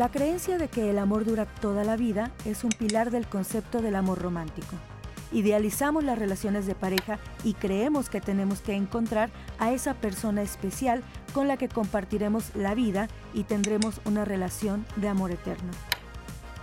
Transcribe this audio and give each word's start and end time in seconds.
La 0.00 0.10
creencia 0.10 0.56
de 0.56 0.68
que 0.68 0.88
el 0.88 0.98
amor 0.98 1.26
dura 1.26 1.44
toda 1.44 1.84
la 1.84 1.94
vida 1.94 2.30
es 2.46 2.64
un 2.64 2.70
pilar 2.70 3.10
del 3.10 3.26
concepto 3.26 3.82
del 3.82 3.94
amor 3.94 4.18
romántico. 4.18 4.74
Idealizamos 5.30 6.04
las 6.04 6.18
relaciones 6.18 6.64
de 6.64 6.74
pareja 6.74 7.18
y 7.44 7.52
creemos 7.52 8.08
que 8.08 8.22
tenemos 8.22 8.62
que 8.62 8.72
encontrar 8.72 9.28
a 9.58 9.72
esa 9.72 9.92
persona 9.92 10.40
especial 10.40 11.02
con 11.34 11.48
la 11.48 11.58
que 11.58 11.68
compartiremos 11.68 12.56
la 12.56 12.74
vida 12.74 13.08
y 13.34 13.44
tendremos 13.44 14.00
una 14.06 14.24
relación 14.24 14.86
de 14.96 15.08
amor 15.08 15.32
eterno. 15.32 15.70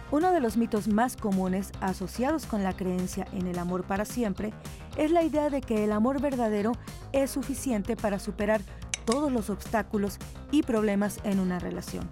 Uno 0.10 0.32
de 0.32 0.40
los 0.40 0.58
mitos 0.58 0.88
más 0.88 1.16
comunes 1.16 1.72
asociados 1.80 2.48
con 2.48 2.64
la 2.64 2.76
creencia 2.76 3.28
en 3.34 3.46
el 3.46 3.60
amor 3.60 3.84
para 3.84 4.06
siempre 4.06 4.52
es 4.98 5.12
la 5.12 5.22
idea 5.22 5.52
de 5.52 5.62
que 5.62 5.84
el 5.84 5.92
amor 5.92 6.20
verdadero 6.20 6.72
es 7.12 7.30
suficiente 7.30 7.96
para 7.96 8.18
superar 8.18 8.62
todos 9.06 9.32
los 9.32 9.52
obstáculos 9.52 10.18
y 10.50 10.64
problemas 10.64 11.20
en 11.24 11.40
una 11.40 11.60
relación. 11.60 12.10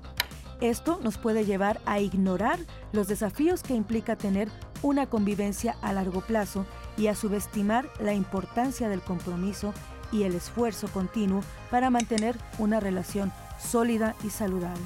Esto 0.62 1.00
nos 1.04 1.18
puede 1.18 1.46
llevar 1.46 1.82
a 1.86 2.00
ignorar 2.00 2.60
los 2.94 3.08
desafíos 3.08 3.62
que 3.62 3.74
implica 3.74 4.16
tener 4.16 4.50
una 4.82 5.06
convivencia 5.08 5.76
a 5.82 5.92
largo 5.92 6.22
plazo 6.22 6.66
y 6.98 7.08
a 7.08 7.16
subestimar 7.16 7.90
la 8.00 8.14
importancia 8.14 8.88
del 8.88 9.02
compromiso 9.02 9.74
y 10.12 10.24
el 10.24 10.34
esfuerzo 10.34 10.88
continuo 10.88 11.42
para 11.70 11.90
mantener 11.90 12.38
una 12.58 12.80
relación 12.80 13.34
sólida 13.60 14.16
y 14.24 14.30
saludable. 14.30 14.84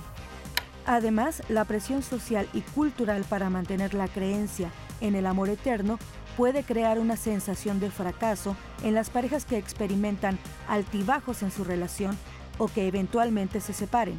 Además, 0.86 1.44
la 1.50 1.66
presión 1.66 2.02
social 2.02 2.50
y 2.54 2.62
cultural 2.62 3.24
para 3.30 3.52
mantener 3.52 3.94
la 3.94 4.08
creencia 4.08 4.72
en 5.02 5.14
el 5.14 5.28
amor 5.28 5.50
eterno 5.50 6.00
puede 6.36 6.64
crear 6.64 6.98
una 6.98 7.16
sensación 7.16 7.80
de 7.80 7.92
fracaso 7.92 8.56
en 8.82 8.96
las 8.96 9.12
parejas 9.12 9.46
que 9.46 9.58
experimentan 9.58 10.40
altibajos 10.68 11.44
en 11.44 11.52
su 11.52 11.64
relación 11.64 12.18
o 12.58 12.68
que 12.70 12.88
eventualmente 12.88 13.62
se 13.62 13.74
separen, 13.74 14.18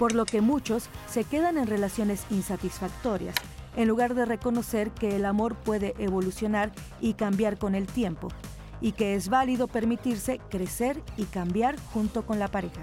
por 0.00 0.14
lo 0.14 0.24
que 0.24 0.40
muchos 0.40 0.88
se 1.10 1.24
quedan 1.24 1.58
en 1.58 1.66
relaciones 1.66 2.24
insatisfactorias, 2.30 3.34
en 3.76 3.86
lugar 3.86 4.14
de 4.14 4.24
reconocer 4.24 4.92
que 4.92 5.14
el 5.14 5.26
amor 5.26 5.56
puede 5.56 5.94
evolucionar 5.98 6.72
y 7.02 7.12
cambiar 7.12 7.58
con 7.58 7.74
el 7.74 7.86
tiempo, 7.86 8.28
y 8.80 8.92
que 8.92 9.14
es 9.14 9.28
válido 9.28 9.68
permitirse 9.68 10.40
crecer 10.48 11.02
y 11.18 11.24
cambiar 11.24 11.76
junto 11.92 12.24
con 12.24 12.38
la 12.38 12.48
pareja. 12.48 12.82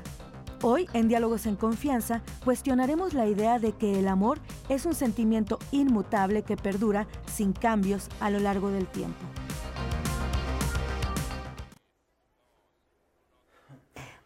Hoy, 0.61 0.87
en 0.93 1.07
Diálogos 1.07 1.47
en 1.47 1.55
Confianza, 1.55 2.21
cuestionaremos 2.45 3.15
la 3.15 3.25
idea 3.25 3.57
de 3.57 3.71
que 3.71 3.97
el 3.97 4.07
amor 4.07 4.37
es 4.69 4.85
un 4.85 4.93
sentimiento 4.93 5.57
inmutable 5.71 6.43
que 6.43 6.55
perdura 6.55 7.07
sin 7.25 7.51
cambios 7.51 8.09
a 8.19 8.29
lo 8.29 8.37
largo 8.37 8.69
del 8.69 8.85
tiempo. 8.85 9.25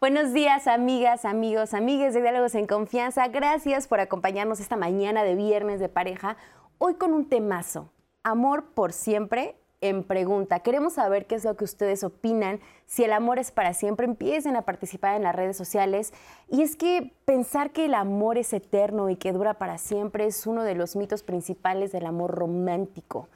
Buenos 0.02 0.32
días, 0.32 0.66
amigas, 0.66 1.24
amigos, 1.24 1.74
amigues 1.74 2.12
de 2.12 2.22
Diálogos 2.22 2.56
en 2.56 2.66
Confianza. 2.66 3.28
Gracias 3.28 3.86
por 3.86 4.00
acompañarnos 4.00 4.58
esta 4.58 4.74
mañana 4.74 5.22
de 5.22 5.36
viernes 5.36 5.78
de 5.78 5.88
pareja. 5.88 6.36
Hoy 6.78 6.94
con 6.94 7.12
un 7.12 7.28
temazo, 7.28 7.88
amor 8.24 8.74
por 8.74 8.92
siempre 8.92 9.54
en 9.80 10.02
pregunta. 10.02 10.58
Queremos 10.58 10.94
saber 10.94 11.28
qué 11.28 11.36
es 11.36 11.44
lo 11.44 11.56
que 11.56 11.62
ustedes 11.62 12.02
opinan, 12.02 12.58
si 12.84 13.04
el 13.04 13.12
amor 13.12 13.38
es 13.38 13.52
para 13.52 13.74
siempre, 13.74 14.04
empiecen 14.04 14.56
a 14.56 14.62
participar 14.62 15.14
en 15.14 15.22
las 15.22 15.36
redes 15.36 15.56
sociales. 15.56 16.12
Y 16.48 16.62
es 16.62 16.74
que 16.74 17.14
pensar 17.24 17.70
que 17.70 17.84
el 17.84 17.94
amor 17.94 18.38
es 18.38 18.52
eterno 18.52 19.08
y 19.08 19.14
que 19.14 19.32
dura 19.32 19.54
para 19.54 19.78
siempre 19.78 20.26
es 20.26 20.48
uno 20.48 20.64
de 20.64 20.74
los 20.74 20.96
mitos 20.96 21.22
principales 21.22 21.92
del 21.92 22.06
amor 22.06 22.32
romántico 22.32 23.28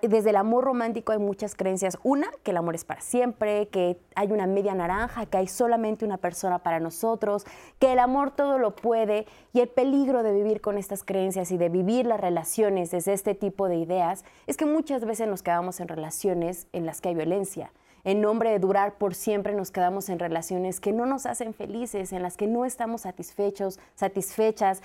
desde 0.00 0.30
el 0.30 0.36
amor 0.36 0.64
romántico 0.64 1.12
hay 1.12 1.18
muchas 1.18 1.54
creencias. 1.54 1.98
Una, 2.02 2.30
que 2.42 2.52
el 2.52 2.56
amor 2.56 2.74
es 2.74 2.84
para 2.84 3.02
siempre, 3.02 3.68
que 3.68 3.98
hay 4.14 4.32
una 4.32 4.46
media 4.46 4.74
naranja, 4.74 5.26
que 5.26 5.36
hay 5.36 5.46
solamente 5.46 6.04
una 6.04 6.16
persona 6.16 6.60
para 6.60 6.80
nosotros, 6.80 7.44
que 7.78 7.92
el 7.92 7.98
amor 7.98 8.30
todo 8.30 8.58
lo 8.58 8.74
puede 8.74 9.26
y 9.52 9.60
el 9.60 9.68
peligro 9.68 10.22
de 10.22 10.32
vivir 10.32 10.62
con 10.62 10.78
estas 10.78 11.04
creencias 11.04 11.50
y 11.50 11.58
de 11.58 11.68
vivir 11.68 12.06
las 12.06 12.20
relaciones 12.20 12.90
desde 12.90 13.12
este 13.12 13.34
tipo 13.34 13.68
de 13.68 13.76
ideas 13.76 14.24
es 14.46 14.56
que 14.56 14.64
muchas 14.64 15.04
veces 15.04 15.28
nos 15.28 15.42
quedamos 15.42 15.80
en 15.80 15.88
relaciones 15.88 16.66
en 16.72 16.86
las 16.86 17.00
que 17.00 17.10
hay 17.10 17.14
violencia. 17.14 17.70
En 18.04 18.20
nombre 18.20 18.50
de 18.50 18.58
durar 18.58 18.96
por 18.96 19.14
siempre 19.14 19.54
nos 19.54 19.70
quedamos 19.70 20.08
en 20.08 20.18
relaciones 20.18 20.80
que 20.80 20.92
no 20.92 21.06
nos 21.06 21.26
hacen 21.26 21.54
felices, 21.54 22.12
en 22.12 22.22
las 22.22 22.36
que 22.36 22.46
no 22.46 22.64
estamos 22.64 23.02
satisfechos, 23.02 23.78
satisfechas. 23.94 24.82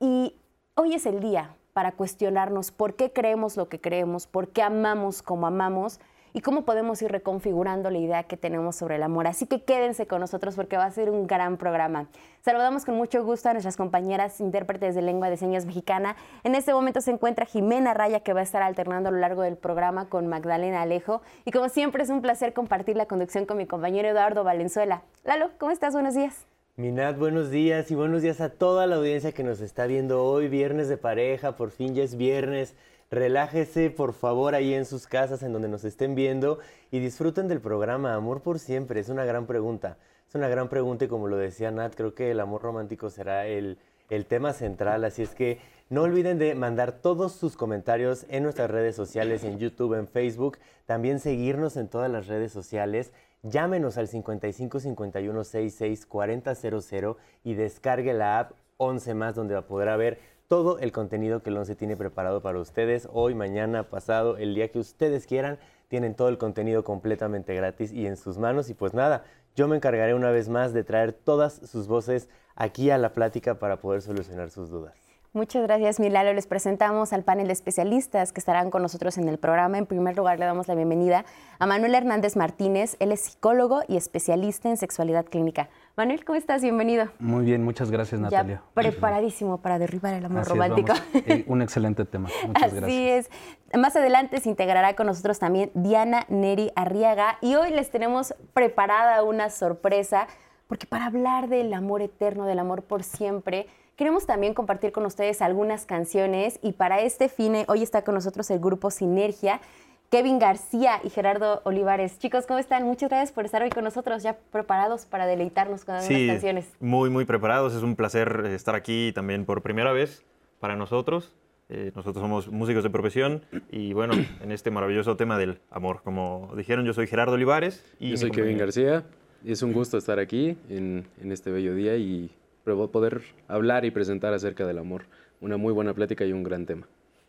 Y 0.00 0.34
hoy 0.74 0.94
es 0.94 1.06
el 1.06 1.20
día 1.20 1.54
para 1.78 1.92
cuestionarnos 1.92 2.72
por 2.72 2.96
qué 2.96 3.12
creemos 3.12 3.56
lo 3.56 3.68
que 3.68 3.80
creemos, 3.80 4.26
por 4.26 4.48
qué 4.48 4.62
amamos 4.62 5.22
como 5.22 5.46
amamos 5.46 6.00
y 6.32 6.40
cómo 6.40 6.64
podemos 6.64 7.00
ir 7.02 7.12
reconfigurando 7.12 7.88
la 7.88 7.98
idea 7.98 8.24
que 8.24 8.36
tenemos 8.36 8.74
sobre 8.74 8.96
el 8.96 9.04
amor. 9.04 9.28
Así 9.28 9.46
que 9.46 9.62
quédense 9.62 10.08
con 10.08 10.18
nosotros 10.18 10.56
porque 10.56 10.76
va 10.76 10.86
a 10.86 10.90
ser 10.90 11.08
un 11.08 11.28
gran 11.28 11.56
programa. 11.56 12.08
Saludamos 12.40 12.84
con 12.84 12.96
mucho 12.96 13.22
gusto 13.22 13.48
a 13.48 13.52
nuestras 13.52 13.76
compañeras 13.76 14.40
intérpretes 14.40 14.96
de 14.96 15.02
lengua 15.02 15.30
de 15.30 15.36
señas 15.36 15.66
mexicana. 15.66 16.16
En 16.42 16.56
este 16.56 16.74
momento 16.74 17.00
se 17.00 17.12
encuentra 17.12 17.46
Jimena 17.46 17.94
Raya 17.94 18.18
que 18.18 18.32
va 18.32 18.40
a 18.40 18.42
estar 18.42 18.64
alternando 18.64 19.10
a 19.10 19.12
lo 19.12 19.18
largo 19.18 19.42
del 19.42 19.56
programa 19.56 20.08
con 20.08 20.26
Magdalena 20.26 20.82
Alejo. 20.82 21.22
Y 21.44 21.52
como 21.52 21.68
siempre 21.68 22.02
es 22.02 22.10
un 22.10 22.22
placer 22.22 22.54
compartir 22.54 22.96
la 22.96 23.06
conducción 23.06 23.46
con 23.46 23.56
mi 23.56 23.68
compañero 23.68 24.08
Eduardo 24.08 24.42
Valenzuela. 24.42 25.02
Lalo, 25.22 25.50
¿cómo 25.60 25.70
estás? 25.70 25.92
Buenos 25.92 26.16
días. 26.16 26.57
Minat, 26.78 27.18
buenos 27.18 27.50
días 27.50 27.90
y 27.90 27.96
buenos 27.96 28.22
días 28.22 28.40
a 28.40 28.50
toda 28.50 28.86
la 28.86 28.94
audiencia 28.94 29.32
que 29.32 29.42
nos 29.42 29.60
está 29.60 29.88
viendo 29.88 30.22
hoy, 30.22 30.46
viernes 30.46 30.88
de 30.88 30.96
pareja, 30.96 31.56
por 31.56 31.72
fin 31.72 31.96
ya 31.96 32.04
es 32.04 32.16
viernes. 32.16 32.76
Relájese 33.10 33.90
por 33.90 34.12
favor 34.12 34.54
ahí 34.54 34.74
en 34.74 34.84
sus 34.84 35.08
casas 35.08 35.42
en 35.42 35.52
donde 35.52 35.66
nos 35.66 35.82
estén 35.82 36.14
viendo 36.14 36.60
y 36.92 37.00
disfruten 37.00 37.48
del 37.48 37.60
programa 37.60 38.14
Amor 38.14 38.42
por 38.42 38.60
siempre. 38.60 39.00
Es 39.00 39.08
una 39.08 39.24
gran 39.24 39.46
pregunta. 39.46 39.96
Es 40.28 40.36
una 40.36 40.46
gran 40.46 40.68
pregunta 40.68 41.06
y 41.06 41.08
como 41.08 41.26
lo 41.26 41.36
decía 41.36 41.72
Nat, 41.72 41.96
creo 41.96 42.14
que 42.14 42.30
el 42.30 42.38
amor 42.38 42.62
romántico 42.62 43.10
será 43.10 43.48
el, 43.48 43.78
el 44.08 44.26
tema 44.26 44.52
central. 44.52 45.04
Así 45.04 45.22
es 45.22 45.34
que 45.34 45.58
no 45.90 46.02
olviden 46.02 46.38
de 46.38 46.54
mandar 46.54 46.92
todos 46.92 47.32
sus 47.32 47.56
comentarios 47.56 48.24
en 48.28 48.44
nuestras 48.44 48.70
redes 48.70 48.94
sociales, 48.94 49.42
en 49.42 49.58
YouTube, 49.58 49.94
en 49.94 50.06
Facebook. 50.06 50.58
También 50.86 51.18
seguirnos 51.18 51.76
en 51.76 51.88
todas 51.88 52.08
las 52.08 52.28
redes 52.28 52.52
sociales. 52.52 53.10
Llámenos 53.42 53.98
al 53.98 54.08
55 54.08 54.80
51 54.80 55.44
66 55.44 56.06
4000 56.06 57.16
y 57.44 57.54
descargue 57.54 58.12
la 58.12 58.40
app 58.40 58.52
11 58.78 59.14
más 59.14 59.34
donde 59.34 59.60
podrá 59.62 59.96
ver 59.96 60.18
todo 60.48 60.78
el 60.78 60.92
contenido 60.92 61.42
que 61.42 61.50
el 61.50 61.58
11 61.58 61.76
tiene 61.76 61.96
preparado 61.96 62.42
para 62.42 62.58
ustedes 62.58 63.06
hoy, 63.12 63.34
mañana, 63.34 63.84
pasado, 63.84 64.38
el 64.38 64.54
día 64.54 64.68
que 64.68 64.78
ustedes 64.78 65.26
quieran. 65.26 65.58
Tienen 65.88 66.14
todo 66.14 66.28
el 66.28 66.38
contenido 66.38 66.84
completamente 66.84 67.54
gratis 67.54 67.92
y 67.92 68.06
en 68.06 68.16
sus 68.16 68.38
manos. 68.38 68.70
Y 68.70 68.74
pues 68.74 68.92
nada, 68.92 69.24
yo 69.54 69.68
me 69.68 69.76
encargaré 69.76 70.14
una 70.14 70.30
vez 70.30 70.48
más 70.48 70.72
de 70.72 70.84
traer 70.84 71.12
todas 71.12 71.54
sus 71.54 71.86
voces 71.86 72.28
aquí 72.56 72.90
a 72.90 72.98
la 72.98 73.12
plática 73.12 73.58
para 73.58 73.80
poder 73.80 74.02
solucionar 74.02 74.50
sus 74.50 74.68
dudas. 74.68 75.07
Muchas 75.34 75.62
gracias, 75.62 76.00
Milalo. 76.00 76.32
Les 76.32 76.46
presentamos 76.46 77.12
al 77.12 77.22
panel 77.22 77.48
de 77.48 77.52
especialistas 77.52 78.32
que 78.32 78.40
estarán 78.40 78.70
con 78.70 78.80
nosotros 78.80 79.18
en 79.18 79.28
el 79.28 79.36
programa. 79.36 79.76
En 79.76 79.84
primer 79.84 80.16
lugar, 80.16 80.38
le 80.38 80.46
damos 80.46 80.68
la 80.68 80.74
bienvenida 80.74 81.26
a 81.58 81.66
Manuel 81.66 81.94
Hernández 81.94 82.34
Martínez. 82.34 82.96
Él 82.98 83.12
es 83.12 83.20
psicólogo 83.20 83.82
y 83.88 83.98
especialista 83.98 84.70
en 84.70 84.78
sexualidad 84.78 85.26
clínica. 85.26 85.68
Manuel, 85.96 86.24
¿cómo 86.24 86.38
estás? 86.38 86.62
Bienvenido. 86.62 87.08
Muy 87.18 87.44
bien, 87.44 87.62
muchas 87.62 87.90
gracias, 87.90 88.18
Natalia. 88.18 88.62
preparadísimo 88.72 89.58
para 89.58 89.78
derribar 89.78 90.14
el 90.14 90.24
amor 90.24 90.48
romántico. 90.48 90.94
Eh, 91.12 91.44
un 91.46 91.60
excelente 91.60 92.06
tema. 92.06 92.30
Muchas 92.46 92.72
gracias. 92.72 92.84
Así 92.84 93.08
es. 93.08 93.30
Más 93.78 93.94
adelante 93.96 94.40
se 94.40 94.48
integrará 94.48 94.96
con 94.96 95.06
nosotros 95.06 95.38
también 95.38 95.70
Diana 95.74 96.24
Neri 96.28 96.72
Arriaga 96.74 97.36
y 97.42 97.54
hoy 97.54 97.70
les 97.70 97.90
tenemos 97.90 98.34
preparada 98.54 99.22
una 99.22 99.50
sorpresa 99.50 100.26
porque 100.68 100.86
para 100.86 101.06
hablar 101.06 101.48
del 101.48 101.72
amor 101.74 102.02
eterno, 102.02 102.44
del 102.44 102.58
amor 102.58 102.82
por 102.82 103.02
siempre, 103.02 103.66
Queremos 103.98 104.26
también 104.26 104.54
compartir 104.54 104.92
con 104.92 105.04
ustedes 105.06 105.42
algunas 105.42 105.84
canciones 105.84 106.60
y 106.62 106.70
para 106.70 107.00
este 107.00 107.28
fin 107.28 107.56
eh, 107.56 107.64
hoy 107.66 107.82
está 107.82 108.04
con 108.04 108.14
nosotros 108.14 108.48
el 108.52 108.60
grupo 108.60 108.92
Sinergia. 108.92 109.60
Kevin 110.08 110.38
García 110.38 111.00
y 111.02 111.10
Gerardo 111.10 111.62
Olivares. 111.64 112.16
Chicos, 112.20 112.46
¿cómo 112.46 112.60
están? 112.60 112.84
Muchas 112.84 113.10
gracias 113.10 113.32
por 113.32 113.44
estar 113.44 113.60
hoy 113.60 113.70
con 113.70 113.82
nosotros, 113.82 114.22
ya 114.22 114.38
preparados 114.52 115.04
para 115.04 115.26
deleitarnos 115.26 115.84
con 115.84 115.96
algunas 115.96 116.16
sí, 116.16 116.28
canciones. 116.28 116.70
Muy, 116.78 117.10
muy 117.10 117.24
preparados. 117.24 117.74
Es 117.74 117.82
un 117.82 117.96
placer 117.96 118.44
eh, 118.46 118.54
estar 118.54 118.76
aquí 118.76 119.10
también 119.16 119.44
por 119.44 119.62
primera 119.62 119.90
vez 119.90 120.24
para 120.60 120.76
nosotros. 120.76 121.34
Eh, 121.68 121.90
nosotros 121.96 122.22
somos 122.22 122.46
músicos 122.52 122.84
de 122.84 122.90
profesión 122.90 123.42
y 123.68 123.94
bueno, 123.94 124.14
en 124.40 124.52
este 124.52 124.70
maravilloso 124.70 125.16
tema 125.16 125.38
del 125.38 125.58
amor. 125.72 126.02
Como 126.04 126.52
dijeron, 126.56 126.86
yo 126.86 126.92
soy 126.94 127.08
Gerardo 127.08 127.32
Olivares. 127.32 127.84
Y 127.98 128.10
yo 128.10 128.16
soy 128.16 128.30
Kevin 128.30 128.58
García. 128.58 129.02
Y 129.42 129.50
es 129.50 129.62
un 129.62 129.72
gusto 129.72 129.98
estar 129.98 130.20
aquí 130.20 130.56
en, 130.68 131.04
en 131.20 131.32
este 131.32 131.50
bello 131.50 131.74
día 131.74 131.96
y 131.96 132.30
poder 132.76 133.22
hablar 133.48 133.84
y 133.84 133.90
presentar 133.90 134.34
acerca 134.34 134.66
del 134.66 134.78
amor. 134.78 135.04
Una 135.40 135.56
muy 135.56 135.72
buena 135.72 135.94
plática 135.94 136.24
y 136.24 136.32
un 136.32 136.42
gran 136.42 136.66
tema. 136.66 136.86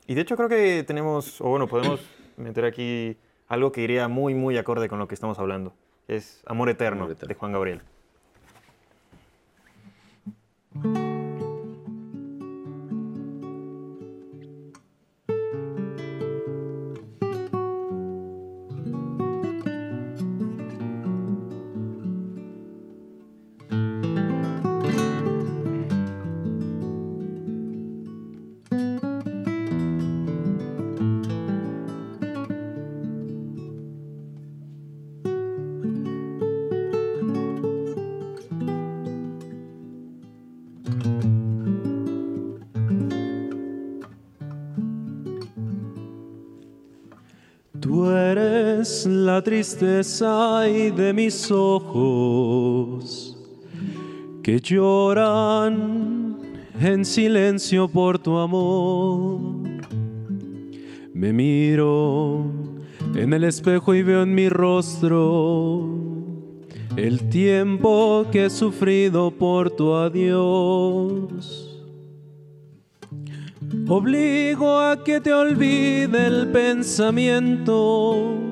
Y 0.07 0.15
de 0.15 0.21
hecho 0.21 0.36
creo 0.36 0.50
que 0.50 0.83
tenemos, 0.83 1.39
o 1.41 1.50
bueno, 1.50 1.68
podemos 1.68 2.01
meter 2.38 2.65
aquí 2.65 3.18
algo 3.47 3.71
que 3.71 3.81
iría 3.81 4.07
muy, 4.07 4.33
muy 4.33 4.57
acorde 4.57 4.89
con 4.89 5.00
lo 5.00 5.07
que 5.07 5.15
estamos 5.15 5.39
hablando. 5.39 5.74
Es 6.07 6.41
Amor 6.45 6.69
Eterno, 6.69 7.03
Amor 7.03 7.12
Eterno. 7.12 7.27
de 7.27 7.36
Juan 7.36 7.51
Gabriel. 7.51 7.81
Tristeza 49.50 50.69
y 50.69 50.92
de 50.92 51.12
mis 51.12 51.50
ojos 51.50 53.36
que 54.44 54.60
lloran 54.60 56.38
en 56.80 57.04
silencio 57.04 57.88
por 57.88 58.19
tu 58.19 58.38
amor. 58.38 59.40
Me 61.16 61.34
miro 61.34 62.46
en 63.16 63.34
el 63.34 63.44
espejo 63.44 63.96
y 63.96 64.04
veo 64.04 64.22
en 64.22 64.36
mi 64.36 64.50
rostro 64.50 65.98
el 66.96 67.28
tiempo 67.30 68.28
que 68.31 68.46
he 68.46 68.50
sufrido 68.51 69.31
por 69.31 69.72
tu 69.72 69.96
adiós. 69.96 71.75
Obligo 73.88 74.80
a 74.80 75.04
que 75.04 75.19
te 75.19 75.34
olvide 75.34 76.28
el 76.28 76.51
pensamiento, 76.51 78.49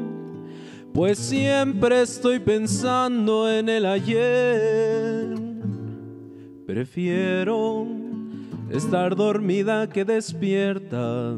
pues 0.98 1.18
siempre 1.20 2.02
estoy 2.02 2.40
pensando 2.40 3.48
en 3.48 3.70
el 3.70 3.86
ayer. 3.86 5.38
Prefiero 6.66 7.86
estar 8.72 9.16
dormida 9.16 9.88
que 9.88 10.04
despierta, 10.04 11.36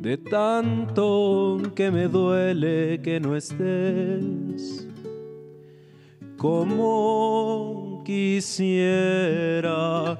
de 0.00 0.16
tanto 0.16 1.60
que 1.74 1.90
me 1.90 2.08
duele 2.08 3.02
que 3.02 3.20
no 3.20 3.36
estés. 3.36 4.88
Como 6.38 8.02
quisiera 8.06 10.18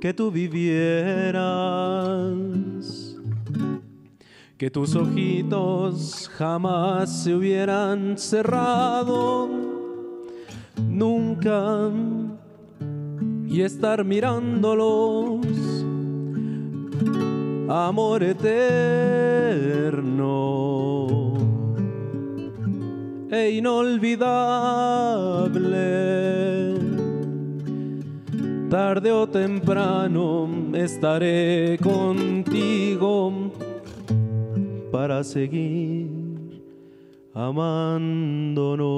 que 0.00 0.14
tú 0.14 0.30
vivieras, 0.30 1.38
que 4.58 4.70
tus 4.70 4.94
ojitos 4.96 6.28
jamás 6.36 7.22
se 7.22 7.32
hubieran 7.32 8.18
cerrado, 8.18 9.48
nunca, 10.88 11.88
y 13.46 13.62
estar 13.62 14.04
mirándolos, 14.04 15.46
amor 17.68 18.24
eterno. 18.24 19.36
E 23.30 23.50
inolvidable 23.52 24.48
tarde 28.68 29.12
o 29.12 29.26
temprano 29.28 30.48
estaré 30.74 31.78
contigo 31.80 33.52
para 34.90 35.22
seguir 35.24 36.62
amándonos. 37.34 38.88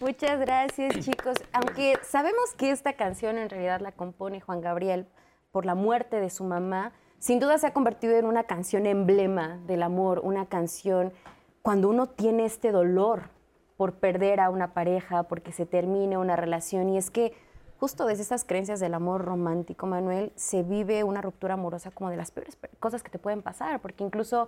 Muchas 0.00 0.40
gracias 0.40 0.98
chicos. 1.00 1.36
Aunque 1.52 1.94
sabemos 2.02 2.54
que 2.56 2.70
esta 2.70 2.94
canción 2.94 3.38
en 3.38 3.48
realidad 3.48 3.80
la 3.80 3.92
compone 3.92 4.40
Juan 4.40 4.60
Gabriel 4.60 5.06
por 5.50 5.64
la 5.64 5.74
muerte 5.74 6.20
de 6.20 6.30
su 6.30 6.44
mamá, 6.44 6.92
sin 7.18 7.38
duda 7.40 7.58
se 7.58 7.68
ha 7.68 7.72
convertido 7.72 8.16
en 8.16 8.26
una 8.26 8.44
canción 8.44 8.86
emblema 8.86 9.58
del 9.66 9.82
amor, 9.82 10.20
una 10.24 10.46
canción 10.46 11.12
cuando 11.62 11.88
uno 11.88 12.08
tiene 12.08 12.44
este 12.44 12.72
dolor 12.72 13.30
por 13.76 13.94
perder 13.94 14.40
a 14.40 14.50
una 14.50 14.74
pareja, 14.74 15.24
porque 15.24 15.52
se 15.52 15.66
termine 15.66 16.18
una 16.18 16.36
relación, 16.36 16.88
y 16.88 16.98
es 16.98 17.10
que 17.10 17.34
justo 17.82 18.06
desde 18.06 18.22
esas 18.22 18.44
creencias 18.44 18.78
del 18.78 18.94
amor 18.94 19.24
romántico, 19.24 19.88
Manuel, 19.88 20.30
se 20.36 20.62
vive 20.62 21.02
una 21.02 21.20
ruptura 21.20 21.54
amorosa 21.54 21.90
como 21.90 22.10
de 22.10 22.16
las 22.16 22.30
peores 22.30 22.56
cosas 22.78 23.02
que 23.02 23.10
te 23.10 23.18
pueden 23.18 23.42
pasar, 23.42 23.80
porque 23.80 24.04
incluso 24.04 24.46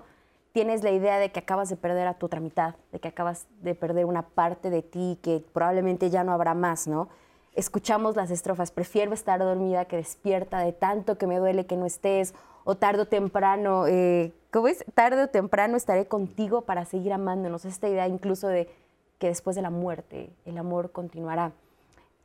tienes 0.53 0.85
la 0.85 0.93
idea 0.93 1.19
de 1.19 1.33
que 1.33 1.41
acabas 1.41 1.69
de 1.69 1.75
perder 1.75 2.07
a 2.07 2.15
tu 2.15 2.27
otra 2.27 2.39
mitad, 2.39 2.77
de 2.93 3.01
que 3.01 3.09
acabas 3.09 3.49
de 3.61 3.75
perder 3.75 4.05
una 4.05 4.23
parte 4.23 4.71
de 4.71 4.83
ti 4.83 5.19
que 5.21 5.45
probablemente 5.53 6.11
ya 6.11 6.23
no 6.23 6.31
habrá 6.31 6.55
más, 6.55 6.87
¿no? 6.87 7.09
Escuchamos 7.57 8.15
las 8.15 8.31
estrofas, 8.31 8.71
prefiero 8.71 9.13
estar 9.13 9.41
dormida 9.41 9.87
que 9.87 9.97
despierta 9.97 10.61
de 10.61 10.73
tanto 10.73 11.19
que 11.19 11.27
me 11.27 11.41
duele 11.41 11.67
que 11.67 11.77
no 11.77 11.87
estés, 11.87 12.37
o 12.63 12.77
tarde 12.77 13.03
o 13.03 13.07
temprano, 13.07 13.89
eh, 13.89 14.33
¿cómo 14.53 14.69
es? 14.69 14.85
Tarde 14.95 15.25
o 15.25 15.29
temprano 15.29 15.77
estaré 15.77 16.07
contigo 16.07 16.61
para 16.61 16.85
seguir 16.85 17.13
amándonos. 17.13 17.65
Esta 17.65 17.89
idea 17.89 18.07
incluso 18.07 18.47
de 18.47 18.71
que 19.19 19.27
después 19.27 19.57
de 19.57 19.63
la 19.63 19.71
muerte 19.71 20.31
el 20.45 20.57
amor 20.57 20.93
continuará. 20.93 21.51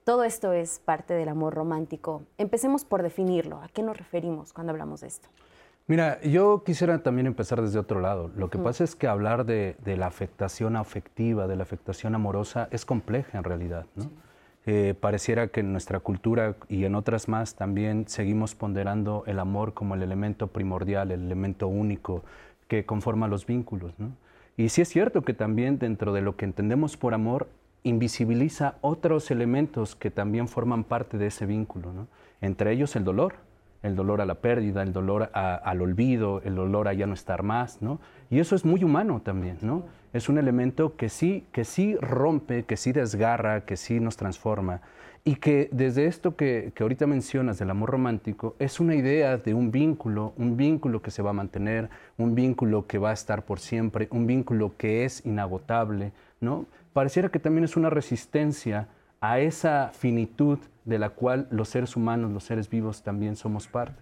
Todo 0.03 0.23
esto 0.23 0.53
es 0.53 0.79
parte 0.79 1.13
del 1.13 1.29
amor 1.29 1.53
romántico. 1.53 2.23
Empecemos 2.37 2.85
por 2.85 3.03
definirlo. 3.03 3.61
¿A 3.61 3.67
qué 3.69 3.83
nos 3.83 3.97
referimos 3.97 4.53
cuando 4.53 4.71
hablamos 4.71 5.01
de 5.01 5.07
esto? 5.07 5.29
Mira, 5.87 6.21
yo 6.21 6.63
quisiera 6.63 7.01
también 7.01 7.25
empezar 7.25 7.61
desde 7.61 7.79
otro 7.79 7.99
lado. 7.99 8.29
Lo 8.35 8.49
que 8.49 8.59
pasa 8.59 8.83
es 8.83 8.95
que 8.95 9.07
hablar 9.07 9.45
de, 9.45 9.75
la 9.85 10.05
afectación 10.05 10.75
afectiva, 10.75 11.47
de 11.47 11.55
la 11.55 11.63
afectación 11.63 12.13
amorosa, 12.13 12.67
es 12.71 12.85
compleja 12.85 13.39
en 13.39 13.43
realidad. 13.43 13.87
¿no? 13.95 14.09
Eh, 14.67 14.93
pareciera 14.99 15.47
que 15.47 15.61
en 15.61 15.71
nuestra 15.71 15.99
cultura 15.99 16.55
y 16.67 16.85
en 16.85 16.93
otras 16.93 17.27
más 17.27 17.55
también 17.55 18.07
seguimos 18.07 18.53
ponderando 18.53 19.23
el 19.25 19.39
amor 19.39 19.73
como 19.73 19.95
el 19.95 20.03
elemento 20.03 20.45
primordial, 20.45 21.11
el 21.11 21.23
elemento 21.23 21.67
único 21.67 22.23
que 22.67 22.85
conforma 22.85 23.27
los 23.27 23.47
vínculos. 23.47 23.93
Y 24.57 24.69
sí 24.69 24.83
es 24.83 24.89
cierto 24.89 25.23
que 25.23 25.33
también 25.33 25.79
dentro 25.79 26.13
de 26.13 26.21
lo 26.21 26.35
que 26.35 26.45
entendemos 26.45 26.97
por 26.97 27.15
amor 27.15 27.47
invisibiliza 27.83 28.75
otros 28.81 29.31
elementos 29.31 29.95
que 29.95 30.11
también 30.11 30.47
forman 30.47 30.83
parte 30.83 31.17
de 31.17 31.27
ese 31.27 31.45
vínculo, 31.45 32.07
entre 32.41 32.71
ellos 32.71 32.95
el 32.95 33.03
dolor, 33.03 33.35
el 33.83 33.95
dolor 33.95 34.21
a 34.21 34.25
la 34.25 34.35
pérdida, 34.35 34.83
el 34.83 34.91
dolor 34.91 35.29
al 35.33 35.81
olvido, 35.81 36.41
el 36.43 36.55
dolor 36.55 36.87
a 36.87 36.93
ya 36.93 37.07
no 37.07 37.13
estar 37.13 37.43
más, 37.43 37.81
¿no? 37.81 37.99
Y 38.29 38.39
eso 38.39 38.55
es 38.55 38.65
muy 38.65 38.83
humano 38.83 39.21
también, 39.23 39.57
¿no? 39.61 39.85
Es 40.11 40.27
un 40.27 40.37
elemento 40.37 40.95
que 40.95 41.09
sí, 41.09 41.45
que 41.51 41.63
sí 41.63 41.95
rompe, 41.95 42.63
que 42.63 42.77
sí 42.77 42.91
desgarra, 42.91 43.61
que 43.61 43.77
sí 43.77 43.99
nos 43.99 44.17
transforma. 44.17 44.81
Y 45.23 45.35
que 45.35 45.69
desde 45.71 46.07
esto 46.07 46.35
que, 46.35 46.71
que 46.75 46.83
ahorita 46.83 47.05
mencionas 47.05 47.59
del 47.59 47.69
amor 47.69 47.91
romántico, 47.91 48.55
es 48.59 48.79
una 48.79 48.95
idea 48.95 49.37
de 49.37 49.53
un 49.53 49.71
vínculo, 49.71 50.33
un 50.37 50.57
vínculo 50.57 51.01
que 51.01 51.11
se 51.11 51.21
va 51.21 51.29
a 51.29 51.33
mantener, 51.33 51.89
un 52.17 52.35
vínculo 52.35 52.87
que 52.87 52.97
va 52.97 53.11
a 53.11 53.13
estar 53.13 53.45
por 53.45 53.59
siempre, 53.59 54.07
un 54.11 54.27
vínculo 54.27 54.73
que 54.77 55.05
es 55.05 55.25
inagotable, 55.25 56.11
¿no? 56.41 56.65
Pareciera 56.93 57.29
que 57.29 57.39
también 57.39 57.63
es 57.63 57.77
una 57.77 57.89
resistencia 57.89 58.87
a 59.21 59.39
esa 59.39 59.91
finitud 59.93 60.59
de 60.85 60.99
la 60.99 61.09
cual 61.09 61.47
los 61.51 61.69
seres 61.69 61.95
humanos, 61.95 62.31
los 62.31 62.43
seres 62.43 62.69
vivos 62.69 63.03
también 63.03 63.35
somos 63.35 63.67
parte. 63.67 64.01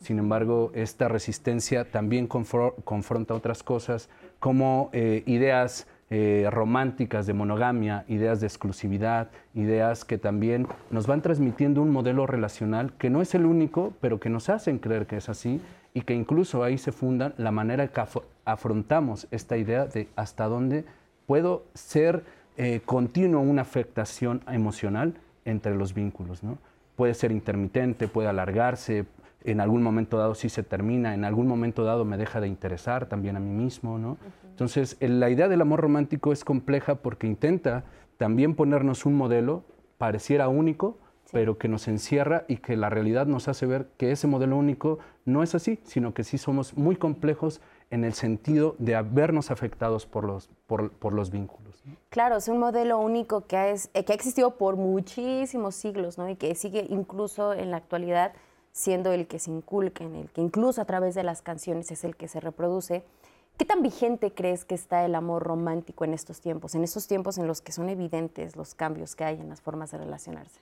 Sin 0.00 0.18
embargo, 0.18 0.70
esta 0.74 1.08
resistencia 1.08 1.90
también 1.90 2.26
confronta 2.26 3.34
otras 3.34 3.62
cosas 3.62 4.08
como 4.38 4.88
eh, 4.92 5.22
ideas 5.26 5.86
eh, 6.08 6.48
románticas 6.50 7.26
de 7.26 7.34
monogamia, 7.34 8.04
ideas 8.08 8.40
de 8.40 8.46
exclusividad, 8.46 9.28
ideas 9.54 10.04
que 10.04 10.18
también 10.18 10.66
nos 10.90 11.06
van 11.06 11.22
transmitiendo 11.22 11.82
un 11.82 11.90
modelo 11.90 12.26
relacional 12.26 12.92
que 12.94 13.10
no 13.10 13.22
es 13.22 13.34
el 13.34 13.46
único, 13.46 13.92
pero 14.00 14.18
que 14.18 14.30
nos 14.30 14.48
hacen 14.48 14.78
creer 14.78 15.06
que 15.06 15.18
es 15.18 15.28
así 15.28 15.60
y 15.94 16.00
que 16.00 16.14
incluso 16.14 16.64
ahí 16.64 16.78
se 16.78 16.92
funda 16.92 17.32
la 17.36 17.50
manera 17.50 17.88
que 17.88 18.02
afrontamos 18.44 19.28
esta 19.30 19.56
idea 19.56 19.86
de 19.86 20.08
hasta 20.16 20.46
dónde 20.46 20.84
puedo 21.30 21.62
ser 21.74 22.24
eh, 22.56 22.80
continuo 22.84 23.40
una 23.40 23.62
afectación 23.62 24.42
emocional 24.48 25.14
entre 25.44 25.76
los 25.76 25.94
vínculos. 25.94 26.42
¿no? 26.42 26.58
Puede 26.96 27.14
ser 27.14 27.30
intermitente, 27.30 28.08
puede 28.08 28.26
alargarse, 28.26 29.06
en 29.44 29.60
algún 29.60 29.80
momento 29.80 30.18
dado 30.18 30.34
sí 30.34 30.48
se 30.48 30.64
termina, 30.64 31.14
en 31.14 31.24
algún 31.24 31.46
momento 31.46 31.84
dado 31.84 32.04
me 32.04 32.16
deja 32.16 32.40
de 32.40 32.48
interesar 32.48 33.06
también 33.06 33.36
a 33.36 33.38
mí 33.38 33.52
mismo. 33.52 33.96
¿no? 33.96 34.18
Entonces, 34.48 34.96
la 34.98 35.30
idea 35.30 35.46
del 35.46 35.60
amor 35.60 35.78
romántico 35.82 36.32
es 36.32 36.44
compleja 36.44 36.96
porque 36.96 37.28
intenta 37.28 37.84
también 38.16 38.56
ponernos 38.56 39.06
un 39.06 39.14
modelo, 39.14 39.62
pareciera 39.98 40.48
único, 40.48 40.98
pero 41.30 41.58
que 41.58 41.68
nos 41.68 41.86
encierra 41.86 42.44
y 42.48 42.56
que 42.56 42.76
la 42.76 42.90
realidad 42.90 43.28
nos 43.28 43.46
hace 43.46 43.66
ver 43.66 43.86
que 43.98 44.10
ese 44.10 44.26
modelo 44.26 44.56
único 44.56 44.98
no 45.24 45.44
es 45.44 45.54
así, 45.54 45.78
sino 45.84 46.12
que 46.12 46.24
sí 46.24 46.38
somos 46.38 46.76
muy 46.76 46.96
complejos 46.96 47.60
en 47.90 48.04
el 48.04 48.14
sentido 48.14 48.76
de 48.78 48.94
habernos 48.94 49.50
afectados 49.50 50.06
por 50.06 50.24
los, 50.24 50.48
por, 50.66 51.12
los 51.12 51.30
vínculos. 51.30 51.82
Claro, 52.08 52.36
es 52.36 52.46
un 52.48 52.58
modelo 52.58 52.98
único 52.98 53.46
que 53.46 53.56
ha, 53.56 53.70
eh, 53.70 54.04
que 54.04 54.12
ha 54.12 54.14
existido 54.14 54.56
por 54.56 54.76
muchísimos 54.76 55.74
siglos 55.74 56.16
¿no? 56.16 56.28
y 56.28 56.36
que 56.36 56.54
sigue 56.54 56.86
incluso 56.88 57.52
en 57.52 57.70
la 57.70 57.78
actualidad 57.78 58.32
siendo 58.72 59.12
el 59.12 59.26
que 59.26 59.40
se 59.40 59.50
inculca, 59.50 60.04
en 60.04 60.14
el 60.14 60.30
que 60.30 60.40
incluso 60.40 60.80
a 60.80 60.84
través 60.84 61.14
de 61.16 61.24
las 61.24 61.42
canciones 61.42 61.90
es 61.90 62.04
el 62.04 62.16
que 62.16 62.28
se 62.28 62.38
reproduce. 62.38 63.02
¿Qué 63.56 63.64
tan 63.64 63.82
vigente 63.82 64.32
crees 64.32 64.64
que 64.64 64.74
está 64.74 65.04
el 65.04 65.14
amor 65.14 65.42
romántico 65.42 66.04
en 66.04 66.14
estos 66.14 66.40
tiempos, 66.40 66.74
en 66.74 66.84
estos 66.84 67.06
tiempos 67.08 67.36
en 67.36 67.46
los 67.46 67.60
que 67.60 67.72
son 67.72 67.88
evidentes 67.88 68.56
los 68.56 68.74
cambios 68.74 69.16
que 69.16 69.24
hay 69.24 69.40
en 69.40 69.48
las 69.48 69.60
formas 69.60 69.90
de 69.90 69.98
relacionarse? 69.98 70.60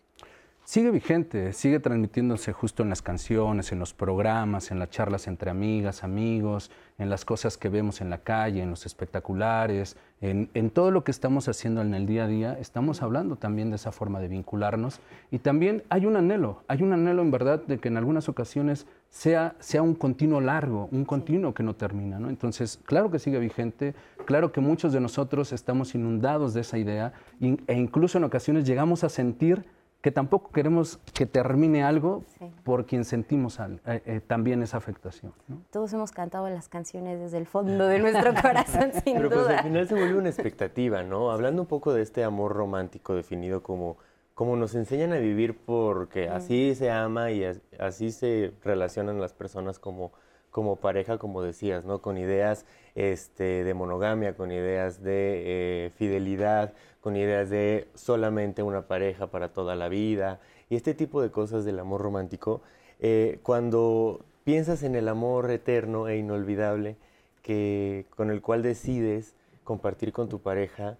Sigue 0.69 0.91
vigente, 0.91 1.55
sigue 1.55 1.81
transmitiéndose 1.81 2.53
justo 2.53 2.83
en 2.83 2.91
las 2.91 3.01
canciones, 3.01 3.73
en 3.73 3.79
los 3.79 3.95
programas, 3.95 4.71
en 4.71 4.79
las 4.79 4.91
charlas 4.91 5.27
entre 5.27 5.51
amigas, 5.51 6.05
amigos, 6.05 6.71
en 6.99 7.09
las 7.09 7.25
cosas 7.25 7.57
que 7.57 7.71
vemos 7.71 8.03
en 8.03 8.11
la 8.11 8.19
calle, 8.19 8.61
en 8.61 8.69
los 8.69 8.85
espectaculares, 8.85 9.97
en, 10.21 10.51
en 10.53 10.69
todo 10.69 10.91
lo 10.91 11.05
que 11.05 11.11
estamos 11.11 11.49
haciendo 11.49 11.81
en 11.81 11.95
el 11.95 12.05
día 12.05 12.25
a 12.25 12.27
día, 12.27 12.59
estamos 12.61 13.01
hablando 13.01 13.37
también 13.37 13.71
de 13.71 13.77
esa 13.77 13.93
forma 13.93 14.21
de 14.21 14.29
vincularnos 14.29 15.01
y 15.31 15.39
también 15.39 15.85
hay 15.89 16.05
un 16.05 16.17
anhelo, 16.17 16.63
hay 16.69 16.83
un 16.83 16.93
anhelo 16.93 17.23
en 17.23 17.31
verdad 17.31 17.63
de 17.67 17.79
que 17.79 17.89
en 17.89 17.97
algunas 17.97 18.29
ocasiones 18.29 18.87
sea, 19.09 19.57
sea 19.61 19.81
un 19.81 19.95
continuo 19.95 20.43
largo, 20.43 20.91
un 20.93 21.07
continuo 21.07 21.55
que 21.55 21.63
no 21.63 21.77
termina. 21.77 22.19
¿no? 22.19 22.29
Entonces, 22.29 22.79
claro 22.85 23.11
que 23.11 23.19
sigue 23.19 23.39
vigente, 23.39 23.95
claro 24.27 24.53
que 24.53 24.61
muchos 24.61 24.93
de 24.93 25.01
nosotros 25.01 25.55
estamos 25.55 25.95
inundados 25.95 26.53
de 26.53 26.61
esa 26.61 26.77
idea 26.77 27.15
e 27.41 27.75
incluso 27.75 28.19
en 28.19 28.25
ocasiones 28.25 28.67
llegamos 28.67 29.03
a 29.03 29.09
sentir 29.09 29.65
que 30.01 30.13
tampoco 30.13 30.51
queremos 30.53 30.99
que 31.13 31.27
termine 31.27 31.83
algo 31.83 32.23
Sí. 32.39 32.51
por 32.63 32.87
quien 32.87 33.05
sentimos 33.05 33.59
al- 33.59 33.81
eh, 33.85 34.01
eh, 34.07 34.21
también 34.25 34.63
esa 34.63 34.77
afectación. 34.77 35.33
¿no? 35.49 35.61
Todos 35.71 35.93
hemos 35.93 36.13
cantado 36.13 36.49
las 36.49 36.69
canciones 36.69 37.19
desde 37.19 37.39
el 37.39 37.47
fondo 37.47 37.87
de 37.87 37.99
nuestro 37.99 38.33
corazón, 38.43 38.93
sin 39.05 39.17
Pero 39.17 39.29
pues 39.31 39.49
al 39.49 39.63
final 39.65 39.89
se 39.89 39.95
vuelve 39.95 40.17
una 40.17 40.29
expectativa, 40.29 41.03
¿no? 41.03 41.31
Hablando 41.33 41.63
un 41.63 41.69
poco 41.69 41.93
de 41.93 42.03
este 42.03 42.23
amor 42.23 42.53
romántico 42.53 43.15
definido 43.15 43.63
como, 43.65 43.97
como 44.35 44.55
nos 44.55 44.77
enseñan 44.77 45.13
a 45.13 45.17
vivir 45.19 45.59
porque 45.59 46.29
así 46.29 46.77
se 46.77 46.93
ama 46.93 47.33
y 47.33 47.43
as- 47.45 47.61
así 47.81 48.13
se 48.13 48.53
relacionan 48.63 49.21
las 49.21 49.33
personas 49.35 49.81
como, 49.81 50.13
como 50.51 50.77
pareja, 50.77 51.19
como 51.19 51.43
decías, 51.43 51.85
¿no? 51.85 52.01
Con 52.01 52.19
ideas 52.19 52.65
este, 52.95 53.65
de 53.65 53.75
monogamia, 53.75 54.37
con 54.37 54.51
ideas 54.51 55.03
de 55.03 55.87
eh, 55.87 55.91
fidelidad, 55.97 56.73
con 57.01 57.17
ideas 57.17 57.51
de 57.51 57.89
solamente 57.95 58.63
una 58.63 58.83
pareja 58.89 59.29
para 59.29 59.53
toda 59.53 59.77
la 59.77 59.89
vida 59.89 60.41
y 60.71 60.77
este 60.77 60.95
tipo 60.95 61.23
de 61.23 61.31
cosas 61.31 61.65
del 61.65 61.79
amor 61.79 62.01
romántico. 62.03 62.63
eh, 63.01 63.39
cuando 63.43 64.25
piensas 64.45 64.83
en 64.83 64.95
el 64.97 65.09
amor 65.09 65.51
eterno 65.51 66.09
e 66.09 66.17
inolvidable, 66.17 66.97
que, 67.43 68.07
con 68.17 68.31
el 68.31 68.43
cual 68.43 68.63
decides 68.63 69.35
compartir 69.65 70.13
con 70.13 70.29
tu 70.29 70.41
pareja, 70.41 70.99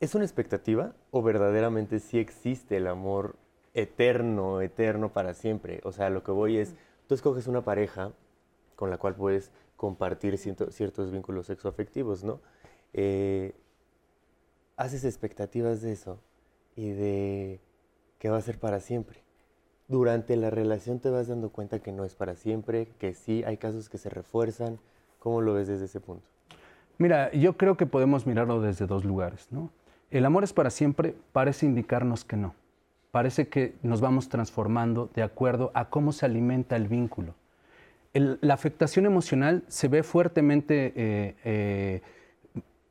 ¿es 0.00 0.14
una 0.14 0.24
expectativa 0.24 0.94
o 1.10 1.22
verdaderamente 1.22 1.98
sí 1.98 2.18
existe 2.18 2.76
el 2.76 2.86
amor 2.86 3.36
eterno, 3.74 4.60
eterno 4.60 5.12
para 5.12 5.34
siempre? 5.34 5.80
O 5.84 5.92
sea, 5.92 6.10
lo 6.10 6.22
que 6.22 6.30
voy 6.30 6.58
es, 6.58 6.74
tú 7.08 7.14
escoges 7.14 7.48
una 7.48 7.62
pareja 7.62 8.12
con 8.76 8.90
la 8.90 8.98
cual 8.98 9.16
puedes 9.16 9.50
compartir 9.76 10.38
ciertos 10.38 11.10
vínculos 11.10 11.46
sexoafectivos, 11.46 12.22
¿no? 12.22 12.40
Eh, 12.92 13.54
haces 14.76 15.04
expectativas 15.04 15.82
de 15.82 15.92
eso 15.92 16.20
y 16.76 16.90
de 16.90 17.60
que 18.20 18.28
va 18.28 18.36
a 18.36 18.42
ser 18.42 18.58
para 18.58 18.78
siempre. 18.78 19.22
Durante 19.88 20.36
la 20.36 20.50
relación 20.50 21.00
te 21.00 21.10
vas 21.10 21.28
dando 21.28 21.50
cuenta 21.50 21.80
que 21.80 21.92
no 21.92 22.04
es 22.04 22.14
para 22.14 22.36
siempre, 22.36 22.88
que 22.98 23.14
sí 23.14 23.42
hay 23.44 23.56
casos 23.56 23.88
que 23.88 23.98
se 23.98 24.10
refuerzan. 24.10 24.78
¿Cómo 25.18 25.40
lo 25.40 25.54
ves 25.54 25.66
desde 25.66 25.86
ese 25.86 26.00
punto? 26.00 26.28
Mira, 26.98 27.32
yo 27.32 27.56
creo 27.56 27.76
que 27.76 27.86
podemos 27.86 28.26
mirarlo 28.26 28.60
desde 28.60 28.86
dos 28.86 29.04
lugares. 29.04 29.48
¿no? 29.50 29.70
El 30.10 30.26
amor 30.26 30.44
es 30.44 30.52
para 30.52 30.70
siempre 30.70 31.16
parece 31.32 31.64
indicarnos 31.64 32.24
que 32.24 32.36
no. 32.36 32.54
Parece 33.10 33.48
que 33.48 33.74
nos 33.82 34.00
vamos 34.00 34.28
transformando 34.28 35.10
de 35.14 35.22
acuerdo 35.22 35.70
a 35.74 35.88
cómo 35.88 36.12
se 36.12 36.26
alimenta 36.26 36.76
el 36.76 36.88
vínculo. 36.88 37.34
La 38.12 38.54
afectación 38.54 39.06
emocional 39.06 39.64
se 39.68 39.88
ve 39.88 40.02
fuertemente 40.02 40.92
eh, 40.96 41.34
eh, 41.44 42.02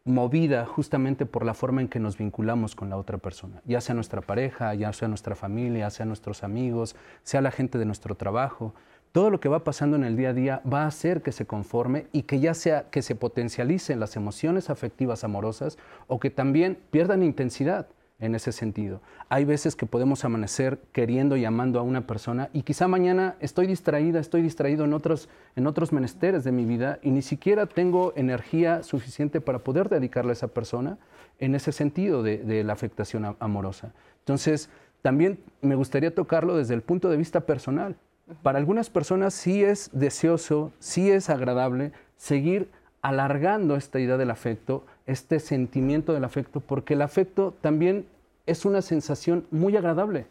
movida 0.05 0.65
justamente 0.65 1.25
por 1.25 1.45
la 1.45 1.53
forma 1.53 1.81
en 1.81 1.87
que 1.87 1.99
nos 1.99 2.17
vinculamos 2.17 2.75
con 2.75 2.89
la 2.89 2.97
otra 2.97 3.17
persona, 3.17 3.61
ya 3.65 3.81
sea 3.81 3.93
nuestra 3.93 4.21
pareja, 4.21 4.73
ya 4.73 4.91
sea 4.93 5.07
nuestra 5.07 5.35
familia, 5.35 5.89
sea 5.89 6.05
nuestros 6.05 6.43
amigos, 6.43 6.95
sea 7.23 7.41
la 7.41 7.51
gente 7.51 7.77
de 7.77 7.85
nuestro 7.85 8.15
trabajo. 8.15 8.73
Todo 9.11 9.29
lo 9.29 9.39
que 9.39 9.49
va 9.49 9.63
pasando 9.63 9.97
en 9.97 10.03
el 10.03 10.15
día 10.15 10.29
a 10.29 10.33
día 10.33 10.61
va 10.71 10.83
a 10.83 10.87
hacer 10.87 11.21
que 11.21 11.31
se 11.31 11.45
conforme 11.45 12.07
y 12.11 12.23
que 12.23 12.39
ya 12.39 12.53
sea 12.53 12.89
que 12.89 13.01
se 13.01 13.15
potencialicen 13.15 13.99
las 13.99 14.15
emociones 14.15 14.69
afectivas 14.69 15.23
amorosas 15.23 15.77
o 16.07 16.19
que 16.19 16.29
también 16.29 16.77
pierdan 16.89 17.23
intensidad 17.23 17.87
en 18.19 18.35
ese 18.35 18.51
sentido. 18.51 19.01
Hay 19.29 19.45
veces 19.45 19.75
que 19.75 19.85
podemos 19.85 20.25
amanecer 20.25 20.79
queriendo 20.91 21.37
y 21.37 21.45
amando 21.45 21.79
a 21.79 21.83
una 21.83 22.07
persona 22.07 22.49
y 22.51 22.63
quizá 22.63 22.87
mañana 22.87 23.35
estoy 23.39 23.67
distraída, 23.67 24.19
estoy 24.19 24.41
distraído 24.41 24.85
en 24.85 24.93
otros, 24.93 25.29
en 25.55 25.67
otros 25.67 25.93
menesteres 25.93 26.43
de 26.43 26.51
mi 26.51 26.65
vida 26.65 26.99
y 27.03 27.11
ni 27.11 27.21
siquiera 27.21 27.67
tengo 27.67 28.13
energía 28.15 28.83
suficiente 28.83 29.39
para 29.41 29.59
poder 29.59 29.89
dedicarle 29.89 30.31
a 30.31 30.33
esa 30.33 30.47
persona 30.47 30.97
en 31.39 31.53
ese 31.53 31.71
sentido 31.71 32.23
de, 32.23 32.39
de 32.39 32.63
la 32.63 32.73
afectación 32.73 33.35
amorosa. 33.39 33.93
Entonces, 34.19 34.69
también 35.01 35.39
me 35.61 35.75
gustaría 35.75 36.13
tocarlo 36.13 36.57
desde 36.57 36.73
el 36.73 36.81
punto 36.81 37.09
de 37.09 37.17
vista 37.17 37.41
personal. 37.41 37.95
Para 38.41 38.57
algunas 38.57 38.89
personas 38.89 39.33
sí 39.33 39.63
es 39.63 39.89
deseoso, 39.93 40.73
sí 40.79 41.11
es 41.11 41.29
agradable 41.29 41.91
seguir 42.17 42.69
alargando 43.01 43.75
esta 43.75 43.99
idea 43.99 44.17
del 44.17 44.31
afecto, 44.31 44.85
este 45.07 45.39
sentimiento 45.39 46.13
del 46.13 46.23
afecto, 46.23 46.59
porque 46.59 46.93
el 46.93 47.01
afecto 47.01 47.55
también 47.61 48.05
es 48.45 48.65
una 48.65 48.81
sensación 48.81 49.45
muy 49.49 49.75
agradable. 49.75 50.27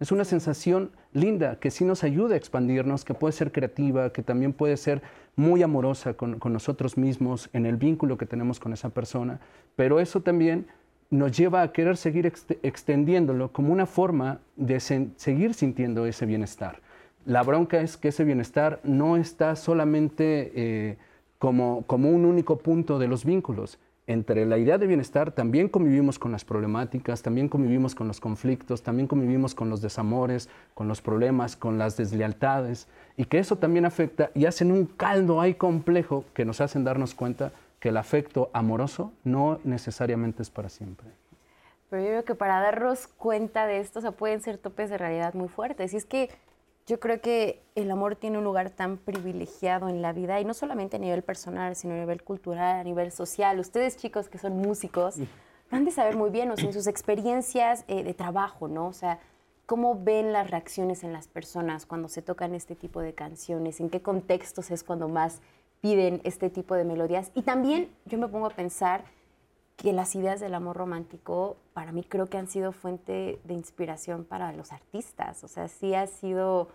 Es 0.00 0.10
una 0.10 0.24
sensación 0.24 0.90
linda 1.12 1.60
que 1.60 1.70
sí 1.70 1.84
nos 1.84 2.02
ayuda 2.02 2.34
a 2.34 2.38
expandirnos, 2.38 3.04
que 3.04 3.14
puede 3.14 3.32
ser 3.32 3.52
creativa, 3.52 4.10
que 4.10 4.22
también 4.22 4.52
puede 4.52 4.76
ser 4.76 5.00
muy 5.36 5.62
amorosa 5.62 6.14
con, 6.14 6.40
con 6.40 6.52
nosotros 6.52 6.96
mismos, 6.96 7.50
en 7.52 7.66
el 7.66 7.76
vínculo 7.76 8.16
que 8.16 8.26
tenemos 8.26 8.58
con 8.58 8.72
esa 8.72 8.88
persona. 8.88 9.38
Pero 9.76 10.00
eso 10.00 10.20
también 10.20 10.66
nos 11.10 11.36
lleva 11.36 11.62
a 11.62 11.72
querer 11.72 11.96
seguir 11.96 12.26
ext- 12.26 12.58
extendiéndolo 12.62 13.52
como 13.52 13.72
una 13.72 13.86
forma 13.86 14.40
de 14.56 14.80
seguir 14.80 15.54
sintiendo 15.54 16.06
ese 16.06 16.26
bienestar. 16.26 16.80
La 17.24 17.42
bronca 17.44 17.80
es 17.80 17.96
que 17.96 18.08
ese 18.08 18.24
bienestar 18.24 18.80
no 18.82 19.16
está 19.16 19.54
solamente 19.54 20.50
eh, 20.54 20.96
como, 21.38 21.84
como 21.86 22.10
un 22.10 22.24
único 22.24 22.58
punto 22.58 22.98
de 22.98 23.06
los 23.06 23.24
vínculos. 23.24 23.78
Entre 24.12 24.44
la 24.44 24.58
idea 24.58 24.76
de 24.76 24.86
bienestar 24.86 25.32
también 25.32 25.70
convivimos 25.70 26.18
con 26.18 26.32
las 26.32 26.44
problemáticas, 26.44 27.22
también 27.22 27.48
convivimos 27.48 27.94
con 27.94 28.08
los 28.08 28.20
conflictos, 28.20 28.82
también 28.82 29.08
convivimos 29.08 29.54
con 29.54 29.70
los 29.70 29.80
desamores, 29.80 30.50
con 30.74 30.86
los 30.86 31.00
problemas, 31.00 31.56
con 31.56 31.78
las 31.78 31.96
deslealtades, 31.96 32.88
y 33.16 33.24
que 33.24 33.38
eso 33.38 33.56
también 33.56 33.86
afecta 33.86 34.30
y 34.34 34.44
hacen 34.44 34.70
un 34.70 34.84
caldo 34.84 35.40
ahí 35.40 35.54
complejo 35.54 36.26
que 36.34 36.44
nos 36.44 36.60
hacen 36.60 36.84
darnos 36.84 37.14
cuenta 37.14 37.52
que 37.80 37.88
el 37.88 37.96
afecto 37.96 38.50
amoroso 38.52 39.14
no 39.24 39.60
necesariamente 39.64 40.42
es 40.42 40.50
para 40.50 40.68
siempre. 40.68 41.08
Pero 41.88 42.02
yo 42.02 42.08
creo 42.10 42.24
que 42.26 42.34
para 42.34 42.60
darnos 42.60 43.06
cuenta 43.06 43.66
de 43.66 43.80
esto, 43.80 44.00
o 44.00 44.02
sea, 44.02 44.12
pueden 44.12 44.42
ser 44.42 44.58
topes 44.58 44.90
de 44.90 44.98
realidad 44.98 45.32
muy 45.32 45.48
fuertes. 45.48 45.94
Y 45.94 45.96
es 45.96 46.04
que 46.04 46.28
yo 46.86 46.98
creo 46.98 47.20
que 47.20 47.62
el 47.74 47.90
amor 47.90 48.16
tiene 48.16 48.38
un 48.38 48.44
lugar 48.44 48.70
tan 48.70 48.98
privilegiado 48.98 49.88
en 49.88 50.02
la 50.02 50.12
vida, 50.12 50.40
y 50.40 50.44
no 50.44 50.54
solamente 50.54 50.96
a 50.96 51.00
nivel 51.00 51.22
personal, 51.22 51.76
sino 51.76 51.94
a 51.94 51.98
nivel 51.98 52.22
cultural, 52.22 52.80
a 52.80 52.84
nivel 52.84 53.12
social. 53.12 53.58
Ustedes, 53.60 53.96
chicos 53.96 54.28
que 54.28 54.38
son 54.38 54.56
músicos, 54.56 55.16
han 55.70 55.84
de 55.84 55.90
saber 55.90 56.16
muy 56.16 56.30
bien, 56.30 56.50
o 56.50 56.56
sea, 56.56 56.66
en 56.66 56.72
sus 56.72 56.86
experiencias 56.86 57.84
eh, 57.88 58.02
de 58.02 58.14
trabajo, 58.14 58.68
¿no? 58.68 58.88
O 58.88 58.92
sea, 58.92 59.20
¿cómo 59.64 60.02
ven 60.02 60.32
las 60.32 60.50
reacciones 60.50 61.04
en 61.04 61.12
las 61.12 61.28
personas 61.28 61.86
cuando 61.86 62.08
se 62.08 62.20
tocan 62.20 62.54
este 62.54 62.74
tipo 62.74 63.00
de 63.00 63.14
canciones? 63.14 63.80
¿En 63.80 63.88
qué 63.88 64.02
contextos 64.02 64.70
es 64.70 64.84
cuando 64.84 65.08
más 65.08 65.40
piden 65.80 66.20
este 66.24 66.50
tipo 66.50 66.74
de 66.74 66.84
melodías? 66.84 67.30
Y 67.34 67.42
también 67.42 67.88
yo 68.04 68.18
me 68.18 68.28
pongo 68.28 68.46
a 68.46 68.50
pensar 68.50 69.04
que 69.76 69.92
las 69.92 70.14
ideas 70.14 70.40
del 70.40 70.54
amor 70.54 70.76
romántico 70.76 71.56
para 71.72 71.92
mí 71.92 72.04
creo 72.04 72.26
que 72.26 72.38
han 72.38 72.46
sido 72.46 72.72
fuente 72.72 73.40
de 73.44 73.54
inspiración 73.54 74.24
para 74.24 74.52
los 74.52 74.72
artistas. 74.72 75.42
O 75.44 75.48
sea, 75.48 75.68
sí 75.68 75.94
ha 75.94 76.06
sido 76.06 76.68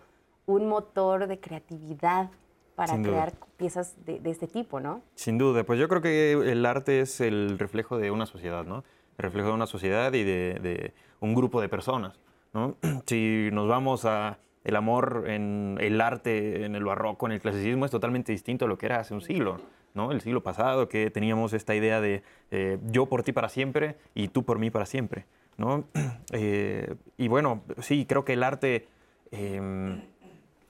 un 0.46 0.68
motor 0.68 1.26
de 1.26 1.40
creatividad 1.40 2.30
para 2.74 2.94
Sin 2.94 3.02
duda. 3.02 3.12
crear 3.12 3.32
piezas 3.56 3.96
de, 4.04 4.20
de 4.20 4.30
este 4.30 4.46
tipo, 4.46 4.80
¿no? 4.80 5.02
Sin 5.14 5.36
duda, 5.36 5.64
pues 5.64 5.80
yo 5.80 5.88
creo 5.88 6.00
que 6.00 6.32
el 6.32 6.64
arte 6.64 7.00
es 7.00 7.20
el 7.20 7.58
reflejo 7.58 7.98
de 7.98 8.10
una 8.10 8.26
sociedad, 8.26 8.64
¿no? 8.64 8.84
El 9.16 9.24
reflejo 9.24 9.48
de 9.48 9.54
una 9.54 9.66
sociedad 9.66 10.12
y 10.12 10.22
de, 10.22 10.58
de 10.60 10.94
un 11.20 11.34
grupo 11.34 11.60
de 11.60 11.68
personas, 11.68 12.20
¿no? 12.52 12.76
Si 13.06 13.48
nos 13.52 13.68
vamos 13.68 14.04
a 14.04 14.38
el 14.64 14.76
amor 14.76 15.24
en 15.26 15.78
el 15.80 16.00
arte, 16.00 16.64
en 16.64 16.74
el 16.74 16.84
barroco, 16.84 17.26
en 17.26 17.32
el 17.32 17.40
clasicismo, 17.40 17.84
es 17.84 17.90
totalmente 17.90 18.32
distinto 18.32 18.66
a 18.66 18.68
lo 18.68 18.76
que 18.78 18.86
era 18.86 19.00
hace 19.00 19.14
un 19.14 19.22
siglo, 19.22 19.60
¿no? 19.98 20.12
El 20.12 20.22
siglo 20.22 20.42
pasado, 20.42 20.88
que 20.88 21.10
teníamos 21.10 21.52
esta 21.52 21.74
idea 21.74 22.00
de 22.00 22.22
eh, 22.50 22.78
yo 22.86 23.04
por 23.06 23.22
ti 23.22 23.32
para 23.32 23.50
siempre 23.50 23.96
y 24.14 24.28
tú 24.28 24.44
por 24.44 24.58
mí 24.58 24.70
para 24.70 24.86
siempre, 24.86 25.26
¿no? 25.58 25.84
Eh, 26.32 26.94
y 27.16 27.28
bueno, 27.28 27.62
sí, 27.78 28.06
creo 28.06 28.24
que 28.24 28.32
el 28.34 28.42
arte... 28.42 28.86
em, 29.30 30.00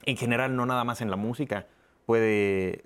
en 0.05 0.17
general, 0.17 0.55
no 0.55 0.65
nada 0.65 0.83
más 0.85 1.01
en 1.01 1.09
la 1.11 1.17
música, 1.17 1.67
puede 2.05 2.85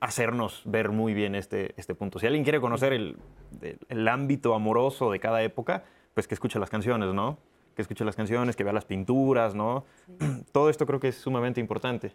hacernos 0.00 0.62
ver 0.64 0.90
muy 0.90 1.14
bien 1.14 1.34
este, 1.36 1.72
este 1.76 1.94
punto. 1.94 2.18
Si 2.18 2.26
alguien 2.26 2.42
quiere 2.42 2.60
conocer 2.60 2.92
el, 2.92 3.16
el- 3.62 3.78
el 3.88 4.08
ámbito 4.08 4.54
amoroso 4.54 5.10
de 5.12 5.20
cada 5.20 5.40
época, 5.42 5.84
pues 6.14 6.26
que 6.26 6.34
escuche 6.34 6.58
las 6.58 6.68
canciones, 6.70 7.14
¿no? 7.14 7.38
Que 7.76 7.82
escuche 7.82 8.04
las 8.04 8.16
canciones, 8.16 8.56
que 8.56 8.64
vea 8.64 8.72
las 8.72 8.84
pinturas, 8.84 9.54
¿no? 9.54 9.84
Todo 10.52 10.68
esto 10.68 10.84
creo 10.84 10.98
que 10.98 11.08
es 11.08 11.16
sumamente 11.16 11.60
importante. 11.60 12.12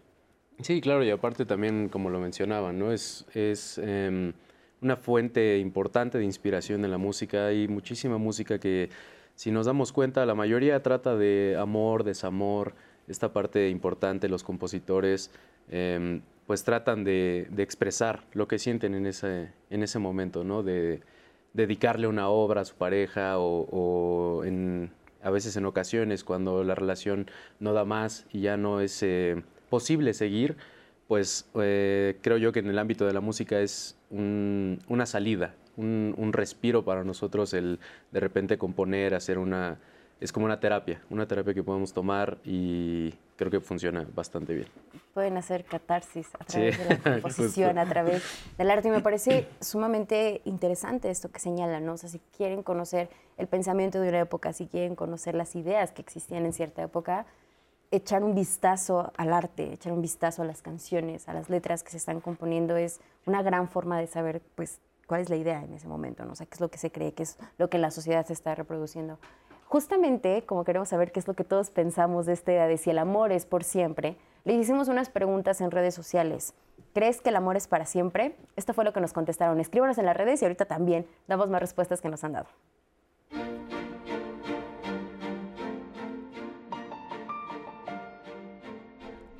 Sí, 0.62 0.80
claro, 0.80 1.04
y 1.04 1.10
aparte 1.10 1.44
también, 1.44 1.88
como 1.88 2.10
lo 2.10 2.20
mencionaba, 2.20 2.72
¿no? 2.72 2.92
Es, 2.92 3.26
es 3.34 3.78
em, 3.78 4.32
una 4.80 4.96
fuente 4.96 5.58
importante 5.58 6.18
de 6.18 6.24
inspiración 6.24 6.84
en 6.84 6.90
la 6.90 6.98
música. 6.98 7.46
Hay 7.46 7.66
muchísima 7.68 8.18
música 8.18 8.58
que 8.58 8.88
si 9.34 9.50
nos 9.50 9.66
damos 9.66 9.92
cuenta, 9.92 10.24
la 10.26 10.34
mayoría 10.34 10.80
trata 10.82 11.16
de 11.16 11.56
amor, 11.58 12.04
desamor, 12.04 12.74
esta 13.08 13.32
parte 13.32 13.68
importante, 13.68 14.28
los 14.28 14.44
compositores, 14.44 15.30
em, 15.70 16.22
pues 16.46 16.62
tratan 16.62 17.02
de, 17.04 17.48
de 17.50 17.62
expresar 17.62 18.24
lo 18.32 18.46
que 18.46 18.58
sienten 18.58 18.94
en 18.94 19.06
ese, 19.06 19.50
en 19.70 19.82
ese 19.82 19.98
momento, 19.98 20.44
¿no? 20.44 20.62
De 20.62 21.00
dedicarle 21.52 22.06
una 22.06 22.28
obra 22.28 22.60
a 22.62 22.64
su 22.64 22.76
pareja 22.76 23.38
o, 23.38 23.66
o 23.70 24.44
en, 24.44 24.92
a 25.22 25.30
veces 25.30 25.56
en 25.56 25.66
ocasiones 25.66 26.22
cuando 26.22 26.62
la 26.64 26.74
relación 26.74 27.30
no 27.60 27.72
da 27.72 27.84
más 27.84 28.26
y 28.30 28.42
ya 28.42 28.56
no 28.56 28.80
es 28.80 29.02
eh, 29.02 29.42
posible 29.74 30.14
seguir, 30.14 30.56
pues 31.08 31.46
eh, 31.60 32.16
creo 32.22 32.36
yo 32.36 32.52
que 32.52 32.60
en 32.60 32.68
el 32.68 32.78
ámbito 32.78 33.06
de 33.06 33.12
la 33.12 33.20
música 33.20 33.58
es 33.58 33.96
un- 34.08 34.78
una 34.86 35.04
salida, 35.04 35.52
un, 35.76 36.14
un 36.16 36.32
respiro 36.32 36.84
para 36.84 37.02
nosotros 37.02 37.52
el 37.54 37.80
de 38.12 38.20
repente 38.20 38.56
componer, 38.56 39.14
hacer 39.16 39.36
una... 39.36 39.78
Es 40.20 40.30
como 40.30 40.46
una 40.46 40.60
terapia, 40.60 41.02
una 41.10 41.26
terapia 41.26 41.52
que 41.54 41.64
podemos 41.64 41.92
tomar 41.92 42.38
y 42.44 43.12
creo 43.36 43.50
que 43.50 43.58
funciona 43.60 44.06
bastante 44.14 44.54
bien. 44.54 44.68
Pueden 45.12 45.36
hacer 45.36 45.64
catarsis 45.64 46.28
a 46.38 46.44
Sí, 46.44 46.52
través 46.52 46.78
de 46.78 46.84
la 46.84 46.98
composición, 47.20 47.78
a 47.78 47.84
través 47.86 48.22
del 48.56 48.70
arte. 48.70 48.88
Y 48.88 48.90
me 48.92 49.00
parece 49.00 49.48
sumamente 49.60 50.40
interesante 50.44 51.10
esto 51.10 51.32
que 51.32 51.40
señalan, 51.40 51.84
¿no? 51.84 51.94
O 51.94 51.96
sea, 51.96 52.08
si 52.08 52.20
quieren 52.36 52.62
conocer 52.62 53.08
el 53.38 53.48
pensamiento 53.48 54.00
de 54.00 54.08
una 54.10 54.20
época, 54.20 54.52
si 54.52 54.66
quieren 54.66 54.94
conocer 54.94 55.34
las 55.34 55.56
ideas 55.56 55.90
que 55.90 56.00
existían 56.00 56.46
en 56.46 56.52
cierta 56.52 56.80
época, 56.82 57.26
echar 57.90 58.24
un 58.24 58.34
vistazo 58.34 59.12
al 59.16 59.32
arte, 59.32 59.72
echar 59.72 59.92
un 59.92 60.02
vistazo 60.02 60.42
a 60.42 60.44
las 60.44 60.62
canciones, 60.62 61.28
a 61.28 61.34
las 61.34 61.48
letras 61.48 61.82
que 61.82 61.90
se 61.90 61.96
están 61.96 62.20
componiendo 62.20 62.76
es 62.76 63.00
una 63.26 63.42
gran 63.42 63.68
forma 63.68 63.98
de 63.98 64.06
saber, 64.06 64.42
pues, 64.54 64.80
cuál 65.06 65.20
es 65.20 65.30
la 65.30 65.36
idea 65.36 65.62
en 65.62 65.74
ese 65.74 65.88
momento, 65.88 66.24
¿no? 66.24 66.32
O 66.32 66.36
qué 66.36 66.48
es 66.50 66.60
lo 66.60 66.70
que 66.70 66.78
se 66.78 66.90
cree, 66.90 67.12
qué 67.12 67.22
es 67.22 67.38
lo 67.58 67.68
que 67.68 67.78
la 67.78 67.90
sociedad 67.90 68.26
se 68.26 68.32
está 68.32 68.54
reproduciendo. 68.54 69.18
Justamente, 69.66 70.44
como 70.46 70.64
queremos 70.64 70.88
saber 70.88 71.12
qué 71.12 71.20
es 71.20 71.26
lo 71.26 71.34
que 71.34 71.44
todos 71.44 71.70
pensamos 71.70 72.26
de 72.26 72.32
esta 72.32 72.52
idea 72.52 72.66
de 72.66 72.78
si 72.78 72.90
el 72.90 72.98
amor 72.98 73.32
es 73.32 73.46
por 73.46 73.64
siempre, 73.64 74.16
le 74.44 74.54
hicimos 74.54 74.88
unas 74.88 75.08
preguntas 75.08 75.60
en 75.60 75.70
redes 75.70 75.94
sociales. 75.94 76.54
¿Crees 76.92 77.20
que 77.20 77.30
el 77.30 77.36
amor 77.36 77.56
es 77.56 77.66
para 77.66 77.86
siempre? 77.86 78.36
Esto 78.56 78.72
fue 78.72 78.84
lo 78.84 78.92
que 78.92 79.00
nos 79.00 79.12
contestaron. 79.12 79.58
Escríbanos 79.58 79.98
en 79.98 80.06
las 80.06 80.16
redes 80.16 80.42
y 80.42 80.44
ahorita 80.44 80.66
también 80.66 81.06
damos 81.26 81.50
más 81.50 81.60
respuestas 81.60 82.00
que 82.00 82.08
nos 82.08 82.22
han 82.22 82.32
dado. 82.32 82.46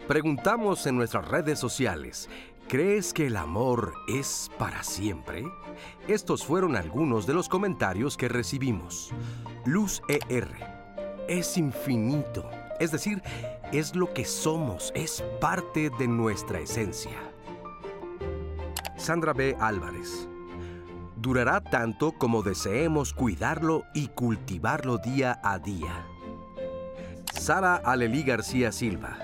Preguntamos 0.09 0.87
en 0.87 0.97
nuestras 0.97 1.27
redes 1.27 1.59
sociales, 1.59 2.29
¿crees 2.69 3.15
que 3.15 3.29
el 3.29 3.39
amor 3.39 3.95
es 4.07 4.51
para 4.59 4.83
siempre? 4.83 5.45
Estos 6.07 6.45
fueron 6.45 6.77
algunos 6.77 7.27
de 7.27 7.33
los 7.33 7.49
comentarios 7.49 8.19
que 8.19 8.29
recibimos. 8.29 9.12
Luz 9.64 10.03
ER, 10.09 10.47
es 11.27 11.57
infinito, 11.57 12.51
es 12.81 12.93
decir, 12.93 13.23
es 13.73 13.97
lo 13.97 14.12
que 14.12 14.27
somos, 14.27 14.93
es 14.95 15.25
parte 15.40 15.90
de 15.99 16.07
nuestra 16.07 16.61
esencia. 16.61 17.19
Sandra 18.99 19.33
B. 19.33 19.57
Álvarez, 19.59 20.29
durará 21.17 21.62
tanto 21.62 22.12
como 22.12 22.43
deseemos 22.43 23.14
cuidarlo 23.14 23.85
y 23.95 24.09
cultivarlo 24.09 24.99
día 24.99 25.40
a 25.43 25.59
día. 25.59 26.07
Sara 27.33 27.77
Alelí 27.77 28.23
García 28.23 28.71
Silva, 28.71 29.17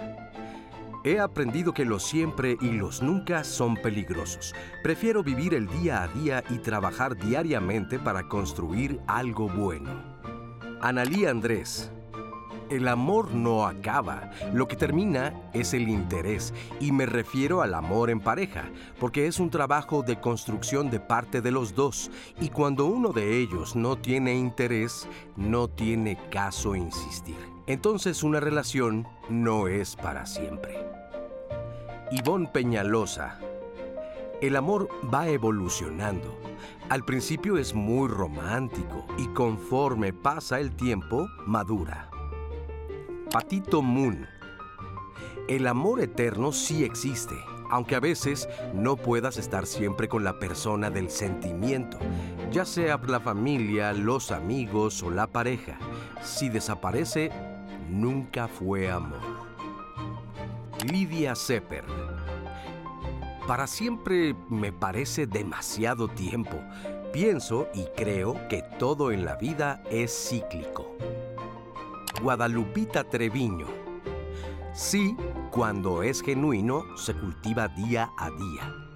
He 1.03 1.19
aprendido 1.19 1.73
que 1.73 1.87
los 1.87 2.03
siempre 2.03 2.59
y 2.61 2.73
los 2.73 3.01
nunca 3.01 3.43
son 3.43 3.75
peligrosos. 3.75 4.55
Prefiero 4.83 5.23
vivir 5.23 5.55
el 5.55 5.67
día 5.67 6.03
a 6.03 6.09
día 6.09 6.45
y 6.51 6.59
trabajar 6.59 7.17
diariamente 7.17 7.99
para 7.99 8.29
construir 8.29 9.01
algo 9.07 9.49
bueno. 9.49 9.91
Analí 10.83 11.25
Andrés. 11.25 11.91
El 12.69 12.87
amor 12.87 13.33
no 13.33 13.67
acaba, 13.67 14.31
lo 14.53 14.69
que 14.69 14.77
termina 14.77 15.35
es 15.53 15.75
el 15.75 15.89
interés, 15.89 16.55
y 16.79 16.93
me 16.93 17.05
refiero 17.05 17.63
al 17.63 17.75
amor 17.75 18.11
en 18.11 18.21
pareja, 18.21 18.71
porque 19.01 19.27
es 19.27 19.41
un 19.41 19.51
trabajo 19.51 20.03
de 20.03 20.21
construcción 20.21 20.89
de 20.89 21.01
parte 21.01 21.41
de 21.41 21.51
los 21.51 21.75
dos, 21.75 22.13
y 22.41 22.51
cuando 22.51 22.87
uno 22.87 23.13
de 23.13 23.39
ellos 23.39 23.75
no 23.75 23.97
tiene 23.97 24.37
interés, 24.37 25.09
no 25.35 25.67
tiene 25.67 26.17
caso 26.31 26.77
insistir. 26.77 27.50
Entonces 27.71 28.25
una 28.25 28.41
relación 28.41 29.07
no 29.29 29.69
es 29.69 29.95
para 29.95 30.27
siempre. 30.27 30.77
Ivonne 32.11 32.49
Peñalosa. 32.49 33.39
El 34.41 34.57
amor 34.57 34.89
va 35.15 35.29
evolucionando. 35.29 36.37
Al 36.89 37.05
principio 37.05 37.59
es 37.59 37.73
muy 37.73 38.09
romántico 38.09 39.07
y 39.19 39.29
conforme 39.29 40.13
pasa 40.13 40.59
el 40.59 40.75
tiempo, 40.75 41.29
madura. 41.47 42.11
Patito 43.31 43.83
Moon. 43.83 44.27
El 45.47 45.69
amor 45.69 46.01
eterno 46.01 46.51
sí 46.51 46.83
existe, 46.83 47.37
aunque 47.71 47.95
a 47.95 48.01
veces 48.01 48.49
no 48.75 48.97
puedas 48.97 49.39
estar 49.39 49.65
siempre 49.65 50.09
con 50.09 50.25
la 50.25 50.41
persona 50.41 50.91
del 50.91 51.09
sentimiento, 51.09 52.01
ya 52.51 52.65
sea 52.65 53.01
la 53.07 53.21
familia, 53.21 53.93
los 53.93 54.33
amigos 54.33 55.05
o 55.05 55.11
la 55.13 55.29
pareja. 55.29 55.79
Si 56.21 56.49
desaparece, 56.49 57.31
nunca 57.91 58.49
fue 58.49 58.91
amor. 58.91 59.21
Lidia 60.91 61.35
Sepper. 61.35 61.85
Para 63.47 63.67
siempre 63.67 64.35
me 64.49 64.73
parece 64.73 65.27
demasiado 65.27 66.09
tiempo. 66.09 66.57
Pienso 67.13 67.69
y 67.75 67.85
creo 67.97 68.37
que 68.49 68.63
todo 68.79 69.11
en 69.11 69.25
la 69.25 69.37
vida 69.37 69.83
es 69.91 70.29
cíclico. 70.29 70.97
Guadalupita 72.23 73.05
Treviño. 73.05 73.67
Sí, 74.73 75.17
cuando 75.51 76.03
es 76.05 76.23
genuino, 76.23 76.85
se 76.97 77.13
cultiva 77.13 77.69
día 77.69 78.11
a 78.17 78.31
día. 78.31 78.91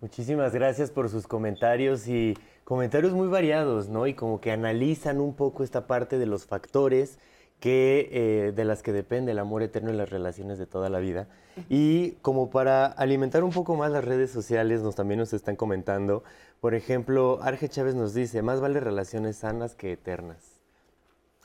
Muchísimas 0.00 0.54
gracias 0.54 0.90
por 0.90 1.08
sus 1.08 1.26
comentarios 1.26 2.06
y 2.08 2.34
comentarios 2.66 3.12
muy 3.12 3.28
variados, 3.28 3.88
¿no? 3.88 4.08
Y 4.08 4.14
como 4.14 4.40
que 4.40 4.50
analizan 4.50 5.20
un 5.20 5.34
poco 5.34 5.62
esta 5.62 5.86
parte 5.86 6.18
de 6.18 6.26
los 6.26 6.46
factores 6.46 7.20
que, 7.60 8.08
eh, 8.10 8.52
de 8.52 8.64
las 8.64 8.82
que 8.82 8.92
depende 8.92 9.30
el 9.30 9.38
amor 9.38 9.62
eterno 9.62 9.90
en 9.90 9.96
las 9.96 10.10
relaciones 10.10 10.58
de 10.58 10.66
toda 10.66 10.90
la 10.90 10.98
vida. 10.98 11.28
Y 11.68 12.16
como 12.22 12.50
para 12.50 12.86
alimentar 12.86 13.44
un 13.44 13.52
poco 13.52 13.76
más 13.76 13.92
las 13.92 14.04
redes 14.04 14.32
sociales, 14.32 14.82
nos 14.82 14.96
también 14.96 15.20
nos 15.20 15.32
están 15.32 15.54
comentando. 15.54 16.24
Por 16.60 16.74
ejemplo, 16.74 17.38
Arge 17.40 17.68
Chávez 17.68 17.94
nos 17.94 18.14
dice, 18.14 18.42
más 18.42 18.60
vale 18.60 18.80
relaciones 18.80 19.36
sanas 19.36 19.76
que 19.76 19.92
eternas. 19.92 20.58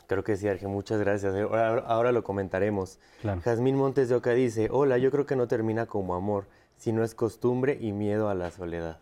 Creo 0.07 0.23
que 0.23 0.35
sí, 0.37 0.47
Arge, 0.47 0.65
muchas 0.65 0.99
gracias. 0.99 1.35
Ahora, 1.35 1.83
ahora 1.85 2.11
lo 2.11 2.23
comentaremos. 2.23 2.97
Claro. 3.21 3.41
Jazmín 3.41 3.75
Montes 3.75 4.09
de 4.09 4.15
Oca 4.15 4.31
dice, 4.31 4.69
hola, 4.71 4.97
yo 4.97 5.11
creo 5.11 5.27
que 5.27 5.35
no 5.35 5.47
termina 5.47 5.85
como 5.85 6.15
amor, 6.15 6.47
sino 6.77 7.03
es 7.03 7.13
costumbre 7.13 7.77
y 7.79 7.91
miedo 7.91 8.27
a 8.27 8.33
la 8.33 8.49
soledad. 8.49 8.97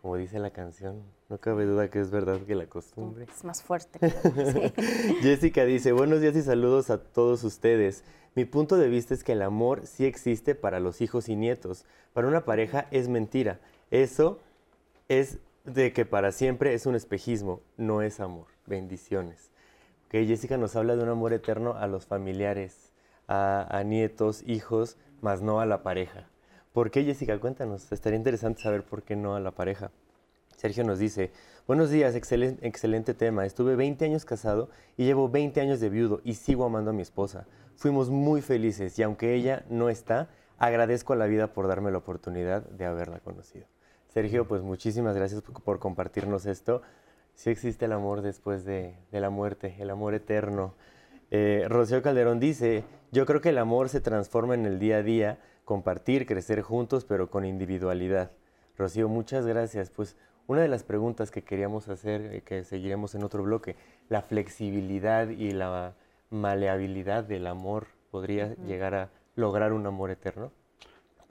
Como 0.00 0.16
dice 0.16 0.38
la 0.38 0.50
canción, 0.50 1.02
no 1.32 1.38
cabe 1.38 1.64
duda 1.64 1.88
que 1.88 1.98
es 1.98 2.10
verdad 2.10 2.42
que 2.42 2.54
la 2.54 2.66
costumbre. 2.66 3.24
Es 3.24 3.42
más 3.42 3.62
fuerte. 3.62 3.98
Sí. 4.06 5.14
Jessica 5.22 5.64
dice, 5.64 5.92
buenos 5.92 6.20
días 6.20 6.36
y 6.36 6.42
saludos 6.42 6.90
a 6.90 7.02
todos 7.02 7.42
ustedes. 7.42 8.04
Mi 8.34 8.44
punto 8.44 8.76
de 8.76 8.90
vista 8.90 9.14
es 9.14 9.24
que 9.24 9.32
el 9.32 9.40
amor 9.40 9.86
sí 9.86 10.04
existe 10.04 10.54
para 10.54 10.78
los 10.78 11.00
hijos 11.00 11.30
y 11.30 11.36
nietos. 11.36 11.86
Para 12.12 12.28
una 12.28 12.44
pareja 12.44 12.86
es 12.90 13.08
mentira. 13.08 13.60
Eso 13.90 14.40
es 15.08 15.38
de 15.64 15.94
que 15.94 16.04
para 16.04 16.32
siempre 16.32 16.74
es 16.74 16.84
un 16.84 16.96
espejismo, 16.96 17.62
no 17.78 18.02
es 18.02 18.20
amor. 18.20 18.48
Bendiciones. 18.66 19.50
Ok, 20.08 20.26
Jessica 20.26 20.58
nos 20.58 20.76
habla 20.76 20.96
de 20.96 21.02
un 21.02 21.08
amor 21.08 21.32
eterno 21.32 21.78
a 21.78 21.86
los 21.86 22.04
familiares, 22.04 22.92
a, 23.26 23.74
a 23.74 23.82
nietos, 23.84 24.42
hijos, 24.46 24.98
más 25.22 25.40
no 25.40 25.60
a 25.60 25.66
la 25.66 25.82
pareja. 25.82 26.28
¿Por 26.74 26.90
qué, 26.90 27.04
Jessica? 27.04 27.40
Cuéntanos. 27.40 27.90
Estaría 27.90 28.18
interesante 28.18 28.60
saber 28.60 28.84
por 28.84 29.02
qué 29.02 29.16
no 29.16 29.34
a 29.34 29.40
la 29.40 29.52
pareja. 29.52 29.90
Sergio 30.62 30.84
nos 30.84 31.00
dice, 31.00 31.32
buenos 31.66 31.90
días, 31.90 32.14
excelen- 32.14 32.56
excelente 32.62 33.14
tema. 33.14 33.44
Estuve 33.44 33.74
20 33.74 34.04
años 34.04 34.24
casado 34.24 34.70
y 34.96 35.04
llevo 35.04 35.28
20 35.28 35.60
años 35.60 35.80
de 35.80 35.88
viudo 35.88 36.20
y 36.22 36.34
sigo 36.34 36.64
amando 36.64 36.90
a 36.90 36.94
mi 36.94 37.02
esposa. 37.02 37.48
Fuimos 37.74 38.10
muy 38.10 38.42
felices 38.42 38.96
y 38.96 39.02
aunque 39.02 39.34
ella 39.34 39.64
no 39.70 39.88
está, 39.88 40.28
agradezco 40.58 41.14
a 41.14 41.16
la 41.16 41.26
vida 41.26 41.52
por 41.52 41.66
darme 41.66 41.90
la 41.90 41.98
oportunidad 41.98 42.62
de 42.62 42.84
haberla 42.84 43.18
conocido. 43.18 43.66
Sergio, 44.06 44.46
pues 44.46 44.62
muchísimas 44.62 45.16
gracias 45.16 45.42
por, 45.42 45.80
compartirnos 45.80 46.46
esto. 46.46 46.82
Sí 47.34 47.50
existe 47.50 47.86
el 47.86 47.92
amor 47.92 48.22
después 48.22 48.64
de, 48.64 48.94
de 49.10 49.18
la 49.20 49.30
muerte, 49.30 49.74
el 49.80 49.90
amor 49.90 50.14
eterno. 50.14 50.76
Eh, 51.32 51.66
Rocío 51.68 52.02
Calderón 52.02 52.38
dice, 52.38 52.84
yo 53.10 53.26
creo 53.26 53.40
que 53.40 53.48
el 53.48 53.58
amor 53.58 53.88
se 53.88 54.00
transforma 54.00 54.54
en 54.54 54.64
el 54.66 54.78
día 54.78 54.98
a 54.98 55.02
día, 55.02 55.40
compartir, 55.64 56.24
crecer 56.24 56.62
juntos, 56.62 57.04
pero 57.04 57.30
con 57.30 57.44
individualidad. 57.44 58.30
Rocío, 58.78 59.08
muchas 59.08 59.44
gracias. 59.44 59.90
Pues 59.90 60.16
una 60.46 60.62
de 60.62 60.68
las 60.68 60.84
preguntas 60.84 61.30
que 61.30 61.42
queríamos 61.42 61.88
hacer, 61.88 62.22
eh, 62.34 62.42
que 62.42 62.64
seguiremos 62.64 63.14
en 63.14 63.24
otro 63.24 63.42
bloque, 63.42 63.76
la 64.08 64.22
flexibilidad 64.22 65.28
y 65.28 65.52
la 65.52 65.94
maleabilidad 66.30 67.24
del 67.24 67.46
amor, 67.46 67.86
¿podría 68.10 68.54
llegar 68.66 68.94
a 68.94 69.10
lograr 69.36 69.72
un 69.72 69.86
amor 69.86 70.10
eterno? 70.10 70.52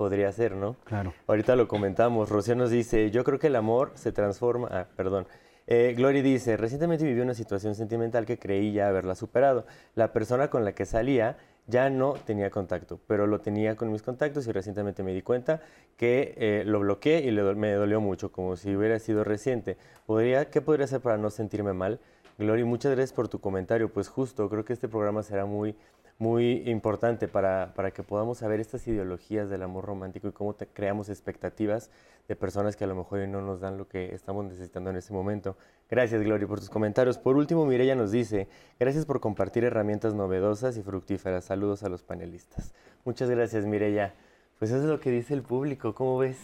podría 0.02 0.32
ser, 0.32 0.56
¿no? 0.56 0.78
Claro. 0.84 1.14
Ahorita 1.28 1.56
lo 1.56 1.68
comentamos. 1.68 2.28
Rocío 2.30 2.56
nos 2.56 2.72
dice, 2.72 3.12
yo 3.12 3.24
creo 3.24 3.38
que 3.38 3.46
el 3.46 3.56
amor 3.56 3.92
se 3.94 4.12
transforma... 4.12 4.68
Ah, 4.72 4.88
perdón. 4.96 5.28
Eh, 5.68 5.94
Glory 5.96 6.24
dice, 6.24 6.58
recientemente 6.58 7.06
viví 7.06 7.22
una 7.22 7.36
situación 7.36 7.76
sentimental 7.76 8.26
que 8.26 8.40
creí 8.40 8.74
ya 8.74 8.88
haberla 8.88 9.14
superado. 9.14 9.68
La 9.94 10.12
persona 10.12 10.50
con 10.50 10.66
la 10.66 10.74
que 10.74 10.88
salía 10.88 11.38
ya 11.68 11.90
no 11.90 12.14
tenía 12.14 12.50
contacto, 12.50 13.00
pero 13.08 13.28
lo 13.28 13.40
tenía 13.42 13.76
con 13.76 13.92
mis 13.92 14.02
contactos 14.02 14.48
y 14.48 14.52
recientemente 14.52 15.04
me 15.04 15.14
di 15.14 15.22
cuenta 15.22 15.62
que 15.98 16.34
eh, 16.38 16.64
lo 16.66 16.80
bloqueé 16.80 17.20
y 17.22 17.32
le 17.32 17.42
do- 17.42 17.56
me 17.56 17.72
dolió 17.74 18.02
mucho, 18.02 18.32
como 18.32 18.56
si 18.58 18.76
hubiera 18.76 18.98
sido 19.00 19.24
reciente. 19.24 19.78
¿Podría, 20.06 20.50
¿Qué 20.50 20.62
podría 20.62 20.86
hacer 20.86 21.02
para 21.02 21.18
no 21.18 21.30
sentirme 21.30 21.74
mal? 21.74 22.00
Glory, 22.38 22.64
muchas 22.64 22.92
gracias 22.94 23.14
por 23.14 23.28
tu 23.28 23.40
comentario. 23.40 23.90
Pues 23.90 24.10
justo, 24.10 24.50
creo 24.50 24.66
que 24.66 24.74
este 24.74 24.88
programa 24.88 25.22
será 25.24 25.46
muy, 25.46 25.76
muy 26.22 26.62
importante 26.70 27.28
para, 27.28 27.74
para 27.76 27.90
que 27.90 28.04
podamos 28.04 28.38
saber 28.38 28.60
estas 28.60 28.88
ideologías 28.88 29.50
del 29.50 29.64
amor 29.64 29.86
romántico 29.86 30.28
y 30.28 30.32
cómo 30.32 30.54
te- 30.54 30.68
creamos 30.68 31.10
expectativas 31.10 31.90
de 32.28 32.36
personas 32.36 32.76
que 32.76 32.84
a 32.84 32.88
lo 32.88 32.94
mejor 32.94 33.28
no 33.28 33.42
nos 33.42 33.60
dan 33.60 33.80
lo 33.80 33.88
que 33.88 34.14
estamos 34.14 34.46
necesitando 34.46 34.92
en 34.92 34.98
este 34.98 35.14
momento. 35.14 35.58
Gracias, 35.90 36.22
Gloria, 36.22 36.48
por 36.48 36.60
tus 36.60 36.70
comentarios. 36.70 37.18
Por 37.18 37.38
último, 37.38 37.66
Mireya 37.66 37.96
nos 37.96 38.12
dice, 38.12 38.48
gracias 38.80 39.08
por 39.08 39.20
compartir 39.20 39.64
herramientas 39.64 40.14
novedosas 40.14 40.78
y 40.78 40.84
fructíferas. 40.84 41.46
Saludos 41.46 41.82
a 41.82 41.90
los 41.90 42.04
panelistas. 42.04 42.72
Muchas 43.04 43.28
gracias, 43.28 43.66
Mireya. 43.66 44.14
Pues 44.60 44.70
eso 44.70 44.82
es 44.82 44.86
lo 44.86 45.00
que 45.00 45.10
dice 45.10 45.34
el 45.34 45.42
público, 45.42 45.96
¿cómo 45.96 46.20
ves? 46.20 46.38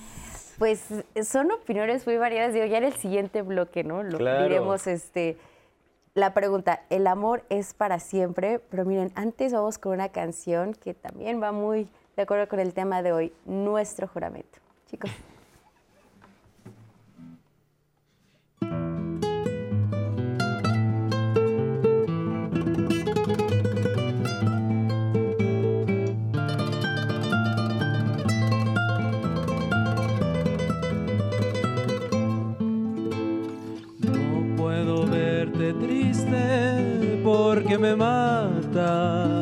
Pues 0.57 0.83
son 1.23 1.51
opiniones 1.51 2.03
muy 2.07 2.17
variadas. 2.17 2.51
Digo, 2.55 2.65
ya 2.65 2.79
en 2.79 2.85
el 2.85 2.93
siguiente 2.93 3.43
bloque, 3.43 3.83
¿no? 3.83 4.01
Lo 4.01 4.17
Claro. 4.17 4.41
diremos 4.41 4.87
este 4.87 5.37
la 6.17 6.33
pregunta, 6.33 6.81
¿el 6.89 7.05
amor 7.05 7.43
es 7.49 7.73
para 7.73 7.99
siempre? 7.99 8.59
Pero 8.59 8.85
miren, 8.85 9.11
antes 9.15 9.53
vamos 9.53 9.77
con 9.77 9.93
una 9.93 10.09
canción 10.09 10.73
que 10.73 10.93
también 10.93 11.41
va 11.41 11.51
muy 11.51 11.87
de 12.15 12.23
acuerdo 12.23 12.47
con 12.47 12.59
el 12.59 12.73
tema 12.73 13.03
de 13.03 13.13
hoy, 13.13 13.33
nuestro 13.45 14.07
juramento. 14.07 14.59
Chicos. 14.89 15.11
Porque 37.67 37.79
me 37.79 37.97
mata 37.97 39.41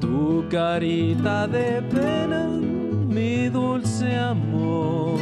tu 0.00 0.46
carita 0.48 1.46
de 1.46 1.82
pena, 1.82 2.46
mi 2.46 3.50
dulce 3.50 4.16
amor. 4.16 5.20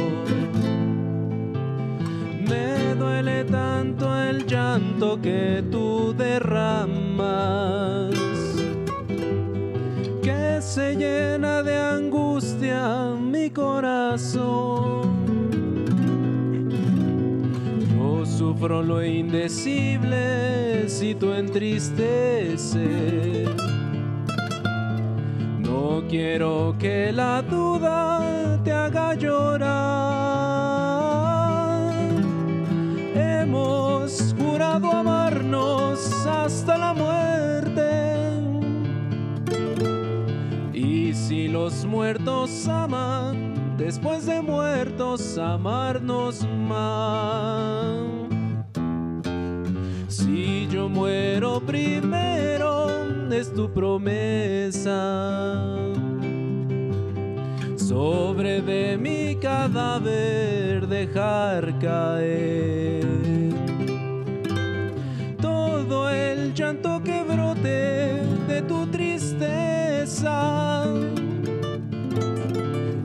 Me 2.47 2.95
duele 2.95 3.43
tanto 3.43 4.05
el 4.23 4.45
llanto 4.45 5.19
que 5.21 5.61
tú 5.69 6.15
derramas 6.17 8.15
que 10.23 10.61
se 10.61 10.95
llena 10.95 11.63
de 11.63 11.75
angustia 11.77 13.09
mi 13.19 13.49
corazón. 13.49 14.64
Lo 18.67 19.03
indecible 19.05 20.89
si 20.89 21.13
tú 21.13 21.33
entristeces. 21.33 22.75
No 25.59 26.03
quiero 26.09 26.75
que 26.79 27.11
la 27.11 27.43
duda 27.43 28.59
te 28.63 28.71
haga 28.71 29.13
llorar. 29.13 29.75
Hemos 33.13 34.33
jurado 34.35 34.91
amarnos 34.91 36.25
hasta 36.25 36.75
la 36.79 36.93
muerte. 36.95 38.31
Y 40.73 41.13
si 41.13 41.47
los 41.49 41.85
muertos 41.85 42.67
aman, 42.67 43.77
después 43.77 44.25
de 44.25 44.41
muertos 44.41 45.37
amarnos 45.37 46.47
más. 46.67 48.04
Muero 50.95 51.59
primero, 51.59 52.87
es 53.29 53.53
tu 53.53 53.69
promesa. 53.69 55.75
Sobre 57.75 58.61
de 58.61 58.97
mi 58.97 59.35
cadáver 59.35 60.87
dejar 60.87 61.77
caer 61.79 63.05
todo 65.41 66.09
el 66.09 66.53
llanto 66.53 67.03
que 67.03 67.23
brote 67.23 68.21
de 68.47 68.61
tu 68.65 68.87
tristeza 68.87 70.85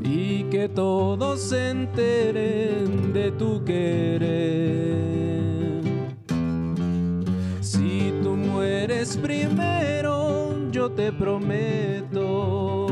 y 0.05 0.45
que 0.45 0.69
todos 0.69 1.41
se 1.41 1.71
enteren 1.71 3.13
de 3.13 3.33
tu 3.33 3.65
querer. 3.65 4.60
Mueres 9.01 9.17
primero, 9.17 10.71
yo 10.71 10.91
te 10.91 11.11
prometo. 11.13 12.87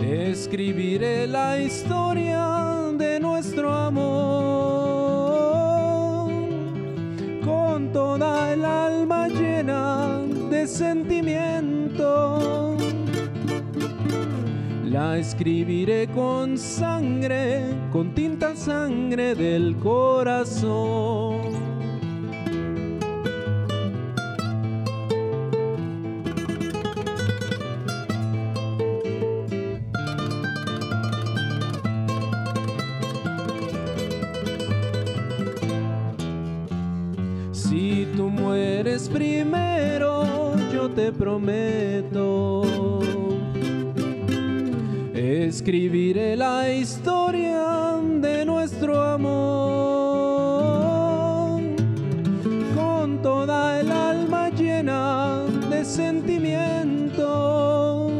Escribiré 0.00 1.26
la 1.26 1.58
historia 1.58 2.90
de 2.98 3.18
nuestro 3.20 3.72
amor 3.72 4.00
con 7.42 7.90
toda 7.92 8.52
el 8.52 8.64
alma 8.64 9.28
llena 9.28 10.20
de 10.50 10.66
sentimiento. 10.66 12.76
La 14.84 15.16
escribiré 15.16 16.08
con 16.08 16.58
sangre, 16.58 17.64
con 17.92 18.14
tinta 18.14 18.54
sangre 18.54 19.34
del 19.34 19.76
corazón. 19.76 21.69
Primero, 39.12 40.54
yo 40.72 40.88
te 40.90 41.12
prometo. 41.12 42.62
Escribiré 45.14 46.36
la 46.36 46.72
historia 46.72 47.96
de 48.20 48.44
nuestro 48.44 49.00
amor 49.00 49.60
con 52.74 53.22
toda 53.22 53.80
el 53.80 53.90
alma 53.90 54.50
llena 54.50 55.44
de 55.68 55.84
sentimiento. 55.84 58.10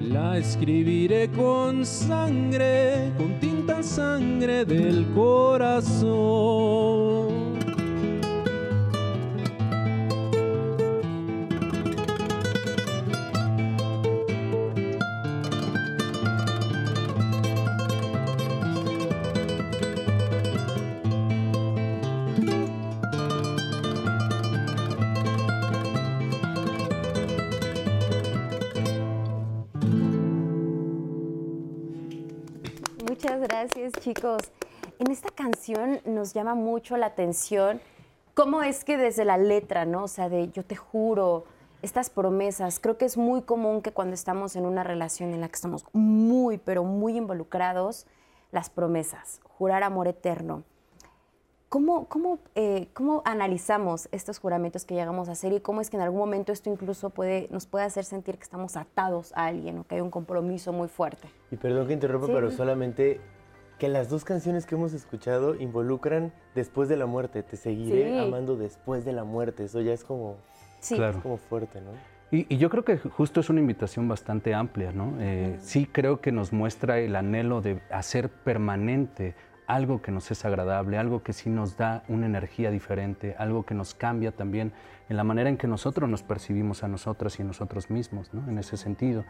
La 0.00 0.38
escribiré 0.38 1.30
con 1.30 1.84
sangre, 1.86 3.12
con 3.16 3.38
tinta 3.38 3.80
sangre 3.82 4.64
del 4.64 5.06
corazón. 5.14 7.13
Muchas 33.24 33.40
gracias, 33.40 33.92
chicos. 34.00 34.42
En 34.98 35.10
esta 35.10 35.30
canción 35.30 35.98
nos 36.04 36.34
llama 36.34 36.54
mucho 36.54 36.98
la 36.98 37.06
atención 37.06 37.80
cómo 38.34 38.62
es 38.62 38.84
que 38.84 38.98
desde 38.98 39.24
la 39.24 39.38
letra, 39.38 39.86
¿no? 39.86 40.04
O 40.04 40.08
sea, 40.08 40.28
de 40.28 40.50
yo 40.50 40.62
te 40.62 40.76
juro, 40.76 41.46
estas 41.80 42.10
promesas, 42.10 42.80
creo 42.80 42.98
que 42.98 43.06
es 43.06 43.16
muy 43.16 43.40
común 43.40 43.80
que 43.80 43.92
cuando 43.92 44.12
estamos 44.12 44.56
en 44.56 44.66
una 44.66 44.84
relación 44.84 45.32
en 45.32 45.40
la 45.40 45.48
que 45.48 45.54
estamos 45.54 45.86
muy, 45.94 46.58
pero 46.58 46.84
muy 46.84 47.16
involucrados, 47.16 48.06
las 48.52 48.68
promesas, 48.68 49.40
jurar 49.42 49.84
amor 49.84 50.06
eterno. 50.06 50.62
¿Cómo, 51.74 52.06
cómo, 52.06 52.38
eh, 52.54 52.86
¿Cómo 52.92 53.20
analizamos 53.24 54.08
estos 54.12 54.38
juramentos 54.38 54.84
que 54.84 54.94
llegamos 54.94 55.28
a 55.28 55.32
hacer 55.32 55.52
y 55.52 55.58
cómo 55.58 55.80
es 55.80 55.90
que 55.90 55.96
en 55.96 56.04
algún 56.04 56.20
momento 56.20 56.52
esto 56.52 56.70
incluso 56.70 57.10
puede, 57.10 57.48
nos 57.50 57.66
puede 57.66 57.84
hacer 57.84 58.04
sentir 58.04 58.36
que 58.36 58.44
estamos 58.44 58.76
atados 58.76 59.32
a 59.34 59.46
alguien 59.46 59.78
o 59.80 59.84
que 59.84 59.96
hay 59.96 60.00
un 60.00 60.10
compromiso 60.12 60.72
muy 60.72 60.86
fuerte? 60.86 61.26
Y 61.50 61.56
perdón 61.56 61.88
que 61.88 61.94
interrumpa, 61.94 62.28
Sí. 62.28 62.32
pero 62.32 62.52
solamente 62.52 63.20
que 63.80 63.88
las 63.88 64.08
dos 64.08 64.24
canciones 64.24 64.66
que 64.66 64.76
hemos 64.76 64.92
escuchado 64.92 65.56
involucran 65.56 66.32
después 66.54 66.88
de 66.88 66.96
la 66.96 67.06
muerte. 67.06 67.42
Te 67.42 67.56
seguiré 67.56 68.12
Sí. 68.12 68.18
amando 68.18 68.56
después 68.56 69.04
de 69.04 69.12
la 69.12 69.24
muerte. 69.24 69.64
Eso 69.64 69.80
ya 69.80 69.94
es 69.94 70.04
como, 70.04 70.36
Sí. 70.78 70.94
Claro. 70.94 71.16
es 71.16 71.22
como 71.24 71.38
fuerte, 71.38 71.80
¿no? 71.80 71.90
Y, 72.30 72.46
y 72.54 72.58
yo 72.58 72.70
creo 72.70 72.84
que 72.84 72.98
justo 72.98 73.40
es 73.40 73.50
una 73.50 73.58
invitación 73.58 74.06
bastante 74.06 74.54
amplia, 74.54 74.92
¿no? 74.92 75.14
Eh, 75.18 75.56
sí 75.58 75.86
creo 75.90 76.20
que 76.20 76.30
nos 76.30 76.52
muestra 76.52 77.00
el 77.00 77.16
anhelo 77.16 77.62
de 77.62 77.80
hacer 77.90 78.28
permanente 78.28 79.34
algo 79.66 80.02
que 80.02 80.10
nos 80.12 80.30
es 80.30 80.44
agradable, 80.44 80.98
algo 80.98 81.22
que 81.22 81.32
sí 81.32 81.50
nos 81.50 81.76
da 81.76 82.02
una 82.08 82.26
energía 82.26 82.70
diferente, 82.70 83.34
algo 83.38 83.64
que 83.64 83.74
nos 83.74 83.94
cambia 83.94 84.32
también 84.32 84.72
en 85.08 85.16
la 85.16 85.24
manera 85.24 85.48
en 85.50 85.56
que 85.56 85.66
nosotros 85.66 86.08
nos 86.08 86.22
percibimos 86.22 86.82
a 86.82 86.88
nosotras 86.88 87.38
y 87.38 87.42
a 87.42 87.44
nosotros 87.44 87.90
mismos, 87.90 88.32
¿no? 88.32 88.48
En 88.48 88.58
ese 88.58 88.76
sentido. 88.76 89.24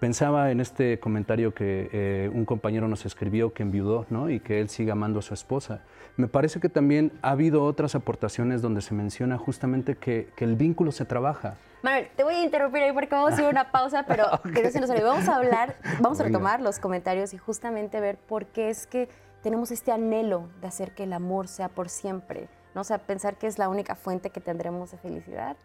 Pensaba 0.00 0.50
en 0.50 0.60
este 0.60 1.00
comentario 1.00 1.52
que 1.54 1.90
eh, 1.92 2.30
un 2.32 2.44
compañero 2.44 2.88
nos 2.88 3.04
escribió 3.04 3.52
que 3.52 3.62
enviudó, 3.62 4.06
¿no? 4.10 4.30
Y 4.30 4.40
que 4.40 4.60
él 4.60 4.68
sigue 4.68 4.92
amando 4.92 5.18
a 5.18 5.22
su 5.22 5.34
esposa. 5.34 5.82
Me 6.16 6.28
parece 6.28 6.60
que 6.60 6.68
también 6.68 7.12
ha 7.20 7.30
habido 7.30 7.64
otras 7.64 7.94
aportaciones 7.94 8.62
donde 8.62 8.80
se 8.80 8.94
menciona 8.94 9.36
justamente 9.38 9.96
que, 9.96 10.28
que 10.36 10.44
el 10.44 10.56
vínculo 10.56 10.92
se 10.92 11.04
trabaja. 11.04 11.56
Manuel, 11.82 12.08
te 12.16 12.24
voy 12.24 12.34
a 12.34 12.44
interrumpir 12.44 12.82
ahí 12.82 12.92
porque 12.92 13.14
vamos 13.14 13.34
a 13.34 13.40
ir 13.40 13.46
a 13.46 13.50
una 13.50 13.70
pausa, 13.70 14.04
pero 14.06 14.24
que 14.54 14.62
no 14.62 14.70
se 14.70 14.80
nos 14.80 14.90
olvide. 14.90 15.04
Vamos 15.04 15.28
a 15.28 15.36
hablar, 15.36 15.76
vamos 16.00 16.18
a 16.20 16.24
Venga. 16.24 16.38
retomar 16.38 16.60
los 16.60 16.78
comentarios 16.78 17.34
y 17.34 17.38
justamente 17.38 18.00
ver 18.00 18.16
por 18.16 18.46
qué 18.46 18.70
es 18.70 18.86
que 18.86 19.08
tenemos 19.42 19.70
este 19.70 19.92
anhelo 19.92 20.48
de 20.60 20.68
hacer 20.68 20.94
que 20.94 21.04
el 21.04 21.12
amor 21.12 21.48
sea 21.48 21.68
por 21.68 21.88
siempre. 21.88 22.48
¿no? 22.74 22.82
O 22.82 22.84
sea, 22.84 22.98
pensar 22.98 23.36
que 23.36 23.46
es 23.46 23.58
la 23.58 23.68
única 23.68 23.94
fuente 23.94 24.30
que 24.30 24.40
tendremos 24.40 24.90
de 24.90 24.98
felicidad. 24.98 25.56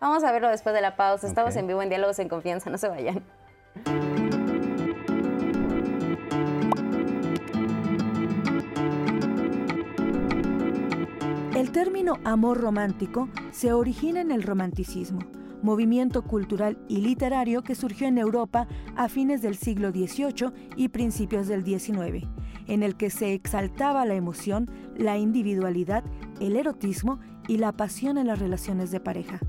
Vamos 0.00 0.24
a 0.24 0.32
verlo 0.32 0.48
después 0.48 0.74
de 0.74 0.80
la 0.80 0.96
pausa. 0.96 1.26
Estamos 1.26 1.56
en 1.56 1.66
vivo 1.66 1.82
en 1.82 1.88
Diálogos 1.88 2.18
en 2.18 2.28
Confianza, 2.28 2.70
no 2.70 2.78
se 2.78 2.88
vayan. 2.88 3.24
El 11.56 11.70
término 11.70 12.18
amor 12.24 12.60
romántico 12.60 13.28
se 13.52 13.72
origina 13.72 14.20
en 14.20 14.32
el 14.32 14.42
romanticismo, 14.42 15.20
movimiento 15.64 16.22
cultural 16.22 16.78
y 16.88 16.98
literario 16.98 17.64
que 17.64 17.74
surgió 17.74 18.06
en 18.06 18.18
Europa 18.18 18.68
a 18.96 19.08
fines 19.08 19.40
del 19.40 19.56
siglo 19.56 19.90
XVIII 19.90 20.52
y 20.76 20.88
principios 20.90 21.48
del 21.48 21.64
XIX, 21.64 22.28
en 22.68 22.82
el 22.82 22.96
que 22.96 23.08
se 23.08 23.32
exaltaba 23.32 24.04
la 24.04 24.14
emoción, 24.14 24.70
la 24.94 25.16
individualidad, 25.16 26.04
el 26.38 26.56
erotismo 26.56 27.18
y 27.48 27.56
la 27.56 27.72
pasión 27.72 28.18
en 28.18 28.26
las 28.26 28.38
relaciones 28.38 28.90
de 28.90 29.00
pareja. 29.00 29.40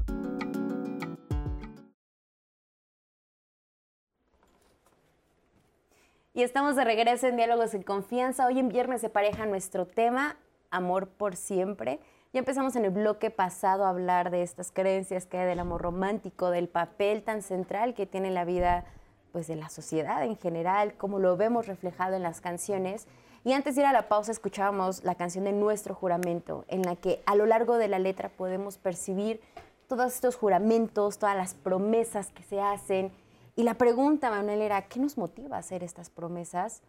Y 6.34 6.43
estamos 6.43 6.78
de 6.78 6.86
regreso 6.86 7.28
en 7.28 7.36
Diálogos 7.36 7.73
en 7.73 7.84
Confianza. 7.84 8.45
Hoy 8.47 8.60
en 8.60 8.69
Viernes 8.69 9.01
de 9.01 9.10
Pareja 9.10 9.45
nuestro 9.45 9.86
tema, 9.86 10.38
amor 10.69 11.10
por 11.10 11.36
siempre. 11.36 11.99
Ya 12.36 12.39
empezamos 12.39 12.76
en 12.76 12.84
el 12.84 12.91
bloque 12.91 13.32
pasado 13.32 13.86
a 13.86 13.89
hablar 13.89 14.30
de 14.30 14.43
estas 14.43 14.69
creencias 14.69 15.26
que 15.26 15.38
hay 15.38 15.48
del 15.48 15.60
amor 15.60 15.82
romántico, 15.82 16.50
del 16.50 16.67
papel 16.67 17.24
tan 17.24 17.41
central 17.41 17.93
que 17.93 18.06
tiene 18.06 18.28
en 18.28 18.34
la 18.34 18.43
vida 18.43 18.84
pues, 19.32 19.48
de 19.48 19.56
la 19.56 19.69
sociedad 19.69 20.21
en 20.21 20.36
general, 20.36 20.95
cómo 20.98 21.19
lo 21.19 21.38
vemos 21.38 21.65
reflejado 21.65 22.17
en 22.17 22.24
las 22.24 22.41
canciones. 22.41 23.08
Y 23.45 23.54
antes 23.54 23.76
de 23.76 23.84
ir 23.84 23.88
a 23.88 23.93
la 23.93 24.10
pausa 24.10 24.34
escuchábamos 24.34 25.06
la 25.06 25.15
canción 25.15 25.45
de 25.45 25.54
Nuestro 25.54 25.95
Juramento, 25.95 26.65
en 26.67 26.82
la 26.82 26.98
que 26.98 27.24
a 27.26 27.36
lo 27.36 27.45
largo 27.45 27.78
de 27.78 27.88
la 27.88 28.00
letra 28.00 28.28
podemos 28.28 28.78
percibir 28.78 29.39
todos 29.88 30.13
estos 30.13 30.36
juramentos, 30.36 31.17
todas 31.17 31.38
las 31.38 31.54
promesas 31.54 32.32
que 32.32 32.43
se 32.43 32.60
hacen. 32.60 33.13
Y 33.56 33.63
la 33.63 33.76
pregunta, 33.76 34.30
Manuel, 34.30 34.62
era, 34.62 34.82
¿qué 34.89 35.00
nos 35.00 35.17
motiva 35.17 35.56
a 35.56 35.60
hacer 35.60 35.86
estas 35.86 36.10
promesas? 36.10 36.82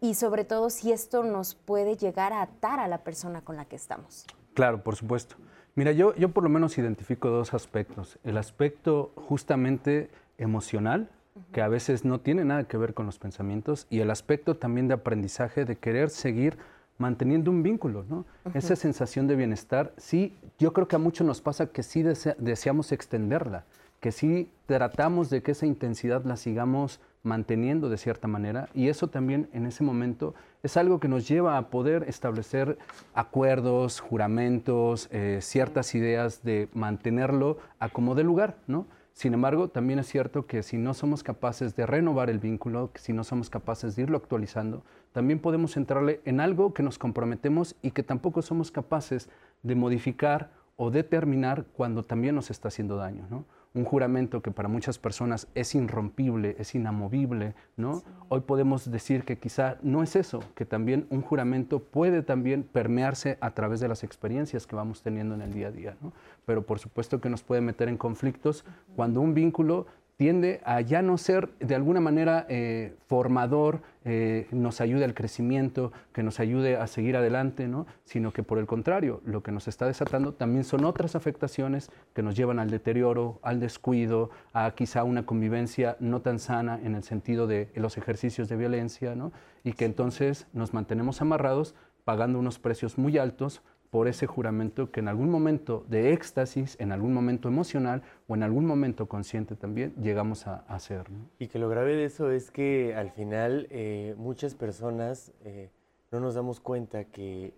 Y 0.00 0.14
sobre 0.14 0.44
todo, 0.44 0.70
si 0.70 0.92
esto 0.92 1.24
nos 1.24 1.54
puede 1.54 1.98
llegar 1.98 2.32
a 2.32 2.40
atar 2.40 2.80
a 2.80 2.88
la 2.88 3.04
persona 3.04 3.42
con 3.42 3.56
la 3.56 3.66
que 3.66 3.76
estamos. 3.76 4.24
Claro, 4.58 4.82
por 4.82 4.96
supuesto. 4.96 5.36
Mira, 5.76 5.92
yo, 5.92 6.16
yo 6.16 6.30
por 6.30 6.42
lo 6.42 6.48
menos 6.50 6.76
identifico 6.78 7.28
dos 7.28 7.54
aspectos. 7.54 8.18
El 8.24 8.36
aspecto 8.36 9.12
justamente 9.14 10.10
emocional, 10.36 11.08
que 11.52 11.62
a 11.62 11.68
veces 11.68 12.04
no 12.04 12.18
tiene 12.18 12.44
nada 12.44 12.64
que 12.64 12.76
ver 12.76 12.92
con 12.92 13.06
los 13.06 13.20
pensamientos, 13.20 13.86
y 13.88 14.00
el 14.00 14.10
aspecto 14.10 14.56
también 14.56 14.88
de 14.88 14.94
aprendizaje, 14.94 15.64
de 15.64 15.76
querer 15.76 16.10
seguir 16.10 16.58
manteniendo 16.98 17.52
un 17.52 17.62
vínculo, 17.62 18.04
¿no? 18.10 18.24
Esa 18.52 18.74
sensación 18.74 19.28
de 19.28 19.36
bienestar, 19.36 19.92
sí, 19.96 20.36
yo 20.58 20.72
creo 20.72 20.88
que 20.88 20.96
a 20.96 20.98
muchos 20.98 21.24
nos 21.24 21.40
pasa 21.40 21.68
que 21.68 21.84
sí 21.84 22.02
desea- 22.02 22.34
deseamos 22.38 22.90
extenderla, 22.90 23.64
que 24.00 24.10
sí 24.10 24.50
tratamos 24.66 25.30
de 25.30 25.40
que 25.40 25.52
esa 25.52 25.66
intensidad 25.66 26.24
la 26.24 26.36
sigamos 26.36 26.98
manteniendo 27.28 27.88
de 27.88 27.98
cierta 27.98 28.26
manera 28.26 28.68
y 28.74 28.88
eso 28.88 29.06
también 29.06 29.48
en 29.52 29.66
ese 29.66 29.84
momento 29.84 30.34
es 30.62 30.76
algo 30.76 30.98
que 30.98 31.06
nos 31.06 31.28
lleva 31.28 31.56
a 31.56 31.68
poder 31.70 32.04
establecer 32.08 32.78
acuerdos, 33.14 34.00
juramentos, 34.00 35.08
eh, 35.12 35.38
ciertas 35.40 35.94
ideas 35.94 36.42
de 36.42 36.68
mantenerlo 36.74 37.58
a 37.78 37.90
como 37.90 38.16
de 38.16 38.24
lugar, 38.24 38.56
¿no? 38.66 38.86
Sin 39.12 39.34
embargo, 39.34 39.68
también 39.68 39.98
es 39.98 40.06
cierto 40.06 40.46
que 40.46 40.62
si 40.62 40.78
no 40.78 40.94
somos 40.94 41.24
capaces 41.24 41.74
de 41.74 41.86
renovar 41.86 42.30
el 42.30 42.38
vínculo, 42.38 42.90
si 42.94 43.12
no 43.12 43.24
somos 43.24 43.50
capaces 43.50 43.96
de 43.96 44.02
irlo 44.02 44.16
actualizando, 44.16 44.84
también 45.12 45.40
podemos 45.40 45.76
entrarle 45.76 46.20
en 46.24 46.38
algo 46.40 46.72
que 46.72 46.84
nos 46.84 46.98
comprometemos 46.98 47.74
y 47.82 47.90
que 47.90 48.04
tampoco 48.04 48.42
somos 48.42 48.70
capaces 48.70 49.28
de 49.64 49.74
modificar 49.74 50.50
o 50.76 50.92
determinar 50.92 51.64
cuando 51.76 52.04
también 52.04 52.36
nos 52.36 52.50
está 52.50 52.68
haciendo 52.68 52.96
daño, 52.96 53.26
¿no? 53.28 53.44
Un 53.74 53.84
juramento 53.84 54.40
que 54.40 54.50
para 54.50 54.68
muchas 54.68 54.98
personas 54.98 55.46
es 55.54 55.74
irrompible, 55.74 56.56
es 56.58 56.74
inamovible, 56.74 57.54
¿no? 57.76 58.02
Hoy 58.28 58.40
podemos 58.40 58.90
decir 58.90 59.24
que 59.24 59.38
quizá 59.38 59.76
no 59.82 60.02
es 60.02 60.16
eso, 60.16 60.42
que 60.54 60.64
también 60.64 61.06
un 61.10 61.22
juramento 61.22 61.80
puede 61.80 62.22
también 62.22 62.62
permearse 62.62 63.38
a 63.40 63.50
través 63.52 63.80
de 63.80 63.88
las 63.88 64.04
experiencias 64.04 64.66
que 64.66 64.74
vamos 64.74 65.02
teniendo 65.02 65.34
en 65.34 65.42
el 65.42 65.52
día 65.52 65.68
a 65.68 65.72
día, 65.72 65.96
¿no? 66.00 66.12
Pero 66.46 66.62
por 66.62 66.78
supuesto 66.78 67.20
que 67.20 67.28
nos 67.28 67.42
puede 67.42 67.60
meter 67.60 67.88
en 67.88 67.98
conflictos 67.98 68.64
cuando 68.96 69.20
un 69.20 69.34
vínculo 69.34 69.86
tiende 70.18 70.60
a 70.64 70.80
ya 70.80 71.00
no 71.00 71.16
ser 71.16 71.48
de 71.60 71.76
alguna 71.76 72.00
manera 72.00 72.44
eh, 72.48 72.96
formador, 73.06 73.82
eh, 74.04 74.48
nos 74.50 74.80
ayude 74.80 75.04
al 75.04 75.14
crecimiento, 75.14 75.92
que 76.12 76.24
nos 76.24 76.40
ayude 76.40 76.76
a 76.76 76.88
seguir 76.88 77.16
adelante, 77.16 77.68
¿no? 77.68 77.86
sino 78.02 78.32
que 78.32 78.42
por 78.42 78.58
el 78.58 78.66
contrario, 78.66 79.22
lo 79.24 79.44
que 79.44 79.52
nos 79.52 79.68
está 79.68 79.86
desatando 79.86 80.34
también 80.34 80.64
son 80.64 80.84
otras 80.84 81.14
afectaciones 81.14 81.92
que 82.14 82.24
nos 82.24 82.34
llevan 82.34 82.58
al 82.58 82.68
deterioro, 82.68 83.38
al 83.42 83.60
descuido, 83.60 84.30
a 84.52 84.72
quizá 84.72 85.04
una 85.04 85.24
convivencia 85.24 85.96
no 86.00 86.20
tan 86.20 86.40
sana 86.40 86.80
en 86.82 86.96
el 86.96 87.04
sentido 87.04 87.46
de 87.46 87.70
los 87.76 87.96
ejercicios 87.96 88.48
de 88.48 88.56
violencia, 88.56 89.14
¿no? 89.14 89.30
y 89.62 89.74
que 89.74 89.84
entonces 89.84 90.48
nos 90.52 90.74
mantenemos 90.74 91.22
amarrados 91.22 91.76
pagando 92.02 92.40
unos 92.40 92.58
precios 92.58 92.98
muy 92.98 93.18
altos 93.18 93.62
por 93.90 94.06
ese 94.06 94.26
juramento 94.26 94.90
que 94.90 95.00
en 95.00 95.08
algún 95.08 95.30
momento 95.30 95.84
de 95.88 96.12
éxtasis, 96.12 96.76
en 96.78 96.92
algún 96.92 97.14
momento 97.14 97.48
emocional 97.48 98.02
o 98.26 98.34
en 98.34 98.42
algún 98.42 98.66
momento 98.66 99.06
consciente 99.06 99.56
también 99.56 99.94
llegamos 100.00 100.46
a, 100.46 100.64
a 100.68 100.74
hacer. 100.74 101.06
Y 101.38 101.48
que 101.48 101.58
lo 101.58 101.68
grave 101.68 101.96
de 101.96 102.04
eso 102.04 102.30
es 102.30 102.50
que 102.50 102.94
al 102.94 103.10
final 103.10 103.66
eh, 103.70 104.14
muchas 104.18 104.54
personas 104.54 105.32
eh, 105.44 105.70
no 106.10 106.20
nos 106.20 106.34
damos 106.34 106.60
cuenta 106.60 107.04
que 107.04 107.54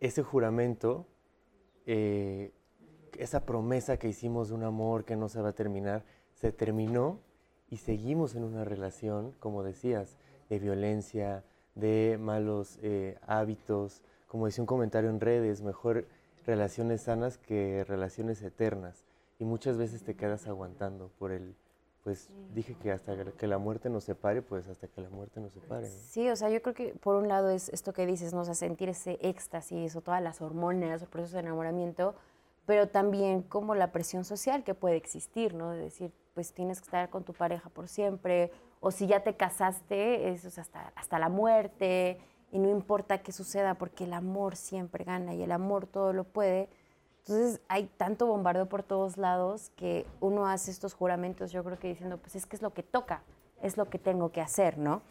ese 0.00 0.22
juramento, 0.22 1.06
eh, 1.86 2.52
esa 3.18 3.44
promesa 3.44 3.96
que 3.96 4.08
hicimos 4.08 4.48
de 4.48 4.54
un 4.54 4.62
amor 4.62 5.04
que 5.04 5.16
no 5.16 5.28
se 5.28 5.40
va 5.40 5.48
a 5.48 5.54
terminar, 5.54 6.04
se 6.34 6.52
terminó 6.52 7.20
y 7.70 7.78
seguimos 7.78 8.36
en 8.36 8.44
una 8.44 8.64
relación, 8.64 9.32
como 9.40 9.64
decías, 9.64 10.16
de 10.48 10.58
violencia, 10.60 11.44
de 11.74 12.18
malos 12.20 12.78
hábitos, 13.26 14.02
como 14.26 14.46
decía 14.46 14.62
un 14.62 14.66
comentario 14.66 15.10
en 15.10 15.20
redes, 15.20 15.62
mejor 15.62 16.06
relaciones 16.46 17.02
sanas 17.02 17.38
que 17.38 17.84
relaciones 17.84 18.42
eternas. 18.42 19.04
Y 19.38 19.44
muchas 19.44 19.76
veces 19.76 20.02
te 20.02 20.14
quedas 20.14 20.46
aguantando 20.46 21.10
por 21.18 21.30
el, 21.30 21.54
pues 22.04 22.30
dije 22.54 22.74
que 22.74 22.92
hasta 22.92 23.14
que 23.32 23.46
la 23.46 23.58
muerte 23.58 23.90
nos 23.90 24.04
separe, 24.04 24.40
pues 24.40 24.66
hasta 24.68 24.86
que 24.86 25.00
la 25.00 25.10
muerte 25.10 25.40
nos 25.40 25.52
separe. 25.52 25.88
Sí, 25.88 26.30
o 26.30 26.36
sea, 26.36 26.48
yo 26.48 26.62
creo 26.62 26.74
que 26.74 26.94
por 26.94 27.16
un 27.16 27.28
lado 27.28 27.50
es 27.50 27.68
esto 27.68 27.92
que 27.92 28.06
dices, 28.06 28.32
¿no? 28.32 28.40
O 28.40 28.44
sea, 28.44 28.54
sentir 28.54 28.88
ese 28.88 29.18
éxtasis 29.20 29.94
o 29.96 30.00
todas 30.00 30.22
las 30.22 30.40
hormonas, 30.40 31.02
el 31.02 31.08
proceso 31.08 31.36
de 31.36 31.42
enamoramiento, 31.42 32.14
pero 32.64 32.88
también 32.88 33.42
como 33.42 33.74
la 33.74 33.92
presión 33.92 34.24
social 34.24 34.64
que 34.64 34.74
puede 34.74 34.96
existir, 34.96 35.54
¿no? 35.54 35.72
De 35.72 35.78
decir, 35.78 36.12
pues 36.34 36.52
tienes 36.52 36.80
que 36.80 36.84
estar 36.84 37.10
con 37.10 37.24
tu 37.24 37.32
pareja 37.32 37.68
por 37.70 37.88
siempre, 37.88 38.50
o 38.80 38.90
si 38.90 39.06
ya 39.06 39.22
te 39.22 39.36
casaste, 39.36 40.28
eso 40.28 40.48
es 40.48 40.58
hasta, 40.58 40.92
hasta 40.94 41.18
la 41.18 41.28
muerte, 41.28 42.18
y 42.52 42.58
no 42.58 42.70
importa 42.70 43.18
qué 43.18 43.32
suceda, 43.32 43.74
porque 43.74 44.04
el 44.04 44.12
amor 44.12 44.56
siempre 44.56 45.04
gana 45.04 45.34
y 45.34 45.42
el 45.42 45.52
amor 45.52 45.86
todo 45.86 46.12
lo 46.12 46.24
puede. 46.24 46.68
Entonces 47.20 47.60
hay 47.68 47.86
tanto 47.96 48.26
bombardeo 48.26 48.66
por 48.66 48.82
todos 48.82 49.16
lados 49.16 49.70
que 49.76 50.06
uno 50.20 50.46
hace 50.46 50.70
estos 50.70 50.94
juramentos, 50.94 51.50
yo 51.50 51.64
creo 51.64 51.78
que 51.78 51.88
diciendo, 51.88 52.18
pues 52.18 52.36
es 52.36 52.46
que 52.46 52.56
es 52.56 52.62
lo 52.62 52.72
que 52.72 52.82
toca, 52.82 53.22
es 53.62 53.76
lo 53.76 53.86
que 53.86 53.98
tengo 53.98 54.30
que 54.30 54.40
hacer, 54.40 54.78
¿no? 54.78 55.02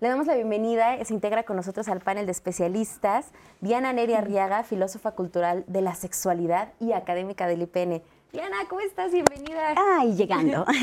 Le 0.00 0.08
damos 0.08 0.26
la 0.26 0.34
bienvenida, 0.34 1.04
se 1.04 1.12
integra 1.12 1.42
con 1.42 1.56
nosotros 1.56 1.86
al 1.88 2.00
panel 2.00 2.24
de 2.24 2.32
especialistas, 2.32 3.32
Diana 3.60 3.92
Neri 3.92 4.14
Arriaga, 4.14 4.62
filósofa 4.62 5.12
cultural 5.12 5.62
de 5.66 5.82
la 5.82 5.94
sexualidad 5.94 6.72
y 6.80 6.92
académica 6.92 7.46
del 7.46 7.62
IPN. 7.62 8.02
Diana, 8.32 8.58
¿cómo 8.68 8.80
estás? 8.80 9.10
Bienvenida. 9.10 9.74
Ay, 9.76 10.14
llegando. 10.14 10.64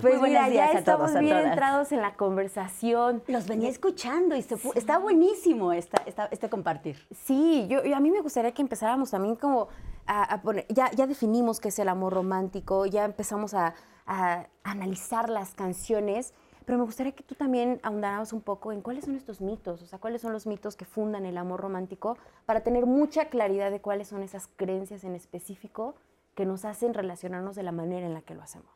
Pues 0.00 0.18
Muy 0.18 0.30
mira, 0.30 0.46
buenos 0.46 0.46
ya 0.46 0.48
días 0.48 0.74
a 0.74 0.78
estamos 0.78 1.06
todos, 1.08 1.16
a 1.16 1.20
bien 1.20 1.36
todas. 1.36 1.52
entrados 1.52 1.92
en 1.92 2.00
la 2.00 2.14
conversación. 2.14 3.22
Los 3.26 3.46
venía 3.46 3.68
escuchando 3.68 4.34
y 4.34 4.42
se 4.42 4.56
fu- 4.56 4.72
está 4.74 4.98
buenísimo 4.98 5.72
esta, 5.74 6.02
esta- 6.06 6.28
este 6.30 6.48
compartir. 6.48 7.06
Sí, 7.24 7.66
yo, 7.68 7.84
yo- 7.84 7.94
a 7.94 8.00
mí 8.00 8.10
me 8.10 8.22
gustaría 8.22 8.52
que 8.52 8.62
empezáramos 8.62 9.10
también 9.10 9.36
como 9.36 9.68
a, 10.06 10.22
a 10.34 10.40
poner, 10.40 10.66
ya, 10.70 10.90
ya 10.92 11.06
definimos 11.06 11.60
qué 11.60 11.68
es 11.68 11.78
el 11.78 11.88
amor 11.88 12.14
romántico, 12.14 12.86
ya 12.86 13.04
empezamos 13.04 13.52
a, 13.52 13.74
a 14.06 14.46
analizar 14.64 15.28
las 15.28 15.54
canciones, 15.54 16.32
pero 16.64 16.78
me 16.78 16.84
gustaría 16.84 17.12
que 17.12 17.22
tú 17.22 17.34
también 17.34 17.78
ahondaras 17.82 18.32
un 18.32 18.40
poco 18.40 18.72
en 18.72 18.80
cuáles 18.80 19.04
son 19.04 19.16
estos 19.16 19.42
mitos, 19.42 19.82
o 19.82 19.86
sea, 19.86 19.98
cuáles 19.98 20.22
son 20.22 20.32
los 20.32 20.46
mitos 20.46 20.76
que 20.76 20.86
fundan 20.86 21.26
el 21.26 21.36
amor 21.36 21.60
romántico 21.60 22.16
para 22.46 22.60
tener 22.60 22.86
mucha 22.86 23.26
claridad 23.26 23.70
de 23.70 23.80
cuáles 23.82 24.08
son 24.08 24.22
esas 24.22 24.48
creencias 24.56 25.04
en 25.04 25.14
específico 25.14 25.94
que 26.34 26.46
nos 26.46 26.64
hacen 26.64 26.94
relacionarnos 26.94 27.56
de 27.56 27.62
la 27.62 27.72
manera 27.72 28.06
en 28.06 28.14
la 28.14 28.22
que 28.22 28.34
lo 28.34 28.42
hacemos. 28.42 28.70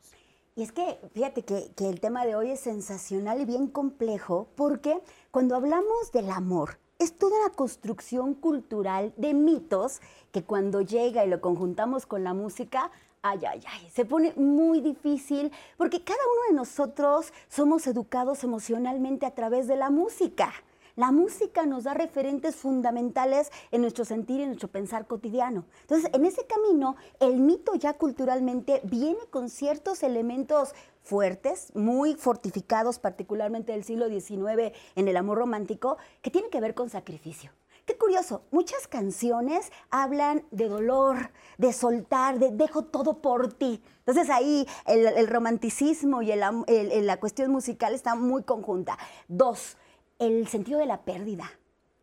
Y 0.55 0.63
es 0.63 0.71
que, 0.71 0.99
fíjate 1.13 1.43
que, 1.43 1.71
que 1.75 1.89
el 1.89 1.99
tema 1.99 2.25
de 2.25 2.35
hoy 2.35 2.51
es 2.51 2.61
sensacional 2.61 3.41
y 3.41 3.45
bien 3.45 3.67
complejo, 3.67 4.47
porque 4.55 5.01
cuando 5.31 5.55
hablamos 5.55 6.11
del 6.13 6.29
amor, 6.29 6.77
es 6.97 7.17
toda 7.17 7.37
una 7.45 7.53
construcción 7.53 8.35
cultural 8.35 9.13
de 9.17 9.33
mitos 9.33 9.99
que 10.31 10.43
cuando 10.43 10.81
llega 10.81 11.25
y 11.25 11.29
lo 11.29 11.41
conjuntamos 11.41 12.05
con 12.05 12.23
la 12.23 12.33
música, 12.33 12.89
ay, 13.21 13.39
ay, 13.49 13.61
ay, 13.67 13.89
se 13.89 14.05
pone 14.05 14.33
muy 14.35 14.81
difícil, 14.81 15.51
porque 15.77 16.03
cada 16.03 16.19
uno 16.19 16.41
de 16.49 16.55
nosotros 16.55 17.33
somos 17.49 17.87
educados 17.87 18.43
emocionalmente 18.43 19.25
a 19.25 19.31
través 19.31 19.67
de 19.67 19.75
la 19.75 19.89
música. 19.89 20.53
La 20.95 21.11
música 21.11 21.65
nos 21.65 21.83
da 21.83 21.93
referentes 21.93 22.55
fundamentales 22.55 23.51
en 23.71 23.81
nuestro 23.81 24.05
sentir 24.05 24.39
y 24.39 24.43
en 24.43 24.49
nuestro 24.49 24.69
pensar 24.69 25.07
cotidiano. 25.07 25.65
Entonces, 25.81 26.09
en 26.13 26.25
ese 26.25 26.45
camino, 26.47 26.95
el 27.19 27.41
mito 27.41 27.75
ya 27.75 27.95
culturalmente 27.95 28.79
viene 28.85 29.19
con 29.29 29.49
ciertos 29.49 30.03
elementos 30.03 30.73
fuertes, 31.03 31.75
muy 31.75 32.15
fortificados, 32.15 32.99
particularmente 32.99 33.73
del 33.73 33.83
siglo 33.83 34.07
XIX 34.07 34.71
en 34.95 35.07
el 35.09 35.17
amor 35.17 35.39
romántico, 35.39 35.97
que 36.21 36.31
tienen 36.31 36.49
que 36.49 36.61
ver 36.61 36.73
con 36.75 36.89
sacrificio. 36.89 37.51
Qué 37.85 37.97
curioso, 37.97 38.43
muchas 38.51 38.87
canciones 38.87 39.73
hablan 39.91 40.45
de 40.51 40.69
dolor, 40.69 41.31
de 41.57 41.73
soltar, 41.73 42.39
de 42.39 42.51
dejo 42.51 42.85
todo 42.85 43.21
por 43.21 43.51
ti. 43.51 43.83
Entonces 43.99 44.29
ahí 44.29 44.65
el, 44.87 45.27
romanticismo 45.27 46.21
y 46.21 46.33
la 46.33 47.17
cuestión 47.19 47.51
musical 47.51 47.93
está 47.93 48.15
muy 48.15 48.43
conjunta. 48.43 48.97
Dos, 49.27 49.77
el 50.19 50.47
sentido 50.47 50.79
de 50.79 50.85
la 50.85 51.01
pérdida. 51.01 51.51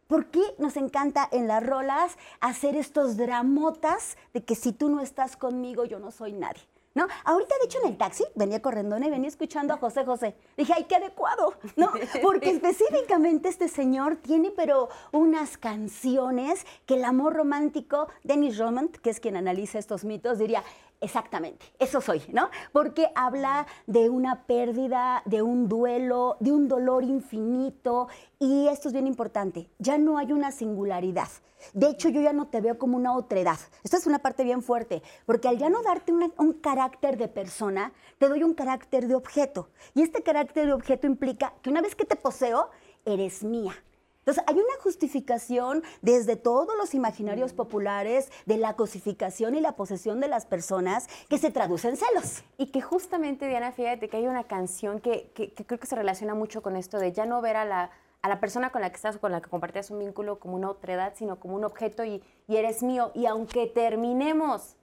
¿Por 0.07 0.27
qué 0.27 0.43
nos 0.59 0.77
encanta 0.77 1.29
en 1.33 1.49
las 1.49 1.65
rolas 1.65 2.19
hacer 2.41 2.77
estos 2.77 3.17
dramotas 3.17 4.19
de 4.35 4.45
que 4.45 4.55
si 4.55 4.73
tú 4.73 4.91
no 4.91 5.01
estás 5.01 5.37
conmigo 5.37 5.85
yo 5.85 5.99
no 5.99 6.11
soy 6.11 6.33
nadie? 6.33 6.63
¿No? 6.95 7.07
Ahorita, 7.25 7.55
de 7.59 7.65
hecho, 7.65 7.79
en 7.83 7.93
el 7.93 7.97
taxi 7.97 8.25
venía 8.35 8.61
corriendo 8.61 8.99
y 8.99 9.09
venía 9.09 9.29
escuchando 9.29 9.73
a 9.73 9.79
José 9.79 10.05
José. 10.05 10.35
Dije, 10.59 10.75
¡ay, 10.77 10.85
qué 10.85 10.97
adecuado! 10.97 11.55
¿No? 11.77 11.91
Porque 12.23 12.51
específicamente 12.51 13.49
este 13.49 13.69
señor 13.69 14.17
tiene, 14.17 14.51
pero 14.51 14.91
unas 15.11 15.57
canciones 15.57 16.67
que 16.85 16.97
el 16.97 17.05
amor 17.05 17.35
romántico, 17.35 18.09
Dennis 18.25 18.59
Romand, 18.59 18.91
que 18.97 19.09
es 19.09 19.21
quien 19.21 19.39
analiza 19.39 19.79
estos 19.79 20.05
mitos, 20.05 20.39
diría, 20.39 20.63
Exactamente, 21.03 21.67
eso 21.81 22.01
soy, 22.01 22.23
¿no? 22.33 22.49
Porque 22.73 23.11
habla 23.17 23.67
de 23.89 24.09
una 24.09 24.45
pérdida, 24.47 25.23
de 25.25 25.43
un 25.43 25.69
duelo, 25.69 26.37
de 26.39 26.53
un 26.53 26.69
dolor 26.69 27.03
infinito 27.03 28.07
y 28.39 28.69
esto 28.69 28.87
es 28.87 28.93
bien 28.93 29.09
importante, 29.09 29.69
ya 29.81 29.99
no 29.99 30.17
hay 30.17 30.31
una 30.31 30.53
singularidad. 30.53 31.27
De 31.75 31.89
hecho, 31.89 32.09
yo 32.09 32.21
ya 32.21 32.33
no 32.33 32.47
te 32.47 32.61
veo 32.61 32.79
como 32.79 32.97
una 32.97 33.17
otredad. 33.17 33.59
Esta 33.83 33.97
es 33.97 34.07
una 34.07 34.21
parte 34.21 34.45
bien 34.45 34.63
fuerte, 34.63 35.03
porque 35.27 35.49
al 35.49 35.59
ya 35.59 35.71
no 35.71 35.83
darte 35.83 36.13
un 36.13 36.53
carácter 36.53 37.17
de 37.17 37.27
persona, 37.27 37.93
te 38.19 38.29
doy 38.29 38.45
un 38.45 38.55
carácter 38.55 39.09
de 39.09 39.17
objeto. 39.17 39.71
Y 39.95 40.03
este 40.03 40.23
carácter 40.23 40.67
de 40.67 40.73
objeto 40.73 41.09
implica 41.09 41.55
que 41.63 41.71
una 41.71 41.83
vez 41.83 41.97
que 41.97 42.05
te 42.05 42.15
poseo, 42.15 42.71
eres 43.05 43.43
mía. 43.43 43.75
Entonces, 44.23 44.45
hay 44.47 44.55
una 44.55 44.75
justificación 44.81 45.83
desde 46.01 46.37
todos 46.37 46.77
los 46.79 46.95
imaginarios 46.95 47.53
populares 47.53 48.31
de 48.47 48.57
la 48.57 48.75
cosificación 48.77 49.57
y 49.57 49.61
la 49.61 49.73
posesión 49.73 50.21
de 50.21 50.29
las 50.29 50.47
personas 50.47 51.09
que 51.29 51.39
se 51.39 51.51
traduce 51.51 51.89
en 51.89 51.97
celos. 51.97 52.45
Y 52.57 52.67
que 52.67 52.81
justamente, 52.81 53.49
Diana, 53.49 53.73
fíjate 53.73 54.09
que 54.09 54.19
hay 54.19 54.29
una 54.29 54.45
canción 54.45 55.01
que, 55.01 55.31
que- 55.35 55.53
que 55.53 55.65
creo 55.67 55.81
que 55.81 55.87
se 55.89 55.97
relaciona 55.97 56.35
mucho 56.35 56.63
con 56.63 56.77
esto 56.77 56.99
de 57.01 57.11
ya 57.13 57.27
no 57.27 57.41
ver 57.41 57.57
a 57.57 57.65
la, 57.65 57.91
a 58.23 58.29
la 58.29 58.39
persona 58.39 58.71
con 58.71 58.81
la 58.81 58.91
que 58.91 58.97
estás 58.97 59.17
o 59.17 59.21
con 59.21 59.33
la 59.33 59.41
que 59.41 59.51
compartías 59.51 59.91
un 59.91 59.99
vínculo 59.99 60.39
como 60.39 60.55
una 60.55 60.71
otredad, 60.71 61.15
sino 61.17 61.41
como 61.41 61.57
un 61.57 61.65
objeto 61.65 62.05
y, 62.05 62.23
y 62.47 62.57
eres 62.57 62.85
mío. 62.85 63.11
Y 63.15 63.27
aunque 63.27 63.67
terminemos, 63.67 64.77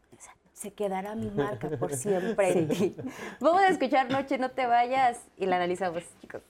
se 0.51 0.73
quedará 0.73 1.15
mi 1.15 1.31
marca 1.31 1.69
por 1.79 1.95
siempre 1.95 2.51
en 2.51 2.67
ti. 2.67 2.95
Vamos 3.39 3.61
a 3.61 3.69
escuchar 3.69 4.11
Noche, 4.11 4.37
no 4.37 4.51
te 4.51 4.65
vayas 4.65 5.17
y 5.37 5.45
la 5.45 5.55
analizamos, 5.55 6.03
chicos. 6.19 6.41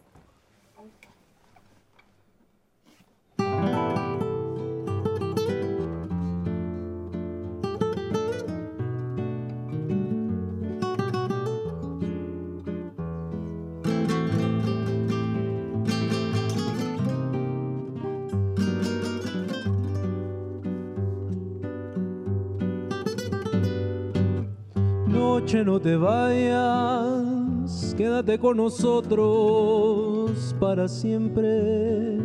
Noche 25.40 25.64
no 25.64 25.80
te 25.80 25.96
vayas, 25.96 27.96
quédate 27.96 28.38
con 28.38 28.58
nosotros 28.58 30.54
para 30.60 30.90
siempre. 30.90 32.18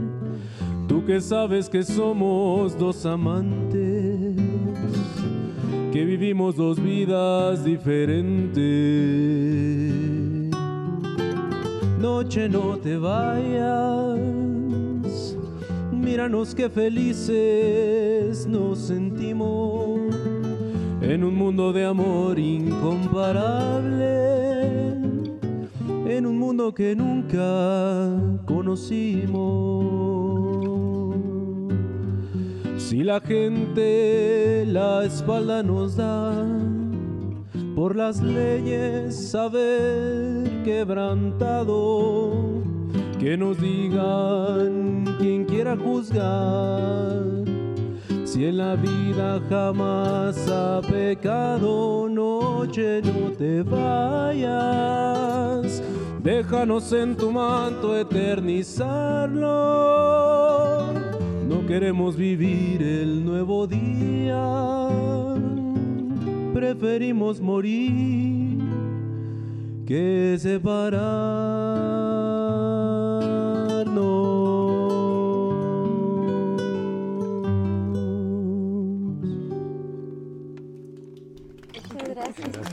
Tú 0.89 1.05
que 1.07 1.21
sabes 1.21 1.69
que 1.69 1.85
somos 1.85 2.77
dos 2.77 3.07
amantes, 3.07 4.35
que 5.93 6.05
vivimos 6.05 6.57
dos 6.57 6.83
vidas 6.83 7.65
diferentes. 7.65 8.53
Noche 12.01 12.49
no 12.49 12.77
te 12.79 12.97
vayas, 12.97 14.19
míranos 15.93 16.53
qué 16.53 16.69
felices 16.69 18.45
nos 18.49 18.81
sentimos 18.81 20.01
en 21.09 21.23
un 21.23 21.35
mundo 21.35 21.73
de 21.73 21.85
amor 21.85 22.39
incomparable, 22.39 24.05
en 26.07 26.27
un 26.27 26.39
mundo 26.39 26.73
que 26.73 26.97
nunca 26.97 28.41
conocimos. 28.47 29.85
Si 32.79 33.05
la 33.05 33.21
gente 33.21 34.65
la 34.67 35.05
espalda 35.05 35.63
nos 35.63 35.97
da, 35.97 36.33
por 37.77 37.97
las 37.97 38.23
leyes 38.23 39.15
saber 39.31 40.63
quebrantado, 40.65 42.33
que 43.21 43.37
nos 43.37 43.61
digan 43.61 45.05
quien 45.19 45.45
quiera 45.45 45.77
juzgar. 45.77 47.54
Si 48.35 48.45
en 48.47 48.57
la 48.57 48.75
vida 48.75 49.41
jamás 49.49 50.37
ha 50.49 50.81
pecado, 50.81 52.09
noche 52.09 53.01
no 53.01 53.31
te 53.31 53.63
vayas. 53.63 54.51
Déjanos 56.21 56.93
en 56.93 57.15
tu 57.17 57.31
manto 57.31 57.97
eternizarlo. 57.97 59.45
No 61.49 61.65
queremos 61.65 62.17
vivir 62.17 62.83
el 62.83 63.25
nuevo 63.25 63.69
día. 63.69 64.89
Preferimos 66.53 67.41
morir 67.41 68.59
que 69.87 70.37
separarnos. 70.41 72.14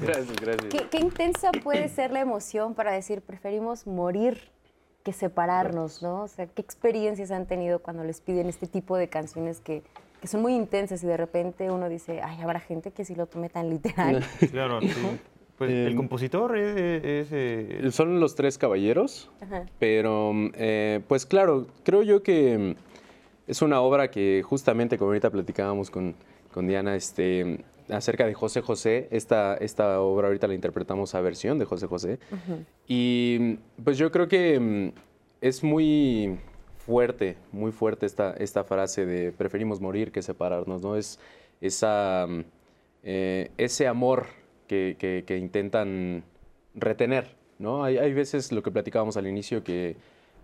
Gracias. 0.02 0.36
Gracias. 0.42 0.66
¿Qué, 0.74 0.88
qué 0.90 0.98
intensa 1.00 1.52
puede 1.64 1.88
ser 1.90 2.12
la 2.12 2.20
emoción 2.22 2.74
para 2.74 2.92
decir 2.92 3.22
preferimos 3.22 3.88
morir 3.88 4.50
que 5.04 5.14
separarnos, 5.14 6.02
¿no? 6.04 6.24
O 6.24 6.28
sea, 6.28 6.46
¿qué 6.48 6.62
experiencias 6.62 7.32
han 7.32 7.48
tenido 7.48 7.80
cuando 7.80 8.04
les 8.04 8.22
piden 8.22 8.48
este 8.50 8.68
tipo 8.68 8.98
de 8.98 9.08
canciones 9.08 9.60
que, 9.60 9.82
que 10.22 10.28
son 10.28 10.42
muy 10.42 10.54
intensas 10.56 11.04
y 11.04 11.08
de 11.08 11.18
repente 11.18 11.72
uno 11.72 11.90
dice, 11.90 12.22
ay, 12.22 12.40
habrá 12.42 12.60
gente 12.60 12.92
que 12.92 13.04
sí 13.06 13.16
lo 13.16 13.26
tome 13.26 13.50
tan 13.50 13.70
literal? 13.70 14.24
Claro, 14.52 14.80
sí. 14.82 14.90
Pues 15.58 15.72
el 15.72 15.88
Em, 15.90 15.96
compositor 15.96 16.58
es... 16.58 16.76
es, 17.04 17.28
eh, 17.32 17.90
Son 17.92 18.20
los 18.20 18.34
tres 18.36 18.58
caballeros, 18.58 19.30
Ajá. 19.42 19.66
pero 19.80 20.32
eh, 20.56 21.02
pues 21.08 21.26
claro, 21.28 21.68
creo 21.84 22.02
yo 22.04 22.24
que 22.24 22.76
es 23.48 23.62
una 23.62 23.82
obra 23.82 24.10
que 24.10 24.42
justamente 24.44 24.98
como 24.98 25.10
ahorita 25.12 25.30
platicábamos 25.30 25.90
con, 25.92 26.16
con 26.52 26.68
Diana 26.68 26.96
este, 26.96 27.64
acerca 27.92 28.26
de 28.26 28.34
José 28.34 28.62
José, 28.62 29.08
esta, 29.12 29.56
esta 29.56 30.02
obra 30.02 30.28
ahorita 30.28 30.48
la 30.48 30.54
interpretamos 30.56 31.14
a 31.16 31.22
versión 31.22 31.60
de 31.60 31.66
José 31.66 31.88
José, 31.88 32.20
y 32.88 33.56
pues 33.84 33.98
yo 33.98 34.12
creo 34.12 34.28
que 34.28 34.60
mm, 34.60 34.92
es 35.42 35.64
muy 35.64 36.38
fuerte, 36.86 37.38
muy 37.52 37.72
fuerte 37.72 38.06
esta, 38.06 38.32
esta 38.34 38.64
frase 38.64 39.06
de 39.06 39.32
preferimos 39.32 39.80
morir 39.82 40.12
que 40.12 40.22
separarnos, 40.22 40.82
¿no? 40.82 40.96
Es 40.96 41.20
esa, 41.62 42.26
mm, 42.28 42.42
eh, 43.04 43.52
ese 43.58 43.88
amor 43.88 44.26
que, 44.68 44.96
que- 44.98 45.24
que 45.26 45.38
intentan 45.38 46.24
retener, 46.74 47.36
¿no? 47.60 47.84
Hay, 47.84 47.98
hay 47.98 48.14
veces, 48.14 48.52
lo 48.52 48.64
que 48.64 48.72
platicábamos 48.72 49.18
al 49.18 49.28
inicio, 49.28 49.64
que 49.64 49.96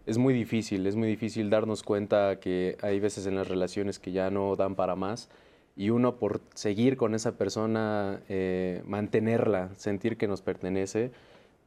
es 0.06 0.18
muy 0.18 0.34
difícil, 0.34 0.86
es 0.88 0.96
muy 0.96 1.08
difícil 1.08 1.50
darnos 1.50 1.84
cuenta 1.84 2.40
que 2.40 2.78
hay 2.82 3.00
veces 3.00 3.26
en 3.28 3.36
las 3.36 3.48
relaciones 3.48 4.00
que 4.00 4.12
ya 4.12 4.30
no 4.30 4.56
dan 4.56 4.76
para 4.76 4.96
más 4.96 5.30
y 5.78 5.92
uno 5.92 6.16
por 6.16 6.42
seguir 6.56 6.98
con 6.98 7.14
esa 7.16 7.38
persona, 7.38 8.20
eh, 8.30 8.82
mantenerla, 8.86 9.70
sentir 9.76 10.18
que 10.18 10.28
nos 10.28 10.42
pertenece, 10.42 11.12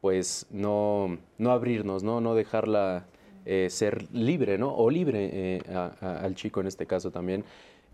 pues 0.01 0.47
no, 0.51 1.17
no 1.37 1.51
abrirnos, 1.51 2.03
¿no? 2.03 2.19
No 2.21 2.35
dejarla 2.35 3.05
eh, 3.45 3.67
ser 3.69 4.11
libre, 4.13 4.57
¿no? 4.57 4.73
O 4.75 4.89
libre 4.89 5.29
eh, 5.33 5.61
a- 5.73 5.93
a- 6.01 6.19
al 6.19 6.35
chico 6.35 6.59
en 6.61 6.67
este 6.67 6.85
caso 6.85 7.09
también. 7.11 7.43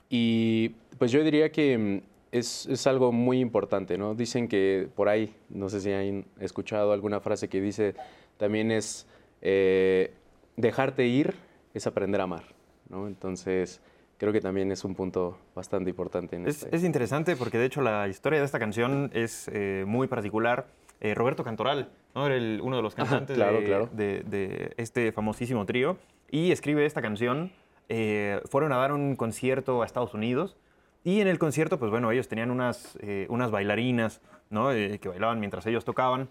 Y 0.09 0.69
pues 0.97 1.11
yo 1.11 1.23
diría 1.23 1.51
que 1.51 1.77
mm, 1.77 2.01
es, 2.31 2.65
es 2.67 2.87
algo 2.87 3.11
muy 3.11 3.39
importante, 3.39 3.97
¿no? 3.97 4.15
Dicen 4.15 4.47
que 4.47 4.87
por 4.95 5.09
ahí, 5.09 5.33
no 5.49 5.69
sé 5.69 5.81
si 5.81 5.91
han 5.91 6.25
escuchado 6.39 6.91
alguna 6.93 7.19
frase 7.19 7.47
que 7.49 7.61
dice, 7.61 7.93
también 8.37 8.71
es 8.71 9.05
eh, 9.41 10.11
dejarte 10.55 11.05
ir 11.05 11.35
es 11.73 11.85
aprender 11.85 12.21
a 12.21 12.23
amar, 12.23 12.43
¿no? 12.89 13.07
Entonces 13.07 13.81
creo 14.17 14.33
que 14.33 14.41
también 14.41 14.71
es 14.71 14.83
un 14.83 14.95
punto 14.95 15.37
bastante 15.55 15.89
importante 15.89 16.35
en 16.35 16.47
Es, 16.47 16.63
este. 16.63 16.75
es 16.75 16.83
interesante 16.83 17.35
porque 17.35 17.57
de 17.57 17.65
hecho 17.65 17.81
la 17.81 18.07
historia 18.07 18.39
de 18.39 18.45
esta 18.45 18.59
canción 18.59 19.09
es 19.13 19.49
eh, 19.53 19.83
muy 19.87 20.07
particular. 20.07 20.67
Eh, 20.99 21.13
Roberto 21.13 21.43
Cantoral, 21.43 21.89
¿no? 22.15 22.25
Era 22.25 22.35
el- 22.35 22.59
uno 22.63 22.75
de 22.77 22.81
los 22.81 22.95
cantantes 22.95 23.35
claro, 23.35 23.59
de, 23.59 23.65
claro. 23.65 23.89
de- 23.93 24.21
de 24.23 24.73
este 24.77 25.11
famosísimo 25.11 25.65
trío 25.65 25.97
y 26.31 26.51
escribe 26.51 26.85
esta 26.85 27.01
canción. 27.03 27.51
Eh, 27.89 28.41
fueron 28.49 28.71
a 28.73 28.77
dar 28.77 28.91
un 28.91 29.15
concierto 29.15 29.81
a 29.83 29.85
Estados 29.85 30.13
Unidos 30.15 30.57
y 31.03 31.21
en 31.21 31.27
el 31.27 31.37
concierto, 31.37 31.77
pues 31.77 31.91
bueno, 31.91 32.11
ellos 32.11 32.27
tenían 32.27 32.49
unas, 32.51 32.97
eh, 33.01 33.27
unas 33.29 33.51
bailarinas, 33.51 34.21
¿no? 34.49 34.71
Eh, 34.71 34.97
que 34.99 35.07
bailaban 35.07 35.39
mientras 35.39 35.65
ellos 35.67 35.85
tocaban. 35.85 36.27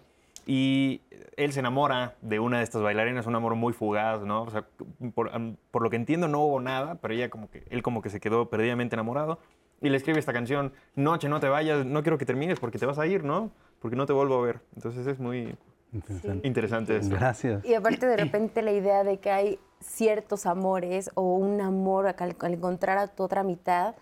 Y 0.49 1.01
él 1.35 1.51
se 1.51 1.59
enamora 1.59 2.15
de 2.21 2.39
una 2.39 2.59
de 2.59 2.63
estas 2.63 2.81
bailarinas, 2.81 3.27
un 3.27 3.35
amor 3.35 3.55
muy 3.55 3.73
fugaz, 3.73 4.21
¿no? 4.21 4.43
O 4.43 4.49
sea, 4.49 4.65
por, 5.13 5.29
por 5.71 5.81
lo 5.81 5.89
que 5.89 5.97
entiendo 5.97 6.29
no 6.29 6.39
hubo 6.39 6.61
nada, 6.61 6.95
pero 6.95 7.13
ella 7.13 7.29
como 7.29 7.49
que, 7.49 7.65
él 7.69 7.83
como 7.83 8.01
que 8.01 8.09
se 8.09 8.21
quedó 8.21 8.49
perdidamente 8.49 8.95
enamorado. 8.95 9.39
Y 9.81 9.89
le 9.89 9.97
escribe 9.97 10.19
esta 10.19 10.31
canción, 10.31 10.71
Noche, 10.95 11.27
no 11.27 11.41
te 11.41 11.49
vayas, 11.49 11.85
no 11.85 12.01
quiero 12.01 12.17
que 12.17 12.25
termines 12.25 12.61
porque 12.61 12.79
te 12.79 12.85
vas 12.85 12.97
a 12.97 13.05
ir, 13.05 13.25
¿no? 13.25 13.51
Porque 13.79 13.97
no 13.97 14.05
te 14.05 14.13
vuelvo 14.13 14.35
a 14.35 14.41
ver. 14.41 14.61
Entonces 14.75 15.05
es 15.05 15.19
muy 15.19 15.55
Interesante. 15.91 16.47
interesante 16.47 16.97
esto. 16.97 17.15
Gracias. 17.15 17.65
Y 17.65 17.73
aparte 17.73 18.05
de 18.05 18.15
repente 18.15 18.61
la 18.61 18.71
idea 18.71 19.03
de 19.03 19.19
que 19.19 19.31
hay 19.31 19.59
ciertos 19.81 20.45
amores 20.45 21.11
o 21.13 21.35
un 21.35 21.59
amor 21.59 22.07
al, 22.07 22.35
al 22.39 22.53
encontrar 22.53 22.97
a 22.97 23.07
tu 23.07 23.23
otra 23.23 23.43
mitad 23.43 23.95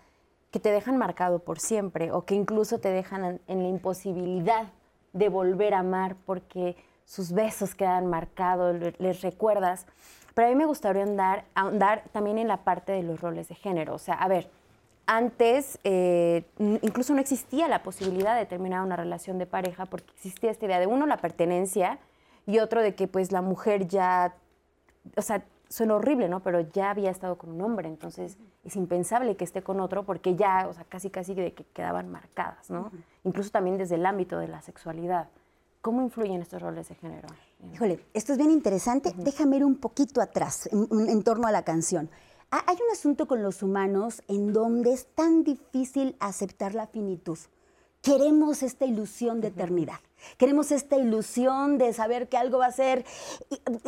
que 0.52 0.60
te 0.60 0.70
dejan 0.70 0.96
marcado 0.96 1.40
por 1.40 1.58
siempre 1.58 2.12
o 2.12 2.24
que 2.24 2.34
incluso 2.34 2.78
te 2.78 2.88
dejan 2.88 3.40
en 3.46 3.62
la 3.62 3.68
imposibilidad 3.68 4.72
de 5.16 5.28
volver 5.28 5.74
a 5.74 5.80
amar 5.80 6.16
porque 6.26 6.76
sus 7.04 7.32
besos 7.32 7.74
quedan 7.74 8.06
marcados, 8.06 8.76
le- 8.76 8.94
les 8.98 9.22
recuerdas. 9.22 9.86
Pero 10.34 10.48
a 10.48 10.50
mí 10.50 10.56
me 10.56 10.66
gustaría 10.66 11.02
andar, 11.02 11.44
ahondar 11.54 12.04
también 12.12 12.38
en 12.38 12.48
la 12.48 12.58
parte 12.58 12.92
de 12.92 13.02
los 13.02 13.20
roles 13.20 13.48
de 13.48 13.54
género. 13.54 13.94
O 13.94 13.98
sea, 13.98 14.14
a 14.14 14.28
ver, 14.28 14.50
antes 15.06 15.78
eh, 15.84 16.44
incluso 16.58 17.14
no 17.14 17.20
existía 17.20 17.68
la 17.68 17.82
posibilidad 17.82 18.36
de 18.36 18.44
terminar 18.44 18.82
una 18.82 18.96
relación 18.96 19.38
de 19.38 19.46
pareja 19.46 19.86
porque 19.86 20.10
existía 20.14 20.50
esta 20.50 20.66
idea 20.66 20.80
de 20.80 20.86
uno 20.88 21.06
la 21.06 21.16
pertenencia 21.18 21.98
y 22.44 22.58
otro 22.58 22.82
de 22.82 22.94
que 22.94 23.06
pues 23.08 23.32
la 23.32 23.40
mujer 23.40 23.86
ya, 23.86 24.34
o 25.16 25.22
sea, 25.22 25.44
suena 25.68 25.94
horrible, 25.96 26.28
¿no? 26.28 26.40
Pero 26.40 26.60
ya 26.60 26.90
había 26.90 27.10
estado 27.10 27.36
con 27.36 27.50
un 27.50 27.60
hombre, 27.60 27.88
entonces 27.88 28.36
es 28.64 28.76
impensable 28.76 29.36
que 29.36 29.44
esté 29.44 29.62
con 29.62 29.80
otro 29.80 30.04
porque 30.04 30.34
ya, 30.36 30.66
o 30.68 30.72
sea, 30.72 30.84
casi 30.84 31.10
casi 31.10 31.34
de 31.34 31.52
que 31.52 31.64
quedaban 31.64 32.10
marcadas, 32.10 32.70
¿no? 32.70 32.90
Incluso 33.24 33.50
también 33.50 33.76
desde 33.78 33.96
el 33.96 34.06
ámbito 34.06 34.38
de 34.38 34.48
la 34.48 34.62
sexualidad. 34.62 35.28
¿Cómo 35.82 36.02
influyen 36.02 36.42
estos 36.42 36.60
roles 36.62 36.88
de 36.88 36.94
género? 36.96 37.28
Híjole, 37.72 38.04
esto 38.12 38.32
es 38.32 38.38
bien 38.38 38.50
interesante. 38.50 39.12
Déjame 39.16 39.56
ir 39.58 39.64
un 39.64 39.76
poquito 39.76 40.20
atrás 40.20 40.68
en, 40.72 40.88
en 41.08 41.22
torno 41.22 41.46
a 41.46 41.52
la 41.52 41.62
canción. 41.62 42.10
Ha- 42.50 42.64
Hay 42.66 42.76
un 42.76 42.90
asunto 42.92 43.26
con 43.28 43.42
los 43.42 43.62
humanos 43.62 44.22
en 44.28 44.52
donde 44.52 44.92
es 44.92 45.06
tan 45.14 45.44
difícil 45.44 46.16
aceptar 46.18 46.74
la 46.74 46.86
finitud. 46.88 47.38
Queremos 48.06 48.62
esta 48.62 48.84
ilusión 48.84 49.40
de 49.40 49.48
eternidad. 49.48 49.98
Queremos 50.38 50.70
esta 50.70 50.94
ilusión 50.94 51.76
de 51.76 51.92
saber 51.92 52.28
que 52.28 52.36
algo 52.36 52.58
va 52.58 52.66
a 52.66 52.70
ser. 52.70 53.04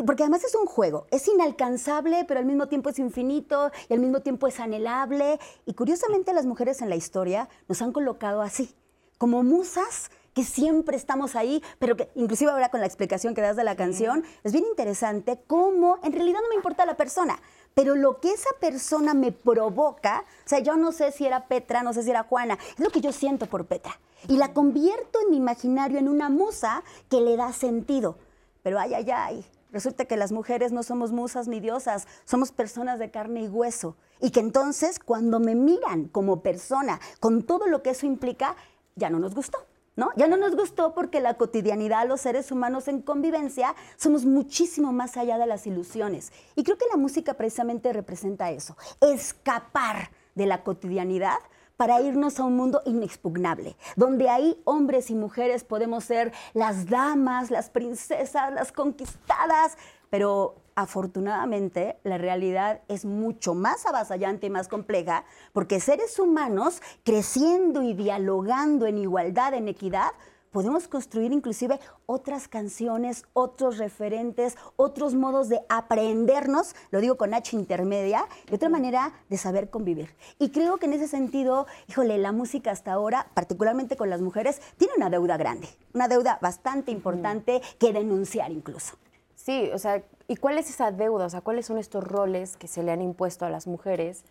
Porque 0.04 0.24
además 0.24 0.42
es 0.42 0.56
un 0.56 0.66
juego. 0.66 1.06
Es 1.12 1.28
inalcanzable, 1.28 2.24
pero 2.26 2.40
al 2.40 2.46
mismo 2.46 2.66
tiempo 2.66 2.90
es 2.90 2.98
infinito 2.98 3.70
y 3.88 3.92
al 3.92 4.00
mismo 4.00 4.18
tiempo 4.18 4.48
es 4.48 4.58
anhelable. 4.58 5.38
Y 5.66 5.74
curiosamente, 5.74 6.32
las 6.32 6.46
mujeres 6.46 6.82
en 6.82 6.88
la 6.88 6.96
historia 6.96 7.48
nos 7.68 7.80
han 7.80 7.92
colocado 7.92 8.42
así, 8.42 8.74
como 9.18 9.44
musas 9.44 10.10
que 10.34 10.42
siempre 10.42 10.96
estamos 10.96 11.36
ahí, 11.36 11.62
pero 11.78 11.96
que 11.96 12.10
inclusive 12.16 12.50
ahora 12.50 12.70
con 12.70 12.80
la 12.80 12.86
explicación 12.86 13.36
que 13.36 13.40
das 13.40 13.54
de 13.54 13.62
la 13.62 13.76
canción, 13.76 14.24
es 14.42 14.50
bien 14.50 14.64
interesante 14.68 15.38
cómo 15.46 15.98
en 16.02 16.12
realidad 16.12 16.40
no 16.42 16.48
me 16.48 16.56
importa 16.56 16.86
la 16.86 16.96
persona, 16.96 17.40
pero 17.74 17.94
lo 17.94 18.18
que 18.18 18.32
esa 18.32 18.50
persona 18.60 19.14
me 19.14 19.30
provoca, 19.30 20.24
o 20.44 20.48
sea, 20.48 20.58
yo 20.58 20.76
no 20.76 20.90
sé 20.90 21.12
si 21.12 21.24
era 21.24 21.46
Petra, 21.46 21.84
no 21.84 21.92
sé 21.92 22.02
si 22.02 22.10
era 22.10 22.24
Juana, 22.24 22.58
es 22.76 22.80
lo 22.80 22.90
que 22.90 23.00
yo 23.00 23.12
siento 23.12 23.46
por 23.46 23.66
Petra. 23.66 23.98
Y 24.26 24.36
la 24.36 24.52
convierto 24.52 25.20
en 25.22 25.30
mi 25.30 25.36
imaginario 25.36 25.98
en 25.98 26.08
una 26.08 26.28
musa 26.28 26.82
que 27.08 27.20
le 27.20 27.36
da 27.36 27.52
sentido. 27.52 28.18
Pero 28.62 28.78
ay, 28.78 28.94
ay, 28.94 29.10
ay, 29.10 29.46
resulta 29.70 30.06
que 30.06 30.16
las 30.16 30.32
mujeres 30.32 30.72
no 30.72 30.82
somos 30.82 31.12
musas 31.12 31.48
ni 31.48 31.60
diosas, 31.60 32.06
somos 32.24 32.52
personas 32.52 32.98
de 32.98 33.10
carne 33.10 33.42
y 33.42 33.48
hueso. 33.48 33.96
Y 34.20 34.30
que 34.30 34.40
entonces 34.40 34.98
cuando 34.98 35.38
me 35.40 35.54
miran 35.54 36.06
como 36.08 36.42
persona, 36.42 37.00
con 37.20 37.44
todo 37.44 37.66
lo 37.66 37.82
que 37.82 37.90
eso 37.90 38.06
implica, 38.06 38.56
ya 38.96 39.10
no 39.10 39.18
nos 39.18 39.34
gustó. 39.34 39.58
¿No? 39.96 40.10
Ya 40.14 40.28
no 40.28 40.36
nos 40.36 40.54
gustó 40.54 40.94
porque 40.94 41.20
la 41.20 41.34
cotidianidad, 41.34 42.06
los 42.06 42.20
seres 42.20 42.52
humanos 42.52 42.86
en 42.86 43.02
convivencia, 43.02 43.74
somos 43.96 44.24
muchísimo 44.24 44.92
más 44.92 45.16
allá 45.16 45.38
de 45.38 45.46
las 45.46 45.66
ilusiones. 45.66 46.30
Y 46.54 46.62
creo 46.62 46.78
que 46.78 46.86
la 46.88 46.96
música 46.96 47.34
precisamente 47.34 47.92
representa 47.92 48.52
eso, 48.52 48.76
escapar 49.00 50.12
de 50.36 50.46
la 50.46 50.62
cotidianidad 50.62 51.38
para 51.78 52.00
irnos 52.00 52.40
a 52.40 52.44
un 52.44 52.56
mundo 52.56 52.82
inexpugnable, 52.86 53.76
donde 53.94 54.28
ahí 54.28 54.60
hombres 54.64 55.10
y 55.10 55.14
mujeres 55.14 55.62
podemos 55.62 56.02
ser 56.02 56.32
las 56.52 56.86
damas, 56.86 57.52
las 57.52 57.70
princesas, 57.70 58.52
las 58.52 58.72
conquistadas, 58.72 59.78
pero 60.10 60.56
afortunadamente 60.74 61.96
la 62.02 62.18
realidad 62.18 62.82
es 62.88 63.04
mucho 63.04 63.54
más 63.54 63.86
avasallante 63.86 64.48
y 64.48 64.50
más 64.50 64.66
compleja, 64.66 65.24
porque 65.52 65.78
seres 65.78 66.18
humanos 66.18 66.82
creciendo 67.04 67.84
y 67.84 67.94
dialogando 67.94 68.86
en 68.86 68.98
igualdad, 68.98 69.54
en 69.54 69.68
equidad, 69.68 70.10
podemos 70.50 70.88
construir 70.88 71.32
inclusive 71.32 71.80
otras 72.06 72.48
canciones, 72.48 73.24
otros 73.32 73.78
referentes, 73.78 74.56
otros 74.76 75.14
modos 75.14 75.48
de 75.48 75.60
aprendernos, 75.68 76.74
lo 76.90 77.00
digo 77.00 77.16
con 77.16 77.34
H 77.34 77.56
intermedia, 77.56 78.26
de 78.48 78.56
otra 78.56 78.68
manera 78.68 79.12
de 79.28 79.36
saber 79.36 79.70
convivir. 79.70 80.14
Y 80.38 80.50
creo 80.50 80.78
que 80.78 80.86
en 80.86 80.94
ese 80.94 81.08
sentido, 81.08 81.66
híjole, 81.88 82.18
la 82.18 82.32
música 82.32 82.70
hasta 82.70 82.92
ahora, 82.92 83.28
particularmente 83.34 83.96
con 83.96 84.10
las 84.10 84.20
mujeres, 84.20 84.60
tiene 84.76 84.94
una 84.96 85.10
deuda 85.10 85.36
grande, 85.36 85.68
una 85.94 86.08
deuda 86.08 86.38
bastante 86.40 86.90
importante 86.90 87.62
que 87.78 87.92
denunciar 87.92 88.50
incluso. 88.52 88.96
Sí, 89.34 89.70
o 89.72 89.78
sea, 89.78 90.02
¿y 90.26 90.36
cuál 90.36 90.58
es 90.58 90.68
esa 90.68 90.90
deuda? 90.90 91.26
O 91.26 91.30
sea, 91.30 91.40
¿cuáles 91.40 91.66
son 91.66 91.78
estos 91.78 92.04
roles 92.04 92.56
que 92.56 92.68
se 92.68 92.82
le 92.82 92.90
han 92.90 93.00
impuesto 93.00 93.46
a 93.46 93.50
las 93.50 93.66
mujeres 93.66 94.24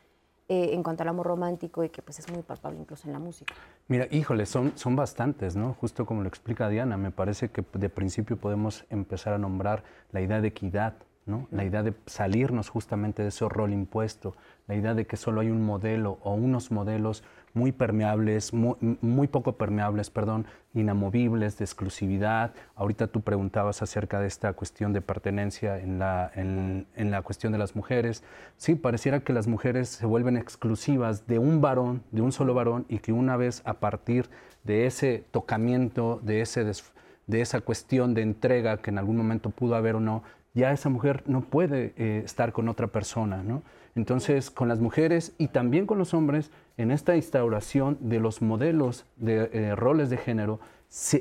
eh, 0.50 0.70
en 0.74 0.82
cuanto 0.82 1.04
al 1.04 1.10
amor 1.10 1.28
romántico 1.28 1.84
y 1.84 1.90
que 1.90 2.02
pues 2.02 2.20
es 2.20 2.32
muy 2.32 2.42
palpable 2.42 2.80
incluso 2.80 3.08
en 3.08 3.14
la 3.14 3.20
música? 3.20 3.54
Mira, 3.88 4.08
híjole, 4.12 4.46
son, 4.46 4.72
son 4.76 4.96
bastantes, 4.96 5.56
¿no? 5.56 5.74
Justo 5.74 6.06
como 6.06 6.22
lo 6.22 6.30
explica 6.30 6.70
Diana, 6.70 6.96
me 6.98 7.12
parece 7.12 7.50
que 7.50 7.66
de 7.74 7.90
principio 7.90 8.38
podemos 8.38 8.86
empezar 8.90 9.34
a 9.34 9.38
nombrar 9.38 9.84
la 10.12 10.22
idea 10.22 10.40
de 10.40 10.48
equidad, 10.48 10.94
¿no? 11.26 11.48
La 11.52 11.66
idea 11.66 11.84
de 11.84 11.94
salirnos 12.06 12.70
justamente 12.70 13.22
de 13.24 13.30
ese 13.30 13.48
rol 13.50 13.74
impuesto, 13.74 14.36
la 14.68 14.76
idea 14.76 14.94
de 14.94 15.06
que 15.06 15.18
solo 15.18 15.42
hay 15.42 15.50
un 15.50 15.66
modelo 15.66 16.18
o 16.24 16.34
unos 16.34 16.72
modelos 16.72 17.24
muy 17.54 17.72
permeables, 17.72 18.54
muy, 18.54 18.76
muy, 19.02 19.28
poco 19.28 19.58
permeables, 19.58 20.10
perdón, 20.10 20.46
inamovibles, 20.74 21.58
de 21.58 21.66
exclusividad. 21.66 22.54
Ahorita 22.76 23.08
tú 23.08 23.22
preguntabas 23.22 23.82
acerca 23.82 24.20
de 24.20 24.28
esta 24.28 24.54
cuestión 24.54 24.94
de 24.94 25.02
pertenencia 25.02 25.80
en 25.80 26.00
la, 26.00 26.32
en, 26.36 26.88
en 26.96 27.12
la 27.12 27.22
cuestión 27.22 27.52
de 27.52 27.58
las 27.58 27.76
mujeres. 27.76 28.24
Sí, 28.58 28.76
pareciera 28.76 29.22
que 29.22 29.34
las 29.34 29.48
mujeres 29.48 29.90
se 29.90 30.06
vuelven 30.06 30.38
exclusivas 30.38 31.28
de 31.28 31.40
un 31.40 31.62
varón, 31.62 32.04
de 32.12 32.22
un 32.22 32.32
solo 32.32 32.54
varón, 32.54 32.86
y 32.90 33.00
que 33.00 33.12
una 33.12 33.38
vez 33.38 33.62
a 33.66 33.76
partir 33.76 34.30
de 34.64 34.86
ese 34.86 35.24
tocamiento, 35.32 36.20
de, 36.24 36.42
ese 36.42 36.64
de 36.64 37.42
esa 37.42 37.62
cuestión 37.62 38.14
de 38.14 38.22
entrega 38.22 38.78
que 38.78 38.90
en 38.92 38.98
algún 38.98 39.18
momento 39.18 39.50
pudo 39.50 39.76
haber 39.76 39.96
o 39.96 40.00
no, 40.00 40.24
ya 40.54 40.72
esa 40.72 40.90
mujer 40.90 41.24
no 41.28 41.42
puede 41.42 41.94
eh, 41.98 42.22
estar 42.26 42.52
con 42.52 42.68
otra 42.68 42.88
persona, 42.88 43.44
¿no? 43.44 43.62
Entonces, 43.96 44.50
con 44.50 44.68
las 44.68 44.80
mujeres 44.80 45.34
y 45.38 45.48
también 45.48 45.86
con 45.86 45.98
los 45.98 46.14
hombres, 46.14 46.52
en 46.78 46.92
esta 46.92 47.16
instauración 47.16 47.98
de 48.00 48.20
los 48.20 48.42
modelos 48.42 49.06
de 49.18 49.50
eh, 49.52 49.76
roles 49.76 50.10
de 50.10 50.18
género, 50.18 50.60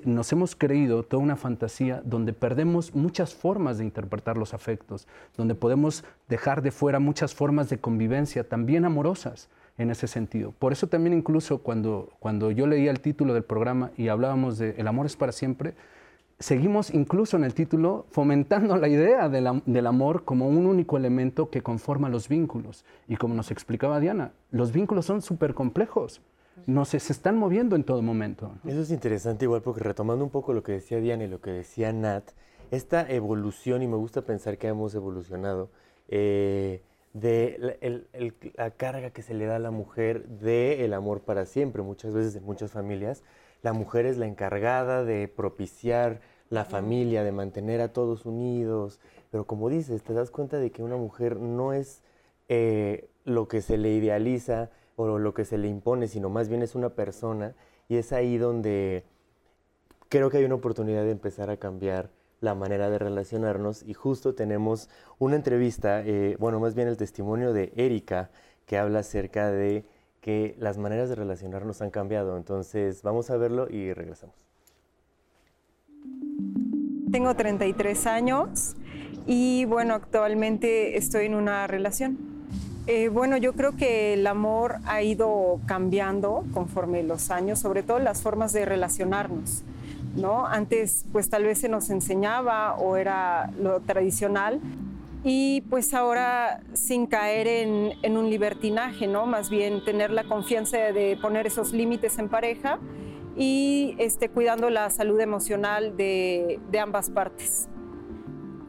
nos 0.04 0.30
hemos 0.32 0.54
creído 0.54 1.02
toda 1.02 1.22
una 1.22 1.36
fantasía 1.36 2.00
donde 2.04 2.32
perdemos 2.32 2.94
muchas 2.94 3.34
formas 3.34 3.78
de 3.78 3.84
interpretar 3.84 4.36
los 4.36 4.54
afectos, 4.54 5.09
donde 5.36 5.57
podemos 5.57 6.04
dejar 6.28 6.62
de 6.62 6.70
fuera 6.70 7.00
muchas 7.00 7.34
formas 7.34 7.68
de 7.68 7.78
convivencia, 7.78 8.48
también 8.48 8.84
amorosas 8.84 9.48
en 9.76 9.90
ese 9.90 10.07
sentido. 10.07 10.52
Por 10.52 10.72
eso 10.72 10.86
también 10.86 11.14
incluso 11.14 11.59
cuando, 11.59 12.12
cuando 12.20 12.50
yo 12.50 12.66
leía 12.66 12.90
el 12.90 13.00
título 13.00 13.34
del 13.34 13.42
programa 13.42 13.90
y 13.96 14.09
hablábamos 14.09 14.59
de 14.59 14.74
El 14.78 14.86
amor 14.86 15.07
es 15.07 15.16
para 15.16 15.32
siempre, 15.32 15.74
seguimos 16.39 16.93
incluso 16.93 17.37
en 17.37 17.45
el 17.45 17.55
título 17.55 18.07
fomentando 18.11 18.76
la 18.76 18.89
idea 18.89 19.28
del 19.28 19.87
amor 19.87 20.24
como 20.24 20.49
un 20.49 20.66
único 20.66 20.97
elemento 20.97 21.51
que 21.51 21.62
conforma 21.62 22.09
los 22.09 22.28
vínculos. 22.28 22.84
Y 23.09 23.16
como 23.16 23.34
nos 23.34 23.51
explicaba 23.51 24.01
Diana, 24.01 24.32
los 24.51 24.72
vínculos 24.72 25.07
son 25.07 25.22
súper 25.22 25.55
complejos. 25.55 26.20
No 26.66 26.84
se, 26.84 27.01
se 27.01 27.12
están 27.12 27.37
moviendo 27.37 27.76
en 27.76 27.84
todo 27.84 28.03
momento. 28.03 28.53
Eso 28.64 28.80
es 28.80 28.91
interesante 28.91 29.45
igual 29.45 29.62
porque 29.62 29.82
retomando 29.82 30.24
un 30.24 30.30
poco 30.30 30.53
lo 30.53 30.62
que 30.62 30.72
decía 30.72 30.99
Diana 30.99 31.24
y 31.24 31.28
lo 31.28 31.41
que 31.41 31.51
decía 31.51 31.93
Nat, 31.93 32.30
esta 32.70 33.09
evolución, 33.09 33.82
y 33.82 33.87
me 33.87 33.97
gusta 33.97 34.22
pensar 34.22 34.59
que 34.59 34.66
hemos 34.66 34.95
evolucionado, 34.95 35.70
eh, 36.09 36.82
de 37.12 37.78
la, 38.57 38.70
carga 38.72 39.11
que 39.11 39.22
se 39.22 39.32
le 39.32 39.47
da 39.47 39.57
a 39.57 39.59
la 39.59 39.70
mujer 39.70 40.26
de 40.26 40.84
el 40.84 40.93
amor 40.93 41.20
para 41.20 41.47
siempre. 41.47 41.82
Muchas 41.82 42.12
veces 42.12 42.37
en 42.37 42.45
muchas 42.45 42.72
familias 42.72 43.22
la 43.66 43.72
mujer 43.72 44.06
es 44.06 44.16
la 44.16 44.26
encargada 44.26 45.02
de 45.02 45.26
propiciar 45.26 46.20
la 46.50 46.64
familia, 46.64 47.24
de 47.24 47.32
mantener 47.32 47.80
a 47.80 47.92
todos 47.92 48.24
unidos. 48.24 49.00
Pero 49.32 49.44
como 49.44 49.68
dices, 49.68 50.04
te 50.04 50.14
das 50.14 50.30
cuenta 50.30 50.58
de 50.58 50.70
que 50.70 50.84
una 50.84 50.96
mujer 50.96 51.40
no 51.40 51.72
es 51.72 52.00
eh, 52.48 53.10
lo 53.24 53.48
que 53.48 53.62
se 53.62 53.76
le 53.76 53.90
idealiza 53.90 54.70
o 54.94 55.18
lo 55.18 55.34
que 55.34 55.44
se 55.44 55.58
le 55.58 55.66
impone, 55.66 56.06
sino 56.06 56.30
más 56.30 56.48
bien 56.48 56.62
es 56.62 56.76
una 56.76 56.90
persona. 56.90 57.56
Y 57.88 57.96
es 57.96 58.12
ahí 58.12 58.38
donde 58.38 59.02
creo 60.10 60.30
que 60.30 60.36
hay 60.36 60.44
una 60.44 60.54
oportunidad 60.54 61.02
de 61.02 61.10
empezar 61.10 61.50
a 61.50 61.56
cambiar 61.56 62.10
la 62.40 62.54
manera 62.54 62.88
de 62.88 63.00
relacionarnos 63.00 63.82
y 63.82 63.94
justo 63.94 64.36
tenemos 64.36 64.88
una 65.18 65.34
entrevista, 65.34 66.02
eh, 66.06 66.36
bueno, 66.38 66.60
más 66.60 66.76
bien 66.76 66.86
el 66.86 66.96
testimonio 66.96 67.52
de 67.52 67.72
Erika, 67.74 68.30
que 68.64 68.78
habla 68.78 69.00
acerca 69.00 69.50
de 69.50 69.84
que 70.27 70.57
las 70.59 70.77
maneras 70.77 71.09
de 71.09 71.14
relacionarnos 71.14 71.83
han 71.83 71.91
cambiado. 71.91 72.37
Entonces, 72.37 73.03
vamos 73.05 73.31
a 73.31 73.37
verlo 73.37 73.68
y 73.70 73.93
regresamos. 73.93 74.35
Tengo 77.12 77.37
33 77.37 78.09
años 78.09 78.74
y 79.24 79.66
bueno, 79.66 79.95
actualmente 79.95 80.97
estoy 80.97 81.27
en 81.27 81.37
una 81.37 81.68
relación. 81.68 82.18
Eh, 82.89 83.09
bueno, 83.09 83.37
yo 83.37 83.53
creo 83.53 83.77
que 83.77 84.14
el 84.14 84.27
amor 84.27 84.79
ha 84.87 85.01
ido 85.01 85.61
cambiando 85.66 86.45
conforme 86.53 87.05
los 87.05 87.31
años, 87.31 87.61
sobre 87.61 87.85
todo 87.85 88.01
las 88.01 88.20
formas 88.20 88.53
de 88.53 88.64
relacionarnos. 88.64 89.62
¿no? 90.16 90.45
Antes 90.45 91.05
pues 91.12 91.31
tal 91.31 91.45
vez 91.45 91.61
se 91.61 91.68
nos 91.68 91.89
enseñaba 91.89 92.74
o 92.74 92.97
era 92.97 93.53
lo 93.61 93.79
tradicional 93.79 94.61
y 95.24 95.62
pues 95.62 95.94
ahora 95.94 96.60
sin 96.72 97.06
caer 97.06 97.46
en, 97.48 98.16
un 98.16 98.30
libertinaje, 98.30 99.06
¿no? 99.06 99.26
Más 99.26 99.50
bien 99.50 99.84
tener 99.84 100.10
la 100.10 100.24
confianza 100.24 100.78
de 100.78 101.18
poner 101.20 101.46
esos 101.46 101.72
límites 101.72 102.18
en 102.18 102.28
pareja 102.28 102.78
y 103.36 103.94
este, 103.98 104.28
cuidando 104.28 104.70
la 104.70 104.88
salud 104.90 105.20
emocional 105.20 105.96
de 105.96 106.60
ambas 106.80 107.10
partes. 107.10 107.68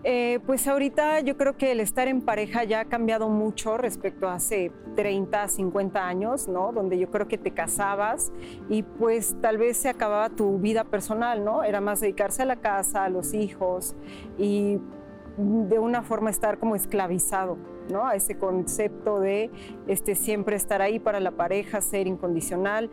Eh, 0.10 0.40
pues 0.46 0.66
ahorita 0.70 1.20
yo 1.20 1.36
creo 1.36 1.58
que 1.58 1.74
el 1.74 1.82
estar 1.82 2.08
en 2.08 2.22
pareja 2.22 2.64
ya 2.64 2.80
ha 2.80 2.86
cambiado 2.86 3.28
mucho 3.28 3.78
respecto 3.78 4.30
a 4.30 4.36
hace 4.36 4.72
30, 4.96 5.50
50 5.50 6.08
años, 6.08 6.48
¿no? 6.48 6.72
Donde 6.72 6.98
yo 6.98 7.12
creo 7.12 7.28
que 7.28 7.38
te 7.38 7.52
casabas 7.52 8.32
y 8.70 8.84
pues 8.84 9.36
tal 9.42 9.58
vez 9.58 9.76
se 9.76 9.90
acababa 9.90 10.30
tu 10.30 10.60
vida 10.60 10.86
personal, 10.86 11.44
¿no? 11.44 11.62
Era 11.62 11.82
más 11.82 12.00
dedicarse 12.00 12.44
a 12.44 12.46
la 12.46 12.56
casa, 12.56 13.04
a 13.04 13.10
los 13.10 13.34
hijos 13.34 13.98
y 14.38 14.80
de 15.38 15.80
una 15.80 16.02
forma 16.02 16.30
estar 16.30 16.58
como 16.58 16.76
esclavizado, 16.76 17.58
¿no? 17.92 18.08
A 18.08 18.16
ese 18.16 18.38
concepto 18.38 19.20
de 19.20 19.52
este, 19.88 20.16
siempre 20.16 20.56
estar 20.56 20.82
ahí 20.82 21.00
para 21.00 21.20
la 21.20 21.32
pareja, 21.32 21.82
ser 21.82 22.08
incondicional. 22.08 22.90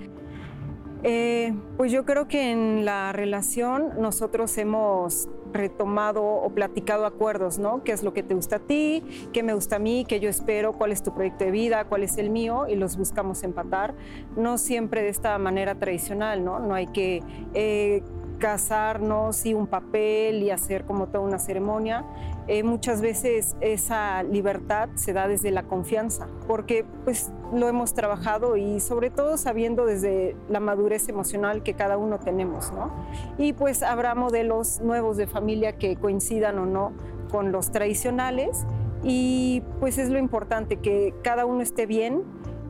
Eh, 1.03 1.55
pues 1.77 1.93
yo 1.93 2.05
creo 2.05 2.29
que 2.29 2.51
en 2.51 2.85
la 2.85 3.13
relación 3.13 4.01
nosotros 4.01 4.57
hemos 4.57 5.29
retomado 5.53 6.25
o 6.25 6.51
platicado 6.51 7.07
acuerdos, 7.07 7.59
¿no? 7.59 7.85
¿Qué 7.85 7.93
es 7.93 8.03
lo 8.03 8.13
que 8.13 8.23
te 8.23 8.35
gusta 8.35 8.57
a 8.57 8.59
ti? 8.59 9.03
¿Qué 9.33 9.43
me 9.43 9.55
gusta 9.55 9.77
a 9.77 9.79
mí? 9.79 10.05
¿Qué 10.07 10.19
yo 10.19 10.29
espero? 10.29 10.73
¿Cuál 10.73 10.93
es 10.93 11.03
tu 11.03 11.15
proyecto 11.15 11.45
de 11.45 11.51
vida? 11.51 11.85
¿Cuál 11.85 12.03
es 12.03 12.19
el 12.19 12.31
mío? 12.31 12.67
Y 12.69 12.75
los 12.75 12.97
buscamos 12.97 13.43
empatar. 13.43 13.95
No 14.37 14.59
siempre 14.59 15.03
de 15.03 15.11
esta 15.11 15.39
manera 15.39 15.77
tradicional, 15.77 16.45
¿no? 16.45 16.59
No 16.59 16.75
hay 16.75 16.89
que 16.89 17.23
eh, 17.55 18.03
casarnos 18.39 19.47
y 19.47 19.55
un 19.55 19.67
papel 19.67 20.43
y 20.43 20.51
hacer 20.51 20.85
como 20.85 21.07
toda 21.07 21.21
una 21.21 21.39
ceremonia. 21.39 22.05
Eh, 22.47 22.63
muchas 22.63 23.01
veces 23.01 23.57
esa 23.63 24.23
libertad 24.23 24.91
se 24.97 25.15
da 25.15 25.29
desde 25.29 25.51
la 25.51 25.63
confianza, 25.63 26.29
porque 26.47 26.85
pues 27.05 27.33
lo 27.55 27.69
hemos 27.69 27.95
trabajado 27.95 28.57
y 28.57 28.81
sobre 28.81 29.09
todo 29.09 29.39
sabiendo 29.39 29.87
desde 29.87 30.37
la 30.51 30.61
madurez 30.61 31.09
emocional 31.09 31.63
que 31.63 31.73
cada 31.73 31.97
uno 31.97 32.19
tenemos, 32.19 32.71
¿no? 32.73 32.93
Y 33.39 33.55
pues 33.55 33.83
habrá 33.83 34.15
modelos 34.15 34.81
nuevos 34.81 35.17
de 35.17 35.27
familia 35.27 35.79
que 35.79 35.97
coincidan 35.97 36.59
o 36.59 36.67
no 36.67 36.93
con 37.31 37.51
los 37.51 37.71
tradicionales 37.71 38.67
y 39.03 39.63
pues 39.81 39.97
es 39.97 40.11
lo 40.11 40.19
importante 40.19 40.77
que 40.77 41.15
cada 41.23 41.47
uno 41.47 41.63
esté 41.63 41.87
bien. 41.87 42.23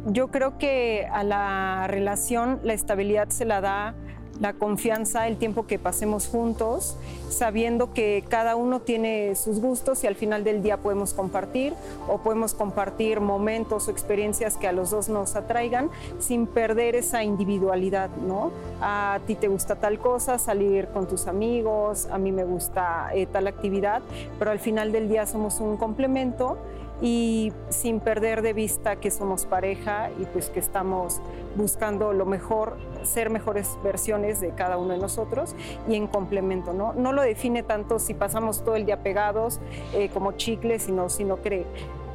Yo 0.07 0.29
creo 0.29 0.59
que 0.59 1.09
a 1.11 1.25
la 1.25 1.87
relación 1.89 2.61
la 2.63 2.75
estabilidad 2.75 3.29
se 3.31 3.45
la 3.45 3.61
da 3.61 3.95
la 4.41 4.53
confianza, 4.53 5.29
el 5.29 5.37
tiempo 5.37 5.67
que 5.67 5.79
pasemos 5.79 6.27
juntos, 6.29 6.97
sabiendo 7.29 7.93
que 7.93 8.25
cada 8.29 8.57
uno 8.57 8.81
tiene 8.81 9.35
sus 9.35 9.61
gustos 9.61 10.05
y 10.05 10.07
al 10.07 10.15
final 10.15 10.45
del 10.45 10.63
día 10.63 10.79
podemos 10.79 11.15
compartir 11.15 11.75
o 12.09 12.19
podemos 12.19 12.55
compartir 12.55 13.21
momentos 13.21 13.89
o 13.89 13.91
experiencias 13.91 14.57
que 14.57 14.69
a 14.69 14.73
los 14.73 14.91
dos 14.91 15.09
nos 15.09 15.37
atraigan 15.37 15.91
sin 16.19 16.47
perder 16.47 16.95
esa 16.97 17.23
individualidad, 17.25 18.11
¿no? 18.17 18.51
A 18.81 19.21
ti 19.27 19.35
te 19.35 19.49
gusta 19.49 19.77
tal 19.77 19.99
cosa, 19.99 20.39
salir 20.39 20.89
con 20.89 21.07
tus 21.07 21.27
amigos, 21.27 22.07
a 22.11 22.19
mí 22.19 22.33
me 22.33 22.45
gusta 22.45 23.11
eh, 23.15 23.27
tal 23.27 23.47
actividad, 23.47 24.03
pero 24.39 24.51
al 24.51 24.59
final 24.59 24.93
del 24.93 25.09
día 25.09 25.27
somos 25.27 25.61
un 25.61 25.77
complemento 25.77 26.59
y 27.05 27.53
sin 27.69 28.01
perder 28.01 28.41
de 28.41 28.55
vista 28.55 28.97
que 28.97 29.11
somos 29.11 29.45
pareja 29.45 30.09
y 30.19 30.25
pues 30.25 30.49
que 30.49 30.59
estamos 30.59 31.21
buscando 31.55 32.15
lo 32.15 32.25
mejor, 32.25 32.79
ser 33.03 33.29
mejores 33.29 33.79
versiones 33.85 34.41
de 34.41 34.55
cada 34.55 34.79
uno 34.79 34.95
de 34.95 34.99
nosotros 34.99 35.55
y 35.87 35.97
en 35.97 36.07
complemento, 36.07 36.73
¿no? 36.73 36.95
No 36.95 37.13
lo 37.13 37.21
define 37.21 37.63
tanto 37.63 37.99
si 37.99 38.15
pasamos 38.15 38.65
todo 38.65 38.77
el 38.77 38.87
día 38.87 39.03
pegados 39.03 39.61
eh, 39.93 40.09
como 40.15 40.33
chicles, 40.33 40.85
sino, 40.85 41.11
sino 41.11 41.43
que 41.43 41.67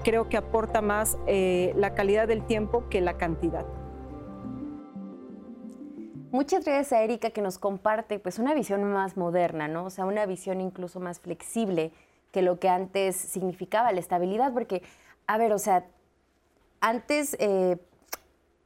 creo 0.03 0.27
que 0.27 0.37
aporta 0.37 0.81
más 0.81 1.19
eh, 1.27 1.71
la 1.75 1.93
calidad 1.93 2.27
del 2.27 2.43
tiempo 2.43 2.89
que 2.89 2.99
la 2.99 3.15
cantidad. 3.15 3.67
Muchas 6.31 6.65
gracias 6.65 6.93
a 6.93 7.03
Erika 7.03 7.29
que 7.29 7.41
nos 7.41 7.59
comparte 7.59 8.17
pues 8.17 8.39
una 8.39 8.55
visión 8.55 8.83
más 8.85 9.17
moderna, 9.17 9.67
¿no? 9.67 9.85
O 9.85 9.89
sea, 9.91 10.05
una 10.05 10.25
visión 10.25 10.61
incluso 10.61 10.99
más 10.99 11.19
flexible 11.19 11.91
que 12.31 12.41
lo 12.41 12.59
que 12.59 12.69
antes 12.69 13.15
significaba 13.15 13.91
la 13.91 13.99
estabilidad, 13.99 14.53
porque, 14.53 14.83
a 15.27 15.37
ver, 15.37 15.53
o 15.53 15.59
sea, 15.59 15.85
antes 16.81 17.35
eh, 17.39 17.77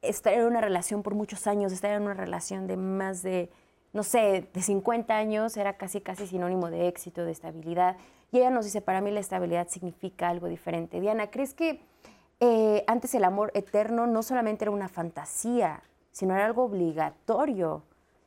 estar 0.01 0.33
en 0.33 0.45
una 0.45 0.61
relación 0.61 1.01
por 1.01 1.15
muchos 1.15 1.47
años, 1.47 1.71
estar 1.71 1.91
en 1.91 2.03
una 2.03 2.13
relación 2.13 2.67
de 2.67 2.77
más 2.77 3.23
de, 3.23 3.49
no 3.93 4.03
sé, 4.03 4.47
de 4.53 4.61
50 4.61 5.15
años 5.15 5.57
era 5.57 5.77
casi, 5.77 6.01
casi 6.01 6.27
sinónimo 6.27 6.69
de 6.69 6.87
éxito, 6.87 7.25
de 7.25 7.31
estabilidad. 7.31 7.97
Y 8.31 8.39
ella 8.39 8.49
nos 8.49 8.65
dice, 8.65 8.81
para 8.81 9.01
mí 9.01 9.11
la 9.11 9.19
estabilidad 9.19 9.67
significa 9.69 10.29
algo 10.29 10.47
diferente. 10.47 10.99
Diana, 10.99 11.29
¿crees 11.31 11.53
que 11.53 11.81
eh, 12.39 12.83
antes 12.87 13.15
el 13.15 13.23
amor 13.23 13.51
eterno 13.53 14.07
no 14.07 14.23
solamente 14.23 14.65
era 14.65 14.71
una 14.71 14.89
fantasía, 14.89 15.83
sino 16.11 16.35
era 16.35 16.45
algo 16.45 16.63
obligatorio? 16.63 17.83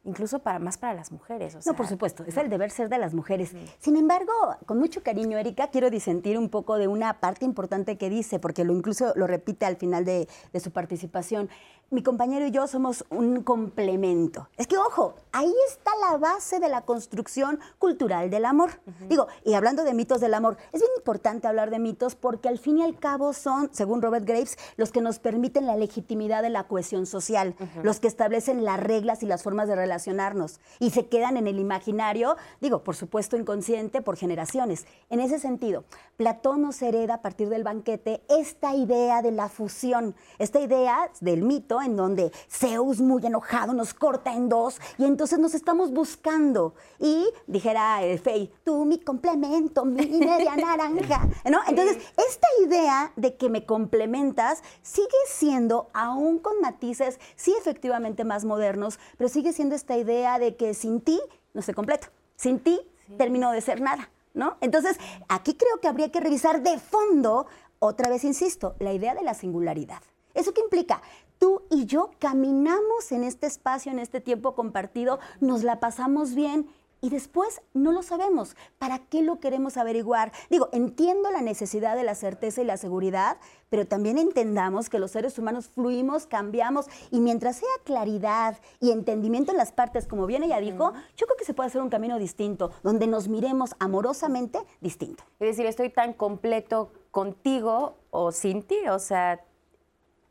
Incluso 0.07 0.38
para 0.38 0.59
más 0.59 0.78
para 0.78 0.94
las 0.94 1.12
mujeres. 1.12 1.59
no, 1.66 1.74
por 1.74 1.86
supuesto, 1.86 2.24
es 2.24 2.36
el 2.36 2.48
deber 2.48 2.70
ser 2.70 2.88
de 2.88 2.98
las 2.98 3.12
mujeres. 3.12 3.54
Sin 3.78 3.96
embargo, 3.96 4.32
con 4.64 4.78
mucho 4.78 5.02
cariño, 5.02 5.36
Erika, 5.36 5.68
quiero 5.68 5.90
disentir 5.90 6.38
un 6.38 6.48
poco 6.48 6.78
de 6.78 6.88
una 6.88 7.20
parte 7.20 7.44
importante 7.44 7.98
que 7.98 8.09
dice, 8.09 8.38
porque 8.38 8.64
lo 8.64 8.72
incluso 8.72 9.12
lo 9.16 9.26
repite 9.26 9.66
al 9.66 9.76
final 9.76 10.04
de, 10.04 10.28
su 10.61 10.70
participación. 10.70 11.50
Mi 11.91 12.03
compañero 12.03 12.47
y 12.47 12.51
yo 12.51 12.66
somos 12.66 13.05
un 13.11 13.43
complemento. 13.43 14.49
Es 14.57 14.66
que, 14.66 14.76
ojo, 14.76 15.14
ahí 15.30 15.55
está 15.68 15.93
la 16.11 16.16
base 16.16 16.59
de 16.59 16.68
la 16.68 16.82
construcción 16.82 17.61
cultural 17.78 18.28
del 18.28 18.45
amor. 18.45 18.80
Digo, 19.09 19.28
y 19.45 19.55
hablando 19.55 19.84
de 19.84 19.95
mitos 19.95 20.20
del 20.20 20.34
amor, 20.34 20.57
es 20.72 20.80
bien 20.80 20.91
importante 20.97 21.47
hablar 21.47 21.70
de 21.70 21.78
mitos 21.78 22.16
porque 22.16 22.49
al 22.49 22.59
fin 22.59 22.78
y 22.78 22.82
al 22.82 22.99
cabo 22.99 23.32
son, 23.32 23.70
según 23.72 24.03
Robert 24.03 24.26
Graves, 24.26 24.59
los 24.76 24.91
que 24.91 25.01
nos 25.01 25.20
permiten 25.20 25.66
la 25.66 25.76
legitimidad 25.76 26.43
de 26.43 26.51
la 26.51 26.64
cohesión 26.64 27.07
social, 27.07 27.55
los 27.82 28.01
que 28.01 28.09
establecen 28.09 28.64
las 28.64 28.80
reglas 28.80 29.22
y 29.22 29.26
las 29.26 29.43
formas 29.43 29.68
de 29.68 29.76
relacionarnos 29.76 30.61
y 30.80 30.91
se 30.91 31.07
quedan 31.07 31.37
en 31.37 31.47
el 31.47 31.59
imaginario, 31.59 32.37
digo, 32.61 32.82
por 32.82 32.97
supuesto 32.97 33.37
inconsciente, 33.37 34.03
por 34.03 34.16
generaciones. 34.16 34.87
En 35.09 35.20
ese 35.20 35.39
sentido, 35.39 35.84
Platón 36.16 36.62
nos 36.62 36.82
hereda 36.82 37.14
a 37.14 37.22
partir 37.22 37.49
del 37.49 37.62
banquete 37.62 38.22
esta 38.28 38.74
idea 38.74 39.22
de 39.22 39.30
la 39.30 39.49
fusión, 39.49 40.14
esta 40.39 40.61
idea 40.61 41.11
del 41.20 41.43
mito 41.43 41.75
en 41.82 41.96
donde 41.96 42.32
Zeus 42.48 43.00
muy 43.00 43.24
enojado 43.26 43.72
nos 43.72 43.94
corta 43.94 44.34
en 44.34 44.48
dos 44.48 44.80
y 44.98 45.04
entonces 45.04 45.38
nos 45.38 45.54
estamos 45.54 45.92
buscando. 45.92 46.74
Y 46.98 47.26
dijera 47.46 48.04
eh, 48.04 48.18
Fey, 48.18 48.52
tú 48.64 48.84
mi 48.84 48.98
complemento, 48.98 49.84
mi 49.84 50.06
media 50.06 50.56
naranja. 50.56 51.28
¿no? 51.50 51.60
Entonces, 51.68 51.98
esta 52.28 52.48
idea 52.64 53.12
de 53.16 53.36
que 53.36 53.48
me 53.48 53.64
complementas 53.64 54.62
sigue 54.82 55.06
siendo, 55.28 55.88
aún 55.92 56.38
con 56.38 56.60
matices, 56.60 57.18
sí 57.36 57.54
efectivamente 57.58 58.24
más 58.24 58.44
modernos, 58.44 58.98
pero 59.16 59.28
sigue 59.28 59.52
siendo 59.52 59.74
esta 59.74 59.96
idea 59.96 60.38
de 60.38 60.56
que 60.56 60.74
sin 60.74 61.00
ti 61.00 61.20
no 61.54 61.62
se 61.62 61.74
completo. 61.74 62.08
Sin 62.36 62.60
ti 62.60 62.80
termino 63.16 63.50
de 63.52 63.60
ser 63.60 63.80
nada. 63.80 64.10
¿No? 64.34 64.58
Entonces, 64.60 64.98
aquí 65.28 65.54
creo 65.54 65.80
que 65.80 65.88
habría 65.88 66.12
que 66.12 66.20
revisar 66.20 66.62
de 66.62 66.78
fondo, 66.78 67.46
otra 67.78 68.10
vez 68.10 68.22
insisto, 68.22 68.76
la 68.80 68.92
idea 68.92 69.14
de 69.14 69.22
la 69.22 69.32
singularidad. 69.32 70.02
¿Eso 70.34 70.52
qué 70.52 70.60
implica? 70.60 71.00
Tú 71.39 71.62
y 71.70 71.87
yo 71.87 72.11
caminamos 72.18 73.12
en 73.12 73.24
este 73.24 73.47
espacio, 73.47 73.93
en 73.93 73.99
este 73.99 74.20
tiempo 74.20 74.55
compartido, 74.55 75.18
nos 75.41 75.62
la 75.62 75.80
pasamos 75.80 76.34
bien 76.34 76.68
y 77.01 77.11
después 77.11 77.61
no 77.74 77.93
lo 77.93 78.03
sabemos. 78.03 78.57
¿Para 78.78 78.99
qué 78.99 79.22
lo 79.22 79.39
queremos 79.39 79.76
averiguar? 79.76 80.32
Digo, 80.51 80.68
entiendo 80.72 81.30
la 81.30 81.43
necesidad 81.43 81.95
de 81.95 82.03
la 82.03 82.14
certeza 82.14 82.62
y 82.62 82.64
la 82.64 82.76
seguridad, 82.78 83.37
pero 83.68 83.87
también 83.87 84.18
entendamos 84.18 84.89
que 84.89 84.99
los 84.99 85.11
seres 85.11 85.39
humanos 85.39 85.68
fluimos, 85.68 86.26
cambiamos 86.26 86.87
y 87.11 87.20
mientras 87.20 87.57
sea 87.57 87.68
claridad 87.84 88.59
y 88.80 88.91
entendimiento 88.91 89.53
en 89.53 89.59
las 89.59 89.72
partes, 89.72 90.07
como 90.07 90.26
bien 90.26 90.43
ella 90.43 90.59
dijo, 90.59 90.93
yo 91.16 91.26
creo 91.26 91.37
que 91.37 91.45
se 91.45 91.55
puede 91.55 91.68
hacer 91.68 91.82
un 91.82 91.91
camino 91.91 92.18
distinto, 92.18 92.72
donde 92.82 93.07
nos 93.07 93.28
miremos 93.28 93.76
amorosamente 93.78 94.59
distinto. 94.80 95.22
Es 95.39 95.49
decir, 95.49 95.66
estoy 95.66 95.91
tan 95.91 96.12
completo 96.12 96.91
contigo 97.11 97.99
o 98.11 98.32
sin 98.32 98.62
ti, 98.62 98.76
o 98.89 98.99
sea, 98.99 99.45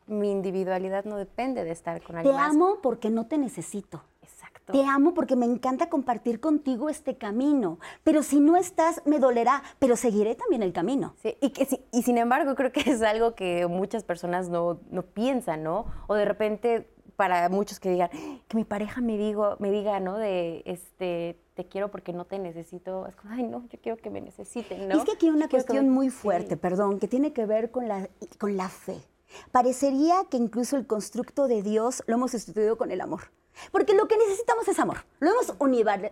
mi 0.08 0.32
individualidad 0.32 1.06
no 1.06 1.18
depende 1.18 1.64
de 1.64 1.72
estar 1.72 2.02
con 2.02 2.18
alguien 2.18 2.36
Te 2.36 2.42
amo 2.42 2.80
porque 2.82 3.10
no 3.10 3.26
te 3.28 3.38
necesito. 3.38 4.04
Exacto. 4.22 4.74
Te 4.74 4.84
amo 4.84 5.14
porque 5.14 5.36
me 5.36 5.46
encanta 5.46 5.90
compartir 5.90 6.40
contigo 6.40 6.90
este 6.90 7.18
camino. 7.18 7.80
Pero 8.04 8.24
si 8.24 8.40
no 8.40 8.58
estás, 8.58 9.02
me 9.06 9.20
dolerá, 9.20 9.64
pero 9.80 9.96
seguiré 9.96 10.36
también 10.36 10.64
el 10.64 10.74
camino. 10.74 11.16
Sí, 11.22 11.36
y, 11.42 11.50
que, 11.50 11.68
y 11.92 12.04
sin 12.04 12.18
embargo, 12.18 12.56
creo 12.56 12.72
que 12.72 12.82
es 12.90 13.02
algo 13.02 13.36
que 13.36 13.68
muchas 13.68 14.04
personas 14.04 14.50
no, 14.50 14.80
no 14.90 15.04
piensan, 15.04 15.64
¿no? 15.64 15.86
O 16.08 16.16
de 16.16 16.26
repente, 16.26 16.88
para 17.16 17.50
muchos 17.50 17.80
que 17.80 17.90
digan, 17.90 18.10
que 18.48 18.58
mi 18.58 18.64
pareja 18.64 19.02
me, 19.02 19.18
digo, 19.18 19.56
me 19.60 19.72
diga, 19.72 20.00
¿no? 20.00 20.18
De, 20.18 20.64
este, 20.66 21.40
te 21.56 21.66
quiero 21.66 21.90
porque 21.90 22.14
no 22.14 22.26
te 22.26 22.38
necesito. 22.40 23.08
Es 23.08 23.16
como, 23.16 23.34
ay, 23.34 23.44
no, 23.44 23.68
yo 23.70 23.80
quiero 23.82 23.98
que 23.98 24.10
me 24.10 24.22
necesiten, 24.22 24.88
¿no? 24.88 24.96
Y 24.96 24.98
es 25.00 25.06
que 25.06 25.14
aquí 25.14 25.28
hay 25.28 25.34
una 25.34 25.48
cuestión 25.48 25.90
muy 25.90 26.10
fuerte, 26.10 26.58
perdón, 26.58 27.00
que 27.00 27.08
tiene 27.08 27.34
que 27.34 27.46
ver 27.46 27.72
con 27.72 27.88
la, 27.88 28.10
con 28.40 28.58
la 28.58 28.70
fe. 28.70 28.98
Parecería 29.52 30.26
que 30.30 30.38
incluso 30.38 30.78
el 30.78 30.88
constructo 30.88 31.48
de 31.48 31.62
Dios 31.62 32.04
lo 32.08 32.16
hemos 32.16 32.32
sustituido 32.32 32.78
con 32.78 32.92
el 32.92 33.02
amor. 33.02 33.32
Porque 33.72 33.94
lo 33.94 34.08
que 34.08 34.18
necesitamos 34.18 34.68
es 34.68 34.80
amor. 34.80 35.06
Lo 35.20 35.32
hemos 35.32 35.56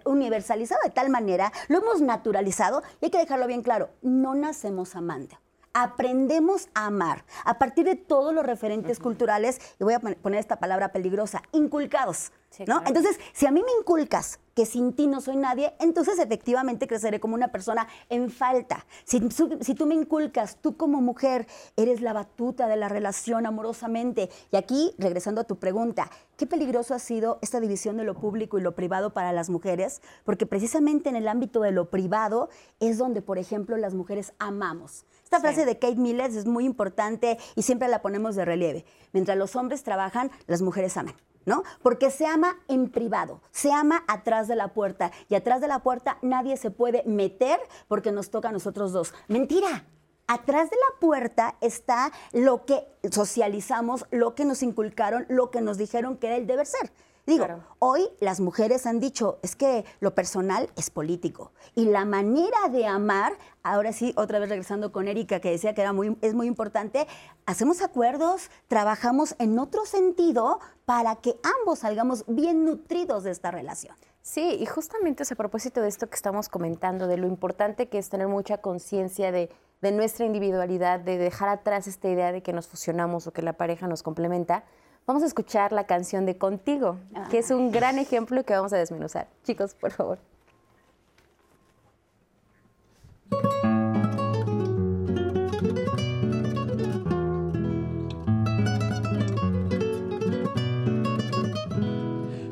universalizado 0.06 0.82
de 0.84 0.92
tal 0.92 1.10
manera, 1.10 1.52
lo 1.68 1.80
hemos 1.80 2.02
naturalizado 2.02 2.84
y 3.02 3.06
hay 3.06 3.12
que 3.12 3.18
dejarlo 3.18 3.48
bien 3.48 3.64
claro, 3.64 3.90
no 4.02 4.36
nacemos 4.36 4.96
amando. 4.96 5.38
Aprendemos 5.74 6.70
a 6.74 6.86
amar 6.86 7.26
a 7.46 7.58
partir 7.58 7.86
de 7.86 7.96
todos 7.96 8.34
los 8.34 8.46
referentes 8.46 9.00
culturales, 9.00 9.60
y 9.80 9.84
voy 9.84 9.94
a 9.94 10.00
poner 10.00 10.40
esta 10.40 10.58
palabra 10.58 10.92
peligrosa, 10.92 11.42
inculcados. 11.52 12.32
¿no? 12.68 12.84
Entonces, 12.86 13.20
si 13.34 13.46
a 13.46 13.52
mí 13.52 13.62
me 13.64 13.72
inculcas 13.80 14.40
que 14.54 14.66
sin 14.68 14.94
ti 14.94 15.08
no 15.08 15.22
soy 15.22 15.38
nadie, 15.38 15.74
entonces 15.80 16.20
efectivamente 16.20 16.88
creceré 16.88 17.20
como 17.20 17.34
una 17.34 17.48
persona 17.48 17.88
en 18.10 18.30
falta. 18.30 18.86
Si, 19.04 19.20
si, 19.62 19.74
tú 19.74 19.86
me 19.88 19.96
inculcas, 19.96 20.58
tú 20.58 20.78
como 20.78 21.02
mujer 21.02 21.48
eres 21.76 22.02
la 22.02 22.14
batuta 22.14 22.68
de 22.68 22.76
la 22.76 22.88
relación 22.88 23.48
amorosamente. 23.48 24.30
Y 24.52 24.58
aquí, 24.58 24.94
regresando 25.00 25.42
a 25.42 25.46
tu 25.46 25.58
pregunta, 25.58 26.12
¿qué 26.38 26.46
peligroso 26.46 26.94
ha 26.94 27.00
sido 27.00 27.40
esta 27.42 27.60
división 27.60 27.98
de 27.98 28.04
lo 28.04 28.14
público 28.14 28.60
y 28.60 28.62
lo 28.62 28.76
privado 28.76 29.14
para 29.14 29.34
las 29.34 29.50
mujeres? 29.50 30.02
Porque 30.24 30.46
precisamente 30.46 31.10
en 31.10 31.16
el 31.16 31.28
ámbito 31.28 31.62
de 31.62 31.72
lo 31.72 31.90
privado 31.90 32.50
es 32.80 33.00
donde, 33.00 33.24
por 33.24 33.40
ejemplo, 33.40 33.78
las 33.78 33.96
mujeres 33.96 34.34
amamos. 34.38 35.06
Esta 35.34 35.48
frase 35.48 35.66
de 35.66 35.80
Kate 35.80 35.96
Millett 35.96 36.36
es 36.36 36.46
muy 36.46 36.64
importante 36.64 37.40
y 37.56 37.64
siempre 37.64 37.88
la 37.88 38.04
ponemos 38.04 38.36
de 38.36 38.46
relieve. 38.46 38.86
Mientras 39.14 39.36
los 39.36 39.56
hombres 39.56 39.82
trabajan, 39.82 40.30
las 40.46 40.62
mujeres 40.62 40.96
aman. 40.96 41.16
¿no? 41.48 41.64
Porque 41.82 42.12
se 42.12 42.28
ama 42.28 42.56
en 42.68 42.92
privado, 42.92 43.42
se 43.50 43.72
ama 43.72 44.04
atrás 44.08 44.48
de 44.48 44.56
la 44.56 44.76
puerta 44.76 45.12
y 45.30 45.34
atrás 45.34 45.60
de 45.60 45.68
la 45.68 45.80
puerta 45.80 46.20
nadie 46.22 46.56
se 46.56 46.70
puede 46.70 47.02
meter 47.08 47.60
porque 47.88 48.12
nos 48.12 48.30
toca 48.30 48.50
a 48.50 48.52
nosotros 48.52 48.92
dos. 48.92 49.12
Mentira. 49.28 49.88
Atrás 50.28 50.70
de 50.70 50.76
la 50.76 51.00
puerta 51.00 51.56
está 51.62 52.12
lo 52.32 52.66
que 52.66 52.86
socializamos, 53.10 54.06
lo 54.12 54.36
que 54.36 54.46
nos 54.46 54.62
inculcaron, 54.62 55.26
lo 55.30 55.50
que 55.50 55.62
nos 55.62 55.80
dijeron 55.80 56.16
que 56.18 56.28
era 56.28 56.36
el 56.36 56.46
deber 56.46 56.68
ser. 56.68 56.92
Digo, 57.26 57.48
hoy 57.80 58.10
las 58.20 58.42
mujeres 58.42 58.86
han 58.86 59.00
dicho, 59.00 59.40
es 59.44 59.56
que 59.56 59.86
lo 60.02 60.14
personal 60.14 60.70
es 60.76 60.90
político. 60.90 61.54
Y 61.74 61.86
la 61.86 62.04
manera 62.04 62.68
de 62.70 62.86
amar, 62.86 63.38
ahora 63.64 63.94
sí, 63.94 64.14
otra 64.18 64.40
vez 64.40 64.50
regresando 64.50 64.92
con 64.92 65.08
Erika, 65.08 65.40
que 65.40 65.50
decía 65.50 65.74
que 65.74 65.80
era 65.80 65.94
muy, 65.94 66.18
es 66.20 66.34
muy 66.34 66.48
importante, 66.48 67.08
hacemos 67.46 67.82
acuerdos, 67.82 68.52
trabajamos 68.68 69.36
en 69.40 69.58
otro 69.58 69.86
sentido 69.86 70.60
para 70.84 71.16
que 71.16 71.38
ambos 71.62 71.80
salgamos 71.80 72.26
bien 72.28 72.66
nutridos 72.66 73.24
de 73.24 73.32
esta 73.32 73.52
relación. 73.52 73.96
Sí, 74.22 74.58
y 74.60 74.66
justamente 74.66 75.24
a 75.30 75.36
propósito 75.36 75.82
de 75.82 75.88
esto 75.88 76.10
que 76.10 76.16
estamos 76.16 76.50
comentando, 76.50 77.08
de 77.08 77.18
lo 77.18 77.28
importante 77.28 77.88
que 77.88 78.00
es 78.00 78.10
tener 78.10 78.28
mucha 78.28 78.58
conciencia 78.58 79.32
de, 79.32 79.50
de 79.82 79.92
nuestra 79.94 80.26
individualidad, 80.26 81.00
de 81.00 81.18
dejar 81.18 81.48
atrás 81.48 81.88
esta 81.88 82.10
idea 82.10 82.34
de 82.34 82.44
que 82.44 82.52
nos 82.52 82.68
fusionamos 82.68 83.28
o 83.28 83.32
que 83.32 83.42
la 83.42 83.54
pareja 83.54 83.88
nos 83.88 84.04
complementa, 84.04 84.66
Vamos 85.06 85.22
a 85.24 85.26
escuchar 85.26 85.74
la 85.74 85.84
canción 85.86 86.26
de 86.26 86.38
Contigo, 86.38 86.98
que 87.30 87.40
es 87.40 87.52
un 87.52 87.72
gran 87.72 88.00
ejemplo 88.00 88.46
que 88.46 88.54
vamos 88.54 88.72
a 88.72 88.78
desmenuzar. 88.78 89.28
Chicos, 89.44 89.76
por 89.76 89.92
favor. 89.92 90.18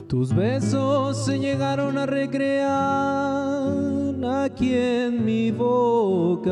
Tus 0.09 0.35
besos 0.35 1.25
se 1.25 1.39
llegaron 1.39 1.97
a 1.97 2.05
recrear 2.05 3.61
aquí 4.43 4.75
en 4.75 5.23
mi 5.23 5.51
boca 5.51 6.51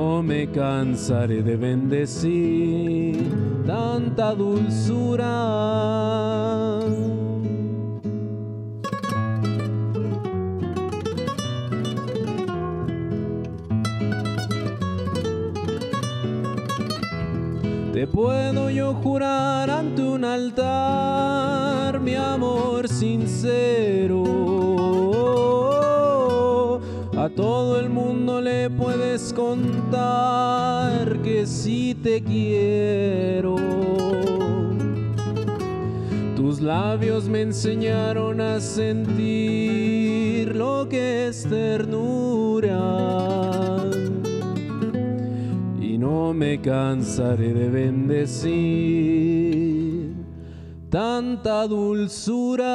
no 0.00 0.22
me 0.22 0.46
cansaré 0.50 1.42
de 1.42 1.56
bendecir 1.56 3.18
tanta 3.66 4.34
dulzura. 4.34 5.28
Te 17.92 18.06
puedo 18.06 18.70
yo 18.70 18.94
jurar 19.02 19.68
ante 19.68 20.02
un 20.02 20.24
altar, 20.24 22.00
mi 22.00 22.14
amor 22.14 22.88
sincero 22.88 24.59
todo 27.36 27.78
el 27.78 27.88
mundo 27.88 28.40
le 28.40 28.68
puedes 28.70 29.32
contar 29.32 31.20
que 31.22 31.46
sí 31.46 31.94
te 31.94 32.22
quiero. 32.22 33.56
Tus 36.36 36.60
labios 36.60 37.28
me 37.28 37.42
enseñaron 37.42 38.40
a 38.40 38.60
sentir 38.60 40.54
lo 40.56 40.88
que 40.88 41.28
es 41.28 41.44
ternura 41.44 42.78
y 45.80 45.96
no 45.98 46.34
me 46.34 46.60
cansaré 46.60 47.54
de 47.54 47.68
bendecir 47.70 49.30
tanta 50.90 51.68
dulzura. 51.68 52.66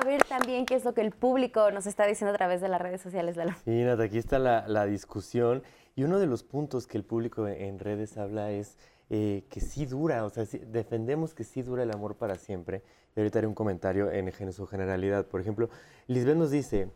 A 0.00 0.04
ver 0.04 0.24
también 0.24 0.64
qué 0.64 0.76
es 0.76 0.84
lo 0.86 0.94
que 0.94 1.02
el 1.02 1.10
público 1.10 1.70
nos 1.72 1.86
está 1.86 2.06
diciendo 2.06 2.32
a 2.32 2.36
través 2.38 2.62
de 2.62 2.68
las 2.68 2.80
redes 2.80 3.02
sociales 3.02 3.36
de 3.36 3.44
la 3.44 3.54
Sí, 3.66 3.82
Nata, 3.84 4.04
aquí 4.04 4.16
está 4.16 4.38
la, 4.38 4.86
discusión. 4.86 5.62
Y 5.94 6.04
uno 6.04 6.18
de 6.18 6.26
los 6.26 6.42
puntos 6.42 6.86
que 6.86 6.96
el 6.96 7.04
público 7.04 7.46
en 7.46 7.78
redes 7.78 8.16
habla 8.16 8.50
es 8.50 8.78
eh, 9.10 9.44
que 9.50 9.60
sí 9.60 9.84
dura, 9.84 10.24
o 10.24 10.30
sea, 10.30 10.46
defendemos 10.68 11.34
que 11.34 11.44
sí 11.44 11.60
dura 11.60 11.82
el 11.82 11.90
amor 11.90 12.16
para 12.16 12.36
siempre. 12.36 12.82
Y 13.14 13.20
ahorita 13.20 13.40
haré 13.40 13.46
un 13.46 13.54
comentario 13.54 14.10
en, 14.10 14.32
en 14.38 14.52
su 14.54 14.66
generalidad. 14.66 15.26
Por 15.26 15.42
ejemplo, 15.42 15.68
Lisbeth 16.06 16.36
nos 16.36 16.50
dice, 16.50 16.88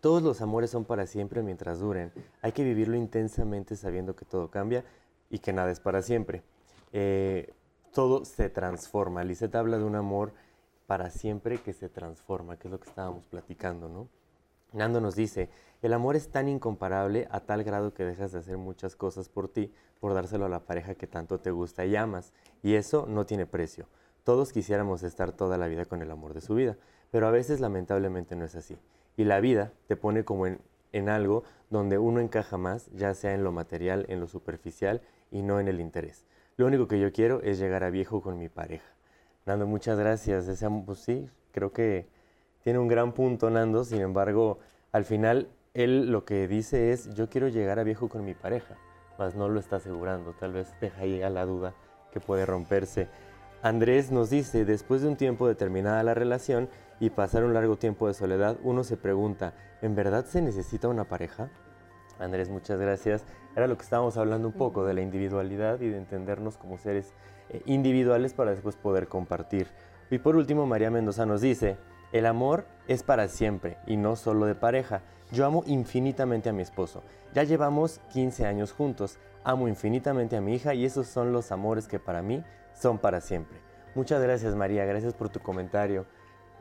todos 0.00 0.22
los 0.22 0.40
amores 0.40 0.70
son 0.70 0.86
para 0.86 1.06
siempre 1.06 1.42
mientras 1.42 1.80
duren. 1.80 2.10
Hay 2.40 2.52
que 2.52 2.64
vivirlo 2.64 2.96
intensamente 2.96 3.76
sabiendo 3.76 4.16
que 4.16 4.24
todo 4.24 4.50
cambia 4.50 4.82
y 5.28 5.40
que 5.40 5.52
nada 5.52 5.70
es 5.70 5.80
para 5.80 6.00
siempre. 6.00 6.42
Eh, 6.94 7.52
todo 7.92 8.24
se 8.24 8.48
transforma. 8.48 9.24
Lisette 9.24 9.56
habla 9.56 9.76
de 9.76 9.84
un 9.84 9.94
amor 9.94 10.32
para 10.86 11.10
siempre 11.10 11.58
que 11.58 11.72
se 11.72 11.88
transforma, 11.88 12.58
que 12.58 12.68
es 12.68 12.72
lo 12.72 12.80
que 12.80 12.88
estábamos 12.88 13.26
platicando, 13.26 13.88
¿no? 13.88 14.08
Nando 14.72 15.00
nos 15.00 15.14
dice, 15.14 15.48
el 15.82 15.92
amor 15.92 16.16
es 16.16 16.28
tan 16.28 16.48
incomparable 16.48 17.28
a 17.30 17.40
tal 17.40 17.64
grado 17.64 17.94
que 17.94 18.04
dejas 18.04 18.32
de 18.32 18.40
hacer 18.40 18.56
muchas 18.56 18.96
cosas 18.96 19.28
por 19.28 19.48
ti, 19.48 19.72
por 20.00 20.12
dárselo 20.14 20.44
a 20.44 20.48
la 20.48 20.66
pareja 20.66 20.94
que 20.94 21.06
tanto 21.06 21.40
te 21.40 21.50
gusta 21.50 21.86
y 21.86 21.96
amas. 21.96 22.32
Y 22.62 22.74
eso 22.74 23.06
no 23.08 23.26
tiene 23.26 23.46
precio. 23.46 23.86
Todos 24.24 24.52
quisiéramos 24.52 25.02
estar 25.02 25.32
toda 25.32 25.56
la 25.56 25.68
vida 25.68 25.84
con 25.84 26.02
el 26.02 26.10
amor 26.10 26.34
de 26.34 26.40
su 26.40 26.54
vida, 26.54 26.76
pero 27.10 27.26
a 27.26 27.30
veces 27.30 27.60
lamentablemente 27.60 28.34
no 28.36 28.44
es 28.44 28.54
así. 28.56 28.76
Y 29.16 29.24
la 29.24 29.40
vida 29.40 29.72
te 29.86 29.96
pone 29.96 30.24
como 30.24 30.46
en, 30.46 30.60
en 30.92 31.08
algo 31.08 31.44
donde 31.70 31.98
uno 31.98 32.20
encaja 32.20 32.58
más, 32.58 32.90
ya 32.92 33.14
sea 33.14 33.34
en 33.34 33.44
lo 33.44 33.52
material, 33.52 34.04
en 34.08 34.20
lo 34.20 34.26
superficial 34.26 35.00
y 35.30 35.42
no 35.42 35.60
en 35.60 35.68
el 35.68 35.80
interés. 35.80 36.26
Lo 36.56 36.66
único 36.66 36.88
que 36.88 36.98
yo 36.98 37.12
quiero 37.12 37.40
es 37.42 37.58
llegar 37.58 37.84
a 37.84 37.90
viejo 37.90 38.20
con 38.20 38.38
mi 38.38 38.48
pareja. 38.48 38.95
Nando, 39.46 39.64
muchas 39.68 39.96
gracias. 39.96 40.48
Ese, 40.48 40.68
pues 40.84 40.98
sí, 40.98 41.30
creo 41.52 41.72
que 41.72 42.08
tiene 42.64 42.80
un 42.80 42.88
gran 42.88 43.12
punto 43.12 43.48
Nando, 43.48 43.84
sin 43.84 44.00
embargo, 44.00 44.58
al 44.90 45.04
final 45.04 45.48
él 45.72 46.10
lo 46.10 46.24
que 46.24 46.48
dice 46.48 46.90
es, 46.90 47.14
yo 47.14 47.28
quiero 47.28 47.46
llegar 47.46 47.78
a 47.78 47.84
viejo 47.84 48.08
con 48.08 48.24
mi 48.24 48.34
pareja, 48.34 48.74
mas 49.20 49.36
no 49.36 49.48
lo 49.48 49.60
está 49.60 49.76
asegurando, 49.76 50.32
tal 50.32 50.52
vez 50.52 50.74
deja 50.80 51.02
ahí 51.02 51.22
a 51.22 51.30
la 51.30 51.46
duda 51.46 51.74
que 52.10 52.18
puede 52.18 52.44
romperse. 52.44 53.06
Andrés 53.62 54.10
nos 54.10 54.30
dice, 54.30 54.64
después 54.64 55.02
de 55.02 55.08
un 55.08 55.16
tiempo 55.16 55.46
de 55.46 55.54
terminada 55.54 56.02
la 56.02 56.14
relación 56.14 56.68
y 56.98 57.10
pasar 57.10 57.44
un 57.44 57.54
largo 57.54 57.76
tiempo 57.76 58.08
de 58.08 58.14
soledad, 58.14 58.56
uno 58.64 58.82
se 58.82 58.96
pregunta, 58.96 59.54
¿en 59.80 59.94
verdad 59.94 60.24
se 60.24 60.42
necesita 60.42 60.88
una 60.88 61.04
pareja? 61.04 61.50
Andrés, 62.18 62.48
muchas 62.48 62.80
gracias. 62.80 63.24
Era 63.54 63.68
lo 63.68 63.76
que 63.76 63.84
estábamos 63.84 64.16
hablando 64.16 64.48
un 64.48 64.54
poco 64.54 64.84
de 64.84 64.94
la 64.94 65.02
individualidad 65.02 65.80
y 65.80 65.88
de 65.88 65.98
entendernos 65.98 66.56
como 66.56 66.78
seres 66.78 67.14
eh, 67.50 67.62
individuales 67.66 68.34
para 68.34 68.50
después 68.50 68.76
poder 68.76 69.08
compartir. 69.08 69.68
Y 70.10 70.18
por 70.18 70.36
último, 70.36 70.66
María 70.66 70.90
Mendoza 70.90 71.26
nos 71.26 71.40
dice, 71.40 71.76
el 72.12 72.26
amor 72.26 72.66
es 72.88 73.02
para 73.02 73.28
siempre 73.28 73.78
y 73.86 73.96
no 73.96 74.16
solo 74.16 74.46
de 74.46 74.54
pareja. 74.54 75.02
Yo 75.32 75.44
amo 75.44 75.64
infinitamente 75.66 76.48
a 76.48 76.52
mi 76.52 76.62
esposo. 76.62 77.02
Ya 77.34 77.42
llevamos 77.42 78.00
15 78.12 78.46
años 78.46 78.72
juntos. 78.72 79.18
Amo 79.42 79.68
infinitamente 79.68 80.36
a 80.36 80.40
mi 80.40 80.54
hija 80.54 80.74
y 80.74 80.84
esos 80.84 81.06
son 81.08 81.32
los 81.32 81.50
amores 81.52 81.88
que 81.88 81.98
para 81.98 82.22
mí 82.22 82.44
son 82.74 82.98
para 82.98 83.20
siempre. 83.20 83.58
Muchas 83.94 84.22
gracias 84.22 84.54
María, 84.54 84.84
gracias 84.84 85.14
por 85.14 85.28
tu 85.28 85.40
comentario. 85.40 86.06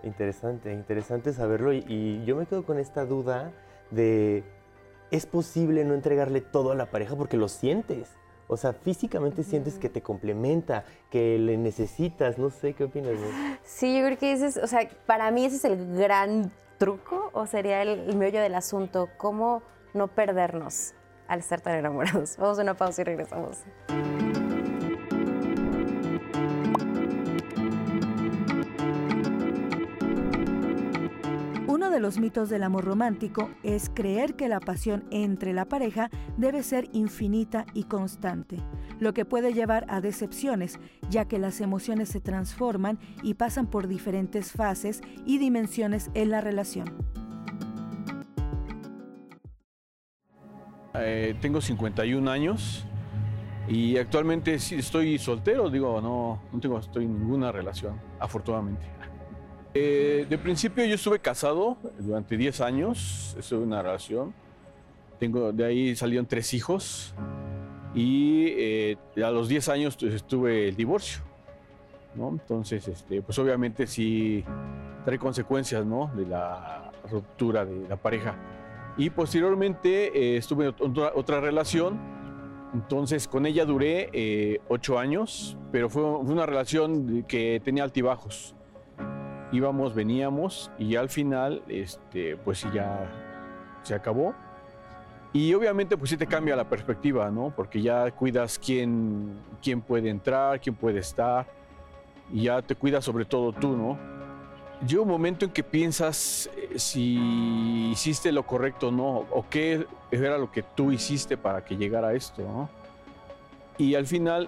Interesante, 0.04 0.74
interesante 0.74 1.34
saberlo 1.34 1.74
y, 1.74 1.84
y 1.88 2.26
yo 2.26 2.36
me 2.36 2.46
quedo 2.46 2.64
con 2.64 2.80
esta 2.80 3.06
duda 3.06 3.52
de, 3.92 4.44
¿es 5.12 5.26
posible 5.26 5.84
no 5.84 5.94
entregarle 5.94 6.42
todo 6.42 6.72
a 6.72 6.76
la 6.76 6.88
pareja 6.88 7.16
porque 7.16 7.38
lo 7.38 7.48
sientes? 7.48 8.10
O 8.48 8.58
sea, 8.58 8.74
físicamente 8.74 9.44
sientes 9.44 9.80
que 9.80 9.90
te 9.90 10.02
complementa, 10.02 10.86
que 11.10 11.38
le 11.40 11.58
necesitas, 11.58 12.38
no 12.38 12.50
sé, 12.50 12.74
¿qué 12.74 12.84
opinas? 12.84 13.14
Sí, 13.64 13.98
yo 13.98 14.06
creo 14.06 14.18
que 14.18 14.34
ese 14.34 14.48
es, 14.48 14.58
o 14.58 14.68
sea, 14.68 14.88
para 15.06 15.32
mí 15.32 15.46
ese 15.46 15.56
es 15.56 15.66
el 15.66 15.98
gran 15.98 16.52
truco 16.78 17.32
o 17.34 17.48
sería 17.48 17.82
el, 17.82 18.10
el 18.10 18.16
meollo 18.16 18.42
del 18.42 18.56
asunto, 18.56 19.10
cómo 19.18 19.64
no 19.94 20.08
perdernos 20.08 20.94
al 21.28 21.40
estar 21.40 21.62
tan 21.62 21.76
enamorados. 21.76 22.38
Vamos 22.38 22.60
a 22.60 22.62
una 22.62 22.76
pausa 22.76 23.02
y 23.02 23.06
regresamos. 23.06 23.64
De 31.96 32.02
los 32.02 32.20
mitos 32.20 32.50
del 32.50 32.64
amor 32.64 32.84
romántico 32.84 33.50
es 33.64 33.90
creer 33.90 34.36
que 34.36 34.50
la 34.50 34.60
pasión 34.60 35.06
entre 35.12 35.54
la 35.54 35.64
pareja 35.64 36.10
debe 36.36 36.62
ser 36.62 36.90
infinita 36.92 37.66
y 37.74 37.86
constante, 37.86 38.58
lo 39.00 39.14
que 39.14 39.24
puede 39.24 39.54
llevar 39.54 39.86
a 39.88 40.02
decepciones, 40.02 40.78
ya 41.10 41.24
que 41.24 41.40
las 41.40 41.62
emociones 41.62 42.10
se 42.10 42.20
transforman 42.20 43.00
y 43.24 43.36
pasan 43.36 43.68
por 43.68 43.88
diferentes 43.88 44.52
fases 44.52 45.02
y 45.26 45.38
dimensiones 45.38 46.12
en 46.16 46.32
la 46.32 46.42
relación. 46.42 46.94
Eh, 50.96 51.38
tengo 51.40 51.62
51 51.62 52.30
años 52.30 52.86
y 53.70 53.96
actualmente 53.96 54.56
estoy 54.56 55.18
soltero, 55.18 55.70
digo, 55.70 56.02
no, 56.02 56.42
no 56.52 56.60
tengo 56.60 56.78
estoy 56.78 57.06
en 57.06 57.18
ninguna 57.20 57.54
relación, 57.54 57.98
afortunadamente. 58.20 58.86
Eh, 59.78 60.26
de 60.30 60.38
principio 60.38 60.86
yo 60.86 60.96
estuve 60.96 61.20
casado 61.20 61.76
durante 62.00 62.38
10 62.38 62.62
años, 62.62 63.36
estuve 63.38 63.60
en 63.60 63.68
una 63.68 63.82
relación. 63.82 64.34
Tengo, 65.20 65.52
de 65.52 65.66
ahí 65.66 65.96
salieron 65.98 66.26
tres 66.26 66.54
hijos 66.54 67.14
y 67.94 68.54
eh, 68.58 68.98
a 69.18 69.32
los 69.32 69.50
10 69.50 69.68
años 69.68 69.98
pues, 70.00 70.14
estuve 70.14 70.70
el 70.70 70.78
divorcio. 70.78 71.22
¿no? 72.16 72.30
Entonces, 72.30 72.88
este, 72.88 73.22
pues 73.22 73.38
obviamente 73.38 73.86
sí 73.86 74.46
trae 75.04 75.20
consecuencias 75.20 75.86
¿no? 75.86 76.10
de 76.16 76.26
la 76.26 76.94
ruptura 77.12 77.66
de 77.66 77.90
la 77.90 77.98
pareja. 77.98 78.34
Y 78.98 79.10
posteriormente 79.10 80.18
eh, 80.18 80.38
estuve 80.38 80.68
en 80.68 80.76
otra, 80.80 81.12
otra 81.16 81.42
relación, 81.42 82.00
entonces 82.74 83.28
con 83.28 83.46
ella 83.46 83.66
duré 83.66 84.10
eh, 84.14 84.62
ocho 84.70 84.98
años, 84.98 85.58
pero 85.74 85.90
fue, 85.90 86.02
fue 86.02 86.34
una 86.34 86.46
relación 86.46 87.24
que 87.24 87.62
tenía 87.62 87.84
altibajos. 87.84 88.56
Íbamos, 89.56 89.96
veníamos 89.96 90.70
y 90.78 90.90
ya 90.90 91.00
al 91.00 91.10
final, 91.10 91.64
este, 91.68 92.36
pues 92.38 92.66
ya 92.74 93.10
se 93.84 93.96
acabó. 93.96 94.34
Y 95.32 95.54
obviamente 95.54 95.98
pues 95.98 96.10
sí 96.10 96.18
te 96.18 96.28
cambia 96.28 96.56
la 96.56 96.68
perspectiva, 96.68 97.30
¿no? 97.30 97.54
Porque 97.56 97.82
ya 97.82 98.12
cuidas 98.12 98.60
quién, 98.60 99.38
quién 99.62 99.82
puede 99.82 100.10
entrar, 100.10 100.60
quién 100.60 100.76
puede 100.76 101.00
estar, 101.00 101.46
y 102.34 102.44
ya 102.44 102.62
te 102.62 102.76
cuidas 102.76 103.06
sobre 103.06 103.26
todo 103.26 103.54
tú, 103.54 103.76
¿no? 103.78 103.98
llega 104.86 105.02
un 105.02 105.08
momento 105.08 105.46
en 105.46 105.52
que 105.52 105.64
piensas 105.64 106.50
eh, 106.58 106.78
si 106.78 107.90
hiciste 107.92 108.32
lo 108.32 108.46
correcto 108.46 108.90
o 108.90 108.92
no, 108.92 109.26
o 109.32 109.46
qué 109.50 109.86
era 110.12 110.38
lo 110.38 110.52
que 110.52 110.64
tú 110.64 110.92
hiciste 110.92 111.38
para 111.38 111.64
que 111.64 111.78
llegara 111.78 112.14
esto, 112.14 112.42
¿no? 112.42 112.70
Y 113.78 113.96
al 113.96 114.06
final 114.06 114.48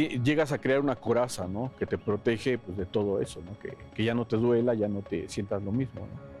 llegas 0.00 0.52
a 0.52 0.58
crear 0.58 0.80
una 0.80 0.96
coraza, 0.96 1.46
¿no? 1.46 1.70
Que 1.78 1.86
te 1.86 1.98
protege 1.98 2.58
pues, 2.58 2.76
de 2.76 2.86
todo 2.86 3.20
eso, 3.20 3.40
¿no? 3.44 3.58
Que, 3.58 3.76
que 3.94 4.04
ya 4.04 4.14
no 4.14 4.26
te 4.26 4.36
duela, 4.36 4.74
ya 4.74 4.88
no 4.88 5.02
te 5.02 5.28
sientas 5.28 5.62
lo 5.62 5.72
mismo, 5.72 6.00
¿no? 6.02 6.34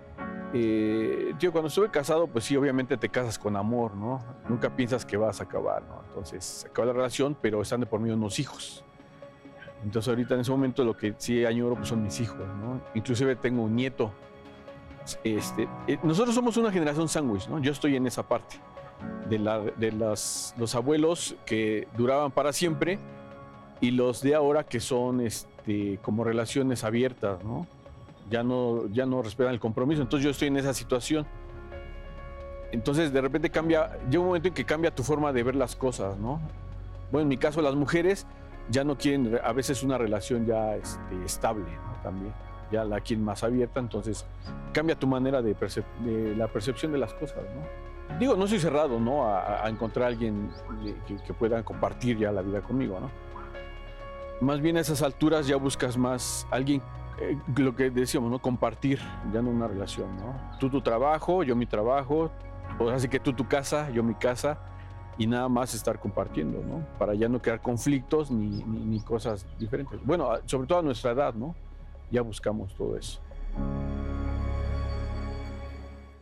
Eh, 0.56 1.34
tío, 1.38 1.50
cuando 1.50 1.66
estuve 1.68 1.90
casado, 1.90 2.28
pues 2.28 2.44
sí, 2.44 2.56
obviamente 2.56 2.96
te 2.96 3.08
casas 3.08 3.38
con 3.38 3.56
amor, 3.56 3.94
¿no? 3.96 4.22
Nunca 4.48 4.74
piensas 4.76 5.04
que 5.04 5.16
vas 5.16 5.40
a 5.40 5.44
acabar, 5.44 5.82
¿no? 5.82 6.02
Entonces, 6.08 6.66
acaba 6.70 6.86
la 6.86 6.92
relación, 6.92 7.36
pero 7.40 7.60
están 7.60 7.80
de 7.80 7.86
por 7.86 7.98
medio 8.00 8.14
unos 8.14 8.38
hijos. 8.38 8.84
Entonces 9.82 10.08
ahorita 10.08 10.34
en 10.34 10.40
ese 10.40 10.50
momento 10.50 10.82
lo 10.84 10.96
que 10.96 11.14
sí 11.18 11.44
añoro 11.44 11.74
pues, 11.74 11.88
son 11.88 12.02
mis 12.02 12.18
hijos, 12.20 12.38
¿no? 12.38 12.80
Inclusive 12.94 13.36
tengo 13.36 13.62
un 13.64 13.74
nieto. 13.76 14.12
Este, 15.22 15.68
eh, 15.86 15.98
nosotros 16.02 16.34
somos 16.34 16.56
una 16.56 16.70
generación 16.72 17.08
sándwich, 17.08 17.48
¿no? 17.48 17.58
Yo 17.58 17.72
estoy 17.72 17.96
en 17.96 18.06
esa 18.06 18.26
parte 18.26 18.56
de, 19.28 19.38
la- 19.38 19.60
de 19.60 19.92
las, 19.92 20.54
los 20.56 20.74
abuelos 20.74 21.36
que 21.44 21.86
duraban 21.96 22.30
para 22.30 22.52
siempre 22.54 22.98
y 23.80 23.90
los 23.90 24.22
de 24.22 24.34
ahora 24.34 24.64
que 24.64 24.80
son 24.80 25.20
este, 25.20 25.98
como 26.02 26.24
relaciones 26.24 26.84
abiertas, 26.84 27.42
¿no? 27.44 27.66
ya 28.30 28.42
no, 28.42 28.86
ya 28.88 29.04
no 29.06 29.22
respetan 29.22 29.52
el 29.52 29.60
compromiso. 29.60 30.02
Entonces 30.02 30.24
yo 30.24 30.30
estoy 30.30 30.48
en 30.48 30.56
esa 30.56 30.72
situación. 30.72 31.26
Entonces 32.72 33.12
de 33.12 33.20
repente 33.20 33.50
cambia, 33.50 33.98
llega 34.10 34.20
un 34.20 34.26
momento 34.26 34.48
en 34.48 34.54
que 34.54 34.64
cambia 34.64 34.94
tu 34.94 35.02
forma 35.02 35.32
de 35.32 35.42
ver 35.42 35.54
las 35.54 35.76
cosas, 35.76 36.16
¿no? 36.18 36.40
Bueno, 37.12 37.22
en 37.22 37.28
mi 37.28 37.36
caso 37.36 37.62
las 37.62 37.74
mujeres 37.74 38.26
ya 38.70 38.82
no 38.82 38.96
quieren 38.96 39.38
a 39.44 39.52
veces 39.52 39.82
una 39.82 39.98
relación 39.98 40.46
ya 40.46 40.74
este, 40.76 41.24
estable, 41.24 41.64
¿no? 41.64 42.02
También, 42.02 42.32
ya 42.72 42.84
la 42.84 43.00
quieren 43.00 43.24
más 43.24 43.44
abierta, 43.44 43.78
entonces 43.78 44.24
cambia 44.72 44.98
tu 44.98 45.06
manera 45.06 45.42
de, 45.42 45.54
percep- 45.54 45.84
de 46.00 46.34
la 46.34 46.48
percepción 46.48 46.90
de 46.90 46.98
las 46.98 47.12
cosas, 47.14 47.44
¿no? 47.54 48.18
Digo, 48.18 48.36
no 48.36 48.46
soy 48.46 48.58
cerrado, 48.58 48.98
¿no? 48.98 49.26
A, 49.26 49.64
a 49.64 49.68
encontrar 49.68 50.06
a 50.06 50.08
alguien 50.08 50.50
eh, 50.84 50.94
que, 51.06 51.16
que 51.16 51.34
pueda 51.34 51.62
compartir 51.62 52.18
ya 52.18 52.32
la 52.32 52.42
vida 52.42 52.60
conmigo, 52.62 52.98
¿no? 52.98 53.10
Más 54.40 54.60
bien 54.60 54.76
a 54.76 54.80
esas 54.80 55.02
alturas 55.02 55.46
ya 55.46 55.56
buscas 55.56 55.96
más 55.96 56.46
alguien, 56.50 56.82
eh, 57.20 57.38
lo 57.56 57.74
que 57.76 57.90
decíamos, 57.90 58.30
¿no? 58.30 58.40
Compartir, 58.40 58.98
ya 59.32 59.40
no 59.40 59.50
una 59.50 59.68
relación, 59.68 60.16
¿no? 60.16 60.34
Tú 60.58 60.68
tu 60.68 60.80
trabajo, 60.80 61.42
yo 61.42 61.54
mi 61.56 61.66
trabajo, 61.66 62.30
o 62.78 62.88
así 62.90 63.08
que 63.08 63.20
tú 63.20 63.32
tu 63.32 63.46
casa, 63.46 63.90
yo 63.90 64.02
mi 64.02 64.14
casa, 64.14 64.58
y 65.16 65.28
nada 65.28 65.48
más 65.48 65.74
estar 65.74 66.00
compartiendo, 66.00 66.60
¿no? 66.62 66.84
Para 66.98 67.14
ya 67.14 67.28
no 67.28 67.40
crear 67.40 67.62
conflictos 67.62 68.30
ni, 68.32 68.64
ni- 68.64 68.84
ni 68.84 69.00
cosas 69.00 69.46
diferentes. 69.58 70.04
Bueno, 70.04 70.28
sobre 70.46 70.66
todo 70.66 70.80
a 70.80 70.82
nuestra 70.82 71.12
edad, 71.12 71.34
¿no? 71.34 71.54
Ya 72.10 72.20
buscamos 72.22 72.74
todo 72.74 72.96
eso. 72.98 73.20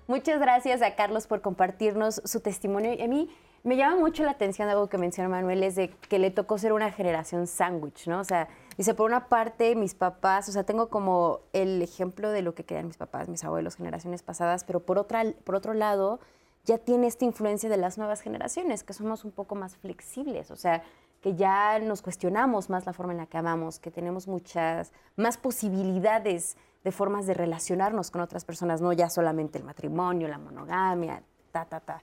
Muchas 0.06 0.38
gracias 0.40 0.82
a 0.82 0.94
Carlos 0.94 1.26
por 1.26 1.40
compartirnos 1.40 2.20
su 2.24 2.40
testimonio. 2.40 2.92
Y 2.92 3.00
a 3.02 3.08
mí 3.08 3.30
me 3.64 3.76
llama 3.76 3.96
mucho 3.96 4.24
la 4.24 4.32
atención 4.32 4.68
algo 4.68 4.88
que 4.88 4.98
menciona 4.98 5.28
Manuel, 5.28 5.62
es 5.62 5.76
de 5.76 5.90
que 6.08 6.18
le 6.18 6.30
tocó 6.30 6.58
ser 6.58 6.72
una 6.72 6.90
generación 6.90 7.46
sándwich, 7.46 8.08
¿no? 8.08 8.20
O 8.20 8.24
sea, 8.24 8.48
dice, 8.76 8.94
por 8.94 9.08
una 9.08 9.28
parte, 9.28 9.76
mis 9.76 9.94
papás, 9.94 10.48
o 10.48 10.52
sea, 10.52 10.64
tengo 10.64 10.88
como 10.88 11.40
el 11.52 11.80
ejemplo 11.80 12.30
de 12.30 12.42
lo 12.42 12.54
que 12.54 12.64
querían 12.64 12.86
mis 12.86 12.96
papás, 12.96 13.28
mis 13.28 13.44
abuelos, 13.44 13.76
generaciones 13.76 14.22
pasadas, 14.22 14.64
pero 14.64 14.80
por, 14.80 14.98
otra, 14.98 15.24
por 15.44 15.54
otro 15.54 15.74
lado, 15.74 16.18
ya 16.64 16.78
tiene 16.78 17.06
esta 17.06 17.24
influencia 17.24 17.68
de 17.68 17.76
las 17.76 17.98
nuevas 17.98 18.20
generaciones, 18.20 18.82
que 18.82 18.92
somos 18.92 19.24
un 19.24 19.30
poco 19.30 19.54
más 19.54 19.76
flexibles, 19.76 20.50
o 20.50 20.56
sea, 20.56 20.82
que 21.20 21.36
ya 21.36 21.78
nos 21.78 22.02
cuestionamos 22.02 22.68
más 22.68 22.84
la 22.84 22.92
forma 22.92 23.12
en 23.12 23.18
la 23.18 23.26
que 23.26 23.38
amamos, 23.38 23.78
que 23.78 23.92
tenemos 23.92 24.26
muchas 24.26 24.92
más 25.16 25.36
posibilidades 25.36 26.56
de 26.82 26.90
formas 26.90 27.26
de 27.26 27.34
relacionarnos 27.34 28.10
con 28.10 28.22
otras 28.22 28.44
personas, 28.44 28.80
no 28.80 28.92
ya 28.92 29.08
solamente 29.08 29.58
el 29.58 29.64
matrimonio, 29.64 30.26
la 30.26 30.38
monogamia, 30.38 31.22
ta, 31.52 31.64
ta, 31.64 31.78
ta. 31.78 32.02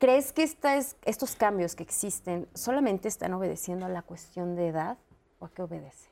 ¿Crees 0.00 0.32
que 0.32 0.42
estas- 0.42 0.96
estos 1.04 1.36
cambios 1.36 1.74
que 1.76 1.82
existen 1.82 2.48
solamente 2.54 3.06
están 3.06 3.34
obedeciendo 3.34 3.84
a 3.84 3.90
la 3.90 4.00
cuestión 4.00 4.56
de 4.56 4.68
edad 4.68 4.96
o 5.40 5.44
a 5.44 5.50
qué 5.50 5.60
obedece? 5.60 6.08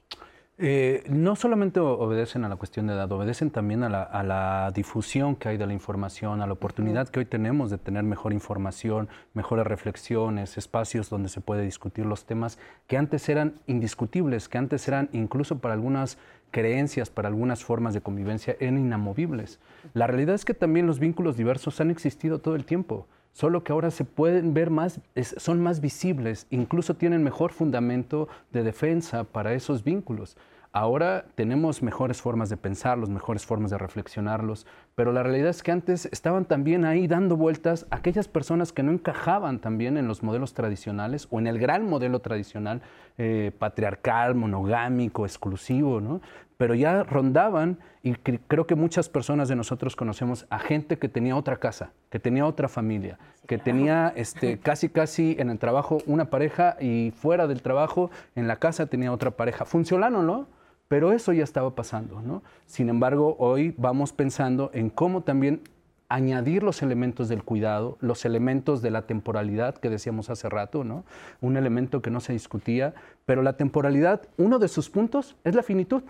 Eh, 0.58 1.04
no 1.08 1.36
solamente 1.36 1.80
obedecen 1.80 2.44
a 2.44 2.50
la 2.50 2.56
cuestión 2.56 2.86
de 2.86 2.92
edad, 2.92 3.10
obedecen 3.10 3.50
también 3.50 3.82
a 3.84 3.88
la, 3.88 4.02
a 4.02 4.22
la 4.22 4.70
difusión 4.74 5.36
que 5.36 5.48
hay 5.48 5.56
de 5.56 5.66
la 5.66 5.72
información, 5.72 6.42
a 6.42 6.46
la 6.46 6.52
oportunidad 6.52 7.08
que 7.08 7.20
hoy 7.20 7.24
tenemos 7.24 7.70
de 7.70 7.78
tener 7.78 8.02
mejor 8.02 8.34
información, 8.34 9.08
mejores 9.32 9.66
reflexiones, 9.66 10.58
espacios 10.58 11.08
donde 11.08 11.30
se 11.30 11.40
puede 11.40 11.62
discutir 11.62 12.04
los 12.04 12.26
temas 12.26 12.58
que 12.88 12.98
antes 12.98 13.26
eran 13.30 13.54
indiscutibles, 13.68 14.50
que 14.50 14.58
antes 14.58 14.86
eran 14.86 15.08
incluso 15.12 15.60
para 15.60 15.72
algunas 15.72 16.18
creencias, 16.50 17.08
para 17.08 17.28
algunas 17.28 17.64
formas 17.64 17.94
de 17.94 18.02
convivencia, 18.02 18.54
eran 18.60 18.76
inamovibles. 18.76 19.60
La 19.94 20.06
realidad 20.06 20.34
es 20.34 20.44
que 20.44 20.52
también 20.52 20.86
los 20.86 20.98
vínculos 20.98 21.38
diversos 21.38 21.80
han 21.80 21.90
existido 21.90 22.38
todo 22.40 22.54
el 22.54 22.66
tiempo 22.66 23.06
solo 23.38 23.62
que 23.62 23.70
ahora 23.70 23.92
se 23.92 24.04
pueden 24.04 24.52
ver 24.52 24.68
más, 24.68 24.98
son 25.36 25.62
más 25.62 25.80
visibles, 25.80 26.48
incluso 26.50 26.94
tienen 26.94 27.22
mejor 27.22 27.52
fundamento 27.52 28.26
de 28.50 28.64
defensa 28.64 29.22
para 29.22 29.54
esos 29.54 29.84
vínculos. 29.84 30.36
Ahora 30.72 31.24
tenemos 31.36 31.80
mejores 31.80 32.20
formas 32.20 32.48
de 32.48 32.56
pensarlos, 32.56 33.08
mejores 33.10 33.46
formas 33.46 33.70
de 33.70 33.78
reflexionarlos, 33.78 34.66
pero 34.98 35.12
la 35.12 35.22
realidad 35.22 35.50
es 35.50 35.62
que 35.62 35.70
antes 35.70 36.06
estaban 36.10 36.44
también 36.44 36.84
ahí 36.84 37.06
dando 37.06 37.36
vueltas 37.36 37.86
aquellas 37.90 38.26
personas 38.26 38.72
que 38.72 38.82
no 38.82 38.90
encajaban 38.90 39.60
también 39.60 39.96
en 39.96 40.08
los 40.08 40.24
modelos 40.24 40.54
tradicionales 40.54 41.28
o 41.30 41.38
en 41.38 41.46
el 41.46 41.60
gran 41.60 41.88
modelo 41.88 42.18
tradicional 42.18 42.82
eh, 43.16 43.52
patriarcal, 43.56 44.34
monogámico, 44.34 45.24
exclusivo, 45.24 46.00
¿no? 46.00 46.20
pero 46.56 46.74
ya 46.74 47.04
rondaban 47.04 47.78
y 48.02 48.14
cre- 48.14 48.40
creo 48.48 48.66
que 48.66 48.74
muchas 48.74 49.08
personas 49.08 49.48
de 49.48 49.54
nosotros 49.54 49.94
conocemos 49.94 50.46
a 50.50 50.58
gente 50.58 50.98
que 50.98 51.08
tenía 51.08 51.36
otra 51.36 51.58
casa, 51.58 51.92
que 52.10 52.18
tenía 52.18 52.44
otra 52.44 52.66
familia, 52.66 53.20
que 53.46 53.56
tenía 53.56 54.12
este, 54.16 54.58
casi 54.68 54.88
casi 54.88 55.36
en 55.38 55.50
el 55.50 55.60
trabajo 55.60 55.98
una 56.06 56.24
pareja 56.24 56.76
y 56.80 57.12
fuera 57.16 57.46
del 57.46 57.62
trabajo 57.62 58.10
en 58.34 58.48
la 58.48 58.56
casa 58.56 58.86
tenía 58.86 59.12
otra 59.12 59.30
pareja. 59.30 59.64
Funcionaron, 59.64 60.26
¿no? 60.26 60.48
Pero 60.88 61.12
eso 61.12 61.32
ya 61.32 61.44
estaba 61.44 61.74
pasando, 61.74 62.22
¿no? 62.22 62.42
Sin 62.66 62.88
embargo, 62.88 63.36
hoy 63.38 63.74
vamos 63.76 64.12
pensando 64.12 64.70
en 64.72 64.90
cómo 64.90 65.22
también 65.22 65.60
añadir 66.08 66.62
los 66.62 66.82
elementos 66.82 67.28
del 67.28 67.44
cuidado, 67.44 67.98
los 68.00 68.24
elementos 68.24 68.80
de 68.80 68.90
la 68.90 69.06
temporalidad 69.06 69.76
que 69.76 69.90
decíamos 69.90 70.30
hace 70.30 70.48
rato, 70.48 70.82
¿no? 70.84 71.04
Un 71.42 71.58
elemento 71.58 72.00
que 72.00 72.10
no 72.10 72.20
se 72.20 72.32
discutía, 72.32 72.94
pero 73.26 73.42
la 73.42 73.58
temporalidad, 73.58 74.22
uno 74.38 74.58
de 74.58 74.68
sus 74.68 74.88
puntos 74.88 75.36
es 75.44 75.54
la 75.54 75.62
finitud 75.62 76.02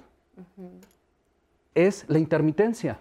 es 1.74 2.04
la 2.08 2.18
intermitencia. 2.18 2.98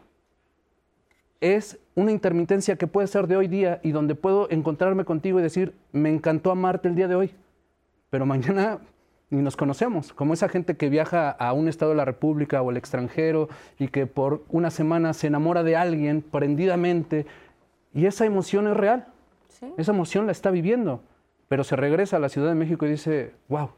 Es 1.41 1.79
una 1.95 2.11
intermitencia 2.11 2.75
que 2.75 2.85
puede 2.85 3.07
ser 3.07 3.27
de 3.27 3.35
hoy 3.35 3.47
día 3.47 3.79
y 3.83 3.91
donde 3.91 4.13
puedo 4.13 4.49
encontrarme 4.51 5.03
contigo 5.03 5.39
y 5.39 5.43
decir, 5.43 5.73
me 5.91 6.09
encantó 6.09 6.51
amarte 6.51 6.87
el 6.87 6.95
día 6.95 7.07
de 7.07 7.15
hoy, 7.15 7.31
pero 8.09 8.25
mañana 8.25 8.79
ni 9.29 9.41
nos 9.41 9.57
conocemos, 9.57 10.13
como 10.13 10.33
esa 10.33 10.47
gente 10.47 10.77
que 10.77 10.89
viaja 10.89 11.29
a 11.29 11.51
un 11.51 11.67
estado 11.67 11.91
de 11.91 11.97
la 11.97 12.05
República 12.05 12.61
o 12.61 12.69
al 12.69 12.77
extranjero 12.77 13.49
y 13.77 13.89
que 13.89 14.07
por 14.07 14.43
una 14.49 14.71
semana 14.71 15.13
se 15.13 15.27
enamora 15.27 15.63
de 15.63 15.75
alguien 15.75 16.21
prendidamente 16.21 17.25
y 17.93 18.05
esa 18.05 18.25
emoción 18.25 18.67
es 18.67 18.77
real, 18.77 19.07
esa 19.77 19.91
emoción 19.91 20.27
la 20.27 20.31
está 20.31 20.51
viviendo, 20.51 21.01
pero 21.47 21.63
se 21.63 21.75
regresa 21.75 22.17
a 22.17 22.19
la 22.19 22.29
Ciudad 22.29 22.49
de 22.49 22.55
México 22.55 22.85
y 22.85 22.91
dice, 22.91 23.33
wow, 23.49 23.71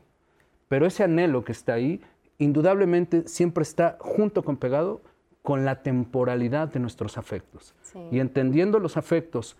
pero 0.67 0.85
ese 0.85 1.03
anhelo 1.03 1.43
que 1.43 1.51
está 1.51 1.73
ahí, 1.73 2.01
indudablemente 2.37 3.27
siempre 3.27 3.63
está 3.63 3.97
junto 3.99 4.43
con 4.43 4.57
pegado 4.57 5.01
con 5.41 5.65
la 5.65 5.81
temporalidad 5.81 6.67
de 6.67 6.79
nuestros 6.79 7.17
afectos. 7.17 7.73
Sí. 7.81 7.99
Y 8.11 8.19
entendiendo 8.19 8.77
los 8.77 8.97
afectos 8.97 9.57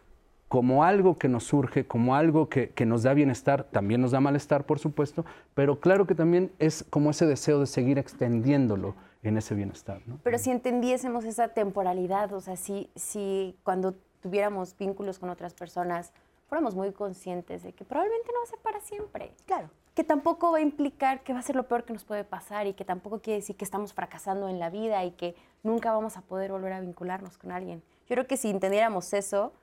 como 0.50 0.84
algo 0.84 1.18
que 1.18 1.30
nos 1.30 1.46
surge, 1.46 1.88
como 1.88 2.16
algo 2.16 2.50
que, 2.50 2.72
que 2.72 2.86
nos 2.86 3.04
da 3.04 3.14
bienestar, 3.14 3.64
también 3.66 4.02
nos 4.02 4.12
da 4.12 4.20
malestar, 4.20 4.66
por 4.66 4.80
supuesto, 4.80 5.24
pero 5.54 5.80
claro 5.80 6.06
que 6.08 6.16
también 6.16 6.52
es 6.60 6.84
como 6.90 7.12
ese 7.12 7.26
deseo 7.26 7.60
de 7.60 7.68
seguir 7.68 7.98
extendiéndolo 7.98 8.96
en 9.24 9.38
ese 9.38 9.54
bienestar. 9.56 10.02
¿no? 10.08 10.20
Pero 10.24 10.38
si 10.40 10.50
entendiésemos 10.50 11.24
esa 11.26 11.50
temporalidad, 11.50 12.34
o 12.34 12.42
sea, 12.42 12.56
si, 12.56 12.90
si 12.96 13.56
cuando 13.64 13.94
tuviéramos 14.22 14.76
vínculos 14.78 15.20
con 15.20 15.30
otras 15.30 15.54
personas 15.54 16.12
fuéramos 16.48 16.76
muy 16.76 16.92
conscientes 16.92 17.62
de 17.62 17.74
que 17.74 17.86
probablemente 17.86 18.28
no 18.34 18.40
va 18.40 18.44
a 18.44 18.48
ser 18.48 18.60
para 18.60 18.82
siempre. 18.82 19.32
Claro. 19.46 19.70
Que 19.94 20.04
tampoco 20.04 20.52
va 20.52 20.58
a 20.58 20.62
implicar 20.62 21.22
que 21.22 21.32
va 21.32 21.40
a 21.40 21.44
ser 21.44 21.56
lo 21.56 21.68
peor 21.68 21.84
que 21.84 21.94
nos 21.94 22.04
puede 22.04 22.24
pasar 22.24 22.66
y 22.66 22.74
que 22.74 22.84
tampoco 22.84 23.20
quiere 23.20 23.40
decir 23.40 23.56
que 23.56 23.66
estamos 23.66 23.94
fracasando 23.94 24.50
en 24.50 24.58
la 24.58 24.72
vida 24.72 25.06
y 25.06 25.12
que 25.12 25.36
nunca 25.62 25.92
vamos 25.92 26.18
a 26.18 26.22
poder 26.22 26.52
volver 26.52 26.74
a 26.74 26.80
vincularnos 26.80 27.38
con 27.38 27.52
alguien. 27.52 27.84
Yo 28.08 28.16
creo 28.16 28.26
que 28.26 28.38
si 28.38 28.50
entendiéramos 28.50 29.14
eso, 29.14 29.54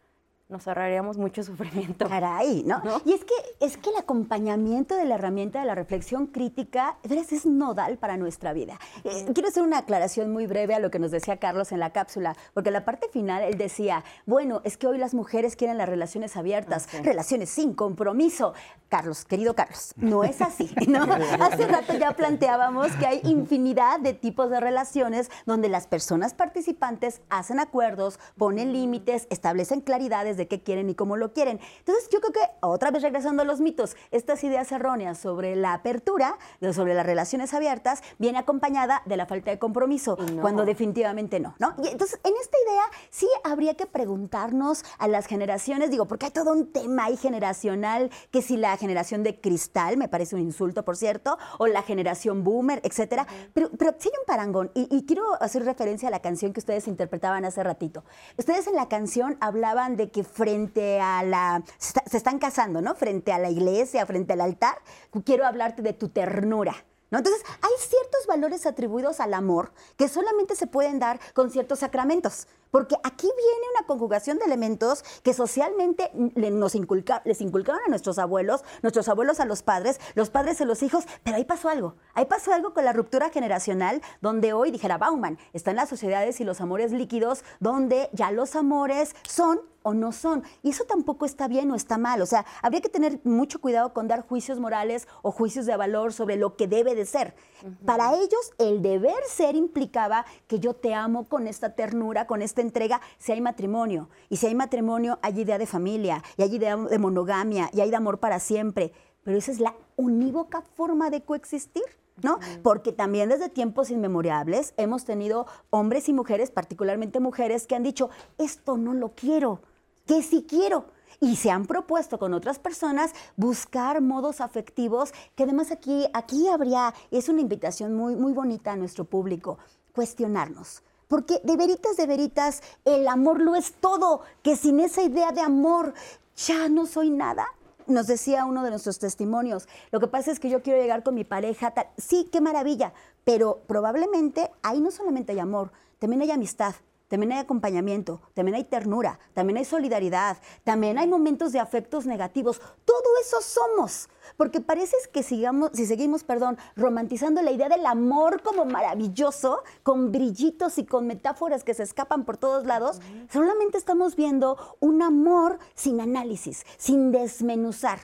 nos 0.49 0.69
ahorraríamos 0.69 1.19
mucho 1.19 1.43
sufrimiento. 1.43 2.09
Caray, 2.09 2.63
¿no? 2.65 2.81
Y 3.05 3.13
es 3.13 3.25
que, 3.25 3.35
es 3.61 3.77
que 3.77 3.91
el 3.91 3.97
acompañamiento 3.97 4.95
de 4.97 5.05
la 5.05 5.17
herramienta 5.17 5.59
de 5.59 5.67
la 5.67 5.75
reflexión 5.75 6.29
crítica, 6.29 6.99
de 7.03 7.09
veras, 7.09 7.33
es 7.33 7.47
nodal 7.47 7.99
para 7.99 8.17
nuestra 8.17 8.53
vida. 8.53 8.79
Eh, 9.03 9.27
quiero 9.35 9.49
hacer 9.49 9.65
una 9.65 9.79
aclaración 9.79 10.33
muy 10.33 10.47
breve 10.47 10.75
a 10.75 10.79
lo 10.79 10.91
que 10.91 11.01
nos 11.01 11.11
decía 11.11 11.39
Carlos 11.39 11.73
en 11.73 11.81
la 11.81 11.91
cápsula, 11.91 12.37
porque 12.55 12.69
en 12.69 12.75
la 12.75 12.85
parte 12.85 13.09
final 13.09 13.43
él 13.43 13.59
decía, 13.59 14.05
bueno, 14.25 14.61
es 14.65 14.77
que 14.77 14.87
hoy 14.87 14.99
las 14.99 15.15
mujeres 15.15 15.57
quieren 15.57 15.79
las 15.79 15.89
relaciones 15.89 16.37
abiertas, 16.37 16.89
relaciones 17.03 17.51
sin 17.51 17.75
compromiso. 17.75 18.55
Carlos, 18.89 19.25
querido 19.25 19.57
Carlos, 19.57 19.95
no 19.97 20.23
es 20.23 20.41
así, 20.41 20.71
¿no? 20.87 21.03
Hace 21.41 21.67
rato 21.67 21.95
ya 21.95 22.13
planteábamos 22.13 22.93
que 22.93 23.07
hay 23.07 23.21
infinidad 23.25 23.99
de 23.99 24.15
tipos 24.15 24.49
de 24.49 24.61
relaciones 24.61 25.29
donde 25.45 25.69
las 25.69 25.89
personas 25.89 26.35
participantes 26.35 27.21
hacen 27.29 27.59
acuerdos, 27.59 28.21
ponen 28.37 28.73
límites, 28.73 29.27
establecen 29.29 29.81
claridades 29.81 30.36
de 30.37 30.49
qué 30.49 30.63
quieren 30.63 30.91
y 30.91 30.95
cómo 30.95 31.17
lo 31.17 31.33
quieren. 31.33 31.61
Entonces, 31.79 32.09
yo 32.11 32.21
creo 32.21 32.33
que, 32.33 32.41
otra 32.61 32.91
vez 32.91 33.03
regresando 33.03 33.43
a 33.43 33.45
los 33.45 33.61
mitos, 33.61 33.97
estas 34.11 34.43
ideas 34.45 34.71
erróneas 34.73 35.19
sobre 35.19 35.57
la 35.57 35.75
apertura, 35.75 36.39
sobre 36.73 36.95
las 36.95 37.07
relaciones 37.07 37.55
abiertas, 37.55 38.03
viene 38.19 38.39
acompañada 38.39 39.03
de 39.07 39.17
la 39.17 39.27
falta 39.27 39.51
de 39.51 39.59
compromiso, 39.59 40.17
no. 40.33 40.43
cuando 40.43 40.65
definitivamente 40.65 41.41
no, 41.41 41.55
¿no? 41.59 41.75
Y 41.83 41.89
entonces, 41.89 42.21
en 42.25 42.33
esta 42.41 42.57
idea, 42.67 42.83
sí 43.11 43.29
habría 43.45 43.75
que 43.75 43.87
preguntarnos 43.87 44.85
a 44.99 45.09
las 45.09 45.27
generaciones, 45.27 45.91
digo, 45.91 46.07
porque 46.07 46.27
hay 46.27 46.33
todo 46.33 46.53
un 46.53 46.73
tema 46.73 47.05
ahí 47.05 47.17
generacional, 47.17 48.11
que 48.31 48.43
si 48.43 48.57
la 48.57 48.77
generación 48.77 49.23
de 49.23 49.41
cristal, 49.41 49.97
me 49.97 50.09
parece 50.09 50.35
un 50.35 50.43
insulto, 50.43 50.85
por 50.85 50.97
cierto, 50.97 51.39
o 51.59 51.67
la 51.67 51.83
generación 51.83 52.45
boomer, 52.45 52.81
etcétera, 52.83 53.27
pero, 53.53 53.71
pero 53.79 53.95
sí 53.99 54.09
hay 54.13 54.19
un 54.19 54.27
parangón, 54.27 54.71
y, 54.75 54.89
y 54.95 55.07
quiero 55.07 55.25
hacer 55.41 55.65
referencia 55.65 56.09
a 56.09 56.11
la 56.11 56.21
canción 56.21 56.53
que 56.53 56.61
ustedes 56.61 56.89
interpretaban 56.89 57.45
hace 57.45 57.63
ratito. 57.63 58.05
Ustedes 58.37 58.67
en 58.67 58.75
la 58.75 58.89
canción 58.89 59.37
hablaban 59.41 59.97
de 59.97 60.11
que 60.11 60.25
frente 60.27 61.01
a 61.01 61.23
la... 61.23 61.63
Se, 61.79 61.89
está- 61.89 62.05
se 62.11 62.17
están 62.17 62.39
casando, 62.39 62.81
¿no? 62.83 62.95
Frente 62.95 63.33
a 63.33 63.39
la 63.39 63.49
iglesia, 63.51 64.05
frente 64.07 64.33
al 64.35 64.41
altar. 64.43 64.77
Quiero 65.25 65.47
hablarte 65.47 65.83
de 65.83 65.93
tu 65.93 66.09
ternura. 66.09 66.75
¿no? 67.11 67.19
Entonces, 67.19 67.43
hay 67.63 67.71
ciertos 67.79 68.27
valores 68.27 68.67
atribuidos 68.67 69.21
al 69.21 69.33
amor 69.35 69.73
que 69.97 70.09
solamente 70.09 70.57
se 70.57 70.67
pueden 70.67 70.99
dar 70.99 71.21
con 71.35 71.51
ciertos 71.51 71.79
sacramentos. 71.79 72.49
Porque 72.71 72.97
aquí 73.05 73.27
viene 73.27 73.67
una 73.79 73.87
conjugación 73.87 74.39
de 74.39 74.45
elementos 74.45 75.05
que 75.23 75.33
socialmente 75.35 76.11
nos 76.15 76.75
inculca- 76.75 77.23
les 77.25 77.41
inculcaron 77.41 77.81
a 77.87 77.89
nuestros 77.89 78.19
abuelos, 78.19 78.65
nuestros 78.83 79.09
abuelos 79.09 79.41
a 79.41 79.45
los 79.45 79.63
padres, 79.63 80.01
los 80.15 80.31
padres 80.31 80.61
a 80.61 80.65
los 80.65 80.83
hijos, 80.83 81.05
pero 81.23 81.37
ahí 81.37 81.45
pasó 81.45 81.69
algo. 81.69 81.95
Ahí 82.15 82.27
pasó 82.27 82.53
algo 82.53 82.75
con 82.75 82.85
la 82.85 82.93
ruptura 82.93 83.31
generacional, 83.31 84.03
donde 84.21 84.53
hoy, 84.53 84.71
dijera 84.71 84.99
Bauman, 84.99 85.39
están 85.53 85.77
las 85.77 85.89
sociedades 85.89 86.41
y 86.41 86.45
los 86.45 86.61
amores 86.61 86.93
líquidos, 86.93 87.45
donde 87.61 88.11
ya 88.13 88.31
los 88.31 88.57
amores 88.57 89.15
son 89.29 89.61
o 89.83 89.95
no 89.95 90.11
son. 90.11 90.43
Y 90.65 90.71
eso 90.71 90.83
tampoco 90.85 91.27
está 91.27 91.47
bien 91.47 91.71
o 91.71 91.77
está 91.77 91.97
mal. 91.97 92.21
O 92.21 92.27
sea, 92.27 92.45
habría 92.61 92.81
que 92.81 92.89
tener 92.89 93.21
mucho 93.23 93.61
cuidado 93.61 93.93
con 93.93 94.09
dar 94.09 94.27
juicios 94.27 94.59
morales 94.59 95.07
o 95.23 95.31
juicios 95.31 95.65
de 95.65 95.77
valor 95.77 96.13
sobre 96.13 96.35
lo 96.35 96.57
que 96.57 96.67
debe 96.67 96.97
de 96.97 97.07
ser. 97.07 97.37
Para 97.85 98.15
ellos, 98.15 98.53
el 98.59 98.83
deber 98.83 99.15
ser 99.29 99.55
implicaba 99.55 100.27
que 100.49 100.59
yo 100.59 100.75
te 100.75 100.93
amo 100.93 101.29
con 101.29 101.47
esta 101.47 101.75
ternura, 101.77 102.27
con 102.27 102.43
esta 102.43 102.63
entrega, 102.67 103.01
si 103.19 103.33
hay 103.33 103.41
matrimonio. 103.41 104.09
Y 104.29 104.37
si 104.37 104.47
hay 104.47 104.55
matrimonio, 104.55 105.19
hay 105.23 105.41
idea 105.41 105.59
de 105.59 105.67
familia, 105.67 106.23
y 106.37 106.43
hay 106.43 106.55
idea 106.55 106.77
de 106.77 106.99
monogamia, 106.99 107.71
y 107.73 107.81
hay 107.81 107.91
de 107.91 107.97
amor 107.97 108.19
para 108.19 108.39
siempre. 108.39 108.93
Pero 109.23 109.39
esa 109.39 109.51
es 109.53 109.61
la 109.61 109.75
unívoca 109.97 110.63
forma 110.63 111.11
de 111.11 111.23
coexistir. 111.23 111.85
¿No? 112.23 112.39
Porque 112.63 112.93
también 112.93 113.29
desde 113.29 113.51
tiempos 113.51 113.91
inmemorables 113.91 114.73
hemos 114.79 115.05
tenido 115.05 115.47
hombres 115.69 116.09
y 116.09 116.15
mujeres, 116.15 116.51
particularmente 116.51 117.21
mujeres, 117.21 117.67
que 117.67 117.75
han 117.75 117.83
dicho, 117.83 118.09
esto 118.39 118.79
no 118.79 118.95
lo 118.95 119.11
quiero, 119.15 119.61
que 120.07 120.23
sí 120.23 120.47
quiero. 120.49 120.87
Y 121.21 121.37
se 121.37 121.51
han 121.51 121.67
propuesto 121.67 122.19
con 122.19 122.35
otras 122.35 122.59
personas 122.59 123.13
buscar 123.37 124.01
modos 124.01 124.41
afectivos, 124.41 125.13
que 125.35 125.43
además 125.43 125.71
aquí, 125.71 126.07
aquí 126.15 126.49
habría, 126.49 126.95
es 127.11 127.29
una 127.29 127.43
invitación 127.43 127.95
muy, 127.95 128.17
muy 128.17 128.33
bonita 128.33 128.73
a 128.73 128.77
nuestro 128.77 129.05
público, 129.05 129.59
cuestionarnos. 129.93 130.83
Porque 131.09 131.41
de 131.45 131.57
veritas, 131.57 131.97
de 131.97 132.07
veritas, 132.07 132.63
el 132.85 133.07
amor 133.09 133.41
lo 133.41 133.55
es 133.55 133.75
todo, 133.75 134.23
que 134.43 134.57
sin 134.57 134.81
esa 134.81 135.03
idea 135.03 135.33
de 135.33 135.41
amor 135.41 135.95
ya 136.37 136.69
no 136.69 136.87
soy 136.87 137.11
nada. 137.11 137.47
Nos 137.87 138.09
decía 138.09 138.45
uno 138.45 138.65
de 138.65 138.71
nuestros 138.71 138.99
testimonios, 138.99 139.69
lo 139.93 140.01
que 140.01 140.09
pasa 140.09 140.33
es 140.33 140.41
que 140.41 140.51
yo 140.51 140.63
quiero 140.63 140.81
llegar 140.81 141.05
con 141.05 141.15
mi 141.15 141.23
pareja, 141.23 141.71
tal. 141.71 141.87
sí, 141.97 142.29
qué 142.33 142.41
maravilla, 142.41 142.93
pero 143.23 143.61
probablemente 143.69 144.51
ahí 144.63 144.81
no 144.81 144.91
solamente 144.91 145.33
hay 145.33 145.39
amor, 145.39 145.71
también 146.01 146.23
hay 146.23 146.33
amistad, 146.33 146.75
también 147.09 147.33
hay 147.33 147.39
acompañamiento, 147.39 148.21
también 148.35 148.57
hay 148.57 148.65
ternura, 148.65 149.21
también 149.33 149.59
hay 149.59 149.65
solidaridad, 149.65 150.39
también 150.65 150.99
hay 150.99 151.07
momentos 151.07 151.53
de 151.53 151.61
afectos 151.61 152.05
negativos. 152.05 152.61
Todo 152.85 153.05
eso 153.21 153.41
somos, 153.41 154.09
porque 154.37 154.61
parece 154.61 154.97
que 155.13 155.23
sigamos, 155.23 155.71
si 155.75 155.87
seguimos, 155.87 156.25
perdón, 156.25 156.59
romantizando 156.75 157.43
la 157.43 157.53
idea 157.53 157.69
del 157.69 157.87
amor 157.87 158.43
como 158.43 158.65
maravilloso, 158.65 159.63
con 159.85 160.11
brillitos 160.11 160.79
y 160.79 160.85
con 160.85 161.07
metáforas 161.07 161.63
que 161.63 161.75
se 161.75 161.85
escapan 161.85 162.25
por 162.25 162.39
todos 162.39 162.67
lados, 162.67 163.01
solamente 163.31 163.79
estamos 163.79 164.17
viendo 164.17 164.57
un 164.81 165.01
amor 165.03 165.59
sin 165.75 166.01
análisis, 166.01 166.65
sin 166.77 167.13
desmenuzar. 167.13 168.01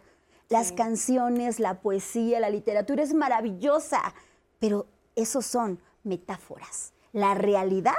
Las 0.48 0.70
canciones, 0.70 1.58
la 1.58 1.80
poesía, 1.80 2.38
la 2.38 2.50
literatura 2.50 3.02
es 3.02 3.14
maravillosa, 3.14 4.14
pero 4.60 4.86
esos 5.16 5.46
son 5.46 5.80
metáforas. 6.04 6.92
La 7.12 7.34
realidad 7.34 7.94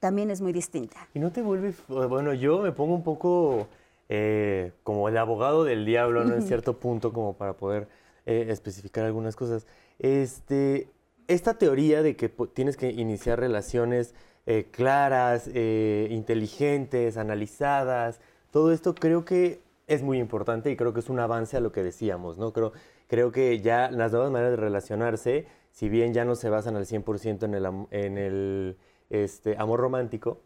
también 0.00 0.30
es 0.30 0.40
muy 0.40 0.52
distinta. 0.52 1.08
Y 1.14 1.18
no 1.18 1.32
te 1.32 1.42
vuelve, 1.42 1.74
bueno, 1.88 2.32
yo 2.34 2.60
me 2.60 2.72
pongo 2.72 2.94
un 2.94 3.02
poco 3.02 3.68
eh, 4.08 4.72
como 4.82 5.08
el 5.08 5.16
abogado 5.16 5.64
del 5.64 5.84
diablo, 5.84 6.24
¿no? 6.24 6.34
En 6.34 6.42
cierto 6.42 6.78
punto, 6.78 7.12
como 7.12 7.36
para 7.36 7.54
poder 7.54 7.88
eh, 8.26 8.46
especificar 8.48 9.04
algunas 9.04 9.36
cosas. 9.36 9.66
Este, 9.98 10.88
esta 11.28 11.54
teoría 11.54 12.02
de 12.02 12.16
que 12.16 12.28
tienes 12.28 12.76
que 12.76 12.90
iniciar 12.90 13.40
relaciones 13.40 14.14
eh, 14.46 14.66
claras, 14.70 15.50
eh, 15.52 16.08
inteligentes, 16.10 17.18
analizadas, 17.18 18.20
todo 18.50 18.72
esto 18.72 18.94
creo 18.94 19.26
que 19.26 19.60
es 19.86 20.02
muy 20.02 20.18
importante 20.18 20.70
y 20.70 20.76
creo 20.76 20.94
que 20.94 21.00
es 21.00 21.10
un 21.10 21.20
avance 21.20 21.58
a 21.58 21.60
lo 21.60 21.70
que 21.70 21.82
decíamos, 21.82 22.38
¿no? 22.38 22.54
Creo, 22.54 22.72
creo 23.08 23.30
que 23.30 23.60
ya 23.60 23.90
las 23.90 24.12
nuevas 24.12 24.30
maneras 24.30 24.52
de 24.52 24.56
relacionarse, 24.56 25.46
si 25.70 25.90
bien 25.90 26.14
ya 26.14 26.24
no 26.24 26.34
se 26.34 26.48
basan 26.48 26.76
al 26.76 26.86
100% 26.86 27.42
en 27.44 27.54
el, 27.54 27.66
en 27.90 28.16
el 28.16 28.76
este, 29.10 29.56
amor 29.58 29.80
romántico, 29.80 30.40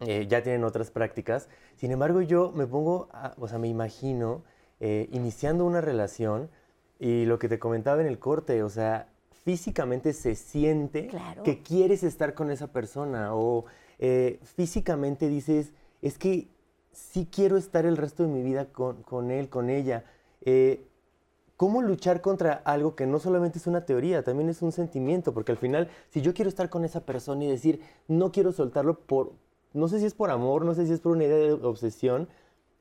eh, 0.00 0.26
ya 0.28 0.42
tienen 0.42 0.64
otras 0.64 0.90
prácticas. 0.90 1.48
Sin 1.76 1.90
embargo, 1.92 2.20
yo 2.22 2.52
me 2.52 2.66
pongo, 2.66 3.08
a- 3.12 3.34
o 3.38 3.48
sea, 3.48 3.58
me 3.58 3.68
imagino 3.68 4.42
eh, 4.80 5.08
iniciando 5.12 5.66
una 5.66 5.82
relación 5.82 6.48
y 6.98 7.26
lo 7.26 7.38
que 7.38 7.48
te 7.48 7.58
comentaba 7.58 8.00
en 8.00 8.06
el 8.06 8.18
corte, 8.18 8.62
o 8.62 8.70
sea, 8.70 9.08
físicamente 9.44 10.12
se 10.14 10.34
siente 10.34 11.08
Claro. 11.08 11.42
que 11.42 11.62
quieres 11.62 12.02
estar 12.02 12.32
con 12.34 12.50
esa 12.50 12.68
persona 12.68 13.34
o 13.34 13.66
eh, 13.98 14.38
físicamente 14.42 15.28
dices, 15.28 15.72
es 16.00 16.16
que 16.16 16.48
sí 16.92 17.28
quiero 17.30 17.56
estar 17.58 17.84
el 17.84 17.96
resto 17.98 18.22
de 18.22 18.30
mi 18.30 18.42
vida 18.42 18.66
con, 18.72 19.02
con 19.02 19.30
él, 19.30 19.48
con 19.50 19.68
ella. 19.70 20.04
Eh, 20.42 20.86
¿Cómo 21.60 21.82
luchar 21.82 22.22
contra 22.22 22.54
algo 22.64 22.96
que 22.96 23.06
no 23.06 23.18
solamente 23.18 23.58
es 23.58 23.66
una 23.66 23.84
teoría, 23.84 24.24
también 24.24 24.48
es 24.48 24.62
un 24.62 24.72
sentimiento? 24.72 25.34
Porque 25.34 25.52
al 25.52 25.58
final, 25.58 25.90
si 26.08 26.22
yo 26.22 26.32
quiero 26.32 26.48
estar 26.48 26.70
con 26.70 26.86
esa 26.86 27.04
persona 27.04 27.44
y 27.44 27.48
decir, 27.48 27.82
no 28.08 28.32
quiero 28.32 28.50
soltarlo 28.50 28.98
por, 29.00 29.32
no 29.74 29.86
sé 29.86 29.98
si 29.98 30.06
es 30.06 30.14
por 30.14 30.30
amor, 30.30 30.64
no 30.64 30.72
sé 30.72 30.86
si 30.86 30.94
es 30.94 31.00
por 31.00 31.12
una 31.12 31.24
idea 31.24 31.36
de 31.36 31.52
obsesión, 31.52 32.30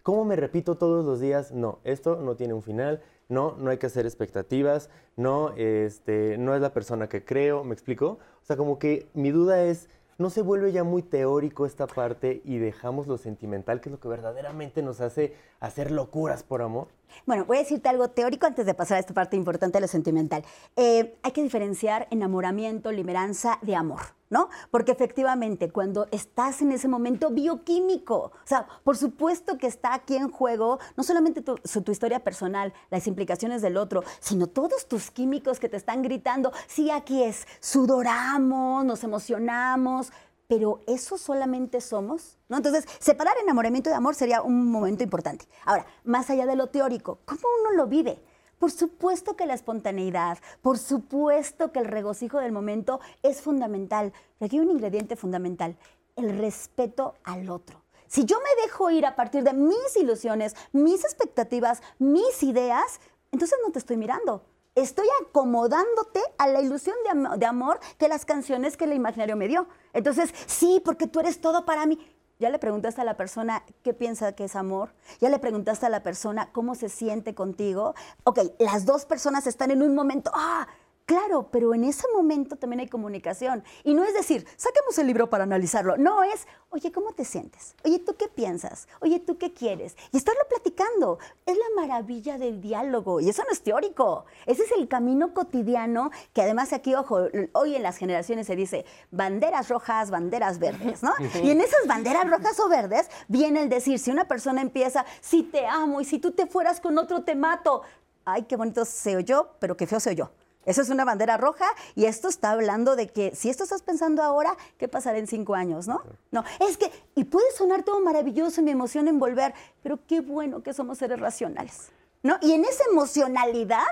¿cómo 0.01 0.23
me 0.23 0.37
repito 0.37 0.77
todos 0.77 1.03
los 1.03 1.19
días? 1.19 1.51
No, 1.51 1.79
esto 1.83 2.21
no 2.21 2.37
tiene 2.37 2.53
un 2.53 2.61
final, 2.61 3.01
no, 3.27 3.57
no 3.57 3.69
hay 3.69 3.79
que 3.79 3.87
hacer 3.87 4.05
expectativas, 4.05 4.89
no, 5.17 5.51
este, 5.57 6.37
no 6.37 6.55
es 6.55 6.61
la 6.61 6.71
persona 6.71 7.09
que 7.09 7.25
creo, 7.25 7.65
¿me 7.65 7.73
explico? 7.73 8.19
O 8.41 8.45
sea, 8.45 8.55
como 8.55 8.79
que 8.79 9.09
mi 9.13 9.31
duda 9.31 9.61
es, 9.61 9.89
¿no 10.17 10.29
se 10.29 10.41
vuelve 10.41 10.71
ya 10.71 10.85
muy 10.85 11.01
teórico 11.01 11.65
esta 11.65 11.85
parte 11.85 12.41
y 12.45 12.59
dejamos 12.59 13.07
lo 13.07 13.17
sentimental, 13.17 13.81
que 13.81 13.89
es 13.89 13.91
lo 13.91 13.99
que 13.99 14.07
verdaderamente 14.07 14.81
nos 14.81 15.01
hace 15.01 15.35
hacer 15.59 15.91
locuras 15.91 16.43
por 16.43 16.61
amor? 16.61 16.87
Bueno, 17.25 17.45
voy 17.45 17.57
a 17.57 17.59
decirte 17.61 17.89
algo 17.89 18.09
teórico 18.09 18.45
antes 18.47 18.65
de 18.65 18.73
pasar 18.73 18.97
a 18.97 18.99
esta 18.99 19.13
parte 19.13 19.35
importante 19.35 19.77
de 19.77 19.81
lo 19.81 19.87
sentimental. 19.87 20.43
Eh, 20.75 21.17
hay 21.23 21.31
que 21.31 21.43
diferenciar 21.43 22.07
enamoramiento, 22.11 22.91
limeranza 22.91 23.59
de 23.61 23.75
amor, 23.75 23.99
¿no? 24.29 24.49
Porque 24.71 24.91
efectivamente, 24.91 25.71
cuando 25.71 26.07
estás 26.11 26.61
en 26.61 26.71
ese 26.71 26.87
momento 26.87 27.29
bioquímico, 27.29 28.15
o 28.17 28.31
sea, 28.45 28.67
por 28.83 28.97
supuesto 28.97 29.57
que 29.57 29.67
está 29.67 29.93
aquí 29.93 30.15
en 30.15 30.29
juego 30.29 30.79
no 30.97 31.03
solamente 31.03 31.43
su- 31.63 31.81
tu 31.81 31.91
historia 31.91 32.23
personal, 32.23 32.73
las 32.89 33.07
implicaciones 33.07 33.61
del 33.61 33.77
otro, 33.77 34.03
sino 34.19 34.47
todos 34.47 34.87
tus 34.87 35.11
químicos 35.11 35.59
que 35.59 35.69
te 35.69 35.77
están 35.77 36.01
gritando, 36.01 36.51
sí, 36.67 36.89
aquí 36.91 37.23
es, 37.23 37.47
sudoramos, 37.59 38.85
nos 38.85 39.03
emocionamos, 39.03 40.11
pero 40.49 40.81
eso 40.87 41.19
solamente 41.19 41.79
somos, 41.79 42.39
¿no? 42.49 42.57
Entonces, 42.57 42.83
separar 42.97 43.37
enamoramiento 43.37 43.91
de 43.91 43.95
amor 43.95 44.15
sería 44.15 44.41
un 44.41 44.71
momento 44.71 45.03
importante. 45.03 45.45
Ahora, 45.63 45.85
más 46.03 46.31
allá 46.31 46.47
de 46.47 46.55
lo 46.55 46.67
teórico, 46.67 47.19
¿cómo 47.25 47.41
uno 47.61 47.73
lo 47.73 47.85
vive? 47.85 48.19
Por 48.57 48.71
supuesto 48.71 49.35
que 49.35 49.45
la 49.45 49.53
espontaneidad, 49.53 50.39
por 50.63 50.79
supuesto 50.79 51.71
que 51.71 51.77
el 51.77 51.85
regocijo 51.85 52.39
del 52.39 52.51
momento 52.51 52.99
es 53.21 53.41
fundamental. 53.41 54.11
Pero 54.39 54.47
aquí 54.47 54.57
hay 54.57 54.65
un 54.65 54.71
ingrediente 54.71 55.15
fundamental, 55.15 55.77
el 56.15 56.35
respeto 56.35 57.13
al 57.23 57.51
otro. 57.51 57.83
Si 58.07 58.25
yo 58.25 58.39
me 58.39 58.63
dejo 58.63 58.89
ir 58.89 59.05
a 59.05 59.15
partir 59.15 59.43
de 59.43 59.53
mis 59.53 59.95
ilusiones, 59.97 60.55
mis 60.71 61.03
expectativas, 61.03 61.83
mis 61.99 62.41
ideas, 62.41 62.99
entonces 63.31 63.59
no 63.63 63.71
te 63.71 63.77
estoy 63.77 63.97
mirando. 63.97 64.41
Estoy 64.79 65.07
acomodándote 65.21 66.21
a 66.37 66.47
la 66.47 66.61
ilusión 66.61 66.95
de, 67.03 67.09
am- 67.09 67.37
de 67.39 67.45
amor 67.45 67.79
que 67.97 68.07
las 68.07 68.25
canciones 68.25 68.77
que 68.77 68.85
el 68.85 68.93
imaginario 68.93 69.35
me 69.35 69.47
dio. 69.47 69.67
Entonces, 69.93 70.33
sí, 70.47 70.81
porque 70.85 71.07
tú 71.07 71.19
eres 71.19 71.41
todo 71.41 71.65
para 71.65 71.85
mí. 71.85 71.99
Ya 72.39 72.49
le 72.49 72.59
preguntaste 72.59 73.01
a 73.01 73.03
la 73.03 73.17
persona 73.17 73.63
qué 73.83 73.93
piensa 73.93 74.31
que 74.33 74.45
es 74.45 74.55
amor. 74.55 74.93
Ya 75.19 75.29
le 75.29 75.39
preguntaste 75.39 75.85
a 75.85 75.89
la 75.89 76.01
persona 76.03 76.49
cómo 76.53 76.75
se 76.75 76.87
siente 76.87 77.35
contigo. 77.35 77.93
Ok, 78.23 78.39
las 78.59 78.85
dos 78.85 79.03
personas 79.05 79.45
están 79.47 79.71
en 79.71 79.81
un 79.83 79.93
momento. 79.93 80.31
Ah, 80.33 80.65
claro, 81.09 81.49
pero 81.51 81.73
en 81.73 81.85
ese 81.85 82.05
momento 82.15 82.55
también 82.55 82.81
hay 82.81 82.87
comunicación. 82.87 83.63
Y 83.83 83.95
no 83.95 84.03
es 84.03 84.13
decir, 84.13 84.45
saquemos 84.55 84.95
el 84.99 85.07
libro 85.07 85.27
para 85.27 85.43
analizarlo. 85.43 85.97
No, 85.97 86.21
es, 86.21 86.45
oye, 86.69 86.91
¿cómo 86.91 87.13
te 87.13 87.25
sientes? 87.25 87.73
Oye, 87.83 87.97
¿tú 87.97 88.15
qué 88.15 88.27
piensas? 88.27 88.87
Oye, 89.01 89.19
¿tú 89.19 89.39
qué 89.39 89.51
quieres? 89.51 89.97
Y 90.11 90.17
estarlo 90.17 90.41
platicando. 90.47 91.17
Es 91.47 91.57
la 91.57 91.81
maravilla 91.81 92.37
del 92.37 92.61
diálogo. 92.61 93.21
Y 93.21 93.29
eso 93.29 93.41
no 93.43 93.51
es 93.51 93.63
teórico. 93.63 94.25
Ese 94.45 94.61
es 94.65 94.71
el 94.71 94.87
camino 94.87 95.33
cotidiano 95.33 96.11
que 96.31 96.43
además 96.43 96.73
aquí, 96.73 96.93
ojo, 96.93 97.27
hoy 97.53 97.75
en 97.75 97.81
las 97.81 97.97
generaciones 97.97 98.45
se 98.45 98.55
dice 98.55 98.85
banderas 99.09 99.67
rojas, 99.67 100.11
banderas 100.11 100.59
verdes, 100.59 101.01
¿no? 101.01 101.13
Y 101.43 101.49
en 101.49 101.61
esas 101.61 101.87
banderas 101.87 102.29
rojas 102.29 102.59
o 102.59 102.69
verdes 102.69 103.09
viene 103.27 103.63
el 103.63 103.69
decir, 103.69 103.97
si 103.97 104.11
una 104.11 104.27
persona 104.27 104.61
empieza, 104.61 105.07
si 105.21 105.41
te 105.41 105.65
amo 105.65 106.01
y 106.01 106.05
si 106.05 106.19
tú 106.19 106.33
te 106.33 106.45
fueras 106.45 106.79
con 106.79 106.99
otro 106.99 107.23
te 107.23 107.33
mato. 107.33 107.81
Ay, 108.25 108.43
qué 108.43 108.55
bonito 108.55 108.85
se 108.85 109.15
oyó, 109.15 109.49
pero 109.57 109.75
qué 109.75 109.87
feo 109.87 109.99
se 109.99 110.11
oyó. 110.11 110.29
Eso 110.69 110.83
es 110.83 110.89
una 110.91 111.03
bandera 111.03 111.35
roja 111.35 111.65
y 111.95 112.05
esto 112.05 112.27
está 112.27 112.51
hablando 112.51 112.95
de 112.95 113.07
que 113.07 113.35
si 113.35 113.49
esto 113.49 113.63
estás 113.63 113.81
pensando 113.81 114.21
ahora, 114.21 114.55
¿qué 114.77 114.87
pasará 114.87 115.17
en 115.17 115.25
cinco 115.25 115.55
años, 115.55 115.87
no? 115.87 116.03
No, 116.29 116.43
es 116.59 116.77
que, 116.77 116.91
y 117.15 117.23
puede 117.23 117.51
sonar 117.57 117.81
todo 117.81 117.99
maravilloso, 118.01 118.61
mi 118.61 118.69
emoción 118.69 119.07
envolver, 119.07 119.55
pero 119.81 119.97
qué 120.05 120.21
bueno 120.21 120.61
que 120.61 120.73
somos 120.73 120.99
seres 120.99 121.19
racionales, 121.19 121.89
¿no? 122.21 122.37
Y 122.43 122.51
en 122.51 122.65
esa 122.65 122.83
emocionalidad 122.91 123.87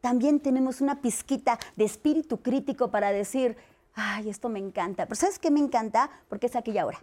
también 0.00 0.38
tenemos 0.38 0.80
una 0.80 1.00
pizquita 1.00 1.58
de 1.74 1.84
espíritu 1.84 2.40
crítico 2.40 2.92
para 2.92 3.10
decir, 3.10 3.56
ay, 3.94 4.30
esto 4.30 4.48
me 4.48 4.60
encanta. 4.60 5.06
Pero 5.06 5.16
¿sabes 5.16 5.40
qué 5.40 5.50
me 5.50 5.58
encanta? 5.58 6.12
Porque 6.28 6.46
es 6.46 6.54
aquí 6.54 6.70
y 6.70 6.78
ahora. 6.78 7.00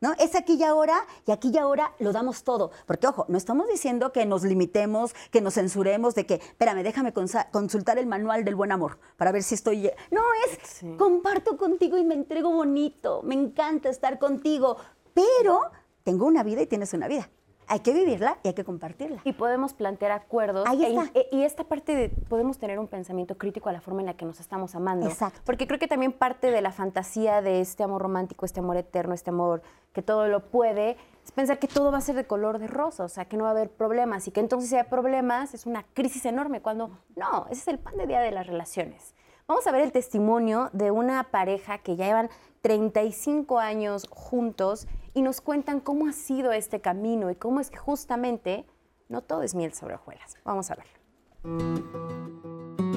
¿No? 0.00 0.12
Es 0.18 0.36
aquí 0.36 0.54
y 0.54 0.62
ahora, 0.62 1.06
y 1.26 1.32
aquí 1.32 1.50
y 1.52 1.58
ahora 1.58 1.92
lo 1.98 2.12
damos 2.12 2.44
todo. 2.44 2.70
Porque, 2.86 3.08
ojo, 3.08 3.26
no 3.28 3.36
estamos 3.36 3.66
diciendo 3.66 4.12
que 4.12 4.26
nos 4.26 4.44
limitemos, 4.44 5.12
que 5.30 5.40
nos 5.40 5.54
censuremos, 5.54 6.14
de 6.14 6.24
que, 6.24 6.34
espérame, 6.34 6.84
déjame 6.84 7.12
consultar 7.12 7.98
el 7.98 8.06
manual 8.06 8.44
del 8.44 8.54
buen 8.54 8.70
amor 8.70 9.00
para 9.16 9.32
ver 9.32 9.42
si 9.42 9.56
estoy. 9.56 9.90
No, 10.10 10.22
es 10.46 10.84
comparto 10.96 11.56
contigo 11.56 11.98
y 11.98 12.04
me 12.04 12.14
entrego 12.14 12.52
bonito. 12.52 13.22
Me 13.24 13.34
encanta 13.34 13.88
estar 13.88 14.18
contigo. 14.18 14.76
Pero 15.14 15.62
tengo 16.04 16.26
una 16.26 16.44
vida 16.44 16.62
y 16.62 16.66
tienes 16.66 16.94
una 16.94 17.08
vida 17.08 17.28
hay 17.68 17.80
que 17.80 17.92
vivirla 17.92 18.38
y 18.42 18.48
hay 18.48 18.54
que 18.54 18.64
compartirla. 18.64 19.20
Y 19.24 19.32
podemos 19.32 19.74
plantear 19.74 20.12
acuerdos. 20.12 20.66
Ahí 20.66 20.84
e 20.84 20.88
está. 20.88 21.10
y 21.30 21.42
esta 21.42 21.64
parte 21.64 21.94
de 21.94 22.08
podemos 22.08 22.58
tener 22.58 22.78
un 22.78 22.88
pensamiento 22.88 23.36
crítico 23.36 23.68
a 23.68 23.72
la 23.72 23.80
forma 23.80 24.00
en 24.00 24.06
la 24.06 24.14
que 24.14 24.24
nos 24.24 24.40
estamos 24.40 24.74
amando. 24.74 25.06
Exacto. 25.06 25.40
Porque 25.44 25.66
creo 25.66 25.78
que 25.78 25.88
también 25.88 26.12
parte 26.12 26.50
de 26.50 26.60
la 26.60 26.72
fantasía 26.72 27.42
de 27.42 27.60
este 27.60 27.82
amor 27.82 28.02
romántico, 28.02 28.46
este 28.46 28.60
amor 28.60 28.76
eterno, 28.76 29.14
este 29.14 29.30
amor 29.30 29.62
que 29.92 30.02
todo 30.02 30.28
lo 30.28 30.50
puede, 30.50 30.96
es 31.24 31.32
pensar 31.32 31.58
que 31.58 31.68
todo 31.68 31.92
va 31.92 31.98
a 31.98 32.00
ser 32.00 32.14
de 32.14 32.26
color 32.26 32.58
de 32.58 32.66
rosa, 32.66 33.04
o 33.04 33.08
sea, 33.08 33.26
que 33.26 33.36
no 33.36 33.44
va 33.44 33.50
a 33.50 33.52
haber 33.52 33.70
problemas 33.70 34.26
y 34.28 34.30
que 34.30 34.40
entonces 34.40 34.70
si 34.70 34.76
hay 34.76 34.84
problemas 34.84 35.54
es 35.54 35.66
una 35.66 35.84
crisis 35.94 36.24
enorme, 36.24 36.62
cuando 36.62 36.90
no, 37.16 37.46
ese 37.50 37.62
es 37.62 37.68
el 37.68 37.78
pan 37.78 37.96
de 37.96 38.06
día 38.06 38.20
de 38.20 38.30
las 38.30 38.46
relaciones. 38.46 39.14
Vamos 39.48 39.66
a 39.66 39.72
ver 39.72 39.80
el 39.80 39.92
testimonio 39.92 40.68
de 40.74 40.90
una 40.90 41.24
pareja 41.24 41.78
que 41.78 41.96
ya 41.96 42.04
llevan 42.04 42.28
35 42.60 43.58
años 43.58 44.06
juntos 44.10 44.86
y 45.14 45.22
nos 45.22 45.40
cuentan 45.40 45.80
cómo 45.80 46.06
ha 46.06 46.12
sido 46.12 46.52
este 46.52 46.82
camino 46.82 47.30
y 47.30 47.34
cómo 47.34 47.58
es 47.58 47.70
que 47.70 47.78
justamente 47.78 48.66
no 49.08 49.22
todo 49.22 49.42
es 49.42 49.54
miel 49.54 49.72
sobre 49.72 49.94
hojuelas. 49.94 50.36
Vamos 50.44 50.70
a 50.70 50.76
verlo. 50.76 50.92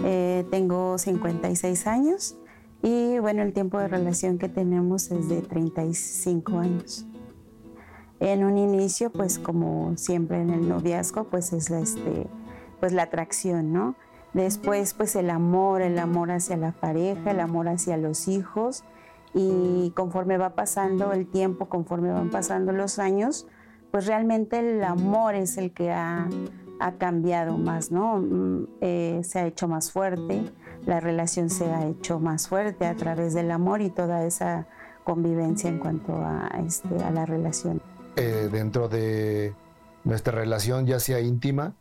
Eh, 0.03 0.45
tengo 0.51 0.97
56 0.97 1.87
años 1.87 2.35
y 2.81 3.17
bueno, 3.19 3.43
el 3.43 3.53
tiempo 3.53 3.79
de 3.79 3.87
relación 3.87 4.37
que 4.37 4.49
tenemos 4.49 5.09
es 5.09 5.29
de 5.29 5.41
35 5.41 6.59
años. 6.59 7.05
En 8.19 8.43
un 8.43 8.57
inicio, 8.57 9.09
pues 9.09 9.39
como 9.39 9.95
siempre 9.95 10.41
en 10.41 10.49
el 10.49 10.67
noviazgo, 10.67 11.29
pues 11.29 11.53
es 11.53 11.71
este, 11.71 12.27
pues 12.81 12.91
la 12.91 13.03
atracción, 13.03 13.71
¿no? 13.71 13.95
Después, 14.33 14.93
pues 14.93 15.15
el 15.15 15.29
amor, 15.29 15.81
el 15.81 15.99
amor 15.99 16.31
hacia 16.31 16.55
la 16.57 16.71
pareja, 16.71 17.31
el 17.31 17.39
amor 17.39 17.67
hacia 17.67 17.97
los 17.97 18.27
hijos. 18.27 18.83
Y 19.33 19.91
conforme 19.95 20.37
va 20.37 20.55
pasando 20.55 21.13
el 21.13 21.27
tiempo, 21.27 21.67
conforme 21.67 22.11
van 22.11 22.29
pasando 22.29 22.71
los 22.71 22.99
años, 22.99 23.47
pues 23.91 24.05
realmente 24.05 24.59
el 24.59 24.83
amor 24.83 25.35
es 25.35 25.57
el 25.57 25.71
que 25.73 25.91
ha, 25.91 26.27
cambiado 26.97 27.59
más, 27.59 27.91
¿no? 27.91 28.17
Mm, 28.17 28.67
eh, 28.81 29.21
se 29.23 29.39
ha 29.39 29.45
hecho 29.45 29.67
más 29.67 29.91
fuerte, 29.91 30.51
la 30.87 30.99
relación 30.99 31.51
se 31.51 31.65
ha 31.71 31.85
hecho 31.85 32.19
más 32.19 32.47
fuerte 32.47 32.87
a 32.87 32.95
través 32.95 33.35
del 33.35 33.51
amor 33.51 33.81
y 33.81 33.91
toda 33.91 34.25
esa 34.25 34.65
convivencia 35.03 35.69
en 35.69 35.77
cuanto 35.77 36.15
a, 36.15 36.49
este, 36.65 37.03
a 37.03 37.11
la 37.11 37.27
relación. 37.27 37.81
Eh, 38.15 38.49
dentro 38.51 38.89
de 38.89 39.53
nuestra 40.03 40.33
relación, 40.33 40.87
ya 40.87 40.99
sea 40.99 41.19
íntima, 41.19 41.75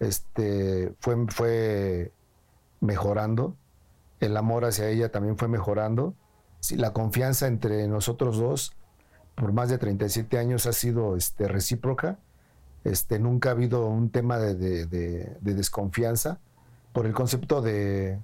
este, 0.00 0.94
fue, 1.00 1.16
fue 1.28 2.12
mejorando, 2.80 3.56
el 4.20 4.36
amor 4.36 4.64
hacia 4.64 4.88
ella 4.88 5.10
también 5.10 5.36
fue 5.36 5.48
mejorando, 5.48 6.14
la 6.70 6.92
confianza 6.92 7.46
entre 7.46 7.86
nosotros 7.86 8.38
dos 8.38 8.76
por 9.36 9.52
más 9.52 9.68
de 9.68 9.78
37 9.78 10.38
años 10.38 10.66
ha 10.66 10.72
sido 10.72 11.14
este, 11.14 11.46
recíproca, 11.46 12.18
este, 12.84 13.18
nunca 13.18 13.50
ha 13.50 13.52
habido 13.52 13.86
un 13.86 14.10
tema 14.10 14.38
de, 14.38 14.86
desconfianza 15.40 16.40
por 16.92 17.06
el 17.06 17.12
concepto 17.12 17.60
de, 17.60 18.18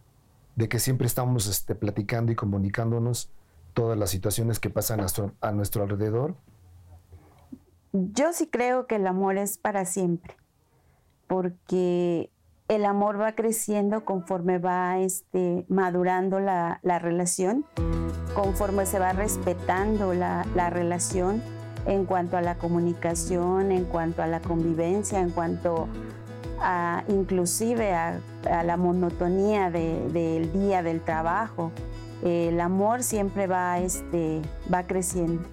que 0.69 0.79
siempre 0.79 1.07
estamos 1.07 1.47
este, 1.47 1.75
platicando 1.75 2.33
y 2.33 2.35
comunicándonos 2.35 3.31
todas 3.75 3.99
las 3.99 4.11
situaciones 4.11 4.59
que 4.59 4.71
pasan 4.71 5.01
a 5.41 5.53
nuestro 5.53 5.83
alrededor. 5.83 6.35
Yo 7.93 8.33
sí 8.33 8.47
creo 8.47 8.87
que 8.87 8.97
el 8.97 9.07
amor 9.07 9.37
es 9.37 9.59
para 9.59 9.85
siempre 9.85 10.42
porque 11.33 12.31
el 12.69 12.85
amor 12.85 13.19
va 13.19 13.33
creciendo 13.33 14.05
conforme 14.05 14.59
va 14.59 14.99
este, 14.99 15.65
madurando 15.67 16.41
la, 16.41 16.79
relación, 16.83 17.65
conforme 18.35 18.85
se 18.85 18.99
va 18.99 19.15
respetando 19.15 20.13
la, 20.13 20.45
relación 20.69 21.43
en 21.87 22.05
cuanto 22.05 22.37
a 22.37 22.43
la 22.43 22.57
comunicación, 22.57 23.73
en 23.73 23.87
cuanto 23.87 24.23
a 24.23 24.27
la 24.27 24.41
convivencia, 24.41 25.21
en 25.21 25.31
cuanto 25.31 25.89
a 26.61 27.03
inclusive 27.09 27.95
a, 27.95 28.21
la 28.63 28.77
monotonía 28.77 29.71
del 29.71 30.53
día 30.53 30.83
del 30.83 31.01
trabajo. 31.01 31.73
El 32.23 32.61
amor 32.61 33.03
siempre 33.03 33.47
va, 33.47 33.79
este, 33.79 34.43
va 34.71 34.87
creciendo. 34.87 35.45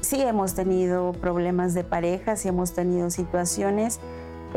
Sí 0.00 0.22
hemos 0.22 0.54
tenido 0.54 1.12
problemas 1.12 1.74
de 1.74 1.84
pareja, 1.84 2.36
sí 2.36 2.48
hemos 2.48 2.72
tenido 2.72 3.10
situaciones 3.10 4.00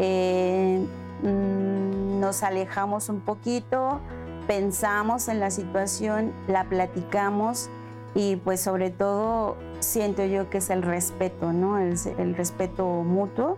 eh, 0.02 0.86
mm, 1.24 2.20
nos 2.20 2.44
alejamos 2.44 3.10
un 3.10 3.20
poquito, 3.20 4.00
pensamos 4.48 5.28
en 5.28 5.40
la 5.40 5.52
situación, 5.52 6.34
la 6.48 6.64
platicamos 6.64 7.70
y 8.16 8.38
pues 8.38 8.62
sobre 8.62 8.90
todo 8.90 9.58
siento 9.80 10.26
yo 10.26 10.50
que 10.50 10.60
es 10.60 10.70
el 10.70 10.84
respeto, 10.84 11.52
¿no? 11.52 11.78
El, 11.80 12.36
respeto 12.36 12.86
mutuo, 13.04 13.58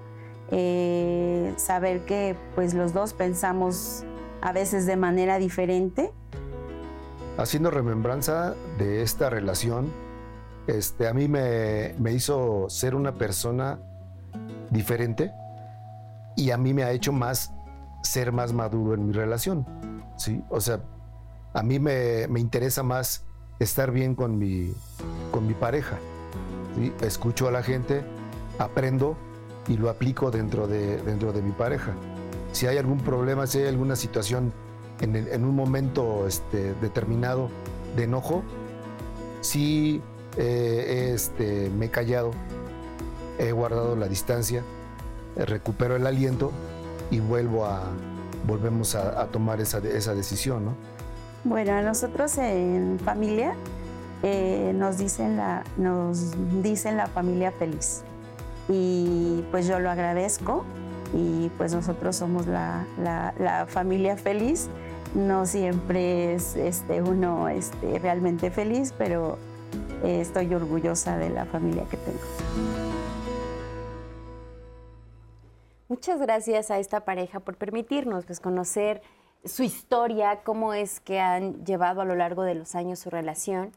eh, 0.50 1.54
saber 1.58 2.06
que 2.06 2.36
pues 2.56 2.74
los 2.74 2.92
dos 2.92 3.14
pensamos 3.14 4.04
a 4.42 4.52
veces 4.52 4.86
de 4.86 4.98
manera 4.98 5.38
diferente. 5.38 6.12
Haciendo 7.38 7.72
remembranza 7.72 8.56
de 8.78 9.04
esta 9.04 9.30
relación, 9.30 9.92
este, 10.68 11.08
a 11.08 11.14
mí 11.14 11.28
me, 11.28 11.94
me 12.00 12.12
hizo 12.12 12.68
ser 12.70 12.96
una 12.96 13.14
persona 13.14 13.80
diferente, 14.72 15.32
y 16.36 16.52
a 16.52 16.58
mí 16.58 16.74
me 16.74 16.84
ha 16.84 16.92
hecho 16.92 17.12
más 17.12 17.54
ser 18.04 18.32
más 18.32 18.54
maduro 18.54 18.94
en 18.94 19.08
mi 19.08 19.14
relación. 19.14 19.66
¿sí? 20.18 20.44
O 20.50 20.62
sea, 20.62 20.82
a 21.54 21.64
mí 21.64 21.80
me, 21.80 22.28
interesa 22.38 22.84
más 22.84 23.26
estar 23.60 23.92
bien 23.92 24.16
con 24.16 24.38
mi, 24.38 24.74
con 25.32 25.48
mi 25.48 25.54
pareja. 25.54 25.98
Escucho 27.02 27.48
a 27.48 27.52
la 27.52 27.64
gente, 27.64 28.04
aprendo 28.58 29.18
y 29.68 29.78
lo 29.78 29.90
aplico 29.90 30.32
dentro 30.32 30.68
de, 30.68 30.98
dentro 31.04 31.34
de 31.34 31.42
mi 31.42 31.52
pareja. 31.52 31.94
Si 32.54 32.68
hay 32.68 32.78
algún 32.78 33.00
problema, 33.00 33.48
si 33.48 33.60
hay 33.60 33.68
alguna 33.68 33.96
situación 33.96 34.54
en, 35.00 35.46
un 35.46 35.56
momento 35.56 36.28
este, 36.28 36.74
determinado 36.76 37.50
de 37.96 38.04
enojo, 38.04 38.44
sí 39.42 40.02
eh, 40.38 41.12
este, 41.14 41.70
me 41.72 41.88
he 41.88 41.90
callado, 41.90 42.32
he 43.40 43.52
guardado 43.52 43.96
la 43.96 44.08
distancia 44.08 44.64
recupero 45.36 45.96
el 45.96 46.06
aliento 46.08 46.52
y 47.10 47.20
vuelvo 47.20 47.66
a, 47.66 47.84
volvemos 48.46 48.96
a, 48.96 49.26
tomar 49.28 49.62
esa, 49.62 49.80
esa 49.80 50.14
decisión. 50.14 50.66
¿no? 50.66 50.76
Bueno, 51.44 51.82
nosotros 51.82 52.38
en 52.38 53.00
familia 53.04 53.54
eh, 54.24 54.72
nos, 54.76 54.98
dicen 54.98 55.38
la, 55.38 55.64
nos 55.78 56.34
dicen 56.62 56.98
la 56.98 57.08
familia 57.08 57.52
feliz 57.52 58.04
y 58.70 59.44
pues 59.52 59.68
yo 59.68 59.80
lo 59.80 59.90
agradezco 59.90 60.64
y 61.14 61.50
pues 61.58 61.74
nosotros 61.74 62.16
somos 62.16 62.48
la, 62.48 62.86
la, 62.98 63.66
familia 63.68 64.16
feliz. 64.18 64.70
No 65.14 65.46
siempre 65.46 66.36
es 66.36 66.56
este, 66.56 67.02
uno 67.02 67.50
este, 67.50 68.00
realmente 68.00 68.50
feliz, 68.50 68.94
pero 68.98 69.38
eh, 70.04 70.22
estoy 70.22 70.54
orgullosa 70.54 71.18
de 71.18 71.30
la 71.30 71.46
familia 71.46 71.84
que 71.90 71.98
tengo. 71.98 73.01
Muchas 75.92 76.22
gracias 76.22 76.72
a 76.72 76.80
esta 76.80 77.04
pareja 77.04 77.42
por 77.42 77.58
permitirnos 77.58 78.24
pues, 78.24 78.40
conocer 78.40 79.02
su 79.44 79.62
historia, 79.64 80.42
cómo 80.42 80.74
es 80.74 81.02
que 81.02 81.20
han 81.20 81.66
llevado 81.66 82.00
a 82.00 82.06
lo 82.06 82.16
largo 82.16 82.44
de 82.44 82.56
los 82.56 82.76
años 82.76 83.00
su 83.00 83.10
relación. 83.10 83.74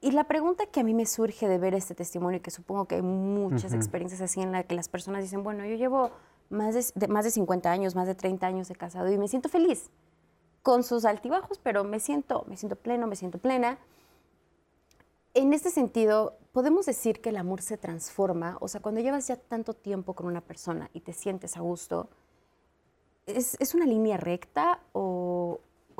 Y 0.00 0.12
la 0.12 0.28
pregunta 0.28 0.66
que 0.66 0.78
a 0.78 0.84
mí 0.84 0.94
me 0.94 1.04
surge 1.06 1.48
de 1.48 1.58
ver 1.58 1.74
este 1.74 1.96
testimonio, 1.96 2.38
y 2.38 2.40
que 2.40 2.52
supongo 2.52 2.84
que 2.84 2.94
hay 2.94 3.02
muchas 3.02 3.72
experiencias 3.72 4.20
así 4.20 4.42
en 4.42 4.52
la 4.52 4.62
que 4.62 4.76
las 4.76 4.88
personas 4.88 5.22
dicen, 5.22 5.42
bueno, 5.42 5.64
yo 5.64 5.74
llevo 5.74 6.12
más 6.50 6.92
de, 6.94 7.08
más 7.08 7.24
de 7.24 7.32
50 7.32 7.68
años, 7.68 7.96
más 7.96 8.06
de 8.06 8.14
30 8.14 8.46
años 8.46 8.68
de 8.68 8.76
casado 8.76 9.10
y 9.10 9.18
me 9.18 9.26
siento 9.26 9.48
feliz, 9.48 9.90
con 10.62 10.84
sus 10.84 11.04
altibajos, 11.04 11.58
pero 11.58 11.82
me 11.82 11.98
siento, 11.98 12.44
me 12.46 12.56
siento 12.56 12.76
pleno, 12.76 13.08
me 13.08 13.16
siento 13.16 13.38
plena. 13.38 13.76
En 15.34 15.54
este 15.54 15.70
sentido, 15.70 16.36
podemos 16.52 16.84
decir 16.84 17.20
que 17.22 17.30
el 17.30 17.38
amor 17.38 17.62
se 17.62 17.78
transforma, 17.78 18.58
o 18.60 18.68
sea, 18.68 18.82
cuando 18.82 19.00
llevas 19.00 19.28
ya 19.28 19.36
tanto 19.36 19.72
tiempo 19.72 20.12
con 20.12 20.26
una 20.26 20.42
persona 20.42 20.90
y 20.92 21.00
te 21.00 21.14
sientes 21.14 21.56
a 21.56 21.60
gusto, 21.60 22.10
¿es, 23.26 23.74
una 23.74 23.86
línea 23.86 24.18
recta 24.18 24.80
o, 24.92 25.58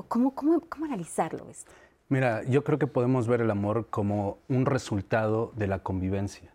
cómo, 0.08 0.34
cómo, 0.34 0.60
cómo, 0.68 0.84
analizarlo 0.84 1.48
esto? 1.48 1.72
Mira, 2.10 2.42
yo 2.44 2.62
creo 2.62 2.78
que 2.78 2.86
podemos 2.86 3.26
ver 3.26 3.40
el 3.40 3.50
amor 3.50 3.86
como 3.88 4.36
un 4.48 4.66
resultado 4.66 5.50
de 5.56 5.66
la 5.66 5.78
convivencia. 5.78 6.52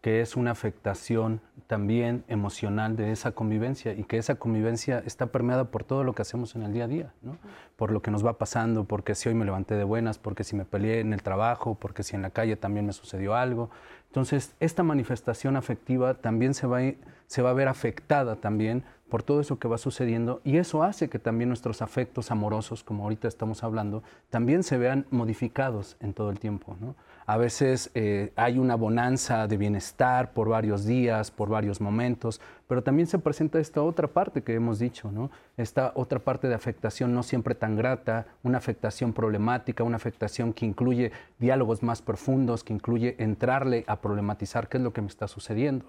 Que 0.00 0.20
es 0.20 0.36
una 0.36 0.52
afectación 0.52 1.40
también 1.66 2.24
emocional 2.28 2.96
de 2.96 3.12
esa 3.12 3.32
convivencia 3.32 3.92
y 3.92 4.04
que 4.04 4.16
esa 4.16 4.36
convivencia 4.36 5.02
está 5.04 5.26
permeada 5.26 5.70
por 5.70 5.84
todo 5.84 6.04
lo 6.04 6.14
que 6.14 6.22
hacemos 6.22 6.54
en 6.54 6.62
el 6.62 6.72
día 6.72 6.84
a 6.84 6.88
día, 6.88 7.12
¿no? 7.22 7.36
por 7.76 7.90
lo 7.90 8.00
que 8.00 8.10
nos 8.10 8.24
va 8.24 8.38
pasando, 8.38 8.84
porque 8.84 9.14
si 9.14 9.28
hoy 9.28 9.34
me 9.34 9.44
levanté 9.44 9.74
de 9.74 9.84
buenas, 9.84 10.18
porque 10.18 10.44
si 10.44 10.56
me 10.56 10.64
peleé 10.64 11.00
en 11.00 11.12
el 11.12 11.22
trabajo, 11.22 11.74
porque 11.74 12.02
si 12.02 12.16
en 12.16 12.22
la 12.22 12.30
calle 12.30 12.56
también 12.56 12.86
me 12.86 12.92
sucedió 12.92 13.34
algo. 13.34 13.70
Entonces, 14.06 14.54
esta 14.60 14.82
manifestación 14.82 15.56
afectiva 15.56 16.14
también 16.14 16.54
se 16.54 16.66
va, 16.66 16.78
a, 16.80 16.94
se 17.26 17.42
va 17.42 17.50
a 17.50 17.54
ver 17.54 17.68
afectada 17.68 18.36
también 18.36 18.84
por 19.08 19.22
todo 19.22 19.40
eso 19.40 19.58
que 19.58 19.68
va 19.68 19.78
sucediendo 19.78 20.40
y 20.44 20.58
eso 20.58 20.82
hace 20.82 21.08
que 21.08 21.18
también 21.18 21.48
nuestros 21.48 21.82
afectos 21.82 22.30
amorosos, 22.30 22.84
como 22.84 23.04
ahorita 23.04 23.28
estamos 23.28 23.62
hablando, 23.62 24.02
también 24.30 24.62
se 24.62 24.78
vean 24.78 25.06
modificados 25.10 25.96
en 26.00 26.14
todo 26.14 26.30
el 26.30 26.38
tiempo. 26.38 26.76
¿no? 26.80 26.94
A 27.28 27.36
veces 27.36 27.90
eh, 27.94 28.32
hay 28.36 28.58
una 28.58 28.74
bonanza 28.74 29.46
de 29.46 29.58
bienestar 29.58 30.32
por 30.32 30.48
varios 30.48 30.86
días, 30.86 31.30
por 31.30 31.50
varios 31.50 31.78
momentos, 31.78 32.40
pero 32.66 32.82
también 32.82 33.06
se 33.06 33.18
presenta 33.18 33.60
esta 33.60 33.82
otra 33.82 34.08
parte 34.08 34.42
que 34.42 34.54
hemos 34.54 34.78
dicho, 34.78 35.12
¿no? 35.12 35.30
esta 35.58 35.92
otra 35.94 36.20
parte 36.20 36.48
de 36.48 36.54
afectación 36.54 37.12
no 37.12 37.22
siempre 37.22 37.54
tan 37.54 37.76
grata, 37.76 38.28
una 38.42 38.56
afectación 38.56 39.12
problemática, 39.12 39.84
una 39.84 39.96
afectación 39.96 40.54
que 40.54 40.64
incluye 40.64 41.12
diálogos 41.38 41.82
más 41.82 42.00
profundos, 42.00 42.64
que 42.64 42.72
incluye 42.72 43.14
entrarle 43.18 43.84
a 43.88 44.00
problematizar 44.00 44.70
qué 44.70 44.78
es 44.78 44.82
lo 44.82 44.94
que 44.94 45.02
me 45.02 45.08
está 45.08 45.28
sucediendo. 45.28 45.84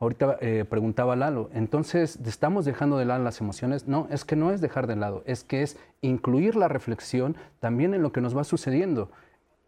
Ahorita 0.00 0.38
eh, 0.40 0.64
preguntaba 0.68 1.14
Lalo, 1.14 1.50
entonces, 1.52 2.18
¿estamos 2.26 2.64
dejando 2.64 2.98
de 2.98 3.04
lado 3.04 3.22
las 3.22 3.40
emociones? 3.40 3.86
No, 3.86 4.08
es 4.10 4.24
que 4.24 4.34
no 4.34 4.50
es 4.50 4.60
dejar 4.60 4.88
de 4.88 4.96
lado, 4.96 5.22
es 5.24 5.44
que 5.44 5.62
es 5.62 5.78
incluir 6.00 6.56
la 6.56 6.66
reflexión 6.66 7.36
también 7.60 7.94
en 7.94 8.02
lo 8.02 8.10
que 8.10 8.20
nos 8.20 8.36
va 8.36 8.42
sucediendo 8.42 9.12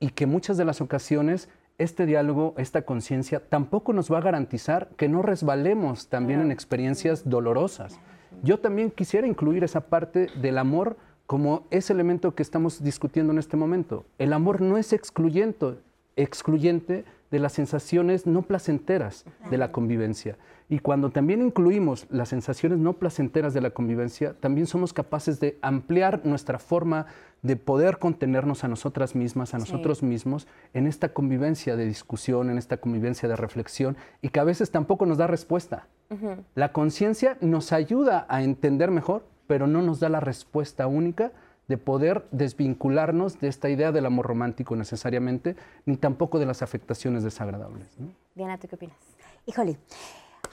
y 0.03 0.11
que 0.11 0.27
muchas 0.27 0.57
de 0.57 0.65
las 0.65 0.81
ocasiones 0.81 1.49
este 1.79 2.07
diálogo, 2.07 2.55
esta 2.59 2.83
conciencia, 2.83 3.41
tampoco 3.49 3.93
nos 3.93 4.13
va 4.13 4.19
a 4.19 4.23
garantizar 4.23 4.89
que 4.97 5.09
no 5.09 5.23
resbalemos 5.23 6.09
también 6.09 6.41
en 6.41 6.51
experiencias 6.51 7.29
dolorosas. 7.29 8.01
Yo 8.43 8.59
también 8.59 8.91
quisiera 8.91 9.29
incluir 9.29 9.63
esa 9.63 9.81
parte 9.81 10.27
del 10.41 10.59
amor 10.59 10.97
como 11.27 11.67
ese 11.71 11.93
elemento 11.93 12.35
que 12.35 12.43
estamos 12.43 12.83
discutiendo 12.83 13.33
en 13.33 13.39
este 13.39 13.57
momento. 13.57 14.05
El 14.19 14.33
amor 14.33 14.61
no 14.61 14.77
es 14.77 14.93
excluyente, 14.93 15.79
excluyente 16.17 17.05
de 17.31 17.39
las 17.39 17.53
sensaciones 17.53 18.27
no 18.27 18.43
placenteras 18.43 19.25
de 19.51 19.57
la 19.57 19.73
convivencia. 19.73 20.37
Y 20.69 20.81
cuando 20.81 21.11
también 21.11 21.43
incluimos 21.43 22.07
las 22.11 22.29
sensaciones 22.29 22.79
no 22.79 22.95
placenteras 22.95 23.55
de 23.55 23.61
la 23.61 23.71
convivencia, 23.71 24.35
también 24.41 24.67
somos 24.67 24.93
capaces 24.93 25.39
de 25.39 25.59
ampliar 25.63 26.25
nuestra 26.25 26.59
forma 26.59 27.07
de 27.07 27.07
poder 27.57 27.99
contenernos 27.99 28.65
a 28.65 28.69
nosotras 28.69 29.15
mismas, 29.15 29.53
a 29.55 29.59
nosotros 29.59 30.03
mismos, 30.03 30.47
en 30.75 30.87
esta 30.87 31.13
convivencia 31.13 31.77
de 31.77 31.85
discusión, 31.85 32.51
en 32.51 32.59
esta 32.59 32.77
convivencia 32.77 33.29
de 33.29 33.37
reflexión, 33.37 33.97
y 34.21 34.29
que 34.29 34.41
a 34.41 34.45
veces 34.45 34.71
tampoco 34.71 35.07
nos 35.07 35.19
da 35.19 35.27
respuesta. 35.27 35.89
La 36.55 36.73
conciencia 36.73 37.39
nos 37.41 37.73
ayuda 37.73 38.27
a 38.29 38.43
entender 38.43 38.91
mejor, 38.91 39.25
pero 39.47 39.67
no 39.67 39.83
nos 39.83 39.99
da 39.99 40.09
la 40.09 40.21
respuesta 40.21 40.87
única 40.87 41.33
de 41.69 41.79
poder 41.79 42.27
desvincularnos 42.33 43.41
de 43.41 43.49
esta 43.49 43.71
idea 43.71 43.93
del 43.93 44.07
amor 44.07 44.27
romántico 44.27 44.77
necesariamente, 44.77 45.57
ni 45.87 45.97
tampoco 45.97 46.39
de 46.39 46.47
las 46.47 46.63
afectaciones 46.63 47.25
desagradables. 47.25 47.89
Diana, 48.35 48.59
¿tú 48.59 48.69
qué 48.69 48.77
opinas? 48.77 48.97
Híjole, 49.47 49.79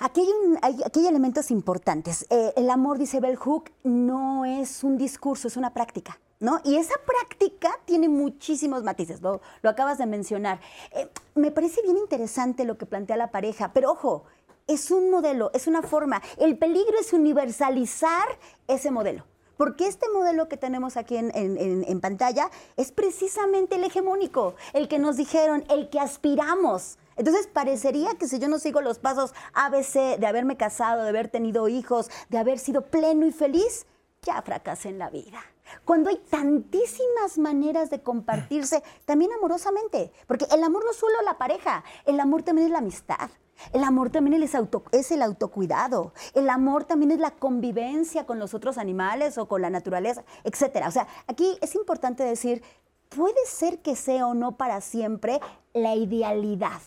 Aquí 0.01 0.21
hay, 0.61 1.07
elementos 1.07 1.51
importantes. 1.51 2.25
Eh, 2.29 2.53
el 2.55 2.69
amor, 2.69 2.97
dice 2.97 3.19
Bell 3.19 3.35
Hook, 3.35 3.71
no 3.83 4.45
es 4.45 4.85
un 4.85 4.97
discurso, 4.97 5.49
es 5.49 5.57
una 5.57 5.73
práctica. 5.73 6.19
¿No? 6.39 6.61
Y 6.63 6.77
esa 6.77 6.95
práctica 7.05 7.69
tiene 7.83 8.07
muchísimos 8.07 8.83
matices, 8.83 9.21
lo, 9.21 9.41
acabas 9.63 9.97
de 9.97 10.05
mencionar. 10.05 10.61
Eh, 10.91 11.09
me 11.35 11.51
parece 11.51 11.81
bien 11.81 11.97
interesante 11.97 12.63
lo 12.63 12.77
que 12.77 12.85
plantea 12.85 13.17
la 13.17 13.29
pareja, 13.29 13.73
pero 13.73 13.91
ojo, 13.91 14.23
es 14.69 14.91
un 14.91 15.09
modelo, 15.09 15.51
es 15.53 15.67
una 15.67 15.81
forma. 15.81 16.21
El 16.37 16.57
peligro 16.57 16.97
es 16.99 17.11
universalizar 17.11 18.27
ese 18.67 18.91
modelo. 18.91 19.25
Porque 19.57 19.87
este 19.87 20.07
modelo 20.07 20.47
que 20.47 20.55
tenemos 20.55 20.95
aquí 20.95 21.17
en, 21.17 21.31
en, 21.35 21.99
pantalla 21.99 22.49
es 22.77 22.93
precisamente 22.93 23.75
el 23.75 23.83
hegemónico, 23.83 24.55
el 24.71 24.87
que 24.87 24.99
nos 24.99 25.17
dijeron, 25.17 25.65
el 25.69 25.89
que 25.89 25.99
aspiramos. 25.99 26.97
Entonces 27.17 27.47
parecería 27.47 28.15
que 28.15 28.29
si 28.29 28.39
yo 28.39 28.47
no 28.47 28.57
sigo 28.57 28.79
los 28.79 28.99
pasos 28.99 29.33
ABC 29.53 30.17
de 30.17 30.27
haberme 30.27 30.55
casado, 30.55 31.03
de 31.03 31.09
haber 31.09 31.27
tenido 31.27 31.67
hijos, 31.67 32.09
de 32.29 32.37
haber 32.37 32.57
sido 32.57 32.83
pleno 32.83 33.25
y 33.25 33.33
feliz, 33.33 33.85
ya 34.21 34.41
fracasé 34.41 34.87
en 34.87 34.99
la 34.99 35.09
vida. 35.09 35.41
Cuando 35.85 36.09
hay 36.09 36.17
tantísimas 36.17 37.37
maneras 37.37 37.89
de 37.89 38.01
compartirse, 38.01 38.83
también 39.05 39.31
amorosamente, 39.33 40.11
porque 40.27 40.45
el 40.51 40.63
amor 40.63 40.83
no 40.85 40.93
solo 40.93 41.21
la 41.23 41.37
pareja, 41.37 41.83
el 42.05 42.19
amor 42.19 42.43
también 42.43 42.67
es 42.67 42.71
la 42.71 42.79
amistad. 42.79 43.29
El 43.73 43.83
amor 43.83 44.09
también 44.09 44.41
es, 44.41 44.53
es, 44.91 45.11
el 45.11 45.21
autocuidado. 45.21 46.13
El 46.33 46.49
amor 46.49 46.85
también 46.85 47.11
es 47.11 47.19
la 47.19 47.31
convivencia 47.31 48.25
con 48.25 48.39
los 48.39 48.53
otros 48.53 48.77
animales 48.77 49.37
o 49.37 49.47
con 49.47 49.61
la 49.61 49.69
naturaleza, 49.69 50.23
etc. 50.45 50.85
O 50.87 50.91
sea, 50.91 51.07
aquí 51.27 51.57
es 51.61 51.75
importante 51.75 52.23
decir, 52.23 52.63
puede 53.09 53.45
ser 53.45 53.79
que 53.79 53.95
sea 53.95 54.27
o 54.27 54.33
no 54.33 54.55
para 54.55 54.81
siempre 54.81 55.39
la 55.73 55.95
idealidad, 55.95 56.81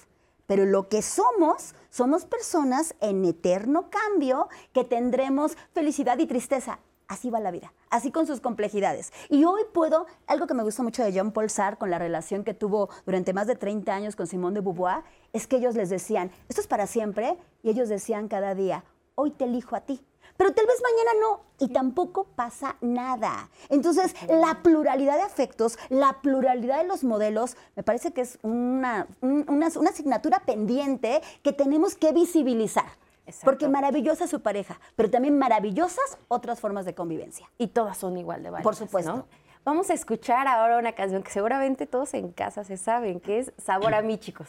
pero 0.46 0.64
lo 0.64 0.88
que 0.88 1.02
somos, 1.02 1.74
somos 1.90 2.24
personas 2.24 2.94
en 3.00 3.24
eterno 3.24 3.90
cambio 3.90 4.48
que 4.72 4.84
tendremos 4.84 5.56
felicidad 5.72 6.18
y 6.18 6.26
tristeza. 6.26 6.78
Así 7.12 7.28
va 7.28 7.40
la 7.40 7.51
vida, 7.51 7.74
así 7.90 8.10
con 8.10 8.26
sus 8.26 8.40
complejidades. 8.40 9.12
Y 9.28 9.44
hoy 9.44 9.60
puedo, 9.74 10.06
algo 10.26 10.47
que 10.47 10.55
me 10.55 10.62
gusta 10.62 10.82
mucho 10.82 11.05
de 11.05 11.12
Jean 11.12 11.30
Paul 11.30 11.51
Sartre 11.51 11.78
con 11.78 11.90
la 11.90 11.98
relación 11.98 12.43
que 12.43 12.55
tuvo 12.55 12.89
durante 13.05 13.34
más 13.34 13.47
de 13.47 13.55
30 13.55 13.94
años 13.94 14.16
con 14.16 14.26
Simone 14.26 14.55
de 14.55 14.60
Beauvoir, 14.62 15.05
es 15.34 15.47
que 15.47 15.56
ellos 15.56 15.74
les 15.74 15.90
decían, 15.90 16.30
esto 16.48 16.62
es 16.62 16.66
para 16.66 16.86
siempre, 16.86 17.36
y 17.62 17.68
ellos 17.68 17.90
decían 17.90 18.28
cada 18.28 18.55
día, 18.55 18.84
hoy 19.14 19.30
te 19.30 19.44
elijo 19.44 19.76
a 19.76 19.82
ti 19.82 20.02
pero 20.36 20.55
tal 20.55 20.66
vez 20.66 20.82
mañana 20.82 21.10
no 21.20 21.40
y 21.59 21.68
tampoco 21.68 22.24
pasa 22.24 22.76
nada. 22.80 23.51
Entonces, 23.68 24.14
la 24.28 24.62
pluralidad 24.62 25.16
de 25.16 25.22
afectos, 25.22 25.78
la 25.89 26.20
pluralidad 26.22 26.78
de 26.78 26.89
los 26.89 27.05
modelos, 27.05 27.56
me 27.76 27.82
parece 27.82 28.12
que 28.12 28.22
es 28.22 28.39
una, 28.43 29.06
una, 29.20 29.66
asignatura 29.66 30.40
pendiente 30.44 31.20
que 31.43 31.52
tenemos 31.52 31.94
que 31.94 32.12
visibilizar. 32.12 32.86
Porque 33.44 33.69
maravillosa 33.69 34.27
su 34.27 34.40
pareja, 34.40 34.81
pero 34.97 35.11
también 35.11 35.39
maravillosas 35.39 36.19
otras 36.28 36.61
formas 36.61 36.85
de 36.85 36.94
convivencia. 36.94 37.49
Y 37.59 37.69
todas 37.69 37.97
son 37.97 38.16
igual 38.16 38.43
de 38.43 38.51
valiosas. 38.51 38.65
Por 38.65 38.74
supuesto. 38.77 39.27
Vamos 39.65 39.90
a 39.90 39.94
escuchar 39.94 40.49
ahora 40.49 40.77
una 40.78 40.93
canción 40.93 41.23
que 41.23 41.31
seguramente 41.31 41.86
todos 41.86 42.15
en 42.15 42.32
casa 42.32 42.65
se 42.65 42.77
saben, 42.77 43.20
que 43.20 43.39
es 43.39 43.53
Sabor 43.59 43.94
a 43.94 44.03
mí, 44.03 44.19
chicos. 44.19 44.49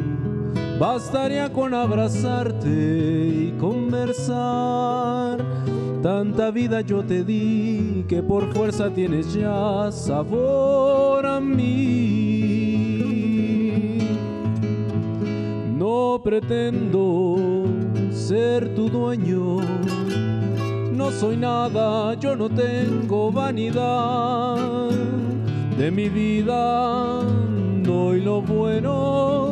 Bastaría 0.81 1.53
con 1.53 1.75
abrazarte 1.75 2.67
y 2.67 3.53
conversar. 3.59 5.37
Tanta 6.01 6.49
vida 6.49 6.81
yo 6.81 7.03
te 7.03 7.23
di 7.23 8.03
que 8.07 8.23
por 8.23 8.51
fuerza 8.51 8.89
tienes 8.89 9.31
ya 9.31 9.91
sabor 9.91 11.23
a 11.27 11.39
mí. 11.39 12.97
No 15.77 16.19
pretendo 16.23 17.35
ser 18.11 18.73
tu 18.73 18.89
dueño. 18.89 19.57
No 20.95 21.11
soy 21.11 21.37
nada, 21.37 22.15
yo 22.15 22.35
no 22.35 22.49
tengo 22.49 23.31
vanidad. 23.31 24.89
De 25.77 25.91
mi 25.91 26.09
vida 26.09 27.21
doy 27.83 28.21
lo 28.21 28.41
bueno 28.41 29.51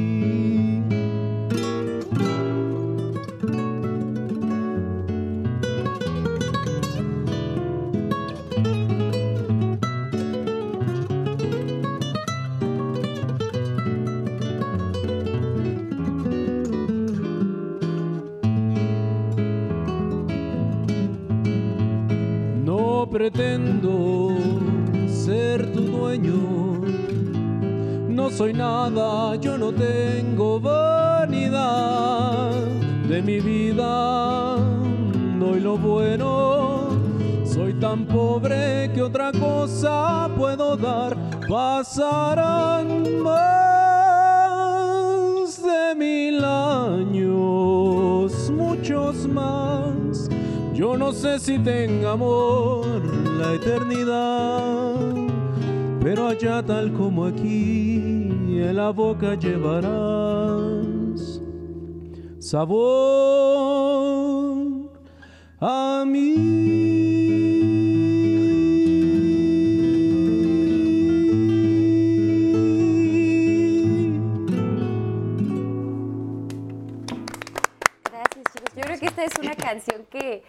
Pretendo 23.11 24.37
ser 25.05 25.73
tu 25.73 25.81
dueño, 25.81 26.79
no 28.07 28.29
soy 28.29 28.53
nada, 28.53 29.35
yo 29.35 29.57
no 29.57 29.73
tengo 29.73 30.61
vanidad 30.61 32.51
de 33.09 33.21
mi 33.21 33.41
vida, 33.41 34.55
doy 35.37 35.59
lo 35.59 35.77
bueno, 35.77 36.87
soy 37.43 37.73
tan 37.73 38.05
pobre 38.05 38.89
que 38.93 39.01
otra 39.01 39.33
cosa 39.33 40.29
puedo 40.37 40.77
dar, 40.77 41.17
pasarán 41.49 43.21
más 43.21 43.51
de 45.61 45.95
mil 45.95 46.45
años, 46.45 47.10
Yo 50.81 50.97
no 50.97 51.11
sé 51.11 51.37
si 51.37 51.59
tenga 51.59 52.13
amor 52.13 52.87
la 53.37 53.53
eternidad, 53.53 54.95
pero 56.01 56.29
allá 56.29 56.63
tal 56.65 56.91
como 56.93 57.25
aquí 57.27 57.97
en 57.97 58.75
la 58.75 58.89
boca 58.89 59.35
llevarás 59.35 59.91
sabor 62.39 62.71
a 65.59 66.03
mí. 66.07 66.33
Gracias, 78.11 78.45
chicos. 78.51 78.73
Yo 78.75 78.81
creo 78.81 78.99
que 78.99 79.05
esta 79.05 79.25
es 79.25 79.33
una 79.39 79.53
canción 79.53 80.07
que 80.09 80.41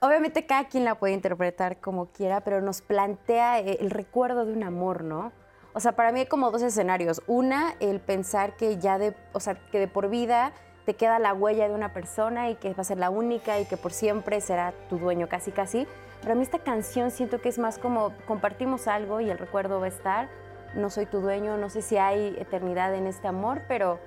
obviamente 0.00 0.46
cada 0.46 0.64
quien 0.64 0.84
la 0.84 0.96
puede 0.96 1.12
interpretar 1.12 1.78
como 1.78 2.06
quiera, 2.06 2.40
pero 2.40 2.60
nos 2.60 2.82
plantea 2.82 3.60
eh, 3.60 3.78
el 3.80 3.90
recuerdo 3.90 4.44
de 4.44 4.52
un 4.52 4.64
amor, 4.64 5.04
¿no? 5.04 5.32
O 5.72 5.80
sea, 5.80 5.92
para 5.92 6.10
mí 6.10 6.20
hay 6.20 6.26
como 6.26 6.50
dos 6.50 6.62
escenarios. 6.62 7.22
Una, 7.26 7.74
el 7.78 8.00
pensar 8.00 8.56
que 8.56 8.78
ya 8.78 8.98
de, 8.98 9.14
o 9.32 9.40
sea, 9.40 9.54
que 9.54 9.78
de 9.78 9.86
por 9.86 10.10
vida 10.10 10.52
te 10.84 10.94
queda 10.94 11.18
la 11.20 11.32
huella 11.32 11.68
de 11.68 11.74
una 11.74 11.92
persona 11.92 12.50
y 12.50 12.56
que 12.56 12.74
va 12.74 12.80
a 12.80 12.84
ser 12.84 12.98
la 12.98 13.10
única 13.10 13.60
y 13.60 13.66
que 13.66 13.76
por 13.76 13.92
siempre 13.92 14.40
será 14.40 14.72
tu 14.88 14.98
dueño 14.98 15.28
casi 15.28 15.52
casi. 15.52 15.86
Pero 16.20 16.32
a 16.32 16.34
mí 16.34 16.42
esta 16.42 16.58
canción 16.58 17.10
siento 17.10 17.40
que 17.40 17.48
es 17.48 17.58
más 17.58 17.78
como 17.78 18.12
compartimos 18.26 18.88
algo 18.88 19.20
y 19.20 19.30
el 19.30 19.38
recuerdo 19.38 19.78
va 19.78 19.86
a 19.86 19.90
estar. 19.90 20.28
No 20.74 20.90
soy 20.90 21.06
tu 21.06 21.20
dueño, 21.20 21.56
no 21.56 21.70
sé 21.70 21.82
si 21.82 21.96
hay 21.98 22.36
eternidad 22.38 22.94
en 22.94 23.06
este 23.06 23.28
amor, 23.28 23.62
pero 23.68 24.00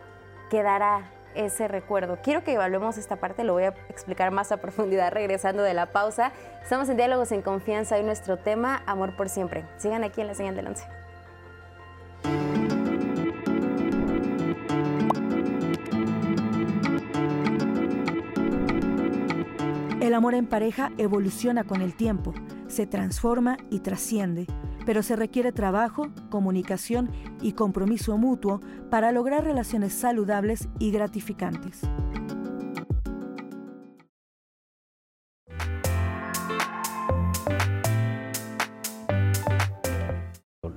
quedará 0.50 1.10
ese 1.36 1.68
recuerdo. 1.68 2.18
Quiero 2.24 2.44
que 2.44 2.54
evaluemos 2.54 2.98
esta 2.98 3.18
parte, 3.18 3.44
lo 3.44 3.54
voy 3.54 3.64
a 3.64 3.74
explicar 3.90 4.32
más 4.32 4.52
a 4.52 4.58
profundidad 4.58 5.12
regresando 5.12 5.64
de 5.64 5.74
la 5.74 5.88
pausa. 5.88 6.32
Estamos 6.62 6.90
en 6.90 6.98
Diálogos 6.98 7.32
en 7.32 7.42
Confianza 7.42 8.00
y 8.00 8.04
nuestro 8.04 8.38
tema, 8.38 8.84
Amor 8.86 9.16
por 9.16 9.30
Siempre. 9.30 9.66
Sigan 9.78 10.04
aquí 10.04 10.22
en 10.22 10.28
la 10.28 10.36
señal 10.36 10.56
del 10.56 10.68
11. 10.68 10.84
El 20.04 20.14
amor 20.14 20.36
en 20.36 20.48
pareja 20.48 20.92
evoluciona 20.98 21.64
con 21.64 21.82
el 21.82 21.96
tiempo, 21.96 22.34
se 22.68 22.86
transforma 22.86 23.58
y 23.70 23.80
trasciende, 23.80 24.48
pero 24.86 25.04
se 25.04 25.16
requiere 25.16 25.52
trabajo, 25.52 26.08
comunicación 26.30 27.12
y 27.42 27.54
compromiso 27.54 28.18
mutuo 28.18 28.62
para 28.90 29.12
lograr 29.12 29.44
relaciones 29.44 29.94
saludables 29.94 30.70
y 30.80 30.92
gratificantes. 30.92 31.82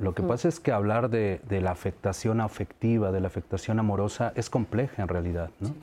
Lo 0.01 0.15
que 0.15 0.23
pasa 0.23 0.49
es 0.49 0.61
que 0.61 0.70
hablar 0.70 1.11
de, 1.11 1.41
de 1.49 1.61
la 1.61 1.73
afectación 1.73 2.41
afectiva, 2.41 3.11
de 3.11 3.20
la 3.20 3.27
afectación 3.27 3.81
amorosa, 3.81 4.33
es 4.37 4.49
compleja 4.51 5.03
en 5.03 5.09
realidad. 5.09 5.51
¿no? 5.59 5.74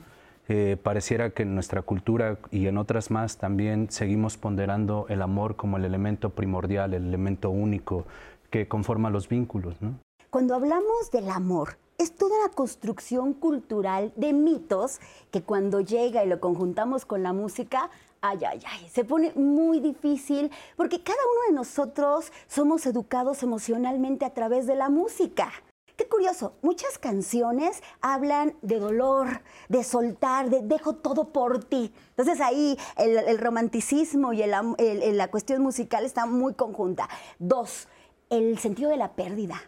Eh, 0.48 0.76
pareciera 0.82 1.30
que 1.30 1.42
en 1.42 1.54
nuestra 1.54 1.80
cultura 1.80 2.38
y 2.50 2.66
en 2.66 2.76
otras 2.76 3.10
más 3.10 3.38
también 3.38 3.90
seguimos 3.90 4.36
ponderando 4.36 5.06
el 5.08 5.22
amor 5.22 5.56
como 5.56 5.78
el 5.78 5.86
elemento 5.86 6.30
primordial, 6.30 6.92
el 6.92 7.06
elemento 7.06 7.48
único 7.48 8.04
que 8.50 8.68
conforma 8.68 9.08
los 9.08 9.28
vínculos. 9.28 9.80
¿no? 9.80 9.98
Cuando 10.28 10.54
hablamos 10.54 11.10
del 11.10 11.30
amor, 11.30 11.78
es 11.96 12.14
toda 12.14 12.36
la 12.46 12.52
construcción 12.52 13.32
cultural 13.32 14.12
de 14.16 14.32
mitos 14.32 15.00
que 15.30 15.42
cuando 15.42 15.80
llega 15.80 16.24
y 16.24 16.28
lo 16.28 16.40
conjuntamos 16.40 17.06
con 17.06 17.22
la 17.22 17.32
música, 17.32 17.88
ay, 18.20 18.38
ay, 18.46 18.60
ay, 18.66 18.88
se 18.90 19.04
pone 19.04 19.32
muy 19.34 19.80
difícil 19.80 20.50
porque 20.76 21.02
cada 21.02 21.18
uno 21.18 21.40
de 21.48 21.54
nosotros 21.54 22.32
somos 22.48 22.84
educados 22.86 23.42
emocionalmente 23.42 24.24
a 24.24 24.34
través 24.34 24.66
de 24.66 24.76
la 24.76 24.90
música. 24.90 25.50
Qué 25.96 26.08
curioso, 26.08 26.54
muchas 26.60 26.98
canciones 26.98 27.80
hablan 28.00 28.56
de 28.62 28.80
dolor, 28.80 29.42
de 29.68 29.84
soltar, 29.84 30.50
de 30.50 30.60
dejo 30.62 30.96
todo 30.96 31.32
por 31.32 31.62
ti. 31.62 31.94
Entonces 32.10 32.40
ahí 32.40 32.76
el, 32.96 33.38
romanticismo 33.38 34.32
y 34.32 34.44
la 34.44 35.30
cuestión 35.30 35.62
musical 35.62 36.04
está 36.04 36.26
muy 36.26 36.54
conjunta. 36.54 37.08
Dos, 37.38 37.86
el 38.28 38.58
sentido 38.58 38.90
de 38.90 38.96
la 38.96 39.12
pérdida. 39.12 39.62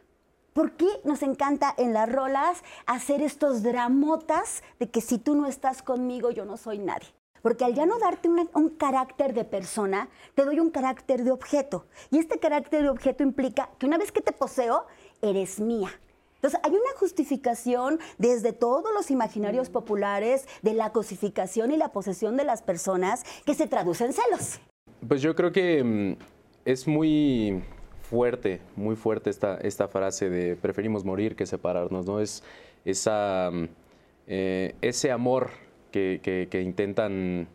¿Por 0.52 0.72
qué 0.72 0.88
nos 1.04 1.22
encanta 1.22 1.74
en 1.76 1.92
las 1.92 2.10
rolas 2.10 2.64
hacer 2.86 3.22
estos 3.22 3.62
dramotas 3.62 4.64
de 4.80 4.90
que 4.90 5.02
si 5.02 5.18
tú 5.18 5.36
no 5.36 5.46
estás 5.46 5.82
conmigo 5.82 6.30
yo 6.30 6.44
no 6.44 6.56
soy 6.56 6.78
nadie? 6.78 7.08
Porque 7.40 7.64
al 7.64 7.74
ya 7.74 7.86
no 7.86 7.98
darte 8.00 8.28
un 8.28 8.70
carácter 8.70 9.32
de 9.32 9.44
persona, 9.44 10.08
te 10.34 10.44
doy 10.44 10.58
un 10.58 10.70
carácter 10.70 11.22
de 11.22 11.30
objeto. 11.30 11.86
Y 12.10 12.18
este 12.18 12.40
carácter 12.40 12.82
de 12.82 12.88
objeto 12.88 13.22
implica 13.22 13.70
que 13.78 13.86
una 13.86 13.98
vez 13.98 14.10
que 14.10 14.22
te 14.22 14.32
poseo, 14.32 14.86
eres 15.22 15.60
mía. 15.60 15.90
Entonces, 16.36 16.60
hay 16.62 16.70
una 16.72 16.98
justificación 16.98 17.98
desde 18.18 18.52
todos 18.52 18.92
los 18.94 19.10
imaginarios 19.10 19.68
populares 19.70 20.46
de 20.62 20.74
la 20.74 20.92
cosificación 20.92 21.70
y 21.72 21.76
la 21.76 21.88
posesión 21.92 22.36
de 22.36 22.44
las 22.44 22.62
personas 22.62 23.24
que 23.44 23.54
se 23.54 23.66
traduce 23.66 24.04
en 24.04 24.12
celos. 24.12 24.60
Pues 25.08 25.22
yo 25.22 25.34
creo 25.34 25.50
que 25.52 25.82
mm, 25.82 26.16
es 26.64 26.86
muy 26.86 27.62
fuerte, 28.02 28.60
muy 28.76 28.96
fuerte 28.96 29.30
esta, 29.30 29.56
esta 29.58 29.88
frase 29.88 30.30
de 30.30 30.56
preferimos 30.56 31.04
morir 31.04 31.34
que 31.36 31.46
separarnos, 31.46 32.06
¿no? 32.06 32.20
Es 32.20 32.42
esa, 32.84 33.50
mm, 33.52 33.64
eh, 34.28 34.74
ese 34.80 35.10
amor 35.10 35.50
que, 35.90 36.20
que- 36.22 36.48
que 36.50 36.60
intentan 36.62 37.48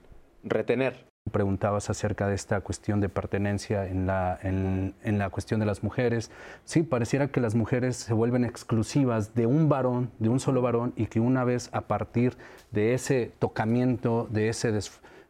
retener. 0.43 1.05
Preguntabas 1.29 1.89
acerca 1.89 2.27
de 2.27 2.33
esta 2.33 2.61
cuestión 2.61 2.99
de 2.99 3.07
pertenencia 3.07 3.87
en 3.87 4.07
la, 4.07 4.39
en, 4.41 4.95
la 5.19 5.29
cuestión 5.29 5.59
de 5.59 5.67
las 5.67 5.83
mujeres. 5.83 6.31
Sí, 6.65 6.81
pareciera 6.81 7.27
que 7.27 7.39
las 7.39 7.53
mujeres 7.53 7.95
se 7.95 8.13
vuelven 8.13 8.43
exclusivas 8.43 9.35
de 9.35 9.45
un 9.45 9.69
varón, 9.69 10.09
de 10.17 10.29
un 10.29 10.39
solo 10.39 10.63
varón, 10.63 10.93
y 10.95 11.05
que 11.05 11.19
una 11.19 11.43
vez 11.43 11.69
a 11.73 11.81
partir 11.81 12.37
de 12.71 12.95
ese 12.95 13.31
tocamiento, 13.37 14.27
de, 14.31 14.49
ese 14.49 14.71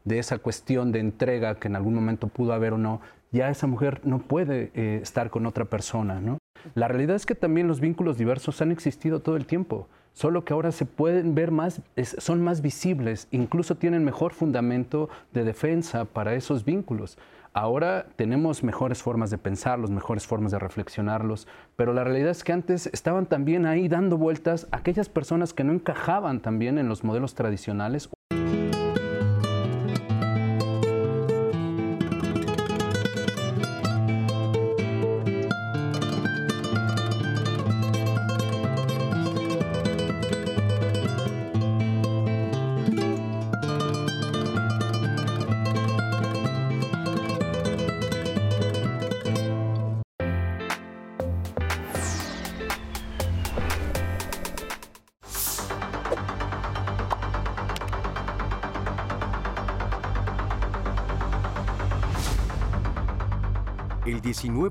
de 0.06 0.20
esa 0.20 0.38
cuestión 0.38 0.94
de 0.94 1.00
entrega 1.00 1.56
que 1.56 1.68
en 1.68 1.76
algún 1.76 1.94
momento 1.94 2.30
pudo 2.30 2.54
haber 2.54 2.72
o 2.72 2.78
no, 2.78 3.02
ya 3.32 3.50
esa 3.50 3.68
mujer 3.68 4.00
no 4.04 4.20
puede 4.20 4.72
eh, 4.74 5.00
estar 5.04 5.30
con 5.30 5.46
otra 5.46 5.66
persona, 5.66 6.22
¿no? 6.22 6.38
La 6.74 6.88
realidad 6.88 7.16
es 7.16 7.26
que 7.26 7.36
también 7.36 7.68
los 7.68 7.80
vínculos 7.80 8.18
diversos 8.18 8.62
han 8.62 8.72
existido 8.72 9.20
todo 9.20 9.36
el 9.36 9.46
tiempo, 9.46 9.88
solo 10.14 10.44
que 10.44 10.54
ahora 10.54 10.72
se 10.72 10.86
pueden 10.86 11.36
ver 11.36 11.52
más, 11.52 11.82
son 12.18 12.42
más 12.42 12.62
visibles, 12.62 13.28
incluso 13.32 13.76
tienen 13.76 14.04
mejor 14.04 14.34
fundamento 14.34 15.10
de 15.34 15.44
defensa 15.44 16.06
para 16.06 16.36
esos 16.36 16.66
vínculos. 16.66 17.18
Ahora 17.54 18.08
tenemos 18.16 18.64
mejores 18.64 19.02
formas 19.02 19.30
de 19.30 19.38
pensarlos, 19.38 19.92
mejores 19.92 20.26
formas 20.26 20.54
de 20.54 20.60
reflexionarlos, 20.60 21.48
pero 21.76 21.94
la 21.94 22.06
realidad 22.06 22.32
es 22.32 22.46
que 22.46 22.54
antes 22.54 22.88
estaban 22.88 23.26
también 23.26 23.66
ahí 23.66 23.90
dando 23.90 24.18
vueltas 24.18 24.68
aquellas 24.72 25.10
personas 25.10 25.54
que 25.54 25.66
no 25.66 25.74
encajaban 25.74 26.40
también 26.42 26.78
en 26.78 26.88
los 26.88 27.04
modelos 27.04 27.36
tradicionales 27.36 28.10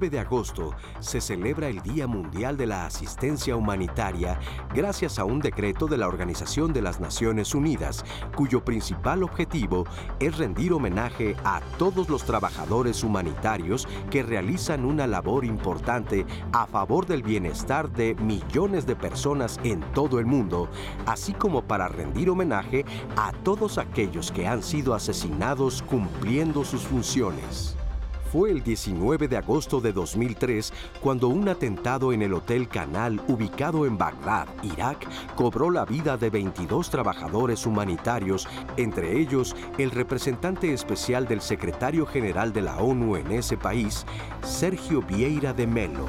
el 0.01 0.11
19 0.11 0.11
de 0.11 0.21
agosto 0.21 0.75
se 1.01 1.21
celebra 1.21 1.69
el 1.69 1.83
Día 1.83 2.07
Mundial 2.07 2.57
de 2.57 2.67
la 2.67 2.87
Asistencia 2.87 3.55
Humanitaria 3.57 4.39
gracias 4.75 5.19
a 5.19 5.25
un 5.25 5.41
decreto 5.41 5.87
de 5.87 5.99
la 5.99 6.09
Organización 6.09 6.73
de 6.73 6.81
las 6.81 7.01
Naciones 7.01 7.55
Unidas, 7.55 8.05
cuyo 8.35 8.65
principal 8.65 9.23
objetivo 9.23 9.85
es 10.19 10.39
rendir 10.39 10.73
homenaje 10.73 11.37
a 11.45 11.61
todos 11.79 12.09
los 12.09 12.25
trabajadores 12.25 13.05
humanitarios 13.05 13.87
que 14.11 14.23
realizan 14.23 14.85
una 14.85 15.07
labor 15.07 15.45
importante 15.45 16.25
a 16.53 16.67
favor 16.67 17.07
del 17.07 17.23
bienestar 17.23 17.91
de 17.91 18.15
millones 18.15 18.87
de 18.87 18.97
personas 18.97 19.59
en 19.65 19.81
todo 19.93 20.19
el 20.19 20.27
mundo, 20.27 20.69
así 21.07 21.35
como 21.35 21.63
para 21.63 21.89
rendir 21.89 22.31
homenaje 22.31 22.85
a 23.17 23.33
todos 23.45 23.77
aquellos 23.77 24.31
que 24.31 24.47
han 24.47 24.63
sido 24.63 24.95
asesinados 24.95 25.83
cumpliendo 25.83 26.65
sus 26.65 26.83
funciones. 26.83 27.77
Fue 28.31 28.52
el 28.52 28.62
19 28.62 29.27
de 29.27 29.39
agosto 29.39 29.81
de 29.81 29.93
2003 29.93 30.73
cuando 31.01 31.27
un 31.27 31.48
atentado 31.48 32.12
en 32.12 32.23
el 32.23 32.32
Hotel 32.32 32.69
Canal 32.69 33.20
ubicado 33.27 33.86
en 33.86 33.98
Bagdad, 33.98 34.47
Irak, 34.62 35.05
cobró 35.35 35.69
la 35.69 35.85
vida 35.85 36.16
de 36.16 36.31
22 36.31 36.90
trabajadores 36.90 37.66
humanitarios, 37.66 38.47
entre 38.77 39.19
ellos 39.19 39.57
el 39.78 39.90
representante 39.90 40.73
especial 40.73 41.27
del 41.27 41.40
secretario 41.40 42.07
general 42.07 42.52
de 42.52 42.62
la 42.62 42.77
ONU 42.77 43.16
en 43.16 43.32
ese 43.32 43.57
país, 43.57 44.07
Sergio 44.44 45.02
Vieira 45.02 45.52
de 45.52 45.66
Melo. 45.66 46.07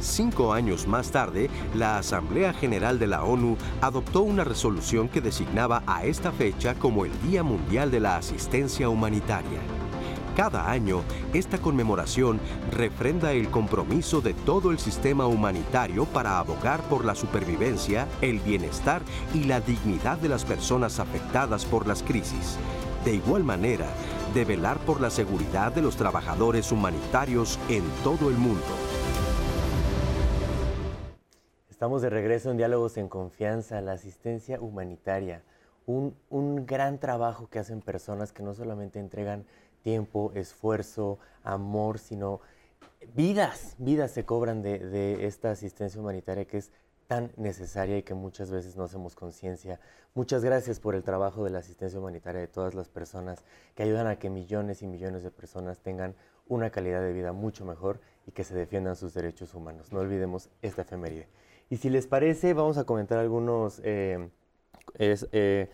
Cinco 0.00 0.52
años 0.52 0.88
más 0.88 1.12
tarde, 1.12 1.48
la 1.76 1.96
Asamblea 1.96 2.52
General 2.52 2.98
de 2.98 3.06
la 3.06 3.22
ONU 3.22 3.56
adoptó 3.80 4.22
una 4.22 4.42
resolución 4.42 5.08
que 5.08 5.20
designaba 5.20 5.84
a 5.86 6.04
esta 6.04 6.32
fecha 6.32 6.74
como 6.74 7.04
el 7.04 7.12
Día 7.22 7.44
Mundial 7.44 7.92
de 7.92 8.00
la 8.00 8.16
Asistencia 8.16 8.88
Humanitaria. 8.88 9.60
Cada 10.36 10.68
año, 10.68 11.04
esta 11.32 11.58
conmemoración 11.58 12.40
refrenda 12.72 13.30
el 13.30 13.50
compromiso 13.50 14.20
de 14.20 14.34
todo 14.34 14.72
el 14.72 14.80
sistema 14.80 15.28
humanitario 15.28 16.06
para 16.06 16.40
abogar 16.40 16.82
por 16.88 17.04
la 17.04 17.14
supervivencia, 17.14 18.08
el 18.20 18.40
bienestar 18.40 19.02
y 19.32 19.44
la 19.44 19.60
dignidad 19.60 20.18
de 20.18 20.28
las 20.28 20.44
personas 20.44 20.98
afectadas 20.98 21.64
por 21.64 21.86
las 21.86 22.02
crisis. 22.02 22.58
De 23.04 23.14
igual 23.14 23.44
manera, 23.44 23.86
de 24.34 24.44
velar 24.44 24.78
por 24.78 25.00
la 25.00 25.08
seguridad 25.08 25.72
de 25.72 25.82
los 25.82 25.94
trabajadores 25.94 26.72
humanitarios 26.72 27.56
en 27.68 27.84
todo 28.02 28.28
el 28.28 28.34
mundo. 28.34 28.64
Estamos 31.70 32.02
de 32.02 32.10
regreso 32.10 32.50
en 32.50 32.56
Diálogos 32.56 32.96
en 32.96 33.08
Confianza, 33.08 33.80
la 33.82 33.92
asistencia 33.92 34.60
humanitaria, 34.60 35.44
un, 35.86 36.16
un 36.28 36.66
gran 36.66 36.98
trabajo 36.98 37.48
que 37.48 37.60
hacen 37.60 37.80
personas 37.82 38.32
que 38.32 38.42
no 38.42 38.52
solamente 38.52 38.98
entregan 38.98 39.44
tiempo, 39.84 40.32
esfuerzo, 40.34 41.18
amor, 41.44 41.98
sino 41.98 42.40
vidas, 43.14 43.76
vidas 43.78 44.10
se 44.10 44.24
cobran 44.24 44.62
de, 44.62 45.26
esta 45.26 45.50
asistencia 45.50 46.00
humanitaria 46.00 46.46
que 46.46 46.56
es 46.56 46.72
tan 47.06 47.30
necesaria 47.36 47.98
y 47.98 48.02
que 48.02 48.14
muchas 48.14 48.50
veces 48.50 48.76
no 48.76 48.84
hacemos 48.84 49.14
conciencia. 49.14 49.78
Muchas 50.14 50.42
gracias 50.42 50.80
por 50.80 50.94
el 50.94 51.04
trabajo 51.04 51.44
de 51.44 51.50
la 51.50 51.58
asistencia 51.58 52.00
humanitaria 52.00 52.40
de 52.40 52.48
todas 52.48 52.74
las 52.74 52.88
personas 52.88 53.44
que 53.74 53.82
ayudan 53.82 54.06
a 54.06 54.18
que 54.18 54.30
millones 54.30 54.82
y 54.82 54.86
millones 54.86 55.22
de 55.22 55.30
personas 55.30 55.78
tengan 55.80 56.14
una 56.48 56.70
calidad 56.70 57.02
de 57.02 57.12
vida 57.12 57.32
mucho 57.32 57.66
mejor 57.66 58.00
y 58.26 58.32
que 58.32 58.42
se 58.42 58.54
defiendan 58.54 58.96
sus 58.96 59.12
derechos 59.12 59.54
humanos. 59.54 59.92
No 59.92 60.00
olvidemos 60.00 60.48
esta 60.62 60.82
efeméride. 60.82 61.28
Y 61.68 61.76
si 61.76 61.90
les 61.90 62.06
parece, 62.06 62.54
vamos 62.54 62.78
a 62.78 62.84
comentar 62.84 63.18
algunos 63.18 63.82
eh, 63.84 64.30
eh, 64.98 65.68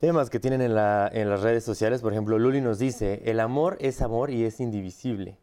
temas 0.00 0.30
que 0.30 0.40
tienen 0.40 0.62
en, 0.62 0.74
la, 0.74 1.08
en, 1.12 1.28
las 1.28 1.42
redes 1.42 1.62
sociales. 1.62 2.00
Por 2.00 2.12
ejemplo, 2.12 2.38
Luli 2.38 2.62
nos 2.62 2.78
dice, 2.78 3.22
el 3.26 3.38
amor 3.38 3.76
es 3.80 4.00
amor 4.00 4.30
y 4.30 4.44
es 4.44 4.58
indivisible. 4.58 5.36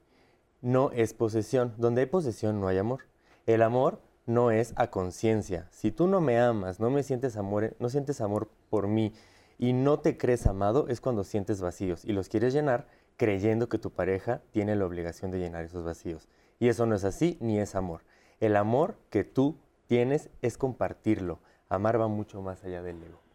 No 0.62 0.92
es 0.92 1.14
posesión. 1.14 1.76
Donde 1.78 2.02
hay 2.02 2.08
posesión 2.08 2.60
no 2.60 2.68
hay 2.68 2.80
amor. 2.80 3.02
El 3.46 3.62
amor 3.62 4.02
no 4.26 4.50
es 4.50 4.74
a 4.76 4.88
conciencia. 4.88 5.68
Si 5.72 5.92
tú 5.92 6.08
no 6.08 6.22
me 6.22 6.40
amas, 6.40 6.80
no 6.80 6.90
me 6.90 7.04
sientes 7.04 7.38
amor, 7.38 7.76
no 7.80 7.88
sientes 7.88 8.20
amor 8.20 8.50
por 8.70 8.88
mí 8.88 9.14
y 9.60 9.74
no 9.74 10.00
te 10.00 10.18
crees 10.18 10.48
amado, 10.48 10.88
es 10.90 11.02
cuando 11.02 11.24
sientes 11.24 11.62
vacíos 11.62 12.04
y 12.04 12.12
los 12.12 12.28
quieres 12.28 12.54
llenar 12.54 12.88
creyendo 13.16 13.70
que 13.70 13.78
tu 13.78 13.92
pareja 13.92 14.42
tiene 14.52 14.76
la 14.76 14.86
obligación 14.86 15.32
de 15.32 15.40
llenar 15.40 15.66
esos 15.66 15.86
vacíos. 15.86 16.28
Y 16.60 16.68
eso 16.68 16.88
no 16.88 16.96
es 16.96 17.04
así 17.04 17.38
ni 17.40 17.60
es 17.60 17.76
amor. 17.76 18.02
El 18.40 18.56
amor 18.56 18.98
que 19.12 19.24
tú 19.24 19.58
tienes 19.86 20.30
es 20.42 20.58
compartirlo. 20.58 21.40
Amar 21.70 22.02
va 22.02 22.08
mucho 22.08 22.42
más 22.42 22.64
allá 22.64 22.82
del 22.82 23.02
ego. 23.04 23.27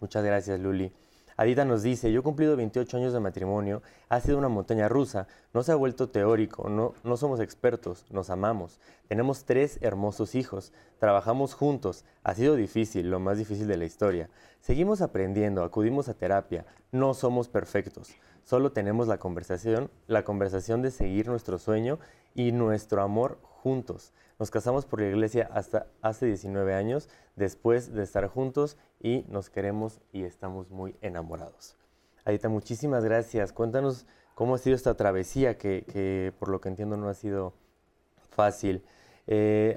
Muchas 0.00 0.24
gracias, 0.24 0.58
Luli. 0.58 0.92
Adita 1.36 1.64
nos 1.64 1.82
dice, 1.82 2.12
yo 2.12 2.20
he 2.20 2.22
cumplido 2.22 2.54
28 2.54 2.98
años 2.98 3.12
de 3.14 3.20
matrimonio, 3.20 3.82
ha 4.10 4.20
sido 4.20 4.36
una 4.36 4.48
montaña 4.48 4.90
rusa, 4.90 5.26
no 5.54 5.62
se 5.62 5.72
ha 5.72 5.74
vuelto 5.74 6.10
teórico, 6.10 6.68
no, 6.68 6.92
no 7.02 7.16
somos 7.16 7.40
expertos, 7.40 8.04
nos 8.10 8.28
amamos, 8.28 8.78
tenemos 9.08 9.46
tres 9.46 9.78
hermosos 9.80 10.34
hijos, 10.34 10.74
trabajamos 10.98 11.54
juntos, 11.54 12.04
ha 12.24 12.34
sido 12.34 12.56
difícil, 12.56 13.10
lo 13.10 13.20
más 13.20 13.38
difícil 13.38 13.68
de 13.68 13.78
la 13.78 13.86
historia. 13.86 14.28
Seguimos 14.60 15.00
aprendiendo, 15.00 15.64
acudimos 15.64 16.10
a 16.10 16.14
terapia, 16.14 16.66
no 16.92 17.14
somos 17.14 17.48
perfectos, 17.48 18.10
solo 18.42 18.72
tenemos 18.72 19.08
la 19.08 19.16
conversación, 19.16 19.90
la 20.08 20.24
conversación 20.24 20.82
de 20.82 20.90
seguir 20.90 21.26
nuestro 21.28 21.58
sueño 21.58 21.98
y 22.34 22.52
nuestro 22.52 23.00
amor 23.00 23.38
juntos. 23.42 24.12
Nos 24.40 24.50
casamos 24.50 24.86
por 24.86 25.02
la 25.02 25.08
iglesia 25.08 25.50
hasta 25.52 25.86
hace 26.00 26.24
19 26.24 26.72
años, 26.72 27.10
después 27.36 27.92
de 27.92 28.02
estar 28.02 28.26
juntos 28.26 28.78
y 28.98 29.26
nos 29.28 29.50
queremos 29.50 30.00
y 30.14 30.22
estamos 30.22 30.70
muy 30.70 30.96
enamorados. 31.02 31.76
Adita, 32.24 32.48
muchísimas 32.48 33.04
gracias. 33.04 33.52
Cuéntanos 33.52 34.06
cómo 34.34 34.54
ha 34.54 34.58
sido 34.58 34.76
esta 34.76 34.94
travesía, 34.94 35.58
que, 35.58 36.32
por 36.38 36.48
lo 36.48 36.58
que 36.58 36.70
entiendo 36.70 36.96
no 36.96 37.10
ha 37.10 37.14
sido 37.14 37.52
fácil. 38.30 38.82
Eh, 39.26 39.76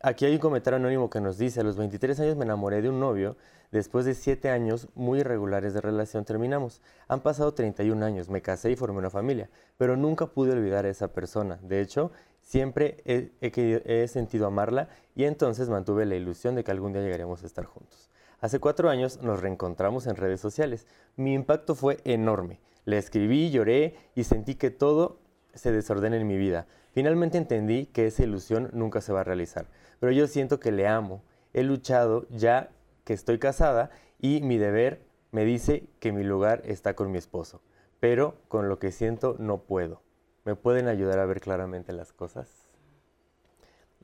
aquí 0.00 0.24
hay 0.24 0.32
un 0.32 0.40
comentario 0.40 0.78
anónimo 0.78 1.10
que 1.10 1.20
nos 1.20 1.36
dice, 1.36 1.60
a 1.60 1.62
los 1.62 1.76
23 1.76 2.20
años 2.20 2.36
me 2.36 2.46
enamoré 2.46 2.80
de 2.80 2.88
un 2.88 3.00
novio, 3.00 3.36
después 3.70 4.06
de 4.06 4.14
7 4.14 4.48
años 4.48 4.88
muy 4.94 5.20
irregulares 5.20 5.74
de 5.74 5.82
relación 5.82 6.24
terminamos. 6.24 6.80
Han 7.06 7.20
pasado 7.20 7.52
31 7.52 8.02
años, 8.02 8.30
me 8.30 8.40
casé 8.40 8.70
y 8.70 8.76
formé 8.76 8.98
una 8.98 9.10
familia, 9.10 9.50
pero 9.76 9.98
nunca 9.98 10.26
pude 10.28 10.52
olvidar 10.52 10.86
a 10.86 10.88
esa 10.88 11.08
persona. 11.08 11.58
De 11.62 11.82
hecho, 11.82 12.12
Siempre 12.50 12.96
he, 13.04 14.08
sentido 14.08 14.48
amarla 14.48 14.88
y 15.14 15.22
entonces 15.22 15.68
mantuve 15.68 16.04
la 16.04 16.16
ilusión 16.16 16.56
de 16.56 16.64
que 16.64 16.72
algún 16.72 16.92
día 16.92 17.00
llegaríamos 17.00 17.44
a 17.44 17.46
estar 17.46 17.64
juntos. 17.64 18.10
Hace 18.40 18.58
cuatro 18.58 18.90
años 18.90 19.22
nos 19.22 19.40
reencontramos 19.40 20.08
en 20.08 20.16
redes 20.16 20.40
sociales. 20.40 20.88
Mi 21.14 21.32
impacto 21.32 21.76
fue 21.76 21.98
enorme. 22.02 22.58
Le 22.86 22.98
escribí, 22.98 23.52
lloré 23.52 23.94
y 24.16 24.24
sentí 24.24 24.56
que 24.56 24.72
todo 24.72 25.20
se 25.54 25.70
desordena 25.70 26.16
en 26.16 26.26
mi 26.26 26.38
vida. 26.38 26.66
Finalmente 26.90 27.38
entendí 27.38 27.86
que 27.86 28.08
esa 28.08 28.24
ilusión 28.24 28.68
nunca 28.72 29.00
se 29.00 29.12
va 29.12 29.20
a 29.20 29.24
realizar. 29.24 29.68
Pero 30.00 30.10
yo 30.10 30.26
siento 30.26 30.58
que 30.58 30.72
le 30.72 30.88
amo. 30.88 31.22
He 31.52 31.62
luchado 31.62 32.26
ya 32.30 32.72
que 33.04 33.12
estoy 33.12 33.38
casada 33.38 33.90
y 34.18 34.40
mi 34.40 34.58
deber 34.58 35.02
me 35.30 35.44
dice 35.44 35.84
que 36.00 36.10
mi 36.10 36.24
lugar 36.24 36.62
está 36.64 36.96
con 36.96 37.12
mi 37.12 37.18
esposo. 37.18 37.62
Pero 38.00 38.40
con 38.48 38.68
lo 38.68 38.80
que 38.80 38.90
siento 38.90 39.36
no 39.38 39.58
puedo. 39.62 40.02
¿Me 40.44 40.56
pueden 40.56 40.88
ayudar 40.88 41.18
a 41.18 41.26
ver 41.26 41.40
claramente 41.40 41.92
las 41.92 42.12
cosas? 42.12 42.48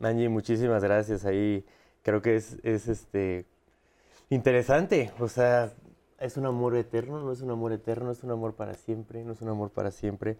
Angie, 0.00 0.28
muchísimas 0.28 0.82
gracias. 0.82 1.24
Ahí 1.24 1.64
creo 2.02 2.22
que 2.22 2.36
es, 2.36 2.58
es 2.62 2.88
este, 2.88 3.46
interesante. 4.28 5.12
O 5.18 5.28
sea, 5.28 5.72
es 6.20 6.36
un 6.36 6.46
amor 6.46 6.76
eterno, 6.76 7.20
no 7.20 7.32
es 7.32 7.40
un 7.40 7.50
amor 7.50 7.72
eterno, 7.72 8.10
es 8.10 8.22
un 8.22 8.30
amor 8.30 8.54
para 8.54 8.74
siempre, 8.74 9.24
no 9.24 9.32
es 9.32 9.42
un 9.42 9.48
amor 9.48 9.70
para 9.70 9.90
siempre. 9.90 10.36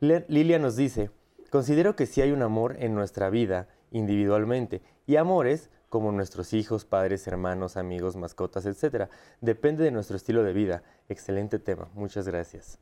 Lilia 0.00 0.58
nos 0.58 0.76
dice, 0.76 1.10
considero 1.50 1.96
que 1.96 2.06
sí 2.06 2.20
hay 2.20 2.32
un 2.32 2.42
amor 2.42 2.76
en 2.78 2.94
nuestra 2.94 3.30
vida 3.30 3.68
individualmente 3.90 4.82
y 5.06 5.16
amores 5.16 5.70
como 5.88 6.12
nuestros 6.12 6.52
hijos, 6.52 6.84
padres, 6.84 7.26
hermanos, 7.26 7.76
amigos, 7.76 8.16
mascotas, 8.16 8.66
etc. 8.66 9.08
Depende 9.40 9.84
de 9.84 9.90
nuestro 9.90 10.16
estilo 10.16 10.42
de 10.42 10.52
vida. 10.52 10.82
Excelente 11.08 11.58
tema. 11.58 11.88
Muchas 11.94 12.26
gracias. 12.28 12.78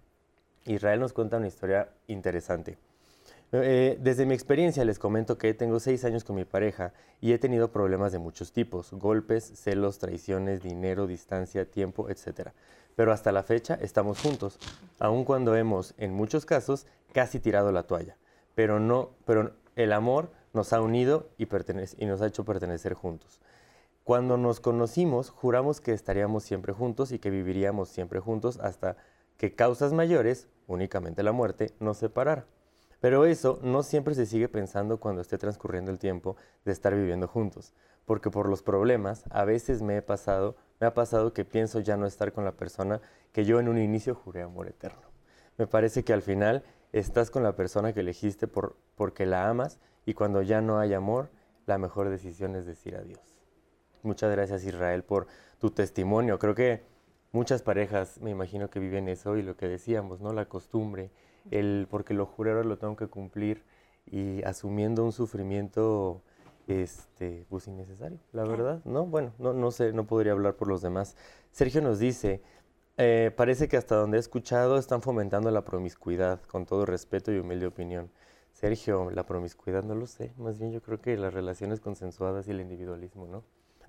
Israel 0.64 1.00
nos 1.00 1.12
cuenta 1.12 1.36
una 1.36 1.48
historia 1.48 1.88
interesante. 2.06 2.78
Eh, 3.52 3.98
desde 4.00 4.26
mi 4.26 4.34
experiencia 4.34 4.84
les 4.84 4.98
comento 4.98 5.38
que 5.38 5.54
tengo 5.54 5.78
seis 5.78 6.04
años 6.04 6.24
con 6.24 6.34
mi 6.34 6.44
pareja 6.44 6.92
y 7.20 7.32
he 7.32 7.38
tenido 7.38 7.70
problemas 7.70 8.10
de 8.10 8.18
muchos 8.18 8.52
tipos, 8.52 8.92
golpes, 8.92 9.44
celos, 9.44 9.98
traiciones, 9.98 10.62
dinero, 10.62 11.06
distancia, 11.06 11.70
tiempo, 11.70 12.08
etc. 12.10 12.48
Pero 12.96 13.12
hasta 13.12 13.30
la 13.30 13.44
fecha 13.44 13.78
estamos 13.80 14.20
juntos, 14.20 14.58
aun 14.98 15.24
cuando 15.24 15.54
hemos, 15.54 15.94
en 15.98 16.12
muchos 16.12 16.46
casos, 16.46 16.86
casi 17.12 17.38
tirado 17.38 17.70
la 17.70 17.84
toalla. 17.84 18.16
Pero, 18.56 18.80
no, 18.80 19.10
pero 19.24 19.52
el 19.76 19.92
amor 19.92 20.32
nos 20.52 20.72
ha 20.72 20.80
unido 20.80 21.28
y, 21.38 21.46
y 21.98 22.06
nos 22.06 22.22
ha 22.22 22.26
hecho 22.26 22.44
pertenecer 22.44 22.94
juntos. 22.94 23.40
Cuando 24.02 24.36
nos 24.36 24.60
conocimos, 24.60 25.30
juramos 25.30 25.80
que 25.80 25.92
estaríamos 25.92 26.42
siempre 26.42 26.72
juntos 26.72 27.12
y 27.12 27.18
que 27.18 27.30
viviríamos 27.30 27.88
siempre 27.88 28.20
juntos 28.20 28.58
hasta 28.60 28.96
que 29.36 29.54
causas 29.54 29.92
mayores, 29.92 30.48
únicamente 30.66 31.22
la 31.22 31.32
muerte, 31.32 31.72
nos 31.80 31.98
separara. 31.98 32.46
Pero 33.00 33.26
eso 33.26 33.58
no 33.62 33.82
siempre 33.82 34.14
se 34.14 34.26
sigue 34.26 34.48
pensando 34.48 34.98
cuando 34.98 35.20
esté 35.20 35.36
transcurriendo 35.36 35.90
el 35.90 35.98
tiempo 35.98 36.36
de 36.64 36.72
estar 36.72 36.94
viviendo 36.94 37.28
juntos, 37.28 37.74
porque 38.06 38.30
por 38.30 38.48
los 38.48 38.62
problemas 38.62 39.24
a 39.30 39.44
veces 39.44 39.82
me 39.82 39.98
he 39.98 40.02
pasado, 40.02 40.56
me 40.80 40.86
ha 40.86 40.94
pasado 40.94 41.32
que 41.34 41.44
pienso 41.44 41.80
ya 41.80 41.96
no 41.96 42.06
estar 42.06 42.32
con 42.32 42.44
la 42.44 42.52
persona 42.52 43.00
que 43.32 43.44
yo 43.44 43.60
en 43.60 43.68
un 43.68 43.78
inicio 43.78 44.14
juré 44.14 44.42
amor 44.42 44.68
eterno. 44.68 45.02
Me 45.58 45.66
parece 45.66 46.02
que 46.02 46.12
al 46.12 46.22
final 46.22 46.64
estás 46.92 47.30
con 47.30 47.42
la 47.42 47.56
persona 47.56 47.92
que 47.92 48.00
elegiste 48.00 48.46
por, 48.48 48.76
porque 48.94 49.26
la 49.26 49.48
amas 49.50 49.80
y 50.06 50.14
cuando 50.14 50.42
ya 50.42 50.60
no 50.60 50.78
hay 50.78 50.94
amor, 50.94 51.28
la 51.66 51.78
mejor 51.78 52.08
decisión 52.08 52.56
es 52.56 52.66
decir 52.66 52.96
adiós. 52.96 53.20
Muchas 54.02 54.30
gracias 54.30 54.64
Israel 54.64 55.02
por 55.02 55.26
tu 55.58 55.70
testimonio. 55.70 56.38
Creo 56.38 56.54
que 56.54 56.84
muchas 57.34 57.62
parejas 57.62 58.20
me 58.20 58.30
imagino 58.30 58.70
que 58.70 58.78
viven 58.78 59.08
eso 59.08 59.36
y 59.36 59.42
lo 59.42 59.56
que 59.56 59.66
decíamos, 59.66 60.20
¿no? 60.20 60.32
La 60.32 60.46
costumbre, 60.46 61.10
el 61.50 61.86
porque 61.90 62.14
lo 62.14 62.26
juré 62.26 62.52
ahora 62.52 62.64
lo 62.64 62.78
tengo 62.78 62.96
que 62.96 63.08
cumplir 63.08 63.64
y 64.06 64.42
asumiendo 64.44 65.04
un 65.04 65.12
sufrimiento 65.12 66.22
este, 66.68 67.44
pues 67.50 67.66
innecesario, 67.66 68.18
la 68.32 68.44
verdad, 68.44 68.80
¿no? 68.84 69.04
Bueno, 69.04 69.32
no, 69.38 69.52
no 69.52 69.70
sé, 69.72 69.92
no 69.92 70.06
podría 70.06 70.32
hablar 70.32 70.54
por 70.54 70.68
los 70.68 70.80
demás. 70.80 71.16
Sergio 71.50 71.82
nos 71.82 71.98
dice, 71.98 72.40
eh, 72.96 73.32
parece 73.36 73.66
que 73.68 73.76
hasta 73.76 73.96
donde 73.96 74.16
he 74.16 74.20
escuchado 74.20 74.78
están 74.78 75.02
fomentando 75.02 75.50
la 75.50 75.64
promiscuidad, 75.64 76.40
con 76.42 76.64
todo 76.64 76.86
respeto 76.86 77.32
y 77.32 77.38
humilde 77.38 77.66
opinión. 77.66 78.10
Sergio, 78.52 79.10
la 79.10 79.26
promiscuidad 79.26 79.82
no 79.82 79.96
lo 79.96 80.06
sé, 80.06 80.32
más 80.38 80.58
bien 80.60 80.70
yo 80.70 80.80
creo 80.80 81.00
que 81.00 81.16
las 81.16 81.34
relaciones 81.34 81.80
consensuadas 81.80 82.46
y 82.46 82.52
el 82.52 82.60
individualismo, 82.60 83.26
¿no? 83.26 83.42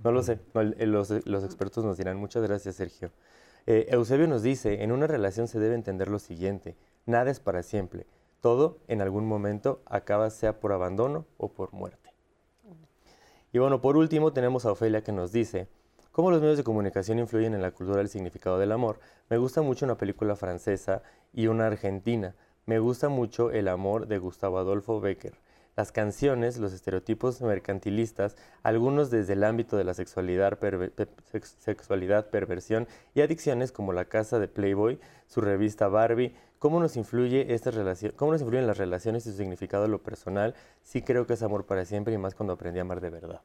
No 0.04 0.12
lo 0.12 0.24
sé, 0.24 0.40
los, 0.54 1.12
expertos 1.12 1.84
nos 1.84 1.98
dirán. 1.98 2.18
Muchas 2.18 2.44
gracias, 2.44 2.76
Sergio. 2.76 3.12
Eh, 3.66 3.88
Eusebio 3.90 4.28
nos 4.28 4.44
dice, 4.44 4.84
en 4.84 4.92
una 4.92 5.08
relación 5.08 5.48
se 5.48 5.60
debe 5.60 5.76
entender 5.76 6.10
lo 6.10 6.20
siguiente, 6.20 6.76
nada 7.06 7.32
es 7.32 7.40
para 7.40 7.64
siempre, 7.64 8.06
todo 8.40 8.78
en 8.88 9.02
algún 9.02 9.26
momento 9.26 9.82
acaba 9.86 10.30
sea 10.30 10.60
por 10.60 10.72
abandono 10.72 11.26
o 11.38 11.50
por 11.50 11.74
muerte. 11.74 12.12
Y 13.52 13.58
bueno, 13.58 13.82
por 13.82 13.98
último 13.98 14.34
tenemos 14.34 14.66
a 14.66 14.72
Ofelia 14.72 15.02
que 15.02 15.12
nos 15.12 15.32
dice, 15.32 15.68
¿cómo 16.12 16.30
los 16.30 16.42
medios 16.42 16.58
de 16.58 16.64
comunicación 16.64 17.20
influyen 17.20 17.54
en 17.54 17.62
la 17.62 17.72
cultura 17.72 17.98
del 17.98 18.10
significado 18.10 18.60
del 18.60 18.72
amor? 18.72 19.00
Me 19.30 19.38
gusta 19.38 19.62
mucho 19.62 19.86
una 19.86 19.98
película 19.98 20.36
francesa 20.36 21.02
y 21.34 21.48
una 21.48 21.66
argentina. 21.66 22.36
Me 22.66 22.80
gusta 22.80 23.10
mucho 23.10 23.52
El 23.52 23.68
amor 23.68 24.08
de 24.08 24.18
Gustavo 24.18 24.58
Adolfo 24.58 25.00
Becker. 25.00 25.40
Las 25.76 25.92
canciones, 25.92 26.58
los 26.58 26.72
estereotipos 26.72 27.42
mercantilistas, 27.42 28.38
algunos 28.64 29.12
desde 29.12 29.34
el 29.34 29.44
ámbito 29.44 29.76
de 29.76 29.84
la 29.84 29.94
sexualidad, 29.94 30.58
sexualidad, 31.60 32.30
perversión 32.30 32.88
y 33.14 33.22
adicciones 33.22 33.74
como 33.74 33.92
la 33.92 34.06
casa 34.06 34.40
de 34.40 34.48
Playboy, 34.48 35.00
su 35.28 35.42
revista 35.42 35.90
Barbie, 35.90 36.34
¿cómo 36.60 36.80
nos 36.80 36.96
influye 36.96 37.54
esta 37.54 37.72
relación, 37.72 38.14
cómo 38.16 38.32
nos 38.32 38.42
influyen 38.42 38.68
las 38.68 38.78
relaciones 38.78 39.26
y 39.26 39.32
su 39.32 39.38
significado 39.38 39.84
en 39.84 39.92
lo 39.92 40.02
personal? 40.02 40.56
Sí 40.82 41.02
creo 41.02 41.28
que 41.28 41.34
es 41.34 41.44
amor 41.44 41.66
para 41.66 41.84
siempre 41.84 42.14
y 42.14 42.18
más 42.18 42.36
cuando 42.36 42.54
aprendí 42.54 42.80
a 42.80 42.84
amar 42.84 43.02
de 43.02 43.10
verdad. 43.10 43.42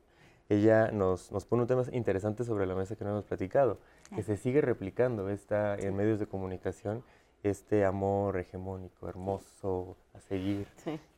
Ella 0.48 0.90
nos, 0.92 1.30
nos 1.32 1.44
pone 1.44 1.62
un 1.62 1.68
tema 1.68 1.82
interesante 1.92 2.44
sobre 2.44 2.66
la 2.66 2.74
mesa 2.74 2.96
que 2.96 3.04
no 3.04 3.10
hemos 3.10 3.24
platicado, 3.24 3.78
que 4.14 4.22
se 4.22 4.36
sigue 4.36 4.60
replicando 4.60 5.28
esta, 5.30 5.76
en 5.76 5.96
medios 5.96 6.18
de 6.18 6.26
comunicación 6.26 7.04
este 7.42 7.84
amor 7.84 8.38
hegemónico, 8.38 9.08
hermoso, 9.08 9.96
a 10.14 10.20
seguir. 10.20 10.66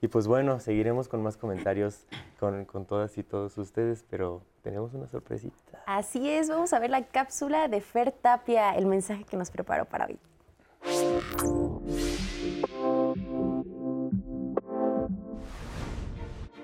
Y 0.01 0.09
pues 0.09 0.27
bueno, 0.27 0.61
seguiremos 0.61 1.09
con 1.09 1.23
más 1.23 1.37
comentarios 1.37 2.07
con, 2.39 2.65
con, 2.65 2.85
todas 2.85 3.17
y 3.19 3.23
todos 3.23 3.57
ustedes, 3.59 4.05
pero 4.09 4.43
tenemos 4.63 4.95
una 4.95 5.09
sorpresita. 5.09 5.83
Así 5.87 6.29
es, 6.31 6.49
vamos 6.49 6.73
a 6.73 6.79
ver 6.79 6.91
la 6.91 7.05
cápsula 7.05 7.69
de 7.69 7.81
Fer 7.81 8.13
Tapia, 8.13 8.75
el 8.77 8.87
mensaje 8.87 9.25
que 9.25 9.37
nos 9.37 9.51
preparó 9.51 9.85
para 9.85 10.07
hoy. 10.07 10.19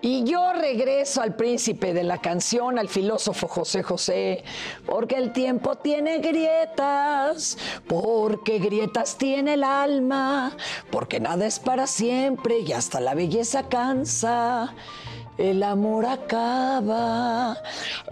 Y 0.00 0.24
yo 0.24 0.52
regreso 0.52 1.20
al 1.22 1.34
príncipe 1.34 1.92
de 1.92 2.04
la 2.04 2.18
canción, 2.18 2.78
al 2.78 2.88
filósofo 2.88 3.48
José 3.48 3.82
José, 3.82 4.44
porque 4.86 5.16
el 5.16 5.32
tiempo 5.32 5.76
tiene 5.76 6.18
grietas, 6.18 7.58
porque 7.88 8.58
grietas 8.58 9.18
tiene 9.18 9.54
el 9.54 9.64
alma, 9.64 10.56
porque 10.90 11.18
nada 11.18 11.46
es 11.46 11.58
para 11.58 11.86
siempre 11.86 12.60
y 12.60 12.72
hasta 12.72 13.00
la 13.00 13.14
belleza 13.14 13.68
cansa. 13.68 14.74
El 15.36 15.62
amor 15.62 16.04
acaba. 16.04 17.56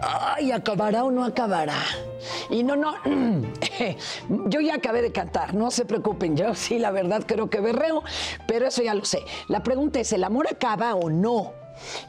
Ay, 0.01 0.51
¿acabará 0.51 1.03
o 1.03 1.11
no 1.11 1.25
acabará? 1.25 1.81
Y 2.49 2.63
no, 2.63 2.77
no, 2.77 2.95
yo 4.47 4.61
ya 4.61 4.75
acabé 4.75 5.01
de 5.01 5.11
cantar, 5.11 5.53
no 5.53 5.69
se 5.69 5.83
preocupen, 5.83 6.37
yo 6.37 6.55
sí, 6.55 6.79
la 6.79 6.91
verdad 6.91 7.23
creo 7.27 7.49
que 7.49 7.59
berreo, 7.59 8.01
pero 8.47 8.67
eso 8.67 8.81
ya 8.81 8.93
lo 8.93 9.03
sé. 9.03 9.23
La 9.49 9.61
pregunta 9.61 9.99
es, 9.99 10.13
¿el 10.13 10.23
amor 10.23 10.47
acaba 10.49 10.95
o 10.95 11.09
no? 11.09 11.51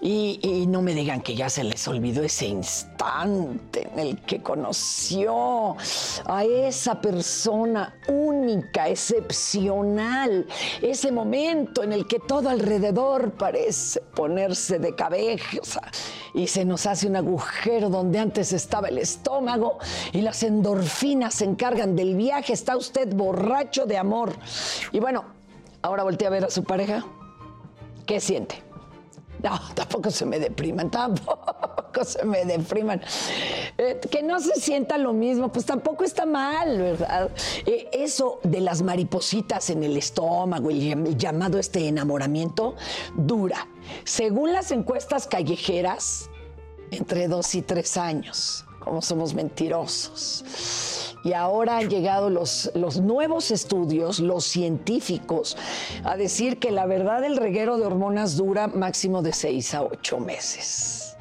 Y, 0.01 0.66
no 0.69 0.82
me 0.82 0.95
digan 0.95 1.20
que 1.20 1.35
ya 1.35 1.49
se 1.49 1.65
les 1.65 1.86
olvidó 1.89 2.23
ese 2.23 2.47
instante 2.47 3.89
en 3.93 3.99
el 3.99 4.20
que 4.23 4.43
conoció 4.43 5.77
a 6.27 6.45
esa 6.45 7.01
persona 7.01 7.97
única, 8.09 8.89
excepcional, 8.89 10.47
ese 10.82 11.11
momento 11.11 11.82
en 11.82 11.93
el 11.93 12.07
que 12.07 12.19
todo 12.19 12.49
alrededor 12.49 13.32
parece 13.32 14.01
ponerse 14.15 14.78
de 14.78 14.95
cabeza 14.95 15.81
y 16.35 16.47
se 16.47 16.65
nos 16.65 16.86
hace 16.86 17.07
un 17.07 17.16
agujero 17.16 17.89
donde 17.89 18.19
antes 18.19 18.53
estaba 18.53 18.89
el 18.89 18.99
estómago 18.99 19.78
y 20.12 20.20
las 20.20 20.43
endorfinas 20.43 21.35
se 21.35 21.45
encargan 21.45 21.97
del 21.97 22.15
viaje, 22.15 22.53
está 22.53 22.77
usted 22.77 23.12
borracho 23.15 23.86
de 23.86 23.97
amor. 23.97 24.35
Y 24.93 25.01
bueno, 25.01 25.24
ahora 25.82 26.03
voltea 26.03 26.28
a 26.28 26.31
ver 26.31 26.45
a 26.45 26.51
su 26.51 26.65
pareja. 26.65 27.05
¿Qué 28.07 28.20
siente? 28.20 28.68
No, 29.43 29.60
tampoco 29.74 30.10
se 30.10 30.27
me 30.27 30.39
depriman, 30.39 30.90
tampoco 30.90 32.05
se 32.05 32.24
me 32.24 32.44
depriman. 32.44 33.01
Eh, 33.77 34.01
que 34.10 34.23
no 34.23 34.40
se 34.40 34.60
sienta 34.60 34.98
lo 34.98 35.12
mismo, 35.12 35.51
pues 35.52 35.66
tampoco 35.66 36.05
está 36.05 36.27
mal, 36.27 36.78
¿verdad? 36.78 37.31
Eh, 37.66 37.89
eso 37.93 38.40
de 38.43 38.60
las 38.60 38.82
maripositas 38.82 39.70
en 39.70 39.85
el 39.85 39.97
estómago, 39.97 40.70
el 40.70 41.16
llamado 41.16 41.59
este 41.59 41.86
enamoramiento, 41.89 42.74
dura. 43.16 43.66
Según 44.05 44.52
las 44.52 44.70
encuestas 44.70 45.27
callejeras, 45.27 46.31
entre 46.90 47.28
dos 47.28 47.55
y 47.55 47.62
tres 47.62 47.97
años. 47.97 48.65
Como 48.81 49.02
somos 49.02 49.35
mentirosos. 49.35 51.07
Y 51.24 51.32
ahora 51.32 51.78
han 51.78 51.89
llegado 51.89 52.31
los, 52.31 52.70
los 52.74 53.01
nuevos 53.01 53.51
estudios, 53.51 54.20
los 54.20 54.45
científicos, 54.45 55.57
a 56.05 56.16
decir 56.16 56.59
que 56.59 56.70
la 56.70 56.86
verdad 56.86 57.24
el 57.24 57.36
reguero 57.36 57.77
de 57.77 57.86
hormonas 57.86 58.36
dura 58.36 58.69
máximo 58.69 59.23
de 59.23 59.32
seis 59.32 59.74
a 59.74 59.82
ocho 59.82 60.19
meses. 60.20 61.16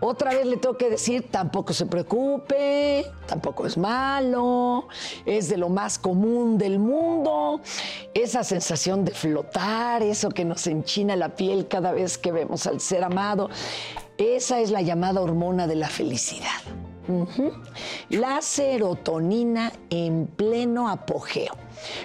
Otra 0.00 0.34
vez 0.34 0.46
le 0.46 0.56
tengo 0.56 0.76
que 0.76 0.90
decir, 0.90 1.30
tampoco 1.30 1.72
se 1.72 1.86
preocupe, 1.86 3.06
tampoco 3.26 3.66
es 3.66 3.78
malo, 3.78 4.88
es 5.24 5.48
de 5.48 5.56
lo 5.56 5.68
más 5.68 5.98
común 5.98 6.58
del 6.58 6.78
mundo. 6.78 7.60
Esa 8.12 8.44
sensación 8.44 9.04
de 9.04 9.12
flotar, 9.12 10.02
eso 10.02 10.30
que 10.30 10.44
nos 10.44 10.66
enchina 10.66 11.16
la 11.16 11.36
piel 11.36 11.68
cada 11.68 11.92
vez 11.92 12.18
que 12.18 12.32
vemos 12.32 12.66
al 12.66 12.80
ser 12.80 13.04
amado, 13.04 13.48
esa 14.18 14.60
es 14.60 14.70
la 14.70 14.82
llamada 14.82 15.20
hormona 15.20 15.66
de 15.66 15.76
la 15.76 15.88
felicidad. 15.88 16.60
La 18.08 18.40
serotonina 18.42 19.72
en 19.90 20.26
pleno 20.26 20.88
apogeo. 20.88 21.54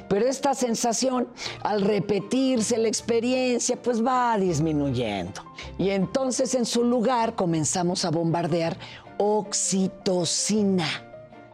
Pero 0.08 0.28
esta 0.28 0.54
sensación, 0.54 1.30
al 1.62 1.82
repetirse 1.82 2.78
la 2.78 2.88
experiencia, 2.88 3.82
pues 3.82 4.06
va 4.06 4.38
disminuyendo. 4.38 5.42
Y 5.78 5.90
entonces 5.92 6.56
en 6.56 6.66
su 6.66 6.84
lugar 6.84 7.36
comenzamos 7.36 8.06
a 8.06 8.12
bombardear 8.12 8.78
oxitocina. 9.18 10.88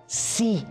Sí, 0.07 0.63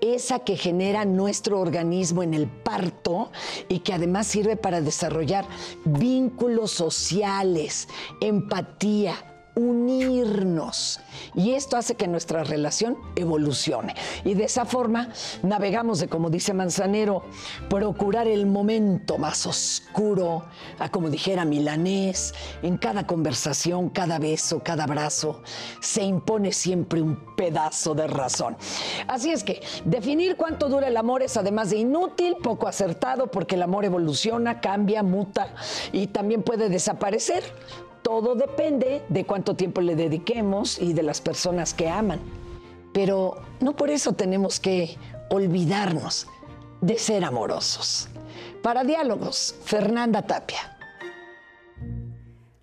esa 0.00 0.38
que 0.38 0.56
genera 0.56 1.04
nuestro 1.04 1.60
organismo 1.60 2.22
en 2.22 2.34
el 2.34 2.46
parto 2.46 3.32
y 3.68 3.80
que 3.80 3.92
además 3.92 4.28
sirve 4.28 4.56
para 4.56 4.80
desarrollar 4.80 5.44
vínculos 5.84 6.70
sociales, 6.70 7.88
empatía, 8.20 9.35
unirnos. 9.56 11.00
Y 11.34 11.52
esto 11.54 11.76
hace 11.76 11.94
que 11.94 12.06
nuestra 12.06 12.44
relación 12.44 12.98
evolucione. 13.16 13.94
Y 14.24 14.34
de 14.34 14.44
esa 14.44 14.66
forma 14.66 15.08
navegamos 15.42 15.98
de, 15.98 16.08
como 16.08 16.30
dice 16.30 16.52
Manzanero, 16.52 17.24
procurar 17.70 18.28
el 18.28 18.46
momento 18.46 19.18
más 19.18 19.46
oscuro, 19.46 20.44
a 20.78 20.90
como 20.90 21.08
dijera 21.08 21.44
Milanés, 21.44 22.34
en 22.62 22.76
cada 22.76 23.06
conversación, 23.06 23.88
cada 23.88 24.18
beso, 24.18 24.62
cada 24.62 24.84
abrazo, 24.84 25.42
se 25.80 26.02
impone 26.02 26.52
siempre 26.52 27.00
un 27.00 27.34
pedazo 27.34 27.94
de 27.94 28.06
razón. 28.06 28.56
Así 29.08 29.32
es 29.32 29.42
que 29.42 29.62
definir 29.84 30.36
cuánto 30.36 30.68
dura 30.68 30.88
el 30.88 30.96
amor 30.96 31.22
es 31.22 31.36
además 31.36 31.70
de 31.70 31.78
inútil, 31.78 32.36
poco 32.42 32.68
acertado, 32.68 33.30
porque 33.30 33.54
el 33.54 33.62
amor 33.62 33.86
evoluciona, 33.86 34.60
cambia, 34.60 35.02
muta 35.02 35.54
y 35.92 36.08
también 36.08 36.42
puede 36.42 36.68
desaparecer 36.68 37.42
todo 38.06 38.36
depende 38.36 39.02
de 39.08 39.26
cuánto 39.26 39.56
tiempo 39.56 39.80
le 39.80 39.96
dediquemos 39.96 40.78
y 40.78 40.92
de 40.92 41.02
las 41.02 41.20
personas 41.20 41.74
que 41.74 41.88
aman. 41.88 42.20
Pero 42.92 43.42
no 43.58 43.74
por 43.74 43.90
eso 43.90 44.12
tenemos 44.12 44.60
que 44.60 44.96
olvidarnos 45.28 46.28
de 46.80 46.98
ser 46.98 47.24
amorosos. 47.24 48.08
Para 48.62 48.84
diálogos, 48.84 49.56
Fernanda 49.64 50.22
Tapia. 50.22 50.78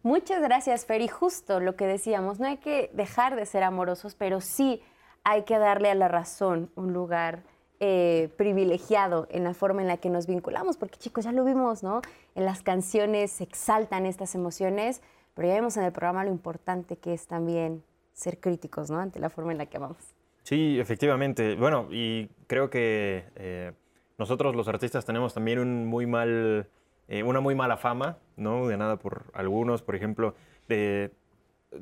Muchas 0.01 0.41
gracias, 0.41 0.85
Fer. 0.85 1.01
Y 1.01 1.09
justo 1.09 1.59
lo 1.59 1.75
que 1.75 1.87
decíamos, 1.87 2.39
no 2.39 2.47
hay 2.47 2.55
que 2.55 2.89
dejar 2.93 3.35
de 3.35 3.45
ser 3.45 3.63
amorosos, 3.63 4.15
pero 4.15 4.39
sí 4.39 4.81
hay 5.25 5.43
que 5.43 5.57
darle 5.57 5.91
a 5.91 5.95
la 5.95 6.07
razón 6.07 6.71
un 6.75 6.93
lugar 6.93 7.43
eh, 7.81 8.29
privilegiado 8.37 9.27
en 9.29 9.43
la 9.43 9.53
forma 9.53 9.81
en 9.81 9.89
la 9.89 9.97
que 9.97 10.09
nos 10.09 10.25
vinculamos, 10.25 10.77
porque 10.77 10.97
chicos, 10.97 11.25
ya 11.25 11.33
lo 11.33 11.43
vimos, 11.43 11.83
¿no? 11.83 12.01
En 12.33 12.45
las 12.45 12.63
canciones 12.63 13.29
se 13.33 13.43
exaltan 13.43 14.05
estas 14.05 14.35
emociones, 14.35 15.01
pero 15.33 15.47
ya 15.47 15.55
vemos 15.55 15.77
en 15.77 15.83
el 15.83 15.91
programa 15.91 16.23
lo 16.23 16.31
importante 16.31 16.97
que 16.97 17.13
es 17.13 17.27
también 17.27 17.83
ser 18.13 18.39
críticos, 18.39 18.89
¿no? 18.89 18.99
Ante 18.99 19.19
la 19.19 19.29
forma 19.29 19.51
en 19.51 19.57
la 19.57 19.65
que 19.65 19.77
amamos. 19.77 20.13
Sí, 20.43 20.79
efectivamente. 20.79 21.55
Bueno, 21.55 21.87
y 21.89 22.29
creo 22.47 22.69
que 22.69 23.25
eh, 23.35 23.71
nosotros 24.17 24.55
los 24.55 24.67
artistas 24.67 25.05
tenemos 25.05 25.33
también 25.33 25.59
un 25.59 25.85
muy 25.85 26.05
mal, 26.05 26.67
eh, 27.07 27.23
una 27.23 27.39
muy 27.39 27.55
mala 27.55 27.77
fama, 27.77 28.17
¿no? 28.35 28.67
De 28.67 28.77
nada 28.77 28.97
por 28.97 29.25
algunos, 29.33 29.81
por 29.81 29.95
ejemplo, 29.95 30.35
de 30.67 31.11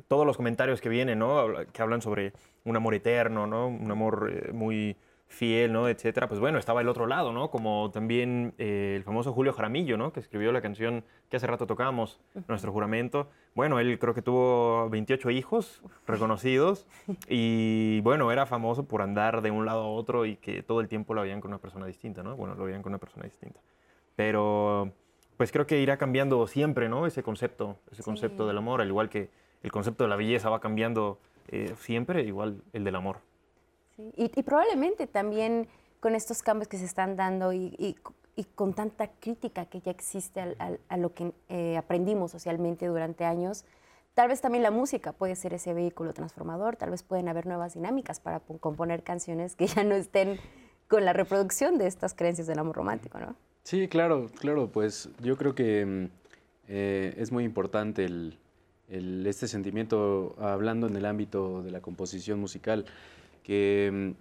todos 0.07 0.26
los 0.26 0.38
comentarios 0.38 0.80
que 0.80 0.90
vienen, 0.90 1.19
¿no? 1.19 1.48
Que 1.73 1.82
hablan 1.82 2.02
sobre 2.02 2.34
un 2.64 2.76
amor 2.76 2.94
eterno, 2.94 3.48
¿no? 3.48 3.68
Un 3.68 3.91
amor 3.91 4.32
eh, 4.32 4.52
muy 4.53 4.95
fiel, 5.32 5.72
¿no? 5.72 5.88
Etcétera. 5.88 6.28
Pues 6.28 6.40
bueno, 6.40 6.60
estaba 6.60 6.82
el 6.82 6.90
otro 6.90 7.08
lado, 7.08 7.32
¿no? 7.32 7.49
Como 7.49 7.90
también 7.91 8.53
eh, 8.58 8.94
el 8.98 9.03
famoso 9.03 9.34
Julio 9.34 9.53
Jaramillo, 9.53 9.98
¿no? 9.98 10.14
Que 10.14 10.20
escribió 10.20 10.52
la 10.52 10.62
canción 10.62 11.03
que 11.30 11.38
hace 11.38 11.48
rato 11.48 11.66
tocábamos, 11.66 12.20
Nuestro 12.48 12.72
Juramento. 12.72 13.30
Bueno, 13.56 13.80
él 13.80 13.98
creo 13.98 14.14
que 14.14 14.22
tuvo 14.22 14.90
28 14.90 15.32
hijos 15.32 15.82
reconocidos 16.06 16.86
y 17.30 18.02
bueno, 18.02 18.32
era 18.32 18.45
famoso 18.45 18.88
por 18.88 19.02
andar 19.02 19.41
de 19.41 19.52
un 19.52 19.66
lado 19.66 19.84
a 19.84 19.88
otro 19.88 20.26
y 20.26 20.36
que 20.36 20.62
todo 20.62 20.82
el 20.82 20.88
tiempo 20.88 21.14
lo 21.14 21.22
veían 21.22 21.41
con 21.41 21.52
una 21.52 21.60
persona 21.60 21.86
distinta, 21.86 22.22
¿no? 22.24 22.36
Bueno, 22.36 22.56
lo 22.56 22.66
veían 22.66 22.82
con 22.82 22.91
una 22.91 22.99
persona 22.99 23.24
distinta. 23.26 23.60
Pero 24.16 24.91
pues 25.38 25.52
creo 25.52 25.66
que 25.66 25.82
irá 25.82 25.98
cambiando 25.98 26.45
siempre, 26.45 26.90
¿no? 26.90 27.08
Ese 27.08 27.24
concepto, 27.24 27.78
ese 27.91 28.03
concepto 28.03 28.45
del 28.45 28.58
amor, 28.58 28.82
al 28.82 28.88
igual 28.88 29.10
que 29.10 29.30
el 29.64 29.72
concepto 29.72 30.03
de 30.03 30.10
la 30.10 30.16
belleza 30.16 30.49
va 30.49 30.60
cambiando 30.60 31.18
eh, 31.48 31.74
siempre, 31.80 32.24
igual 32.24 32.62
el 32.74 32.84
del 32.84 32.95
amor. 32.95 33.31
Y, 34.15 34.30
probablemente 34.44 35.07
también 35.07 35.68
con 35.99 36.15
estos 36.15 36.41
cambios 36.41 36.68
que 36.68 36.78
se 36.78 36.86
están 36.86 37.15
dando 37.15 37.53
y, 37.53 37.95
con 38.56 38.73
tanta 38.73 39.07
crítica 39.07 39.65
que 39.65 39.82
ya 39.82 39.91
existe 39.91 40.41
a 40.88 40.98
lo 40.98 41.14
que 41.14 41.34
eh, 41.49 41.78
aprendimos 41.78 42.32
socialmente 42.32 42.88
durante 42.88 43.23
años, 43.23 43.65
tal 44.14 44.30
vez 44.30 44.41
también 44.41 44.64
la 44.64 44.72
música 44.72 45.14
puede 45.14 45.36
ser 45.36 45.53
ese 45.53 45.73
vehículo 45.73 46.14
transformador, 46.14 46.76
tal 46.76 46.90
vez 46.90 47.03
pueden 47.03 47.28
haber 47.28 47.45
nuevas 47.45 47.76
dinámicas 47.76 48.19
para 48.19 48.40
componer 48.40 49.03
canciones 49.03 49.56
que 49.56 49.68
ya 49.68 49.84
no 49.84 49.95
estén 49.95 50.40
con 50.88 51.06
la 51.06 51.14
reproducción 51.14 51.78
de 51.78 51.88
estas 51.88 52.14
creencias 52.14 52.48
del 52.48 52.60
amor 52.60 52.76
romántico, 52.76 53.19
¿no? 53.19 53.36
Sí, 53.64 53.88
claro, 53.88 54.28
claro, 54.40 54.72
pues 54.72 55.10
yo 55.22 55.38
creo 55.38 55.53
que 55.56 55.86
mm, 55.86 56.06
eh, 56.68 57.14
es 57.18 57.32
muy 57.32 57.44
importante 57.44 58.10
este 58.90 59.48
sentimiento, 59.48 60.36
hablando 60.40 60.88
en 60.88 60.95
el 60.95 61.06
ámbito 61.06 61.64
de 61.64 61.72
la 61.72 61.80
composición 61.80 62.40
musical, 62.40 62.86
que 63.43 64.13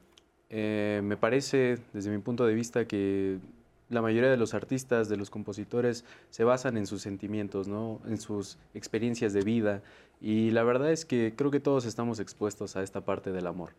eh, 0.51 1.01
me 1.05 1.17
parece, 1.17 1.79
desde 1.93 2.11
mi 2.11 2.19
punto 2.19 2.45
de 2.47 2.55
vista, 2.55 2.85
que 2.87 3.39
la 3.91 4.03
mayoría 4.03 4.31
de 4.31 4.37
los 4.37 4.55
artistas, 4.55 5.09
de 5.09 5.17
los 5.17 5.31
compositores, 5.31 6.05
se 6.31 6.45
basan 6.45 6.77
en 6.77 6.87
sus 6.87 7.03
sentimientos, 7.03 7.69
¿no? 7.69 8.01
en 8.07 8.19
sus 8.19 8.57
experiencias 8.73 9.33
de 9.33 9.43
vida. 9.43 9.83
Y 10.21 10.51
la 10.51 10.63
verdad 10.63 10.93
es 10.93 11.05
que 11.05 11.35
creo 11.37 11.51
que 11.51 11.61
todos 11.61 11.85
estamos 11.85 12.21
expuestos 12.21 12.77
a 12.77 12.83
esta 12.83 13.05
parte 13.05 13.33
del 13.33 13.47
amor. 13.47 13.71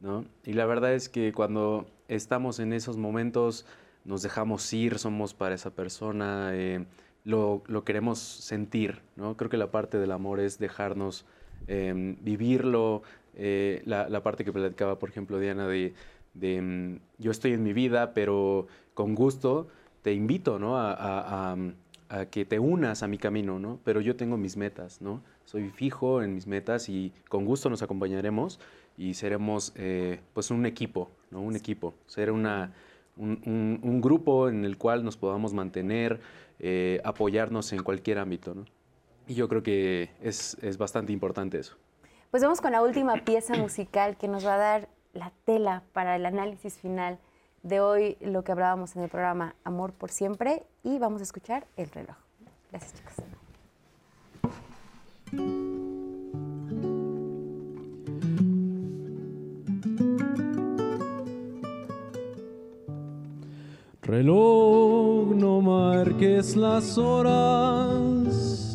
¿no? 0.00 0.24
Y 0.44 0.54
la 0.54 0.66
verdad 0.66 0.94
es 0.94 1.08
que 1.08 1.32
cuando 1.32 1.86
estamos 2.08 2.60
en 2.60 2.72
esos 2.72 2.96
momentos, 2.96 3.66
nos 4.04 4.22
dejamos 4.22 4.72
ir, 4.72 4.98
somos 4.98 5.34
para 5.34 5.54
esa 5.54 5.70
persona, 5.70 6.50
eh, 6.54 6.86
lo, 7.24 7.62
lo, 7.66 7.84
queremos 7.84 8.18
sentir. 8.18 9.00
¿no? 9.16 9.36
Creo 9.36 9.50
que 9.50 9.58
la 9.58 9.70
parte 9.70 9.98
del 9.98 10.12
amor 10.12 10.40
es 10.40 10.58
dejarnos 10.58 11.26
em, 11.66 12.16
vivirlo, 12.22 13.02
eh, 13.38 13.82
la, 13.86 14.22
parte 14.22 14.44
que 14.44 14.52
platicaba, 14.52 14.98
por 14.98 15.08
ejemplo, 15.08 15.38
Diana, 15.38 15.66
de, 15.68 15.94
mm, 16.34 16.96
yo 17.18 17.30
estoy 17.30 17.52
en 17.52 17.62
mi 17.62 17.72
vida, 17.72 18.12
pero 18.12 18.66
con 18.94 19.14
gusto 19.14 19.68
te 20.02 20.12
invito 20.12 20.58
¿no? 20.58 20.74
a, 20.76 21.56
que 22.30 22.44
te 22.44 22.58
unas 22.58 23.02
a 23.02 23.08
mi 23.08 23.18
camino, 23.18 23.58
¿no? 23.58 23.78
pero 23.84 24.00
yo 24.00 24.16
tengo 24.16 24.36
mis 24.36 24.56
metas, 24.56 25.00
¿no? 25.00 25.22
soy 25.44 25.68
fijo 25.70 26.22
en 26.22 26.34
mis 26.34 26.46
metas 26.46 26.88
y 26.88 27.12
con 27.28 27.44
gusto 27.44 27.70
nos 27.70 27.82
acompañaremos 27.82 28.58
y 28.96 29.14
seremos 29.14 29.72
eh, 29.76 30.20
pues 30.32 30.50
un 30.50 30.66
equipo, 30.66 31.10
¿no? 31.30 31.40
un 31.40 31.54
equipo, 31.54 31.94
ser 32.06 32.32
una, 32.32 32.72
un, 33.16 34.00
grupo 34.00 34.48
en 34.48 34.64
el 34.64 34.78
cual 34.78 35.04
nos 35.04 35.16
podamos 35.16 35.52
mantener, 35.52 36.20
eh, 36.58 37.00
apoyarnos 37.04 37.72
en 37.72 37.82
cualquier 37.82 38.18
ámbito. 38.18 38.54
¿no? 38.54 38.64
Y 39.26 39.34
yo 39.34 39.48
creo 39.48 39.62
que 39.62 40.10
es, 40.22 40.56
es 40.62 40.78
bastante 40.78 41.12
importante 41.12 41.58
eso. 41.58 41.76
Pues 42.30 42.42
vamos 42.42 42.60
con 42.60 42.72
la 42.72 42.82
última 42.82 43.14
pieza 43.24 43.54
musical 43.54 44.18
que 44.18 44.28
nos 44.28 44.44
va 44.44 44.56
a 44.56 44.58
dar 44.58 44.88
la 45.14 45.32
tela 45.46 45.82
para 45.94 46.14
el 46.14 46.26
análisis 46.26 46.76
final 46.76 47.18
de 47.62 47.80
hoy, 47.80 48.18
lo 48.20 48.44
que 48.44 48.52
hablábamos 48.52 48.96
en 48.96 49.02
el 49.02 49.08
programa 49.08 49.54
Amor 49.64 49.94
por 49.94 50.10
Siempre, 50.10 50.62
y 50.84 50.98
vamos 50.98 51.22
a 51.22 51.24
escuchar 51.24 51.66
el 51.78 51.90
reloj. 51.90 52.16
Gracias, 52.70 52.92
chicos. 52.92 53.14
Reloj, 64.02 65.34
no 65.34 65.62
marques 65.62 66.56
las 66.56 66.98
horas 66.98 68.67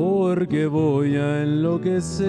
porque 0.00 0.66
voy 0.66 1.16
a 1.16 1.42
enloquecer. 1.42 2.24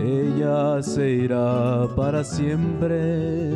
Ella 0.00 0.82
se 0.82 1.10
irá 1.10 1.86
para 1.94 2.24
siempre 2.24 3.52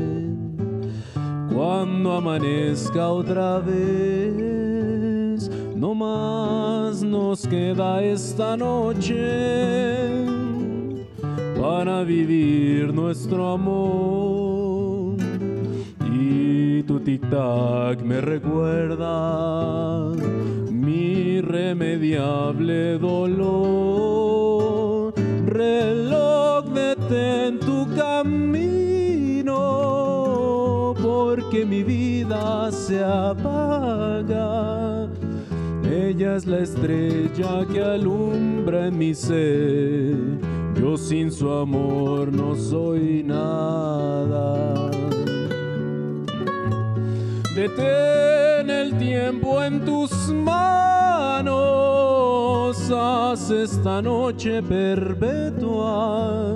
cuando 1.55 2.13
amanezca 2.13 3.09
otra 3.09 3.61
vez. 3.61 5.51
No 5.75 5.95
más 5.95 7.03
nos 7.03 7.47
queda 7.47 8.03
esta 8.03 8.55
noche 8.55 10.27
para 11.59 12.05
vivir 12.05 12.93
nuestro 12.93 13.51
amor. 13.53 15.17
Y 16.13 16.83
tu 16.83 17.01
tic-tac 17.01 18.03
me 18.03 18.21
recuerda 18.21 19.09
irremediable 20.89 22.99
dolor. 22.99 23.99
Reloj, 25.47 26.65
detén 26.75 27.59
tu 27.61 27.87
camino, 27.95 29.55
porque 31.01 31.65
mi 31.65 31.83
vida 31.83 32.71
se 32.73 33.03
apaga. 33.05 35.09
Ella 35.91 36.37
es 36.37 36.47
la 36.47 36.59
estrella 36.61 37.67
que 37.73 37.83
alumbra 37.83 38.89
en 38.89 38.99
mi 38.99 39.15
ser. 39.15 40.15
Yo 40.81 40.97
sin 40.97 41.33
su 41.33 41.51
amor 41.51 42.33
no 42.33 42.55
soy 42.55 43.25
nada. 43.25 44.91
Detén 47.59 48.71
el 48.71 48.97
tiempo 48.99 49.61
en 49.65 49.85
tus 49.85 50.13
manos, 50.29 51.51
haz 52.89 53.51
esta 53.51 54.01
noche 54.01 54.63
perpetua 54.63 56.53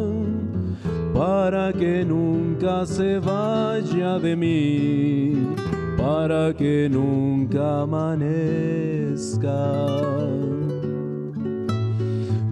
para 1.13 1.73
que 1.73 2.05
nunca 2.05 2.87
se 2.87 3.19
vaya 3.19 4.21
de 4.21 4.37
mí, 4.37 5.55
para 5.97 6.55
que 6.55 6.89
nunca 6.89 7.81
amanezca. 7.81 9.59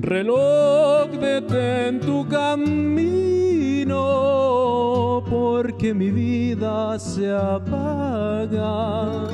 Reloj, 0.01 1.09
detén 1.21 2.01
tu 2.01 2.27
camino, 2.27 4.01
porque 5.31 5.95
mi 5.95 6.11
vida 6.11 6.99
se 6.99 7.33
apaga. 7.33 9.29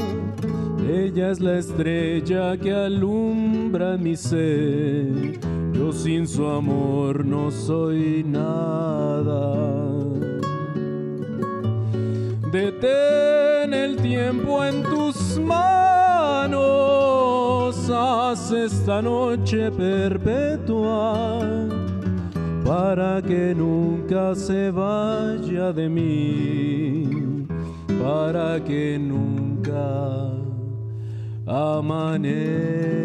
Ella 0.88 1.30
es 1.30 1.40
la 1.40 1.58
estrella 1.58 2.56
que 2.58 2.72
alumbra 2.72 3.96
mi 3.96 4.14
ser. 4.14 5.40
Yo 5.72 5.90
sin 5.92 6.28
su 6.28 6.46
amor 6.46 7.24
no 7.24 7.50
soy 7.50 8.22
nada. 8.22 9.54
Detén 12.52 13.74
el 13.74 13.96
tiempo 13.96 14.62
en 14.64 14.82
tus 14.82 15.38
manos, 15.38 16.54
haz 17.90 18.52
esta 18.52 19.02
noche 19.02 19.70
perpetua 19.72 21.36
para 22.66 23.22
que 23.22 23.54
nunca 23.54 24.34
se 24.34 24.70
vaya 24.70 25.72
de 25.72 25.88
mí, 25.88 27.46
para 28.02 28.62
que 28.64 28.98
nunca 28.98 30.32
amanezca. 31.46 32.96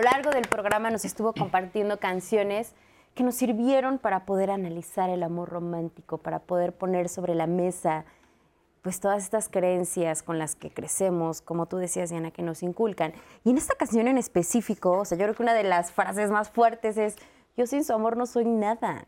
lo 0.00 0.04
largo 0.04 0.30
del 0.30 0.48
programa 0.48 0.88
nos 0.88 1.04
estuvo 1.04 1.34
compartiendo 1.34 1.98
canciones 1.98 2.72
que 3.14 3.22
nos 3.22 3.34
sirvieron 3.34 3.98
para 3.98 4.24
poder 4.24 4.50
analizar 4.50 5.10
el 5.10 5.22
amor 5.22 5.50
romántico, 5.50 6.16
para 6.16 6.38
poder 6.38 6.72
poner 6.72 7.10
sobre 7.10 7.34
la 7.34 7.46
mesa 7.46 8.06
pues 8.82 9.00
todas 9.00 9.22
estas 9.22 9.48
creencias 9.48 10.22
con 10.22 10.38
las 10.38 10.56
que 10.56 10.70
crecemos, 10.70 11.42
como 11.42 11.66
tú 11.66 11.76
decías, 11.76 12.10
Diana, 12.10 12.30
que 12.30 12.42
nos 12.42 12.62
inculcan. 12.62 13.12
Y 13.44 13.50
en 13.50 13.58
esta 13.58 13.74
canción 13.74 14.08
en 14.08 14.18
específico, 14.18 14.92
o 14.92 15.04
sea, 15.04 15.18
yo 15.18 15.24
creo 15.24 15.34
que 15.34 15.42
una 15.42 15.54
de 15.54 15.64
las 15.64 15.92
frases 15.92 16.30
más 16.30 16.50
fuertes 16.50 16.96
es, 16.96 17.16
yo 17.56 17.66
sin 17.66 17.84
su 17.84 17.92
amor 17.92 18.16
no 18.16 18.26
soy 18.26 18.46
nada. 18.46 19.04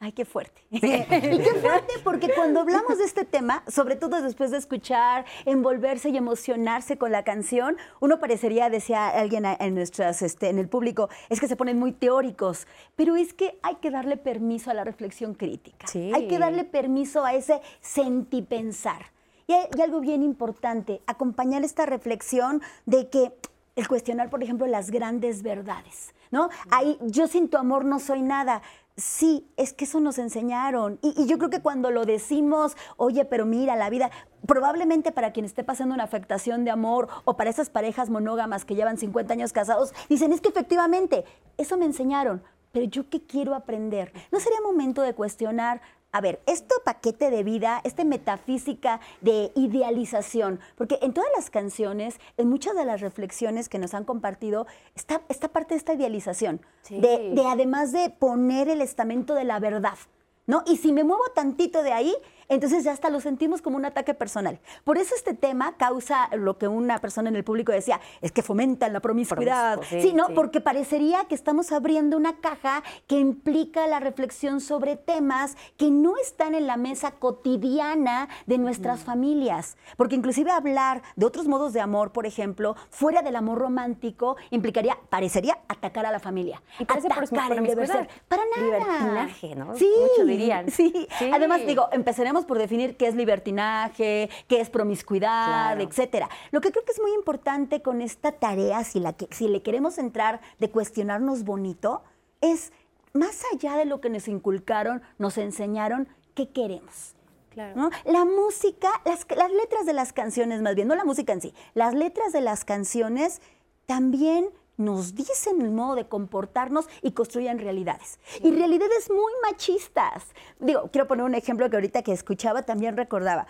Ay, 0.00 0.12
qué 0.12 0.24
fuerte. 0.24 0.62
y 0.70 0.80
qué 0.80 1.58
fuerte 1.60 1.94
porque 2.02 2.30
cuando 2.34 2.60
hablamos 2.60 2.98
de 2.98 3.04
este 3.04 3.24
tema, 3.24 3.62
sobre 3.68 3.96
todo 3.96 4.20
después 4.20 4.50
de 4.50 4.58
escuchar, 4.58 5.24
envolverse 5.44 6.10
y 6.10 6.16
emocionarse 6.16 6.98
con 6.98 7.12
la 7.12 7.22
canción, 7.22 7.76
uno 8.00 8.18
parecería, 8.18 8.68
decía 8.68 9.08
alguien 9.08 9.44
en, 9.44 9.74
nuestras, 9.74 10.22
este, 10.22 10.48
en 10.48 10.58
el 10.58 10.68
público, 10.68 11.08
es 11.28 11.40
que 11.40 11.48
se 11.48 11.56
ponen 11.56 11.78
muy 11.78 11.92
teóricos, 11.92 12.66
pero 12.96 13.16
es 13.16 13.32
que 13.32 13.58
hay 13.62 13.76
que 13.76 13.90
darle 13.90 14.16
permiso 14.16 14.70
a 14.70 14.74
la 14.74 14.84
reflexión 14.84 15.34
crítica. 15.34 15.86
Hay 15.94 16.28
que 16.28 16.38
darle 16.38 16.64
permiso 16.64 17.24
a 17.24 17.34
ese 17.34 17.60
sentipensar. 17.80 19.06
Y 19.46 19.54
y 19.54 19.80
algo 19.80 20.00
bien 20.00 20.22
importante, 20.22 21.00
acompañar 21.06 21.64
esta 21.64 21.86
reflexión 21.86 22.60
de 22.84 23.08
que 23.08 23.32
el 23.78 23.86
cuestionar, 23.86 24.28
por 24.28 24.42
ejemplo, 24.42 24.66
las 24.66 24.90
grandes 24.90 25.42
verdades. 25.42 26.12
¿No? 26.30 26.50
Ahí, 26.70 26.98
yo 27.06 27.26
sin 27.26 27.48
tu 27.48 27.56
amor 27.56 27.86
no 27.86 27.98
soy 28.00 28.20
nada. 28.20 28.60
Sí, 28.98 29.48
es 29.56 29.72
que 29.72 29.84
eso 29.84 30.00
nos 30.00 30.18
enseñaron. 30.18 30.98
Y, 31.02 31.26
yo 31.26 31.38
creo 31.38 31.50
que 31.50 31.62
cuando 31.62 31.92
lo 31.92 32.04
decimos, 32.04 32.76
oye, 32.96 33.24
pero 33.24 33.46
mira, 33.46 33.76
la 33.76 33.90
vida, 33.90 34.10
probablemente 34.44 35.12
para 35.12 35.32
quien 35.32 35.46
esté 35.46 35.62
pasando 35.62 35.94
una 35.94 36.02
afectación 36.02 36.64
de 36.64 36.72
amor 36.72 37.06
o 37.24 37.36
para 37.36 37.48
esas 37.48 37.70
parejas 37.70 38.10
monógamas 38.10 38.64
que 38.64 38.74
llevan 38.74 38.98
50 38.98 39.32
años 39.32 39.52
casados, 39.52 39.94
dicen, 40.08 40.32
es 40.32 40.40
que 40.40 40.48
efectivamente, 40.48 41.24
eso 41.58 41.76
me 41.76 41.84
enseñaron, 41.84 42.42
pero 42.72 42.86
yo 42.86 43.08
qué 43.08 43.24
quiero 43.24 43.54
aprender. 43.54 44.12
¿No 44.32 44.40
sería 44.40 44.60
momento 44.62 45.02
de 45.02 45.14
cuestionar 45.14 45.80
a 46.12 46.20
ver, 46.20 46.40
esto 46.46 46.74
paquete 46.84 47.30
de 47.30 47.42
vida, 47.42 47.80
esta 47.84 48.04
metafísica 48.04 49.00
de 49.20 49.52
idealización, 49.54 50.60
porque 50.76 50.98
en 51.02 51.12
todas 51.12 51.30
las 51.36 51.50
canciones, 51.50 52.18
en 52.36 52.48
muchas 52.48 52.74
de 52.74 52.84
las 52.84 53.00
reflexiones 53.00 53.68
que 53.68 53.78
nos 53.78 53.94
han 53.94 54.04
compartido, 54.04 54.66
está 54.94 55.22
esta 55.28 55.48
parte 55.48 55.74
de 55.74 55.78
esta 55.78 55.94
idealización, 55.94 56.60
de, 56.88 57.32
de 57.34 57.46
además 57.46 57.92
de 57.92 58.10
poner 58.10 58.68
el 58.68 58.80
estamento 58.80 59.34
de 59.34 59.44
la 59.44 59.60
verdad, 59.60 59.98
¿no? 60.46 60.62
Y 60.66 60.78
si 60.78 60.92
me 60.92 61.04
muevo 61.04 61.24
tantito 61.34 61.82
de 61.82 61.92
ahí, 61.92 62.14
entonces 62.48 62.84
ya 62.84 62.92
hasta 62.92 63.10
lo 63.10 63.20
sentimos 63.20 63.62
como 63.62 63.76
un 63.76 63.84
ataque 63.84 64.14
personal. 64.14 64.58
Por 64.84 64.98
eso 64.98 65.14
este 65.14 65.34
tema 65.34 65.76
causa 65.76 66.28
lo 66.36 66.58
que 66.58 66.68
una 66.68 66.98
persona 66.98 67.28
en 67.28 67.36
el 67.36 67.44
público 67.44 67.72
decía, 67.72 68.00
es 68.20 68.32
que 68.32 68.42
fomentan 68.42 68.92
la 68.92 69.00
promiscuidad. 69.00 69.80
sí, 69.88 70.12
¿no? 70.14 70.28
Porque 70.34 70.60
parecería 70.60 71.24
que 71.24 71.34
estamos 71.34 71.72
abriendo 71.72 72.16
una 72.16 72.36
caja 72.36 72.82
que 73.06 73.18
implica 73.18 73.86
la 73.86 74.00
reflexión 74.00 74.60
sobre 74.60 74.96
temas 74.96 75.56
que 75.76 75.90
no 75.90 76.14
están 76.16 76.54
en 76.54 76.66
la 76.66 76.76
mesa 76.76 77.12
cotidiana 77.12 78.28
de 78.46 78.58
nuestras 78.58 79.00
mm. 79.00 79.04
familias. 79.04 79.76
Porque 79.96 80.14
inclusive 80.14 80.50
hablar 80.50 81.02
de 81.16 81.26
otros 81.26 81.46
modos 81.46 81.72
de 81.72 81.80
amor, 81.80 82.12
por 82.12 82.26
ejemplo, 82.26 82.76
fuera 82.90 83.22
del 83.22 83.36
amor 83.36 83.58
romántico, 83.58 84.36
implicaría, 84.50 84.98
parecería 85.10 85.58
atacar 85.68 86.06
a 86.06 86.10
la 86.10 86.18
familia. 86.18 86.62
Y 86.78 86.84
parece 86.84 87.08
atacar 87.08 87.52
el 87.52 87.66
deber 87.66 87.86
ser. 87.86 88.08
Para 88.28 88.42
nada. 88.56 88.62
Libertinaje, 88.62 89.54
¿no? 89.54 89.76
Sí. 89.76 89.90
Muchos 90.00 90.26
dirían. 90.26 90.70
Sí. 90.70 91.08
Además, 91.32 91.60
digo, 91.66 91.88
empezaremos 91.92 92.37
por 92.44 92.58
definir 92.58 92.96
qué 92.96 93.06
es 93.06 93.14
libertinaje, 93.14 94.28
qué 94.48 94.60
es 94.60 94.70
promiscuidad, 94.70 95.80
etcétera. 95.80 96.28
Lo 96.50 96.60
que 96.60 96.70
creo 96.70 96.84
que 96.84 96.92
es 96.92 97.00
muy 97.00 97.12
importante 97.12 97.82
con 97.82 98.00
esta 98.00 98.32
tarea, 98.32 98.84
si, 98.84 99.00
la 99.00 99.12
que, 99.12 99.28
si 99.30 99.48
le 99.48 99.62
queremos 99.62 99.98
entrar 99.98 100.40
de 100.58 100.70
cuestionarnos 100.70 101.44
bonito, 101.44 102.02
es 102.40 102.72
más 103.12 103.42
allá 103.52 103.76
de 103.76 103.84
lo 103.84 104.00
que 104.00 104.10
nos 104.10 104.28
inculcaron, 104.28 105.02
nos 105.18 105.38
enseñaron, 105.38 106.08
¿qué 106.34 106.50
queremos? 106.50 107.14
Claro. 107.50 107.90
La 108.04 108.24
música, 108.24 108.88
las, 109.04 109.26
las 109.36 109.50
letras 109.50 109.84
de 109.84 109.92
las 109.92 110.12
canciones, 110.12 110.62
más 110.62 110.74
bien, 110.74 110.86
no 110.86 110.94
la 110.94 111.04
música 111.04 111.32
en 111.32 111.40
sí, 111.40 111.54
las 111.74 111.94
letras 111.94 112.32
de 112.32 112.40
las 112.40 112.64
canciones 112.64 113.40
también 113.86 114.50
nos 114.78 115.14
dicen 115.14 115.60
el 115.60 115.70
modo 115.70 115.96
de 115.96 116.08
comportarnos 116.08 116.88
y 117.02 117.12
construyen 117.12 117.58
realidades. 117.58 118.18
Y 118.42 118.50
realidades 118.52 119.10
muy 119.10 119.32
machistas. 119.42 120.28
Digo, 120.58 120.88
quiero 120.90 121.06
poner 121.06 121.24
un 121.24 121.34
ejemplo 121.34 121.68
que 121.68 121.76
ahorita 121.76 122.02
que 122.02 122.12
escuchaba 122.12 122.62
también 122.62 122.96
recordaba. 122.96 123.46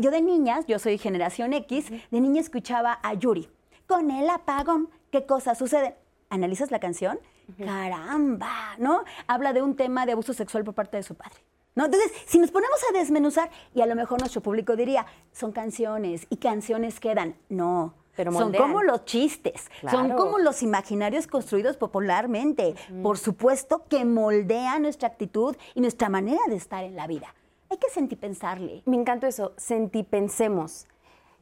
Yo 0.00 0.10
de 0.10 0.20
niñas, 0.20 0.66
yo 0.66 0.78
soy 0.78 0.98
generación 0.98 1.54
X, 1.54 1.90
de 1.90 2.20
niña 2.20 2.40
escuchaba 2.40 2.98
a 3.02 3.14
Yuri. 3.14 3.48
Con 3.86 4.10
el 4.10 4.28
apagón, 4.28 4.90
¿qué 5.10 5.24
cosas 5.24 5.56
suceden? 5.56 5.94
¿Analizas 6.28 6.70
la 6.70 6.80
canción? 6.80 7.18
Caramba, 7.58 8.76
¿no? 8.78 9.04
Habla 9.26 9.52
de 9.52 9.62
un 9.62 9.76
tema 9.76 10.04
de 10.06 10.12
abuso 10.12 10.32
sexual 10.32 10.64
por 10.64 10.74
parte 10.74 10.96
de 10.96 11.02
su 11.02 11.14
padre. 11.14 11.36
¿No? 11.74 11.86
Entonces, 11.86 12.12
si 12.26 12.38
nos 12.38 12.50
ponemos 12.50 12.78
a 12.90 12.98
desmenuzar, 12.98 13.50
y 13.74 13.80
a 13.80 13.86
lo 13.86 13.94
mejor 13.94 14.20
nuestro 14.20 14.42
público 14.42 14.76
diría, 14.76 15.06
son 15.32 15.52
canciones 15.52 16.26
y 16.28 16.36
canciones 16.36 17.00
quedan. 17.00 17.36
No, 17.48 17.94
son 18.16 18.52
como 18.52 18.82
los 18.82 19.04
chistes, 19.04 19.70
son 19.90 20.10
como 20.10 20.38
los 20.38 20.62
imaginarios 20.62 21.26
construidos 21.26 21.76
popularmente. 21.76 22.74
Por 23.02 23.18
supuesto 23.18 23.84
que 23.88 24.04
moldean 24.04 24.82
nuestra 24.82 25.08
actitud 25.08 25.56
y 25.74 25.80
nuestra 25.80 26.08
manera 26.08 26.42
de 26.48 26.56
estar 26.56 26.84
en 26.84 26.96
la 26.96 27.06
vida. 27.06 27.34
Hay 27.70 27.78
que 27.78 27.88
sentipensarle. 27.90 28.82
Me 28.84 28.96
encanta 28.96 29.28
eso, 29.28 29.54
sentipensemos. 29.56 30.86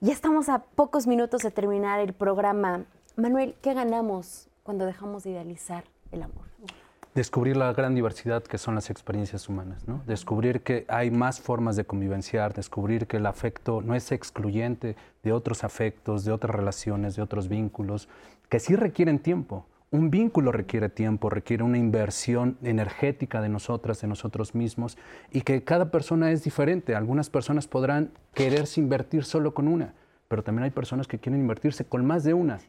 Ya 0.00 0.12
estamos 0.12 0.48
a 0.48 0.60
pocos 0.60 1.06
minutos 1.06 1.42
de 1.42 1.50
terminar 1.50 2.00
el 2.00 2.12
programa. 2.12 2.84
Manuel, 3.16 3.56
¿qué 3.60 3.74
ganamos 3.74 4.48
cuando 4.62 4.86
dejamos 4.86 5.24
de 5.24 5.30
idealizar 5.30 5.84
el 6.12 6.22
amor? 6.22 6.46
Descubrir 7.14 7.56
la 7.56 7.72
gran 7.72 7.94
diversidad 7.94 8.42
que 8.42 8.58
son 8.58 8.74
las 8.74 8.90
experiencias 8.90 9.48
humanas, 9.48 9.86
¿no? 9.88 10.02
descubrir 10.06 10.62
que 10.62 10.84
hay 10.88 11.10
más 11.10 11.40
formas 11.40 11.76
de 11.76 11.84
convivenciar, 11.84 12.54
descubrir 12.54 13.06
que 13.06 13.16
el 13.16 13.26
afecto 13.26 13.82
no 13.82 13.94
es 13.94 14.12
excluyente 14.12 14.96
de 15.22 15.32
otros 15.32 15.64
afectos, 15.64 16.24
de 16.24 16.32
otras 16.32 16.54
relaciones, 16.54 17.16
de 17.16 17.22
otros 17.22 17.48
vínculos, 17.48 18.08
que 18.48 18.60
sí 18.60 18.76
requieren 18.76 19.18
tiempo. 19.18 19.66
Un 19.92 20.08
vínculo 20.10 20.52
requiere 20.52 20.88
tiempo, 20.88 21.30
requiere 21.30 21.64
una 21.64 21.76
inversión 21.76 22.56
energética 22.62 23.40
de 23.40 23.48
nosotras, 23.48 24.00
de 24.00 24.06
nosotros 24.06 24.54
mismos, 24.54 24.96
y 25.32 25.40
que 25.40 25.64
cada 25.64 25.90
persona 25.90 26.30
es 26.30 26.44
diferente. 26.44 26.94
Algunas 26.94 27.28
personas 27.28 27.66
podrán 27.66 28.12
quererse 28.32 28.80
invertir 28.80 29.24
solo 29.24 29.52
con 29.52 29.66
una, 29.66 29.94
pero 30.30 30.44
también 30.44 30.62
hay 30.62 30.70
personas 30.70 31.08
que 31.08 31.18
quieren 31.18 31.40
invertirse 31.40 31.84
con 31.84 32.06
más 32.06 32.22
de 32.22 32.34
una. 32.34 32.60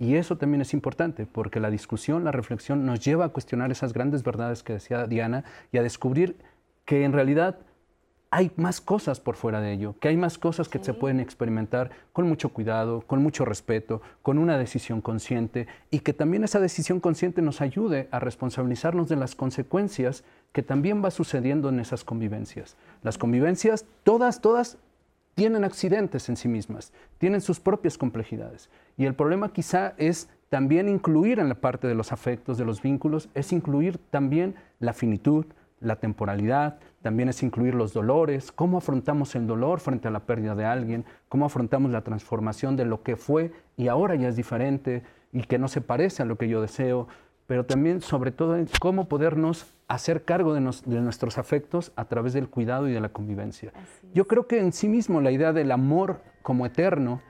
Y 0.00 0.16
eso 0.16 0.36
también 0.36 0.62
es 0.62 0.74
importante, 0.74 1.26
porque 1.26 1.60
la 1.60 1.70
discusión, 1.70 2.24
la 2.24 2.32
reflexión 2.32 2.84
nos 2.84 2.98
lleva 2.98 3.26
a 3.26 3.28
cuestionar 3.28 3.70
esas 3.70 3.92
grandes 3.92 4.24
verdades 4.24 4.64
que 4.64 4.72
decía 4.72 5.06
Diana 5.06 5.44
y 5.70 5.78
a 5.78 5.84
descubrir 5.84 6.34
que 6.84 7.04
en 7.04 7.12
realidad 7.12 7.60
hay 8.30 8.50
más 8.56 8.80
cosas 8.80 9.20
por 9.20 9.36
fuera 9.36 9.60
de 9.60 9.72
ello, 9.72 9.94
que 10.00 10.08
hay 10.08 10.16
más 10.16 10.38
cosas 10.38 10.68
que 10.68 10.82
se 10.82 10.92
pueden 10.92 11.20
experimentar 11.20 11.92
con 12.12 12.26
mucho 12.26 12.48
cuidado, 12.48 13.02
con 13.02 13.22
mucho 13.22 13.44
respeto, 13.44 14.02
con 14.22 14.36
una 14.38 14.58
decisión 14.58 15.00
consciente 15.00 15.68
y 15.92 16.00
que 16.00 16.14
también 16.14 16.42
esa 16.42 16.58
decisión 16.58 16.98
consciente 16.98 17.42
nos 17.42 17.60
ayude 17.60 18.08
a 18.10 18.18
responsabilizarnos 18.18 19.08
de 19.08 19.14
las 19.14 19.36
consecuencias 19.36 20.24
que 20.50 20.64
también 20.64 21.00
va 21.00 21.12
sucediendo 21.12 21.68
en 21.68 21.78
esas 21.78 22.02
convivencias. 22.02 22.76
Las 23.04 23.18
convivencias, 23.18 23.86
todas, 24.02 24.40
todas 24.40 24.78
tienen 25.34 25.64
accidentes 25.64 26.28
en 26.28 26.36
sí 26.36 26.48
mismas, 26.48 26.92
tienen 27.18 27.40
sus 27.40 27.60
propias 27.60 27.98
complejidades. 27.98 28.70
Y 28.96 29.04
el 29.04 29.14
problema 29.14 29.52
quizá 29.52 29.94
es 29.96 30.28
también 30.48 30.88
incluir 30.88 31.40
en 31.40 31.48
la 31.48 31.56
parte 31.56 31.88
de 31.88 31.94
los 31.94 32.12
afectos, 32.12 32.58
de 32.58 32.64
los 32.64 32.80
vínculos, 32.80 33.28
es 33.34 33.52
incluir 33.52 33.98
también 34.10 34.54
la 34.78 34.92
finitud, 34.92 35.46
la 35.80 35.96
temporalidad, 35.96 36.78
también 37.02 37.28
es 37.28 37.42
incluir 37.42 37.74
los 37.74 37.92
dolores, 37.92 38.52
cómo 38.52 38.78
afrontamos 38.78 39.34
el 39.34 39.46
dolor 39.46 39.80
frente 39.80 40.08
a 40.08 40.10
la 40.10 40.20
pérdida 40.20 40.54
de 40.54 40.64
alguien, 40.64 41.04
cómo 41.28 41.44
afrontamos 41.44 41.90
la 41.90 42.02
transformación 42.02 42.76
de 42.76 42.84
lo 42.84 43.02
que 43.02 43.16
fue 43.16 43.52
y 43.76 43.88
ahora 43.88 44.14
ya 44.14 44.28
es 44.28 44.36
diferente 44.36 45.02
y 45.32 45.42
que 45.42 45.58
no 45.58 45.68
se 45.68 45.80
parece 45.80 46.22
a 46.22 46.26
lo 46.26 46.38
que 46.38 46.48
yo 46.48 46.62
deseo, 46.62 47.08
pero 47.46 47.66
también 47.66 48.00
sobre 48.00 48.30
todo 48.30 48.56
cómo 48.80 49.08
podernos 49.08 49.66
hacer 49.88 50.24
cargo 50.24 50.54
de, 50.54 50.60
nuestros 50.60 51.38
afectos 51.38 51.92
a 51.96 52.06
través 52.06 52.32
del 52.32 52.48
cuidado 52.48 52.88
y 52.88 52.92
de 52.92 53.00
la 53.00 53.10
convivencia. 53.10 53.72
Yo 54.14 54.26
creo 54.26 54.46
que 54.46 54.58
en 54.60 54.72
sí 54.72 54.88
mismo 54.88 55.20
la 55.20 55.30
idea 55.30 55.52
del 55.52 55.70
amor 55.72 56.22
como 56.42 56.64
eterno, 56.64 57.20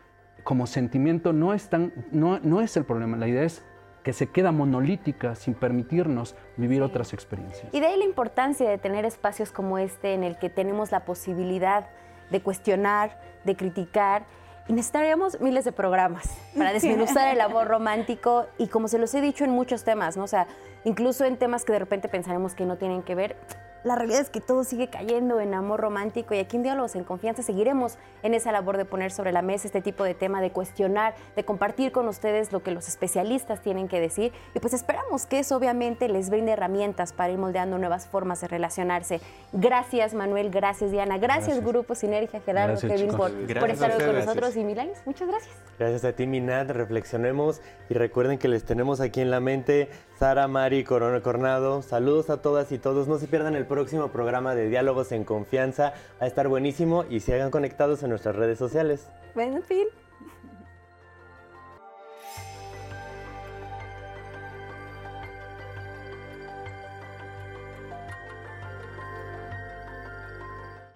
como 0.45 0.67
sentimiento, 0.67 1.33
no 1.33 1.53
es, 1.53 1.69
tan, 1.69 1.93
no, 2.13 2.39
no 2.41 2.61
es 2.61 2.77
el 2.77 2.85
problema. 2.85 3.17
La 3.17 3.27
idea 3.27 3.43
es 3.43 3.65
que 4.05 4.13
se 4.13 4.29
queda 4.29 4.53
monolítica 4.53 5.35
sin 5.35 5.55
permitirnos 5.55 6.37
vivir 6.57 6.83
otras 6.83 7.13
experiencias. 7.13 7.73
Y 7.73 7.81
de 7.81 7.87
ahí 7.87 7.99
la 7.99 8.05
importancia 8.05 8.69
de 8.69 8.79
tener 8.79 9.05
espacios 9.05 9.51
como 9.51 9.79
este 9.79 10.13
en 10.13 10.23
el 10.23 10.39
que 10.39 10.51
tenemos 10.51 10.93
la 10.93 11.05
posibilidad 11.07 11.89
de 12.31 12.41
cuestionar, 12.41 13.19
de 13.45 13.57
criticar 13.57 14.27
y 14.69 14.73
necesitaríamos 14.73 15.41
miles 15.41 15.65
de 15.65 15.73
programas 15.73 16.29
para 16.57 16.73
desmenuzar 16.75 17.29
el 17.29 17.41
amor 17.41 17.67
romántico 17.69 18.47
y 18.59 18.69
como 18.69 18.89
se 18.89 18.99
los 18.99 19.15
he 19.15 19.21
dicho 19.21 19.45
en 19.45 19.51
muchos 19.51 19.85
temas, 19.85 20.17
¿no? 20.17 20.25
O 20.25 20.29
sea, 20.29 20.47
incluso 20.85 21.25
en 21.25 21.37
temas 21.37 21.65
que 21.65 21.73
de 21.73 21.79
repente 21.79 22.09
pensaremos 22.09 22.55
que 22.55 22.65
no 22.65 22.77
tienen 22.77 23.03
que 23.03 23.15
ver, 23.15 23.37
la 23.85 23.97
realidad 23.97 24.23
es 24.23 24.31
que 24.31 24.41
todo 24.41 24.65
sigue 24.65 24.89
cayendo 24.89 25.41
en 25.41 25.53
amor 25.53 25.81
romántico 25.81 26.35
y 26.35 26.39
aquí 26.39 26.57
en 26.57 26.63
Diálogos 26.63 26.97
en 26.97 27.05
Confianza 27.05 27.43
seguiremos 27.43 27.99
en 28.23 28.33
esa 28.33 28.51
labor 28.51 28.79
de 28.79 28.87
poner 28.87 29.13
sobre 29.13 29.31
la 29.31 29.43
mesa 29.43 29.67
este 29.67 29.83
tipo 29.83 30.05
de 30.05 30.15
tema, 30.15 30.41
de 30.41 30.51
cuestionar, 30.51 31.15
de 31.37 31.45
compartir 31.45 31.93
con 31.93 32.09
ustedes 32.09 32.51
lo 32.51 32.63
que 32.63 32.71
los 32.71 32.89
especialistas 32.89 33.61
tienen 33.61 33.87
que 33.87 34.01
decir. 34.01 34.33
Y 34.55 34.61
pues 34.61 34.73
esperamos 34.73 35.27
que 35.27 35.39
eso 35.39 35.57
obviamente 35.57 36.09
les 36.09 36.31
brinde 36.31 36.53
herramientas 36.53 37.13
para 37.13 37.33
ir 37.33 37.39
moldeando 37.39 37.77
nuevas 37.77 38.07
formas 38.07 38.41
de 38.41 38.49
relacionarse. 38.49 39.21
Gracias 39.53 40.15
Manuel, 40.15 40.51
gracias 40.51 40.91
Diana, 40.91 41.19
gracias, 41.19 41.63
Grupo 41.63 41.95
Sinergia, 41.95 42.41
Gerardo, 42.41 42.81
Kevin 42.81 43.09
por, 43.09 43.33
por, 43.33 43.71
estar 43.71 43.93
hoy 43.93 44.03
con 44.03 44.15
nosotros. 44.15 44.57
Y 44.57 44.65
Milanes, 44.65 45.03
muchas 45.05 45.29
gracias. 45.29 45.55
Gracias 45.79 46.05
a 46.05 46.13
ti 46.13 46.27
Minat, 46.27 46.71
reflexionemos. 46.71 47.61
Y 47.91 47.95
recuerden 47.95 48.39
que 48.39 48.49
les 48.49 48.65
tenemos 48.65 49.01
aquí 49.01 49.21
en 49.21 49.31
la 49.31 49.41
mente 49.41 49.91
Sara, 50.19 50.47
Mari, 50.47 50.85
Corona 50.85 51.21
Cornado, 51.23 51.83
saludos 51.83 52.31
a 52.31 52.41
todas 52.41 52.71
y 52.71 52.79
todos, 52.79 53.09
no 53.09 53.19
se 53.19 53.27
pierdan 53.27 53.57
el 53.57 53.67
próximo 53.67 54.09
programa 54.09 54.55
de 54.55 54.69
Diálogos 54.69 55.11
en 55.11 55.25
Confianza. 55.25 55.93
Va 56.21 56.25
a 56.25 56.27
estar 56.27 56.47
buenísimo 56.47 57.05
y 57.11 57.21
se 57.21 57.35
hagan 57.35 57.51
conectados 57.51 58.03
en 58.05 58.11
nuestras 58.11 58.37
redes 58.37 58.59
sociales. 58.59 59.09
En 59.35 59.63
fin. 59.65 59.87